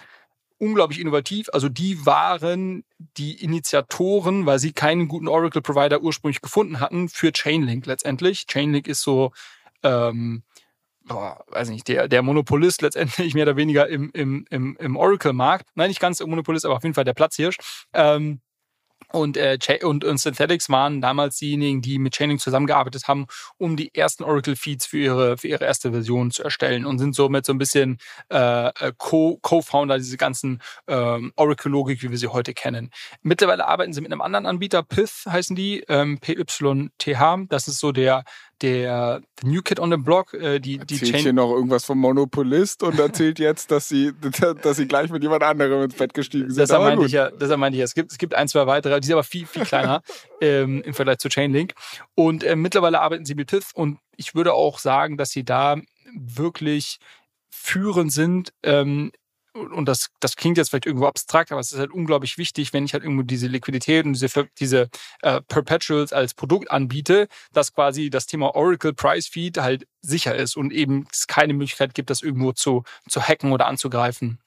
unglaublich 0.58 1.00
innovativ. 1.00 1.48
Also 1.52 1.68
die 1.68 2.06
waren 2.06 2.84
die 2.98 3.42
Initiatoren, 3.42 4.46
weil 4.46 4.58
sie 4.58 4.72
keinen 4.72 5.08
guten 5.08 5.28
Oracle-Provider 5.28 6.00
ursprünglich 6.00 6.40
gefunden 6.40 6.80
hatten, 6.80 7.08
für 7.08 7.32
Chainlink 7.32 7.86
letztendlich. 7.86 8.46
Chainlink 8.46 8.88
ist 8.88 9.02
so 9.02 9.32
ähm, 9.82 10.42
boah, 11.06 11.44
weiß 11.48 11.70
nicht, 11.70 11.88
der, 11.88 12.08
der 12.08 12.22
Monopolist 12.22 12.82
letztendlich 12.82 13.34
mehr 13.34 13.44
oder 13.44 13.56
weniger 13.56 13.88
im, 13.88 14.10
im, 14.12 14.44
im, 14.50 14.76
im 14.78 14.96
Oracle-Markt. 14.96 15.68
Nein, 15.74 15.88
nicht 15.88 16.00
ganz 16.00 16.18
der 16.18 16.26
Monopolist, 16.26 16.64
aber 16.64 16.76
auf 16.76 16.82
jeden 16.82 16.94
Fall 16.94 17.04
der 17.04 17.14
Platzhirsch. 17.14 17.56
Ähm, 17.92 18.40
und, 19.12 19.36
äh, 19.36 19.58
und, 19.82 20.04
und 20.04 20.18
Synthetics 20.18 20.68
waren 20.68 21.00
damals 21.00 21.36
diejenigen, 21.38 21.82
die 21.82 21.98
mit 21.98 22.14
Chaining 22.14 22.38
zusammengearbeitet 22.38 23.08
haben, 23.08 23.26
um 23.58 23.76
die 23.76 23.94
ersten 23.94 24.24
Oracle-Feeds 24.24 24.86
für 24.86 24.98
ihre, 24.98 25.38
für 25.38 25.48
ihre 25.48 25.64
erste 25.64 25.92
Version 25.92 26.30
zu 26.30 26.42
erstellen 26.42 26.86
und 26.86 26.98
sind 26.98 27.14
somit 27.14 27.46
so 27.46 27.52
ein 27.52 27.58
bisschen 27.58 27.98
äh, 28.30 28.68
äh 28.68 28.92
Co-Founder 28.96 29.94
-Co 29.94 29.98
dieser 29.98 30.16
ganzen 30.16 30.60
ähm, 30.86 31.32
Oracle-Logik, 31.36 32.02
wie 32.02 32.10
wir 32.10 32.18
sie 32.18 32.28
heute 32.28 32.54
kennen. 32.54 32.90
Mittlerweile 33.22 33.66
arbeiten 33.66 33.92
sie 33.92 34.00
mit 34.00 34.12
einem 34.12 34.20
anderen 34.20 34.46
Anbieter, 34.46 34.82
Pith 34.82 35.24
heißen 35.26 35.56
die, 35.56 35.84
ähm, 35.88 36.18
PYTH. 36.18 37.46
Das 37.48 37.68
ist 37.68 37.78
so 37.78 37.92
der, 37.92 38.24
der 38.62 39.20
New 39.42 39.62
Kid 39.62 39.80
on 39.80 39.90
the 39.90 39.96
Block, 39.96 40.32
äh, 40.34 40.58
die, 40.58 40.78
die 40.78 40.98
Chain 40.98 41.22
hier 41.22 41.32
noch 41.32 41.50
irgendwas 41.50 41.84
vom 41.84 41.98
Monopolist 41.98 42.82
und 42.82 42.98
erzählt 42.98 43.38
jetzt, 43.38 43.70
dass 43.70 43.88
sie, 43.88 44.12
dass 44.62 44.76
sie 44.76 44.86
gleich 44.86 45.10
mit 45.10 45.22
jemand 45.22 45.42
anderem 45.42 45.84
ins 45.84 45.94
Bett 45.94 46.14
gestiegen 46.14 46.48
sind. 46.48 46.58
Deshalb 46.58 46.82
meinte 46.82 47.04
ich 47.04 47.12
ja, 47.12 47.30
deshalb 47.30 47.60
meinte 47.60 47.76
ich 47.76 47.80
ja. 47.80 47.84
Es 47.84 47.94
gibt, 47.94 48.12
es 48.12 48.18
gibt 48.18 48.34
ein, 48.34 48.48
zwei 48.48 48.66
weitere, 48.66 48.98
die 49.00 49.06
sind 49.06 49.14
aber 49.14 49.24
viel, 49.24 49.46
viel 49.46 49.64
kleiner 49.64 50.02
ähm, 50.40 50.82
im 50.82 50.94
Vergleich 50.94 51.18
zu 51.18 51.28
Chainlink. 51.28 51.74
Und 52.14 52.44
äh, 52.44 52.56
mittlerweile 52.56 53.00
arbeiten 53.00 53.24
sie 53.24 53.34
mit 53.34 53.50
Pith 53.50 53.70
und 53.74 53.98
ich 54.16 54.34
würde 54.34 54.54
auch 54.54 54.78
sagen, 54.78 55.16
dass 55.16 55.30
sie 55.30 55.44
da 55.44 55.76
wirklich 56.14 56.98
führend 57.50 58.12
sind 58.12 58.52
ähm, 58.62 59.12
und 59.56 59.86
das, 59.86 60.08
das 60.20 60.36
klingt 60.36 60.58
jetzt 60.58 60.70
vielleicht 60.70 60.86
irgendwo 60.86 61.06
abstrakt, 61.06 61.52
aber 61.52 61.60
es 61.60 61.72
ist 61.72 61.78
halt 61.78 61.90
unglaublich 61.90 62.38
wichtig, 62.38 62.72
wenn 62.72 62.84
ich 62.84 62.92
halt 62.92 63.02
irgendwo 63.02 63.22
diese 63.22 63.46
Liquidität 63.46 64.04
und 64.04 64.12
diese, 64.12 64.48
diese 64.58 64.88
äh, 65.22 65.40
Perpetuals 65.42 66.12
als 66.12 66.34
Produkt 66.34 66.70
anbiete, 66.70 67.28
dass 67.52 67.72
quasi 67.72 68.10
das 68.10 68.26
Thema 68.26 68.54
Oracle 68.54 68.94
Price 68.94 69.26
Feed 69.28 69.58
halt 69.58 69.86
sicher 70.02 70.34
ist 70.34 70.56
und 70.56 70.72
eben 70.72 71.06
es 71.12 71.26
keine 71.26 71.54
Möglichkeit 71.54 71.94
gibt, 71.94 72.10
das 72.10 72.22
irgendwo 72.22 72.52
zu, 72.52 72.84
zu 73.08 73.20
hacken 73.20 73.52
oder 73.52 73.66
anzugreifen. 73.66 74.38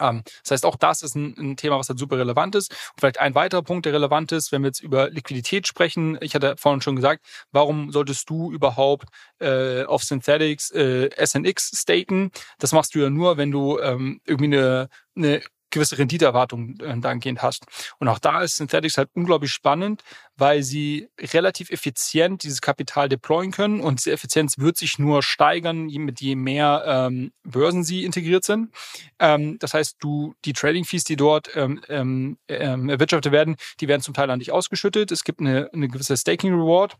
Ähm, 0.00 0.22
das 0.42 0.50
heißt, 0.52 0.66
auch 0.66 0.76
das 0.76 1.02
ist 1.02 1.14
ein, 1.14 1.56
Thema, 1.56 1.78
was 1.78 1.88
halt 1.88 1.98
super 1.98 2.18
relevant 2.18 2.54
ist. 2.54 2.70
Und 2.70 3.00
vielleicht 3.00 3.20
ein 3.20 3.34
weiterer 3.34 3.62
Punkt, 3.62 3.86
der 3.86 3.92
relevant 3.92 4.32
ist, 4.32 4.52
wenn 4.52 4.62
wir 4.62 4.68
jetzt 4.68 4.80
über 4.80 5.10
Liquidität 5.10 5.66
sprechen. 5.66 6.18
Ich 6.20 6.34
hatte 6.34 6.56
vorhin 6.58 6.80
schon 6.80 6.96
gesagt, 6.96 7.24
warum 7.52 7.92
solltest 7.92 8.28
du 8.28 8.52
überhaupt 8.52 9.08
äh, 9.38 9.84
auf 9.84 10.02
Synthetics 10.02 10.70
äh, 10.70 11.10
SNX 11.24 11.70
staken? 11.80 12.30
Das 12.58 12.72
machst 12.72 12.94
du 12.94 13.00
ja 13.00 13.10
nur, 13.10 13.36
wenn 13.36 13.50
du 13.50 13.78
ähm, 13.78 14.20
irgendwie 14.26 14.56
eine, 14.56 14.88
eine 15.16 15.42
gewisse 15.76 15.98
Renditeerwartungen 15.98 16.80
äh, 16.80 16.98
dahingehend 16.98 17.42
hast. 17.42 17.66
Und 17.98 18.08
auch 18.08 18.18
da 18.18 18.42
ist 18.42 18.56
Synthetics 18.56 18.96
halt 18.98 19.10
unglaublich 19.14 19.52
spannend, 19.52 20.02
weil 20.36 20.62
sie 20.62 21.08
relativ 21.20 21.70
effizient 21.70 22.42
dieses 22.42 22.60
Kapital 22.60 23.08
deployen 23.08 23.52
können 23.52 23.80
und 23.80 24.00
diese 24.00 24.12
Effizienz 24.12 24.58
wird 24.58 24.76
sich 24.76 24.98
nur 24.98 25.22
steigern, 25.22 25.86
mit 25.86 26.20
je 26.20 26.34
mehr 26.34 26.82
ähm, 26.86 27.32
Börsen 27.44 27.84
sie 27.84 28.04
integriert 28.04 28.44
sind. 28.44 28.72
Ähm, 29.18 29.58
das 29.58 29.74
heißt, 29.74 29.96
du 30.00 30.34
die 30.44 30.52
Trading 30.52 30.84
Fees, 30.84 31.04
die 31.04 31.16
dort 31.16 31.50
ähm, 31.54 31.82
ähm, 31.88 32.38
ähm, 32.48 32.88
erwirtschaftet 32.88 33.32
werden, 33.32 33.56
die 33.80 33.88
werden 33.88 34.02
zum 34.02 34.14
Teil 34.14 34.30
an 34.30 34.38
dich 34.38 34.52
ausgeschüttet. 34.52 35.12
Es 35.12 35.24
gibt 35.24 35.40
eine, 35.40 35.70
eine 35.72 35.88
gewisse 35.88 36.16
Staking 36.16 36.52
Reward 36.52 36.96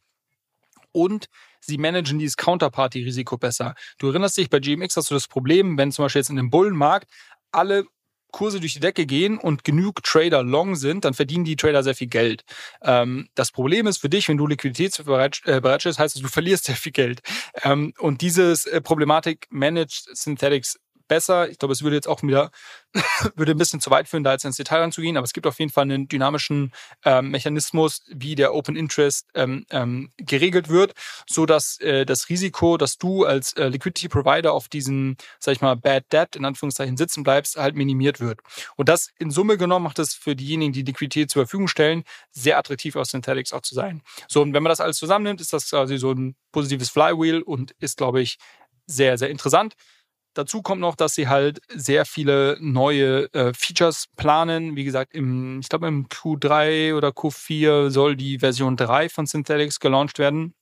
und 0.92 1.26
sie 1.60 1.78
managen 1.78 2.18
dieses 2.18 2.36
Counterparty-Risiko 2.36 3.38
besser. 3.38 3.74
Du 3.98 4.08
erinnerst 4.08 4.36
dich, 4.36 4.50
bei 4.50 4.60
GMX 4.60 4.96
hast 4.96 5.10
du 5.10 5.14
das 5.14 5.28
Problem, 5.28 5.76
wenn 5.78 5.92
zum 5.92 6.04
Beispiel 6.04 6.20
jetzt 6.20 6.30
in 6.30 6.36
dem 6.36 6.50
Bullenmarkt 6.50 7.10
alle 7.52 7.84
Kurse 8.36 8.60
durch 8.60 8.74
die 8.74 8.80
Decke 8.80 9.06
gehen 9.06 9.38
und 9.38 9.64
genug 9.64 10.02
Trader 10.02 10.42
long 10.42 10.76
sind, 10.76 11.06
dann 11.06 11.14
verdienen 11.14 11.46
die 11.46 11.56
Trader 11.56 11.82
sehr 11.82 11.94
viel 11.94 12.08
Geld. 12.08 12.44
Ähm, 12.82 13.28
das 13.34 13.50
Problem 13.50 13.86
ist 13.86 13.96
für 13.96 14.10
dich, 14.10 14.28
wenn 14.28 14.36
du 14.36 14.46
Liquiditätsbereitstellst, 14.46 15.98
heißt 15.98 16.16
es, 16.16 16.20
du 16.20 16.28
verlierst 16.28 16.66
sehr 16.66 16.76
viel 16.76 16.92
Geld. 16.92 17.22
Ähm, 17.62 17.94
und 17.98 18.20
dieses 18.20 18.66
äh, 18.66 18.82
Problematik 18.82 19.46
managt 19.48 20.14
Synthetics 20.14 20.78
besser. 21.08 21.48
Ich 21.50 21.58
glaube, 21.58 21.72
es 21.72 21.82
würde 21.82 21.96
jetzt 21.96 22.08
auch 22.08 22.22
wieder 22.22 22.50
würde 23.34 23.52
ein 23.52 23.58
bisschen 23.58 23.80
zu 23.80 23.90
weit 23.90 24.08
führen, 24.08 24.24
da 24.24 24.32
jetzt 24.32 24.44
ins 24.44 24.56
Detail 24.56 24.80
ranzugehen, 24.80 25.16
aber 25.16 25.24
es 25.24 25.32
gibt 25.32 25.46
auf 25.46 25.58
jeden 25.58 25.70
Fall 25.70 25.82
einen 25.82 26.08
dynamischen 26.08 26.72
ähm, 27.04 27.30
Mechanismus, 27.30 28.02
wie 28.08 28.34
der 28.34 28.54
Open 28.54 28.76
Interest 28.76 29.28
ähm, 29.34 29.66
ähm, 29.70 30.10
geregelt 30.16 30.68
wird, 30.68 30.94
so 31.28 31.46
dass 31.46 31.78
äh, 31.80 32.06
das 32.06 32.28
Risiko, 32.28 32.76
dass 32.76 32.98
du 32.98 33.24
als 33.24 33.52
äh, 33.54 33.68
Liquidity 33.68 34.08
Provider 34.08 34.52
auf 34.52 34.68
diesen, 34.68 35.16
sag 35.38 35.52
ich 35.52 35.60
mal, 35.60 35.76
Bad 35.76 36.04
Debt 36.12 36.36
in 36.36 36.44
Anführungszeichen 36.44 36.96
sitzen 36.96 37.22
bleibst, 37.22 37.56
halt 37.56 37.76
minimiert 37.76 38.20
wird. 38.20 38.40
Und 38.76 38.88
das 38.88 39.10
in 39.18 39.30
Summe 39.30 39.58
genommen 39.58 39.84
macht 39.84 39.98
es 39.98 40.14
für 40.14 40.34
diejenigen, 40.34 40.72
die 40.72 40.82
Liquidität 40.82 41.30
zur 41.30 41.44
Verfügung 41.44 41.68
stellen, 41.68 42.04
sehr 42.30 42.58
attraktiv 42.58 42.96
aus 42.96 43.10
Synthetics 43.10 43.52
auch 43.52 43.62
zu 43.62 43.74
sein. 43.74 44.02
So, 44.28 44.42
und 44.42 44.52
wenn 44.54 44.62
man 44.62 44.70
das 44.70 44.80
alles 44.80 44.96
zusammennimmt, 44.98 45.40
ist 45.40 45.52
das 45.52 45.70
quasi 45.70 45.98
so 45.98 46.12
ein 46.12 46.36
positives 46.52 46.90
Flywheel 46.90 47.42
und 47.42 47.72
ist, 47.78 47.98
glaube 47.98 48.20
ich, 48.20 48.38
sehr, 48.86 49.18
sehr 49.18 49.30
interessant. 49.30 49.74
Dazu 50.36 50.60
kommt 50.60 50.82
noch, 50.82 50.96
dass 50.96 51.14
sie 51.14 51.28
halt 51.28 51.60
sehr 51.68 52.04
viele 52.04 52.58
neue 52.60 53.32
äh, 53.32 53.54
Features 53.54 54.08
planen. 54.16 54.76
Wie 54.76 54.84
gesagt, 54.84 55.14
im, 55.14 55.60
ich 55.60 55.70
glaube 55.70 55.86
im 55.86 56.08
Q3 56.08 56.94
oder 56.94 57.08
Q4 57.08 57.88
soll 57.88 58.16
die 58.16 58.38
Version 58.38 58.76
3 58.76 59.08
von 59.08 59.24
Synthetics 59.24 59.80
gelauncht 59.80 60.18
werden, 60.18 60.54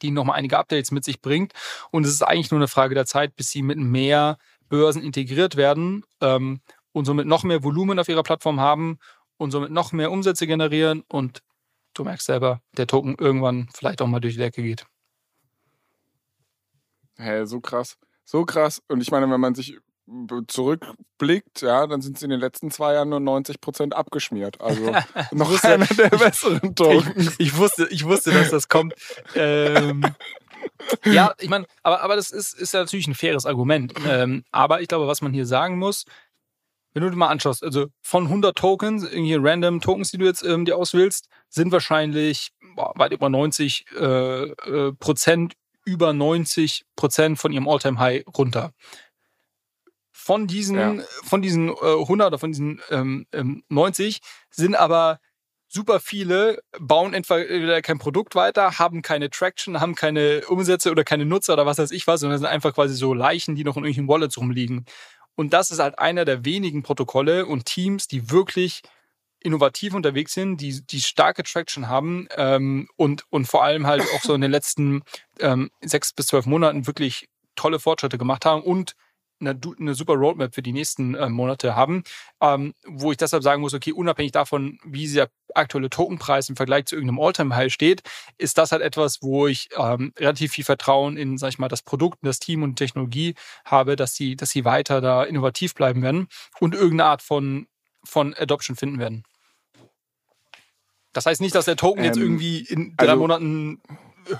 die 0.00 0.12
nochmal 0.12 0.38
einige 0.38 0.56
Updates 0.58 0.92
mit 0.92 1.02
sich 1.02 1.20
bringt. 1.20 1.54
Und 1.90 2.06
es 2.06 2.12
ist 2.12 2.22
eigentlich 2.22 2.52
nur 2.52 2.60
eine 2.60 2.68
Frage 2.68 2.94
der 2.94 3.04
Zeit, 3.04 3.34
bis 3.34 3.50
sie 3.50 3.62
mit 3.62 3.78
mehr 3.78 4.38
Börsen 4.68 5.02
integriert 5.02 5.56
werden 5.56 6.04
ähm, 6.20 6.60
und 6.92 7.04
somit 7.04 7.26
noch 7.26 7.42
mehr 7.42 7.64
Volumen 7.64 7.98
auf 7.98 8.08
ihrer 8.08 8.22
Plattform 8.22 8.60
haben 8.60 9.00
und 9.38 9.50
somit 9.50 9.72
noch 9.72 9.90
mehr 9.90 10.12
Umsätze 10.12 10.46
generieren 10.46 11.02
und 11.08 11.42
du 11.94 12.04
merkst 12.04 12.26
selber, 12.26 12.60
der 12.76 12.86
Token 12.86 13.16
irgendwann 13.18 13.68
vielleicht 13.74 14.02
auch 14.02 14.06
mal 14.06 14.20
durch 14.20 14.34
die 14.34 14.40
Decke 14.40 14.62
geht. 14.62 14.86
Hä, 17.16 17.24
hey, 17.24 17.46
so 17.48 17.60
krass. 17.60 17.98
So 18.30 18.44
krass. 18.44 18.80
Und 18.86 19.00
ich 19.00 19.10
meine, 19.10 19.28
wenn 19.28 19.40
man 19.40 19.56
sich 19.56 19.76
zurückblickt, 20.46 21.62
ja, 21.62 21.88
dann 21.88 22.00
sind 22.00 22.16
sie 22.16 22.26
in 22.26 22.30
den 22.30 22.38
letzten 22.38 22.70
zwei 22.70 22.94
Jahren 22.94 23.08
nur 23.08 23.18
90 23.18 23.60
Prozent 23.60 23.92
abgeschmiert. 23.92 24.60
Also 24.60 24.92
noch 25.32 25.50
wusste, 25.50 25.74
einer 25.74 25.86
der 25.86 26.10
besseren 26.10 26.76
Tokens. 26.76 27.34
Ich, 27.38 27.40
ich, 27.40 27.56
wusste, 27.56 27.88
ich 27.90 28.04
wusste, 28.04 28.30
dass 28.30 28.50
das 28.50 28.68
kommt. 28.68 28.94
Ähm, 29.34 30.04
ja, 31.04 31.34
ich 31.40 31.48
meine, 31.48 31.66
aber, 31.82 32.02
aber 32.02 32.14
das 32.14 32.30
ist, 32.30 32.54
ist 32.54 32.72
ja 32.72 32.78
natürlich 32.78 33.08
ein 33.08 33.16
faires 33.16 33.46
Argument. 33.46 33.94
Ähm, 34.06 34.44
aber 34.52 34.80
ich 34.80 34.86
glaube, 34.86 35.08
was 35.08 35.22
man 35.22 35.32
hier 35.32 35.46
sagen 35.46 35.76
muss, 35.76 36.04
wenn 36.92 37.02
du 37.02 37.10
dir 37.10 37.16
mal 37.16 37.30
anschaust, 37.30 37.64
also 37.64 37.86
von 38.00 38.26
100 38.26 38.56
Tokens, 38.56 39.02
irgendwie 39.02 39.34
random 39.34 39.80
Tokens, 39.80 40.12
die 40.12 40.18
du 40.18 40.26
jetzt 40.26 40.44
ähm, 40.44 40.64
dir 40.64 40.76
auswählst, 40.76 41.26
sind 41.48 41.72
wahrscheinlich 41.72 42.52
boah, 42.76 42.92
weit 42.94 43.10
über 43.10 43.28
90 43.28 43.86
äh, 43.98 44.04
äh, 44.04 44.92
Prozent, 44.92 45.54
über 45.84 46.12
90 46.12 46.84
Prozent 46.96 47.38
von 47.38 47.52
ihrem 47.52 47.68
All-Time-High 47.68 48.24
runter. 48.36 48.72
Von 50.12 50.46
diesen, 50.46 50.78
ja. 50.78 50.94
von 51.24 51.42
diesen 51.42 51.68
äh, 51.70 51.72
100 51.72 52.28
oder 52.28 52.38
von 52.38 52.52
diesen 52.52 52.80
ähm, 52.90 53.26
90 53.68 54.16
ähm, 54.16 54.20
sind 54.50 54.74
aber 54.74 55.18
super 55.66 56.00
viele 56.00 56.62
bauen 56.78 57.14
entweder 57.14 57.80
kein 57.80 57.98
Produkt 57.98 58.34
weiter, 58.34 58.78
haben 58.78 59.02
keine 59.02 59.30
Traction, 59.30 59.80
haben 59.80 59.94
keine 59.94 60.42
Umsätze 60.48 60.90
oder 60.90 61.04
keine 61.04 61.24
Nutzer 61.24 61.54
oder 61.54 61.64
was 61.64 61.78
weiß 61.78 61.92
ich 61.92 62.06
was, 62.06 62.20
sondern 62.20 62.38
sind 62.38 62.48
einfach 62.48 62.74
quasi 62.74 62.94
so 62.94 63.14
Leichen, 63.14 63.54
die 63.54 63.64
noch 63.64 63.76
in 63.76 63.84
irgendwelchen 63.84 64.08
Wallets 64.08 64.36
rumliegen. 64.36 64.84
Und 65.36 65.52
das 65.52 65.70
ist 65.70 65.78
halt 65.78 65.98
einer 65.98 66.24
der 66.24 66.44
wenigen 66.44 66.82
Protokolle 66.82 67.46
und 67.46 67.64
Teams, 67.64 68.08
die 68.08 68.30
wirklich 68.30 68.82
innovativ 69.42 69.94
unterwegs 69.94 70.34
sind, 70.34 70.58
die, 70.58 70.84
die 70.86 71.00
starke 71.00 71.42
Traction 71.42 71.88
haben 71.88 72.28
ähm, 72.36 72.88
und, 72.96 73.24
und 73.30 73.46
vor 73.46 73.64
allem 73.64 73.86
halt 73.86 74.02
auch 74.14 74.22
so 74.22 74.34
in 74.34 74.40
den 74.40 74.50
letzten 74.50 75.02
ähm, 75.40 75.70
sechs 75.80 76.12
bis 76.12 76.26
zwölf 76.26 76.46
Monaten 76.46 76.86
wirklich 76.86 77.28
tolle 77.56 77.78
Fortschritte 77.78 78.18
gemacht 78.18 78.44
haben 78.44 78.62
und 78.62 78.94
eine, 79.40 79.58
eine 79.78 79.94
super 79.94 80.14
Roadmap 80.14 80.54
für 80.54 80.62
die 80.62 80.72
nächsten 80.72 81.14
äh, 81.14 81.28
Monate 81.28 81.74
haben, 81.74 82.04
ähm, 82.40 82.74
wo 82.86 83.10
ich 83.10 83.16
deshalb 83.16 83.42
sagen 83.42 83.62
muss, 83.62 83.74
okay, 83.74 83.92
unabhängig 83.92 84.32
davon, 84.32 84.78
wie 84.84 85.10
der 85.10 85.30
aktuelle 85.54 85.90
Tokenpreis 85.90 86.48
im 86.48 86.56
Vergleich 86.56 86.86
zu 86.86 86.94
irgendeinem 86.94 87.20
Alltime-High 87.20 87.72
steht, 87.72 88.02
ist 88.38 88.58
das 88.58 88.72
halt 88.72 88.82
etwas, 88.82 89.22
wo 89.22 89.46
ich 89.46 89.68
ähm, 89.76 90.12
relativ 90.18 90.52
viel 90.52 90.64
Vertrauen 90.64 91.16
in, 91.16 91.38
sag 91.38 91.48
ich 91.48 91.58
mal, 91.58 91.68
das 91.68 91.82
Produkt, 91.82 92.18
das 92.22 92.38
Team 92.38 92.62
und 92.62 92.76
Technologie 92.76 93.34
habe, 93.64 93.96
dass 93.96 94.14
sie, 94.14 94.36
dass 94.36 94.50
sie 94.50 94.64
weiter 94.64 95.00
da 95.00 95.24
innovativ 95.24 95.74
bleiben 95.74 96.02
werden 96.02 96.28
und 96.60 96.74
irgendeine 96.74 97.10
Art 97.10 97.22
von, 97.22 97.66
von 98.04 98.34
Adoption 98.34 98.76
finden 98.76 98.98
werden. 98.98 99.24
Das 101.12 101.26
heißt 101.26 101.40
nicht, 101.40 101.54
dass 101.54 101.64
der 101.64 101.76
Token 101.76 102.00
ähm, 102.00 102.04
jetzt 102.06 102.18
irgendwie 102.18 102.60
in 102.60 102.94
drei 102.96 103.08
also, 103.08 103.20
Monaten 103.20 103.80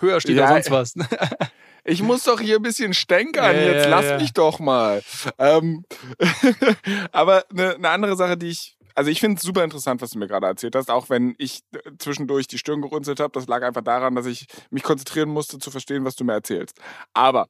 höher 0.01 0.21
steht 0.21 0.37
ja, 0.37 0.45
oder 0.45 0.63
sonst 0.63 0.71
was. 0.71 0.95
Ich 1.83 2.03
muss 2.03 2.25
doch 2.25 2.39
hier 2.39 2.57
ein 2.57 2.63
bisschen 2.63 2.93
stänkern. 2.93 3.57
Ja, 3.57 3.63
Jetzt 3.63 3.89
lass 3.89 4.05
ja. 4.05 4.19
mich 4.19 4.35
doch 4.35 4.59
mal. 4.59 5.03
Ähm, 5.39 5.85
aber 7.13 7.45
eine 7.51 7.79
ne 7.79 7.89
andere 7.89 8.17
Sache, 8.17 8.37
die 8.37 8.49
ich 8.49 8.77
also 8.95 9.11
ich 9.11 9.21
finde 9.21 9.37
es 9.37 9.43
super 9.43 9.65
interessant, 9.65 10.03
was 10.03 10.11
du 10.11 10.19
mir 10.19 10.27
gerade 10.27 10.47
erzählt 10.47 10.75
hast, 10.75 10.91
auch 10.91 11.09
wenn 11.09 11.35
ich 11.39 11.61
zwischendurch 11.99 12.47
die 12.49 12.59
Stirn 12.59 12.83
gerunzelt 12.83 13.19
habe. 13.19 13.33
Das 13.33 13.47
lag 13.47 13.63
einfach 13.63 13.83
daran, 13.83 14.15
dass 14.15 14.27
ich 14.27 14.47
mich 14.71 14.83
konzentrieren 14.83 15.31
musste, 15.31 15.59
zu 15.59 15.71
verstehen, 15.71 16.05
was 16.05 16.17
du 16.17 16.25
mir 16.25 16.35
erzählst. 16.35 16.79
Aber 17.15 17.49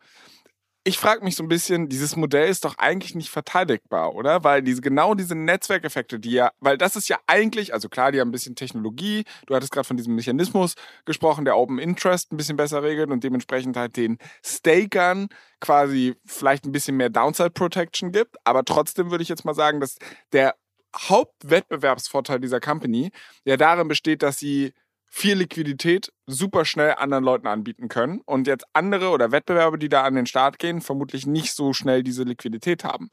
ich 0.83 0.97
frage 0.97 1.23
mich 1.23 1.37
so 1.37 1.43
ein 1.43 1.49
bisschen, 1.49 1.89
dieses 1.91 2.17
Modell 2.17 2.49
ist 2.49 2.65
doch 2.65 2.79
eigentlich 2.79 3.15
nicht 3.15 3.29
verteidigbar, 3.29 4.15
oder? 4.15 4.45
Weil 4.45 4.63
diese, 4.63 4.81
genau 4.81 5.15
diese 5.15 5.35
Netzwerkeffekte, 5.35 6.19
die 6.19 6.33
ja, 6.33 6.53
weil 6.61 6.79
das 6.79 6.97
ist 6.97 7.09
ja 7.09 7.19
eigentlich, 7.27 7.75
also 7.75 7.91
klar, 7.91 8.13
die 8.13 8.21
haben 8.21 8.29
ein 8.29 8.33
bisschen 8.33 8.55
Technologie, 8.57 9.25
du 9.47 9.55
hattest 9.55 9.73
gerade 9.73 9.87
von 9.87 9.99
diesem 9.99 10.15
Mechanismus 10.15 10.75
gesprochen, 11.05 11.45
der 11.45 11.59
Open 11.59 11.79
Interest 11.79 12.33
ein 12.33 12.39
bisschen 12.39 12.57
besser 12.57 12.83
regelt 12.83 13.11
und 13.11 13.23
dementsprechend 13.23 13.77
halt 13.77 13.97
den 13.97 14.17
Stakern 14.43 15.29
quasi 15.61 16.17
vielleicht 16.25 16.65
ein 16.65 16.73
bisschen 16.73 16.97
mehr 16.97 17.11
Downside 17.11 17.51
Protection 17.51 18.11
gibt, 18.11 18.37
aber 18.45 18.65
trotzdem 18.65 19.11
würde 19.11 19.23
ich 19.23 19.29
jetzt 19.29 19.45
mal 19.45 19.55
sagen, 19.55 19.81
dass 19.81 19.97
der 20.33 20.55
Hauptwettbewerbsvorteil 20.97 22.41
dieser 22.41 22.59
Company 22.59 23.11
ja 23.45 23.59
darin 23.59 23.87
besteht, 23.87 24.23
dass 24.23 24.39
sie 24.39 24.73
viel 25.13 25.35
Liquidität 25.35 26.13
super 26.27 26.65
schnell 26.65 26.95
anderen 26.95 27.25
Leuten 27.25 27.49
anbieten 27.49 27.89
können 27.89 28.21
und 28.25 28.47
jetzt 28.47 28.65
andere 28.73 29.11
oder 29.11 29.33
Wettbewerber, 29.33 29.77
die 29.77 29.89
da 29.89 30.05
an 30.05 30.15
den 30.15 30.27
Start 30.27 30.61
gehen, 30.61 30.81
vermutlich 30.81 31.27
nicht 31.27 31.53
so 31.53 31.73
schnell 31.73 32.05
diese 32.05 32.23
Liquidität 32.23 32.85
haben. 32.85 33.11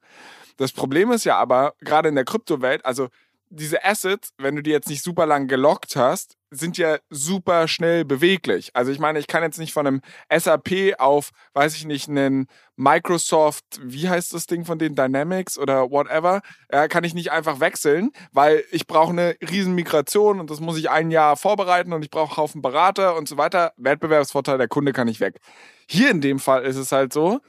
Das 0.58 0.72
Problem 0.72 1.12
ist 1.12 1.26
ja 1.26 1.38
aber, 1.38 1.74
gerade 1.80 2.10
in 2.10 2.16
der 2.16 2.24
Kryptowelt, 2.24 2.86
also 2.86 3.10
diese 3.50 3.84
Assets, 3.84 4.30
wenn 4.38 4.56
du 4.56 4.62
die 4.62 4.72
jetzt 4.72 4.90
nicht 4.90 5.04
super 5.04 5.26
lang 5.26 5.48
gelockt 5.48 5.96
hast, 5.96 6.36
sind 6.50 6.78
ja 6.78 6.98
super 7.10 7.68
schnell 7.68 8.06
beweglich. 8.06 8.72
Also 8.74 8.92
ich 8.92 9.00
meine, 9.00 9.20
ich 9.20 9.28
kann 9.28 9.44
jetzt 9.44 9.60
nicht 9.60 9.74
von 9.74 9.88
einem 9.88 10.02
SAP 10.34 10.96
auf, 10.98 11.32
weiß 11.54 11.76
ich 11.76 11.86
nicht, 11.86 12.08
einen 12.08 12.48
Microsoft, 12.76 13.66
wie 13.82 14.08
heißt 14.08 14.34
das 14.34 14.46
Ding 14.46 14.66
von 14.66 14.80
den 14.80 14.96
Dynamics 14.96 15.58
oder 15.58 15.92
whatever, 15.92 16.42
ja, 16.72 16.88
kann 16.88 17.04
ich 17.04 17.14
nicht 17.14 17.32
einfach 17.32 17.60
wechseln, 17.60 18.12
weil 18.32 18.64
ich 18.72 18.88
brauche 18.88 19.12
eine 19.12 19.36
riesen 19.42 19.76
Migration 19.76 20.40
und 20.40 20.50
das 20.50 20.60
muss 20.60 20.78
ich 20.78 20.90
ein 20.90 21.12
Jahr 21.12 21.36
vorbereiten 21.36 21.94
und 21.94 22.04
ich 22.04 22.10
brauche 22.10 22.32
einen 22.32 22.38
Haufen 22.38 22.62
Berater 22.62 23.16
und 23.16 23.28
so 23.28 23.38
weiter. 23.38 23.74
Wettbewerbsvorteil, 23.78 24.58
der 24.58 24.68
Kunde 24.68 24.94
kann 24.94 25.08
nicht 25.08 25.20
weg. 25.20 25.40
Hier 25.90 26.12
in 26.12 26.22
dem 26.22 26.40
Fall 26.40 26.64
ist 26.64 26.78
es 26.78 26.92
halt 26.92 27.12
so, 27.14 27.40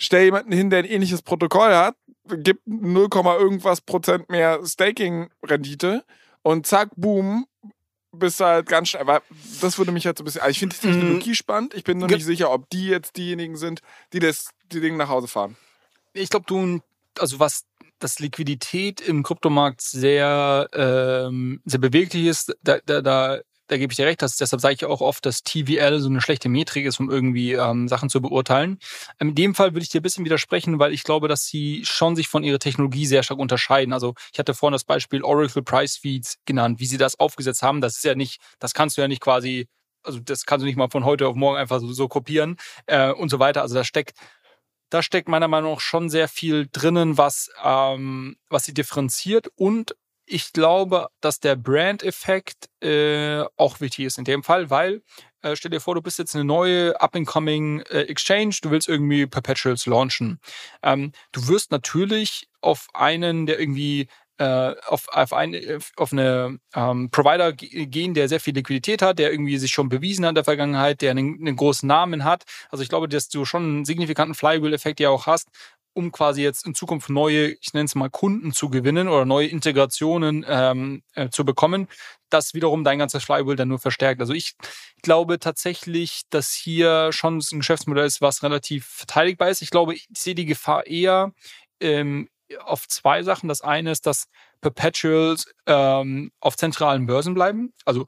stell 0.00 0.24
jemanden 0.24 0.52
hin, 0.52 0.70
der 0.70 0.80
ein 0.80 0.84
ähnliches 0.86 1.22
Protokoll 1.22 1.74
hat, 1.74 1.94
gibt 2.38 2.66
0, 2.66 3.08
irgendwas 3.38 3.80
Prozent 3.82 4.30
mehr 4.30 4.60
Staking-Rendite 4.64 6.04
und 6.42 6.66
zack, 6.66 6.90
boom, 6.96 7.46
bist 8.10 8.40
halt 8.40 8.66
ganz 8.66 8.88
schnell. 8.88 9.02
Aber 9.02 9.22
das 9.60 9.78
würde 9.78 9.92
mich 9.92 10.04
jetzt 10.04 10.18
so 10.18 10.22
ein 10.22 10.24
bisschen. 10.24 10.40
Also 10.40 10.50
ich 10.50 10.58
finde 10.58 10.76
die 10.76 10.86
Technologie 10.86 11.30
mhm. 11.30 11.34
spannend. 11.34 11.74
Ich 11.74 11.84
bin 11.84 11.98
nur 11.98 12.08
nicht 12.08 12.24
sicher, 12.24 12.50
ob 12.50 12.68
die 12.70 12.86
jetzt 12.86 13.16
diejenigen 13.16 13.56
sind, 13.56 13.82
die 14.12 14.18
das 14.18 14.50
die 14.72 14.80
Dinge 14.80 14.96
nach 14.96 15.08
Hause 15.08 15.28
fahren. 15.28 15.56
Ich 16.12 16.30
glaube, 16.30 16.46
du, 16.48 16.80
also 17.18 17.38
was 17.38 17.64
das 17.98 18.18
Liquidität 18.18 19.00
im 19.00 19.22
Kryptomarkt 19.22 19.82
sehr, 19.82 20.68
ähm, 20.72 21.60
sehr 21.66 21.80
beweglich 21.80 22.24
ist, 22.24 22.56
da, 22.62 22.78
da, 22.86 23.02
da 23.02 23.40
da 23.70 23.78
gebe 23.78 23.92
ich 23.92 23.96
dir 23.96 24.06
recht, 24.06 24.20
dass, 24.20 24.36
deshalb 24.36 24.60
sage 24.60 24.74
ich 24.74 24.84
auch 24.84 25.00
oft, 25.00 25.24
dass 25.24 25.44
TVL 25.44 26.00
so 26.00 26.08
eine 26.08 26.20
schlechte 26.20 26.48
Metrik 26.48 26.86
ist, 26.86 26.98
um 26.98 27.08
irgendwie 27.08 27.52
ähm, 27.52 27.86
Sachen 27.86 28.10
zu 28.10 28.20
beurteilen. 28.20 28.78
Ähm, 29.20 29.28
in 29.28 29.34
dem 29.36 29.54
Fall 29.54 29.74
würde 29.74 29.82
ich 29.82 29.88
dir 29.88 30.00
ein 30.00 30.02
bisschen 30.02 30.24
widersprechen, 30.24 30.80
weil 30.80 30.92
ich 30.92 31.04
glaube, 31.04 31.28
dass 31.28 31.46
sie 31.46 31.82
schon 31.84 32.16
sich 32.16 32.26
von 32.26 32.42
ihrer 32.42 32.58
Technologie 32.58 33.06
sehr 33.06 33.22
stark 33.22 33.38
unterscheiden. 33.38 33.92
Also 33.92 34.14
ich 34.32 34.38
hatte 34.40 34.54
vorhin 34.54 34.72
das 34.72 34.82
Beispiel 34.82 35.22
Oracle 35.22 35.62
Price 35.62 35.96
Feeds 35.96 36.38
genannt, 36.46 36.80
wie 36.80 36.86
sie 36.86 36.98
das 36.98 37.20
aufgesetzt 37.20 37.62
haben. 37.62 37.80
Das 37.80 37.96
ist 37.96 38.04
ja 38.04 38.16
nicht, 38.16 38.40
das 38.58 38.74
kannst 38.74 38.96
du 38.96 39.02
ja 39.02 39.08
nicht 39.08 39.20
quasi, 39.20 39.68
also 40.02 40.18
das 40.18 40.46
kannst 40.46 40.62
du 40.62 40.66
nicht 40.66 40.76
mal 40.76 40.90
von 40.90 41.04
heute 41.04 41.28
auf 41.28 41.36
morgen 41.36 41.56
einfach 41.56 41.78
so, 41.78 41.92
so 41.92 42.08
kopieren 42.08 42.56
äh, 42.86 43.12
und 43.12 43.28
so 43.28 43.38
weiter. 43.38 43.62
Also 43.62 43.76
da 43.76 43.84
steckt 43.84 44.14
da 44.90 45.02
steckt 45.04 45.28
meiner 45.28 45.46
Meinung 45.46 45.74
nach 45.74 45.80
schon 45.80 46.10
sehr 46.10 46.26
viel 46.26 46.66
drinnen, 46.70 47.16
was, 47.16 47.48
ähm, 47.62 48.36
was 48.48 48.64
sie 48.64 48.74
differenziert 48.74 49.48
und 49.54 49.94
ich 50.30 50.52
glaube, 50.52 51.08
dass 51.20 51.40
der 51.40 51.56
Brand-Effekt 51.56 52.68
äh, 52.82 53.44
auch 53.56 53.80
wichtig 53.80 54.06
ist 54.06 54.18
in 54.18 54.24
dem 54.24 54.42
Fall, 54.42 54.70
weil 54.70 55.02
äh, 55.42 55.56
stell 55.56 55.70
dir 55.70 55.80
vor, 55.80 55.94
du 55.94 56.02
bist 56.02 56.18
jetzt 56.18 56.34
eine 56.34 56.44
neue 56.44 57.00
up-and-coming 57.00 57.80
äh, 57.90 58.02
Exchange, 58.02 58.56
du 58.62 58.70
willst 58.70 58.88
irgendwie 58.88 59.26
Perpetuals 59.26 59.86
launchen. 59.86 60.38
Ähm, 60.82 61.12
du 61.32 61.48
wirst 61.48 61.70
natürlich 61.70 62.48
auf 62.60 62.88
einen, 62.94 63.46
der 63.46 63.58
irgendwie 63.58 64.08
äh, 64.38 64.74
auf, 64.86 65.08
auf, 65.08 65.32
ein, 65.32 65.54
auf 65.96 66.12
eine 66.12 66.58
ähm, 66.74 67.10
Provider 67.10 67.52
gehen, 67.52 68.14
der 68.14 68.28
sehr 68.28 68.40
viel 68.40 68.54
Liquidität 68.54 69.02
hat, 69.02 69.18
der 69.18 69.32
irgendwie 69.32 69.58
sich 69.58 69.70
schon 69.70 69.88
bewiesen 69.88 70.24
hat 70.24 70.30
in 70.30 70.34
der 70.36 70.44
Vergangenheit, 70.44 71.02
der 71.02 71.10
einen, 71.10 71.38
einen 71.40 71.56
großen 71.56 71.86
Namen 71.86 72.24
hat. 72.24 72.44
Also 72.70 72.82
ich 72.82 72.88
glaube, 72.88 73.08
dass 73.08 73.28
du 73.28 73.44
schon 73.44 73.64
einen 73.64 73.84
signifikanten 73.84 74.34
Flywheel-Effekt 74.34 75.00
ja 75.00 75.10
auch 75.10 75.26
hast, 75.26 75.48
um 75.92 76.12
quasi 76.12 76.42
jetzt 76.42 76.66
in 76.66 76.74
Zukunft 76.74 77.10
neue, 77.10 77.48
ich 77.60 77.72
nenne 77.72 77.86
es 77.86 77.94
mal 77.94 78.10
Kunden 78.10 78.52
zu 78.52 78.70
gewinnen 78.70 79.08
oder 79.08 79.24
neue 79.24 79.48
Integrationen 79.48 80.44
ähm, 80.48 81.02
äh, 81.14 81.28
zu 81.30 81.44
bekommen, 81.44 81.88
das 82.28 82.54
wiederum 82.54 82.84
dein 82.84 82.98
ganzes 82.98 83.24
Flywheel 83.24 83.56
dann 83.56 83.68
nur 83.68 83.78
verstärkt. 83.78 84.20
Also 84.20 84.32
ich 84.32 84.54
glaube 85.02 85.38
tatsächlich, 85.38 86.22
dass 86.30 86.52
hier 86.52 87.12
schon 87.12 87.38
ein 87.38 87.58
Geschäftsmodell 87.58 88.06
ist, 88.06 88.20
was 88.20 88.42
relativ 88.42 88.86
verteidigbar 88.86 89.50
ist. 89.50 89.62
Ich 89.62 89.70
glaube, 89.70 89.94
ich 89.94 90.08
sehe 90.16 90.34
die 90.34 90.46
Gefahr 90.46 90.86
eher 90.86 91.32
ähm, 91.80 92.28
auf 92.60 92.88
zwei 92.88 93.22
Sachen. 93.22 93.48
Das 93.48 93.62
eine 93.62 93.90
ist, 93.92 94.06
dass 94.06 94.26
Perpetuals 94.60 95.46
ähm, 95.66 96.32
auf 96.40 96.56
zentralen 96.56 97.06
Börsen 97.06 97.34
bleiben. 97.34 97.72
Also 97.84 98.06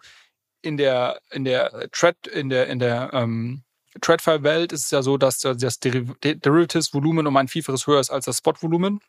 in 0.63 0.77
der 0.77 1.21
in 1.31 1.45
der 1.45 1.89
Thread 1.91 2.27
in 2.27 2.49
der 2.49 2.69
in 2.69 2.79
der 2.79 3.11
ähm, 3.13 3.65
TradFi-Welt 4.01 4.73
ist 4.73 4.85
es 4.85 4.90
ja 4.90 5.02
so, 5.02 5.19
dass 5.19 5.40
das 5.40 5.81
Derivatives-Volumen 5.81 7.27
um 7.27 7.36
ein 7.36 7.48
Vielfaches 7.48 7.86
höher 7.86 8.01
ist 8.01 8.10
als 8.10 8.24
das 8.24 8.39
Spot-Volumen. 8.39 9.01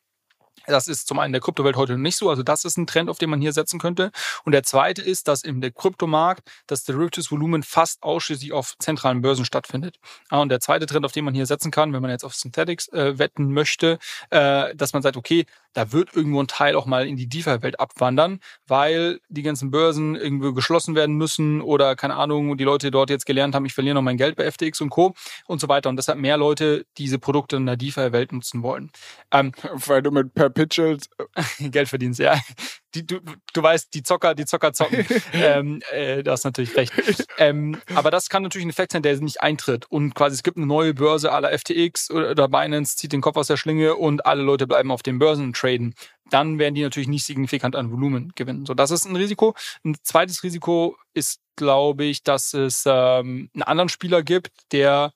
Das 0.66 0.88
ist 0.88 1.08
zum 1.08 1.20
einen 1.20 1.30
in 1.30 1.34
der 1.34 1.42
Kryptowelt 1.42 1.76
heute 1.76 1.98
nicht 1.98 2.16
so. 2.16 2.30
Also 2.30 2.44
das 2.44 2.64
ist 2.64 2.78
ein 2.78 2.88
Trend, 2.88 3.10
auf 3.10 3.18
den 3.18 3.30
man 3.30 3.42
hier 3.42 3.52
setzen 3.52 3.80
könnte. 3.80 4.12
Und 4.46 4.54
der 4.54 4.64
zweite 4.64 5.02
ist, 5.02 5.28
dass 5.28 5.44
im 5.44 5.62
Kryptomarkt 5.62 6.50
das 6.68 6.84
Derivatives-Volumen 6.86 7.64
fast 7.64 8.02
ausschließlich 8.02 8.54
auf 8.54 8.76
zentralen 8.80 9.22
Börsen 9.22 9.46
stattfindet. 9.46 10.00
Und 10.30 10.50
der 10.50 10.62
zweite 10.62 10.86
Trend, 10.86 11.06
auf 11.06 11.12
den 11.12 11.26
man 11.26 11.34
hier 11.34 11.46
setzen 11.46 11.72
kann, 11.72 11.92
wenn 11.92 12.02
man 12.02 12.12
jetzt 12.12 12.24
auf 12.24 12.36
Synthetics 12.36 12.88
äh, 12.90 13.18
wetten 13.20 13.52
möchte, 13.52 14.00
äh, 14.30 14.74
dass 14.76 14.94
man 14.94 15.02
sagt, 15.02 15.18
okay, 15.18 15.46
da 15.74 15.92
wird 15.92 16.16
irgendwo 16.16 16.40
ein 16.42 16.48
Teil 16.48 16.76
auch 16.76 16.86
mal 16.86 17.08
in 17.08 17.16
die 17.16 17.28
DeFi-Welt 17.28 17.80
abwandern, 17.80 18.40
weil 18.68 19.20
die 19.30 19.42
ganzen 19.42 19.72
Börsen 19.72 20.16
irgendwo 20.16 20.54
geschlossen 20.54 20.96
werden 20.96 21.16
müssen 21.16 21.62
oder 21.62 21.96
keine 21.96 22.16
Ahnung, 22.16 22.58
die 22.58 22.64
Leute 22.64 22.92
dort 22.92 23.10
jetzt 23.10 23.26
gelernt 23.26 23.56
haben, 23.56 23.66
ich 23.66 23.74
verliere 23.74 23.96
noch 23.96 24.02
mein 24.02 24.18
Geld 24.18 24.36
bei 24.36 24.50
FTX 24.50 24.82
und 24.82 24.90
Co. 24.90 25.14
und 25.48 25.60
so 25.60 25.68
weiter. 25.68 25.90
Und 25.90 25.98
deshalb 25.98 26.20
mehr 26.20 26.38
Leute 26.38 26.86
diese 26.98 27.20
Produkte 27.20 27.56
in 27.56 27.66
der 27.66 27.78
DeFi-Welt 27.78 28.32
nutzen 28.32 28.64
wollen. 28.64 28.92
Ähm, 29.32 29.52
weil 29.88 30.02
du 30.02 30.12
mit 30.12 30.34
Perpetuals 30.34 31.10
Geld 31.60 31.90
verdienst, 31.90 32.20
ja. 32.20 32.40
Die, 32.96 33.06
du, 33.06 33.20
du 33.54 33.64
weißt, 33.64 33.94
die 33.94 34.04
Zocker, 34.04 34.36
die 34.36 34.46
Zocker 34.46 34.74
zocken. 34.74 35.06
ähm, 35.34 35.82
äh, 35.92 36.24
da 36.24 36.32
hast 36.32 36.44
natürlich 36.44 36.76
recht. 36.76 36.94
Ähm, 37.38 37.80
aber 37.96 38.12
das 38.12 38.30
kann 38.30 38.44
natürlich 38.44 38.66
ein 38.66 38.70
Effekt 38.70 38.92
sein, 38.92 39.02
der 39.02 39.20
nicht 39.20 39.42
eintritt. 39.42 39.86
Und 39.90 40.16
quasi 40.16 40.36
es 40.36 40.44
gibt 40.44 40.58
eine 40.58 40.66
neue 40.66 40.94
Börse 40.94 41.32
aller 41.32 41.58
FTX 41.58 42.12
oder 42.12 42.48
Binance 42.48 42.98
zieht 42.98 43.14
den 43.14 43.22
Kopf 43.22 43.38
aus 43.38 43.48
der 43.48 43.58
Schlinge 43.58 43.96
und 43.96 44.26
alle 44.26 44.44
Leute 44.44 44.68
bleiben 44.68 44.92
auf 44.92 45.04
den 45.04 45.20
Börsen 45.20 45.54
traden. 45.54 45.96
Dann 46.30 46.60
werden 46.60 46.76
die 46.76 46.84
natürlich 46.84 47.10
nicht 47.10 47.26
signifikant 47.26 47.76
an 47.76 47.92
Volumen 47.92 48.32
gewinnen. 48.36 48.66
So, 48.66 48.74
das 48.74 48.92
ist 48.92 49.06
ein 49.06 49.16
Risiko. 49.16 49.56
Ein 49.84 49.96
zweites 50.04 50.44
Risiko 50.44 50.98
ist, 51.14 51.40
glaube 51.56 52.06
ich, 52.06 52.24
dass 52.24 52.54
es 52.54 52.84
ähm, 52.86 53.50
einen 53.54 53.64
anderen 53.64 53.90
Spieler 53.90 54.24
gibt, 54.24 54.52
der 54.72 55.14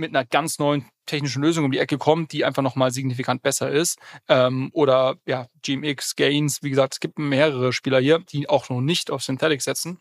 mit 0.00 0.14
einer 0.14 0.24
ganz 0.24 0.58
neuen 0.58 0.86
technischen 1.06 1.42
Lösung 1.42 1.64
um 1.64 1.72
die 1.72 1.78
Ecke 1.78 1.98
kommt, 1.98 2.32
die 2.32 2.44
einfach 2.44 2.62
nochmal 2.62 2.90
signifikant 2.90 3.42
besser 3.42 3.70
ist. 3.70 3.98
Ähm, 4.28 4.70
oder 4.72 5.16
ja, 5.26 5.46
GMX, 5.62 6.16
Gains, 6.16 6.62
wie 6.62 6.70
gesagt, 6.70 6.94
es 6.94 7.00
gibt 7.00 7.18
mehrere 7.18 7.72
Spieler 7.72 8.00
hier, 8.00 8.18
die 8.18 8.48
auch 8.48 8.68
noch 8.68 8.80
nicht 8.80 9.10
auf 9.10 9.22
Synthetic 9.22 9.62
setzen. 9.62 9.98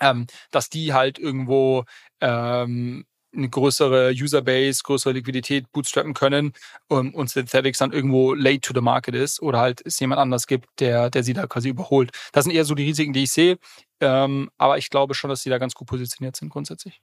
Ähm, 0.00 0.26
dass 0.50 0.68
die 0.68 0.92
halt 0.92 1.18
irgendwo 1.18 1.84
ähm, 2.20 3.06
eine 3.36 3.48
größere 3.48 4.10
Userbase, 4.10 4.82
größere 4.82 5.12
Liquidität 5.12 5.70
bootstrappen 5.72 6.14
können 6.14 6.52
um, 6.88 7.14
und 7.14 7.30
Synthetics 7.30 7.78
dann 7.78 7.92
irgendwo 7.92 8.34
late 8.34 8.60
to 8.60 8.72
the 8.74 8.80
market 8.80 9.14
ist 9.14 9.40
oder 9.40 9.58
halt 9.58 9.82
es 9.84 9.98
jemand 10.00 10.20
anders 10.20 10.46
gibt, 10.46 10.68
der, 10.80 11.10
der 11.10 11.22
sie 11.22 11.32
da 11.32 11.46
quasi 11.46 11.68
überholt. 11.68 12.10
Das 12.32 12.44
sind 12.44 12.54
eher 12.54 12.64
so 12.64 12.74
die 12.74 12.84
Risiken, 12.84 13.12
die 13.12 13.24
ich 13.24 13.32
sehe. 13.32 13.58
Ähm, 14.00 14.50
aber 14.58 14.78
ich 14.78 14.90
glaube 14.90 15.14
schon, 15.14 15.30
dass 15.30 15.42
sie 15.42 15.50
da 15.50 15.58
ganz 15.58 15.74
gut 15.74 15.88
positioniert 15.88 16.36
sind 16.36 16.50
grundsätzlich. 16.50 17.00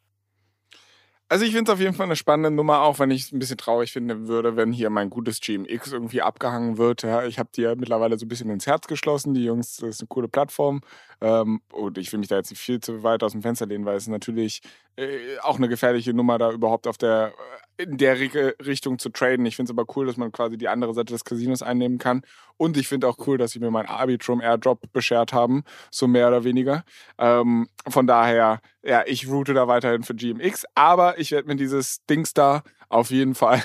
Also 1.34 1.46
ich 1.46 1.52
finde 1.52 1.72
es 1.72 1.74
auf 1.74 1.80
jeden 1.80 1.96
Fall 1.96 2.06
eine 2.06 2.16
spannende 2.16 2.52
Nummer, 2.52 2.82
auch 2.82 3.00
wenn 3.00 3.10
ich 3.10 3.24
es 3.24 3.32
ein 3.32 3.40
bisschen 3.40 3.58
traurig 3.58 3.92
finden 3.92 4.28
würde, 4.28 4.56
wenn 4.56 4.72
hier 4.72 4.92
mein 4.92 5.10
gutes 5.10 5.42
GMX 5.42 5.92
irgendwie 5.92 6.22
abgehangen 6.22 6.78
wird. 6.78 7.02
Ja, 7.02 7.26
ich 7.26 7.40
habe 7.40 7.50
die 7.56 7.62
ja 7.62 7.74
mittlerweile 7.74 8.20
so 8.20 8.26
ein 8.28 8.30
bisschen 8.30 8.52
ins 8.52 8.68
Herz 8.68 8.86
geschlossen. 8.86 9.34
Die 9.34 9.44
Jungs, 9.44 9.78
das 9.78 9.90
ist 9.90 10.02
eine 10.02 10.10
coole 10.10 10.28
Plattform. 10.28 10.82
Ähm, 11.22 11.62
und 11.72 11.98
ich 11.98 12.12
will 12.12 12.20
mich 12.20 12.30
da 12.30 12.36
jetzt 12.36 12.52
nicht 12.52 12.62
viel 12.62 12.80
zu 12.82 13.02
weit 13.02 13.24
aus 13.24 13.32
dem 13.32 13.42
Fenster 13.42 13.66
lehnen, 13.66 13.84
weil 13.84 13.98
es 13.98 14.06
natürlich 14.08 14.62
äh, 14.98 15.38
auch 15.42 15.58
eine 15.58 15.70
gefährliche 15.70 16.14
Nummer, 16.14 16.38
da 16.38 16.52
überhaupt 16.52 16.88
auf 16.88 16.98
der 16.98 17.34
in 17.78 17.98
der 17.98 18.20
Richtung 18.20 19.00
zu 19.00 19.10
traden. 19.10 19.46
Ich 19.46 19.56
finde 19.56 19.72
es 19.72 19.78
aber 19.78 19.92
cool, 19.96 20.06
dass 20.06 20.18
man 20.18 20.32
quasi 20.32 20.58
die 20.58 20.68
andere 20.68 20.94
Seite 20.94 21.14
des 21.14 21.24
Casinos 21.24 21.64
einnehmen 21.64 21.98
kann. 21.98 22.22
Und 22.58 22.78
ich 22.78 22.88
finde 22.88 23.08
auch 23.08 23.18
cool, 23.26 23.38
dass 23.38 23.52
sie 23.52 23.60
mir 23.60 23.72
mein 23.72 23.88
Arbitrum 23.88 24.42
Airdrop 24.42 24.82
beschert 24.94 25.34
haben, 25.34 25.64
so 25.90 26.08
mehr 26.08 26.28
oder 26.28 26.44
weniger. 26.44 26.84
Ähm, 27.18 27.68
von 27.88 28.06
daher, 28.06 28.62
ja, 28.84 29.04
ich 29.06 29.28
route 29.28 29.54
da 29.54 29.68
weiterhin 29.68 30.04
für 30.04 30.14
GMX, 30.14 30.66
aber 30.76 31.18
ich 31.18 31.32
werde 31.32 31.48
mir 31.48 31.56
dieses 31.56 32.06
Dings 32.06 32.34
da 32.34 32.62
auf 32.90 33.10
jeden 33.10 33.34
Fall. 33.34 33.64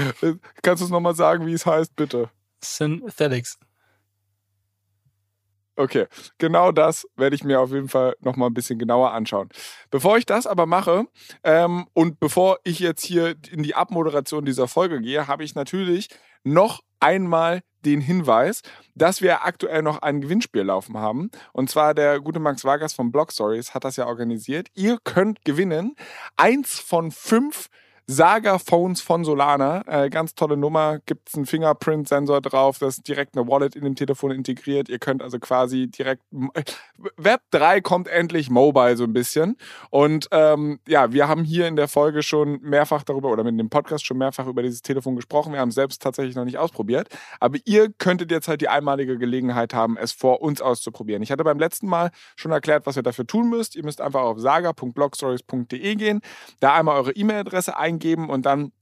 Kannst 0.62 0.80
du 0.80 0.86
es 0.86 0.90
nochmal 0.90 1.14
sagen, 1.14 1.46
wie 1.46 1.52
es 1.52 1.66
heißt, 1.66 1.94
bitte? 1.94 2.30
Synthetics. 2.64 3.58
Okay, 5.74 6.06
genau 6.36 6.70
das 6.70 7.06
werde 7.16 7.34
ich 7.34 7.44
mir 7.44 7.60
auf 7.60 7.70
jeden 7.70 7.88
Fall 7.88 8.14
nochmal 8.20 8.50
ein 8.50 8.54
bisschen 8.54 8.78
genauer 8.78 9.12
anschauen. 9.12 9.48
Bevor 9.90 10.18
ich 10.18 10.26
das 10.26 10.46
aber 10.46 10.66
mache 10.66 11.06
ähm, 11.44 11.86
und 11.94 12.20
bevor 12.20 12.58
ich 12.64 12.78
jetzt 12.78 13.04
hier 13.04 13.36
in 13.50 13.62
die 13.62 13.74
Abmoderation 13.74 14.44
dieser 14.44 14.68
Folge 14.68 15.00
gehe, 15.00 15.26
habe 15.28 15.44
ich 15.44 15.54
natürlich 15.54 16.08
noch 16.44 16.82
einmal 17.00 17.62
den 17.84 18.00
Hinweis, 18.00 18.62
dass 18.94 19.22
wir 19.22 19.44
aktuell 19.44 19.82
noch 19.82 20.02
ein 20.02 20.20
Gewinnspiel 20.20 20.62
laufen 20.62 20.98
haben. 20.98 21.30
Und 21.52 21.70
zwar 21.70 21.94
der 21.94 22.20
gute 22.20 22.38
Max 22.38 22.64
Vargas 22.64 22.92
von 22.92 23.10
Blog 23.10 23.32
Stories 23.32 23.74
hat 23.74 23.84
das 23.84 23.96
ja 23.96 24.06
organisiert. 24.06 24.68
Ihr 24.74 24.98
könnt 25.02 25.44
gewinnen 25.44 25.96
eins 26.36 26.78
von 26.78 27.10
fünf 27.10 27.68
Saga 28.06 28.58
Phones 28.58 29.00
von 29.00 29.24
Solana. 29.24 29.84
Äh, 29.86 30.10
ganz 30.10 30.34
tolle 30.34 30.56
Nummer. 30.56 30.98
Gibt 31.06 31.28
es 31.28 31.34
einen 31.34 31.46
Fingerprint-Sensor 31.46 32.40
drauf, 32.40 32.78
das 32.78 32.96
direkt 32.96 33.36
eine 33.36 33.48
Wallet 33.48 33.76
in 33.76 33.84
dem 33.84 33.94
Telefon 33.94 34.32
integriert. 34.32 34.88
Ihr 34.88 34.98
könnt 34.98 35.22
also 35.22 35.38
quasi 35.38 35.86
direkt. 35.86 36.22
Web 37.16 37.42
3 37.52 37.80
kommt 37.80 38.08
endlich 38.08 38.50
mobile 38.50 38.96
so 38.96 39.04
ein 39.04 39.12
bisschen. 39.12 39.56
Und 39.90 40.28
ähm, 40.32 40.80
ja, 40.86 41.12
wir 41.12 41.28
haben 41.28 41.44
hier 41.44 41.68
in 41.68 41.76
der 41.76 41.86
Folge 41.86 42.22
schon 42.22 42.60
mehrfach 42.60 43.04
darüber 43.04 43.30
oder 43.30 43.44
mit 43.44 43.58
dem 43.58 43.70
Podcast 43.70 44.04
schon 44.04 44.18
mehrfach 44.18 44.46
über 44.46 44.62
dieses 44.62 44.82
Telefon 44.82 45.14
gesprochen. 45.14 45.52
Wir 45.52 45.60
haben 45.60 45.68
es 45.68 45.76
selbst 45.76 46.02
tatsächlich 46.02 46.34
noch 46.34 46.44
nicht 46.44 46.58
ausprobiert. 46.58 47.08
Aber 47.38 47.58
ihr 47.64 47.92
könntet 47.92 48.30
jetzt 48.30 48.48
halt 48.48 48.60
die 48.60 48.68
einmalige 48.68 49.16
Gelegenheit 49.16 49.74
haben, 49.74 49.96
es 49.96 50.12
vor 50.12 50.42
uns 50.42 50.60
auszuprobieren. 50.60 51.22
Ich 51.22 51.30
hatte 51.30 51.44
beim 51.44 51.58
letzten 51.58 51.86
Mal 51.86 52.10
schon 52.34 52.50
erklärt, 52.50 52.84
was 52.86 52.96
ihr 52.96 53.02
dafür 53.02 53.26
tun 53.26 53.48
müsst. 53.48 53.76
Ihr 53.76 53.84
müsst 53.84 54.00
einfach 54.00 54.22
auf 54.22 54.40
saga.blogstories.de 54.40 55.94
gehen, 55.94 56.20
da 56.58 56.74
einmal 56.74 56.96
eure 56.96 57.12
E-Mail-Adresse 57.12 57.76
eingeben 57.76 57.91
eingeben 57.92 58.28
und 58.30 58.46
dann 58.46 58.72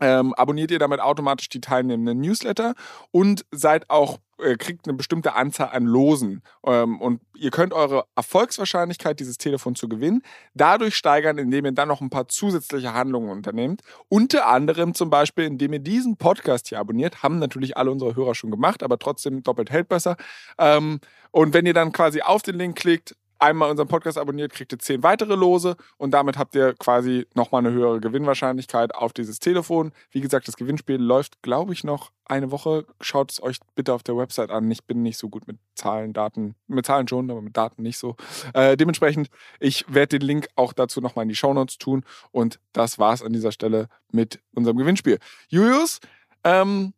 ähm, 0.00 0.34
abonniert 0.34 0.70
ihr 0.70 0.78
damit 0.78 1.00
automatisch 1.00 1.48
die 1.48 1.60
teilnehmenden 1.60 2.20
Newsletter 2.20 2.74
und 3.10 3.44
seid 3.50 3.90
auch 3.90 4.18
äh, 4.38 4.56
kriegt 4.56 4.86
eine 4.86 4.96
bestimmte 4.96 5.34
Anzahl 5.34 5.70
an 5.70 5.84
Losen 5.84 6.42
ähm, 6.64 7.00
und 7.00 7.20
ihr 7.36 7.50
könnt 7.50 7.72
eure 7.72 8.04
Erfolgswahrscheinlichkeit, 8.14 9.18
dieses 9.18 9.38
Telefon 9.38 9.74
zu 9.74 9.88
gewinnen, 9.88 10.22
dadurch 10.54 10.94
steigern, 10.94 11.38
indem 11.38 11.64
ihr 11.64 11.72
dann 11.72 11.88
noch 11.88 12.00
ein 12.00 12.10
paar 12.10 12.28
zusätzliche 12.28 12.94
Handlungen 12.94 13.30
unternehmt. 13.30 13.82
Unter 14.08 14.46
anderem 14.46 14.94
zum 14.94 15.10
Beispiel, 15.10 15.44
indem 15.44 15.72
ihr 15.72 15.80
diesen 15.80 16.16
Podcast 16.16 16.68
hier 16.68 16.78
abonniert, 16.78 17.24
haben 17.24 17.40
natürlich 17.40 17.76
alle 17.76 17.90
unsere 17.90 18.14
Hörer 18.14 18.36
schon 18.36 18.52
gemacht, 18.52 18.84
aber 18.84 18.98
trotzdem 18.98 19.42
doppelt 19.42 19.70
hält 19.70 19.88
besser. 19.88 20.16
Ähm, 20.58 21.00
und 21.32 21.52
wenn 21.52 21.66
ihr 21.66 21.74
dann 21.74 21.92
quasi 21.92 22.22
auf 22.22 22.42
den 22.42 22.56
Link 22.56 22.76
klickt, 22.76 23.16
einmal 23.38 23.70
unseren 23.70 23.88
Podcast 23.88 24.18
abonniert, 24.18 24.52
kriegt 24.52 24.72
ihr 24.72 24.78
zehn 24.78 25.02
weitere 25.02 25.34
Lose 25.34 25.76
und 25.96 26.12
damit 26.12 26.38
habt 26.38 26.54
ihr 26.54 26.74
quasi 26.74 27.26
nochmal 27.34 27.64
eine 27.64 27.74
höhere 27.74 28.00
Gewinnwahrscheinlichkeit 28.00 28.94
auf 28.94 29.12
dieses 29.12 29.38
Telefon. 29.38 29.92
Wie 30.10 30.20
gesagt, 30.20 30.48
das 30.48 30.56
Gewinnspiel 30.56 30.96
läuft, 30.96 31.42
glaube 31.42 31.72
ich, 31.72 31.84
noch 31.84 32.12
eine 32.24 32.50
Woche. 32.50 32.86
Schaut 33.00 33.32
es 33.32 33.42
euch 33.42 33.58
bitte 33.74 33.94
auf 33.94 34.02
der 34.02 34.16
Website 34.16 34.50
an. 34.50 34.70
Ich 34.70 34.84
bin 34.84 35.02
nicht 35.02 35.18
so 35.18 35.28
gut 35.28 35.46
mit 35.46 35.58
Zahlen, 35.74 36.12
Daten, 36.12 36.54
mit 36.66 36.86
Zahlen 36.86 37.08
schon, 37.08 37.30
aber 37.30 37.42
mit 37.42 37.56
Daten 37.56 37.82
nicht 37.82 37.98
so. 37.98 38.16
Äh, 38.54 38.76
dementsprechend, 38.76 39.28
ich 39.60 39.84
werde 39.92 40.18
den 40.18 40.26
Link 40.26 40.48
auch 40.56 40.72
dazu 40.72 41.00
nochmal 41.00 41.24
in 41.24 41.28
die 41.28 41.36
Shownotes 41.36 41.78
tun 41.78 42.04
und 42.30 42.60
das 42.72 42.98
war's 42.98 43.22
an 43.22 43.32
dieser 43.32 43.52
Stelle 43.52 43.88
mit 44.10 44.40
unserem 44.54 44.76
Gewinnspiel. 44.76 45.18
Julius, 45.48 46.00
ähm, 46.44 46.92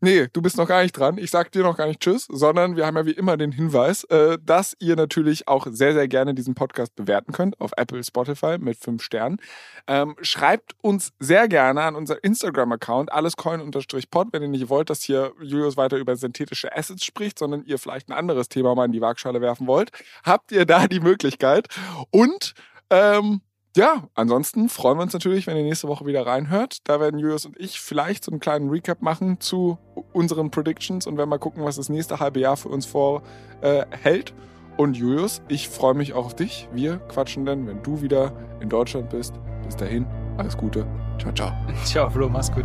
Nee, 0.00 0.28
du 0.32 0.40
bist 0.42 0.56
noch 0.56 0.68
gar 0.68 0.82
nicht 0.82 0.92
dran. 0.92 1.18
Ich 1.18 1.30
sag 1.30 1.50
dir 1.50 1.64
noch 1.64 1.76
gar 1.76 1.88
nicht 1.88 1.98
Tschüss, 1.98 2.26
sondern 2.30 2.76
wir 2.76 2.86
haben 2.86 2.96
ja 2.96 3.04
wie 3.04 3.12
immer 3.12 3.36
den 3.36 3.50
Hinweis, 3.50 4.04
äh, 4.04 4.38
dass 4.40 4.76
ihr 4.78 4.94
natürlich 4.94 5.48
auch 5.48 5.66
sehr, 5.68 5.92
sehr 5.92 6.06
gerne 6.06 6.34
diesen 6.34 6.54
Podcast 6.54 6.94
bewerten 6.94 7.32
könnt 7.32 7.60
auf 7.60 7.72
Apple, 7.76 8.04
Spotify 8.04 8.58
mit 8.58 8.78
fünf 8.78 9.02
Sternen. 9.02 9.38
Ähm, 9.88 10.14
schreibt 10.20 10.76
uns 10.82 11.12
sehr 11.18 11.48
gerne 11.48 11.82
an 11.82 11.96
unser 11.96 12.22
Instagram-Account, 12.22 13.10
allescoin-pod, 13.12 14.28
wenn 14.32 14.42
ihr 14.42 14.48
nicht 14.48 14.68
wollt, 14.68 14.88
dass 14.88 15.02
hier 15.02 15.32
Julius 15.40 15.76
weiter 15.76 15.96
über 15.96 16.14
synthetische 16.14 16.76
Assets 16.76 17.04
spricht, 17.04 17.38
sondern 17.38 17.64
ihr 17.64 17.78
vielleicht 17.78 18.08
ein 18.08 18.12
anderes 18.12 18.48
Thema 18.48 18.76
mal 18.76 18.84
in 18.84 18.92
die 18.92 19.00
Waagschale 19.00 19.40
werfen 19.40 19.66
wollt. 19.66 19.90
Habt 20.22 20.52
ihr 20.52 20.64
da 20.64 20.86
die 20.86 21.00
Möglichkeit? 21.00 21.66
Und 22.10 22.54
ähm, 22.90 23.40
ja, 23.76 24.08
ansonsten 24.14 24.68
freuen 24.68 24.98
wir 24.98 25.02
uns 25.02 25.12
natürlich, 25.12 25.46
wenn 25.46 25.56
ihr 25.56 25.62
nächste 25.62 25.88
Woche 25.88 26.06
wieder 26.06 26.26
reinhört. 26.26 26.78
Da 26.84 27.00
werden 27.00 27.18
Julius 27.18 27.46
und 27.46 27.58
ich 27.58 27.80
vielleicht 27.80 28.24
so 28.24 28.30
einen 28.30 28.40
kleinen 28.40 28.70
Recap 28.70 29.02
machen 29.02 29.40
zu 29.40 29.78
unseren 30.12 30.50
Predictions 30.50 31.06
und 31.06 31.16
werden 31.16 31.30
mal 31.30 31.38
gucken, 31.38 31.64
was 31.64 31.76
das 31.76 31.88
nächste 31.88 32.18
halbe 32.18 32.40
Jahr 32.40 32.56
für 32.56 32.68
uns 32.68 32.86
vorhält. 32.86 34.30
Äh, 34.30 34.32
und 34.78 34.96
Julius, 34.96 35.42
ich 35.48 35.68
freue 35.68 35.94
mich 35.94 36.14
auch 36.14 36.26
auf 36.26 36.36
dich. 36.36 36.68
Wir 36.72 36.98
quatschen 36.98 37.44
dann, 37.44 37.66
wenn 37.66 37.82
du 37.82 38.00
wieder 38.00 38.32
in 38.60 38.68
Deutschland 38.68 39.10
bist. 39.10 39.34
Bis 39.64 39.76
dahin, 39.76 40.06
alles 40.36 40.56
Gute. 40.56 40.86
Ciao, 41.18 41.32
ciao. 41.32 41.52
Ciao, 41.84 42.08
Flo, 42.08 42.28
mach's 42.28 42.50
gut. 42.52 42.64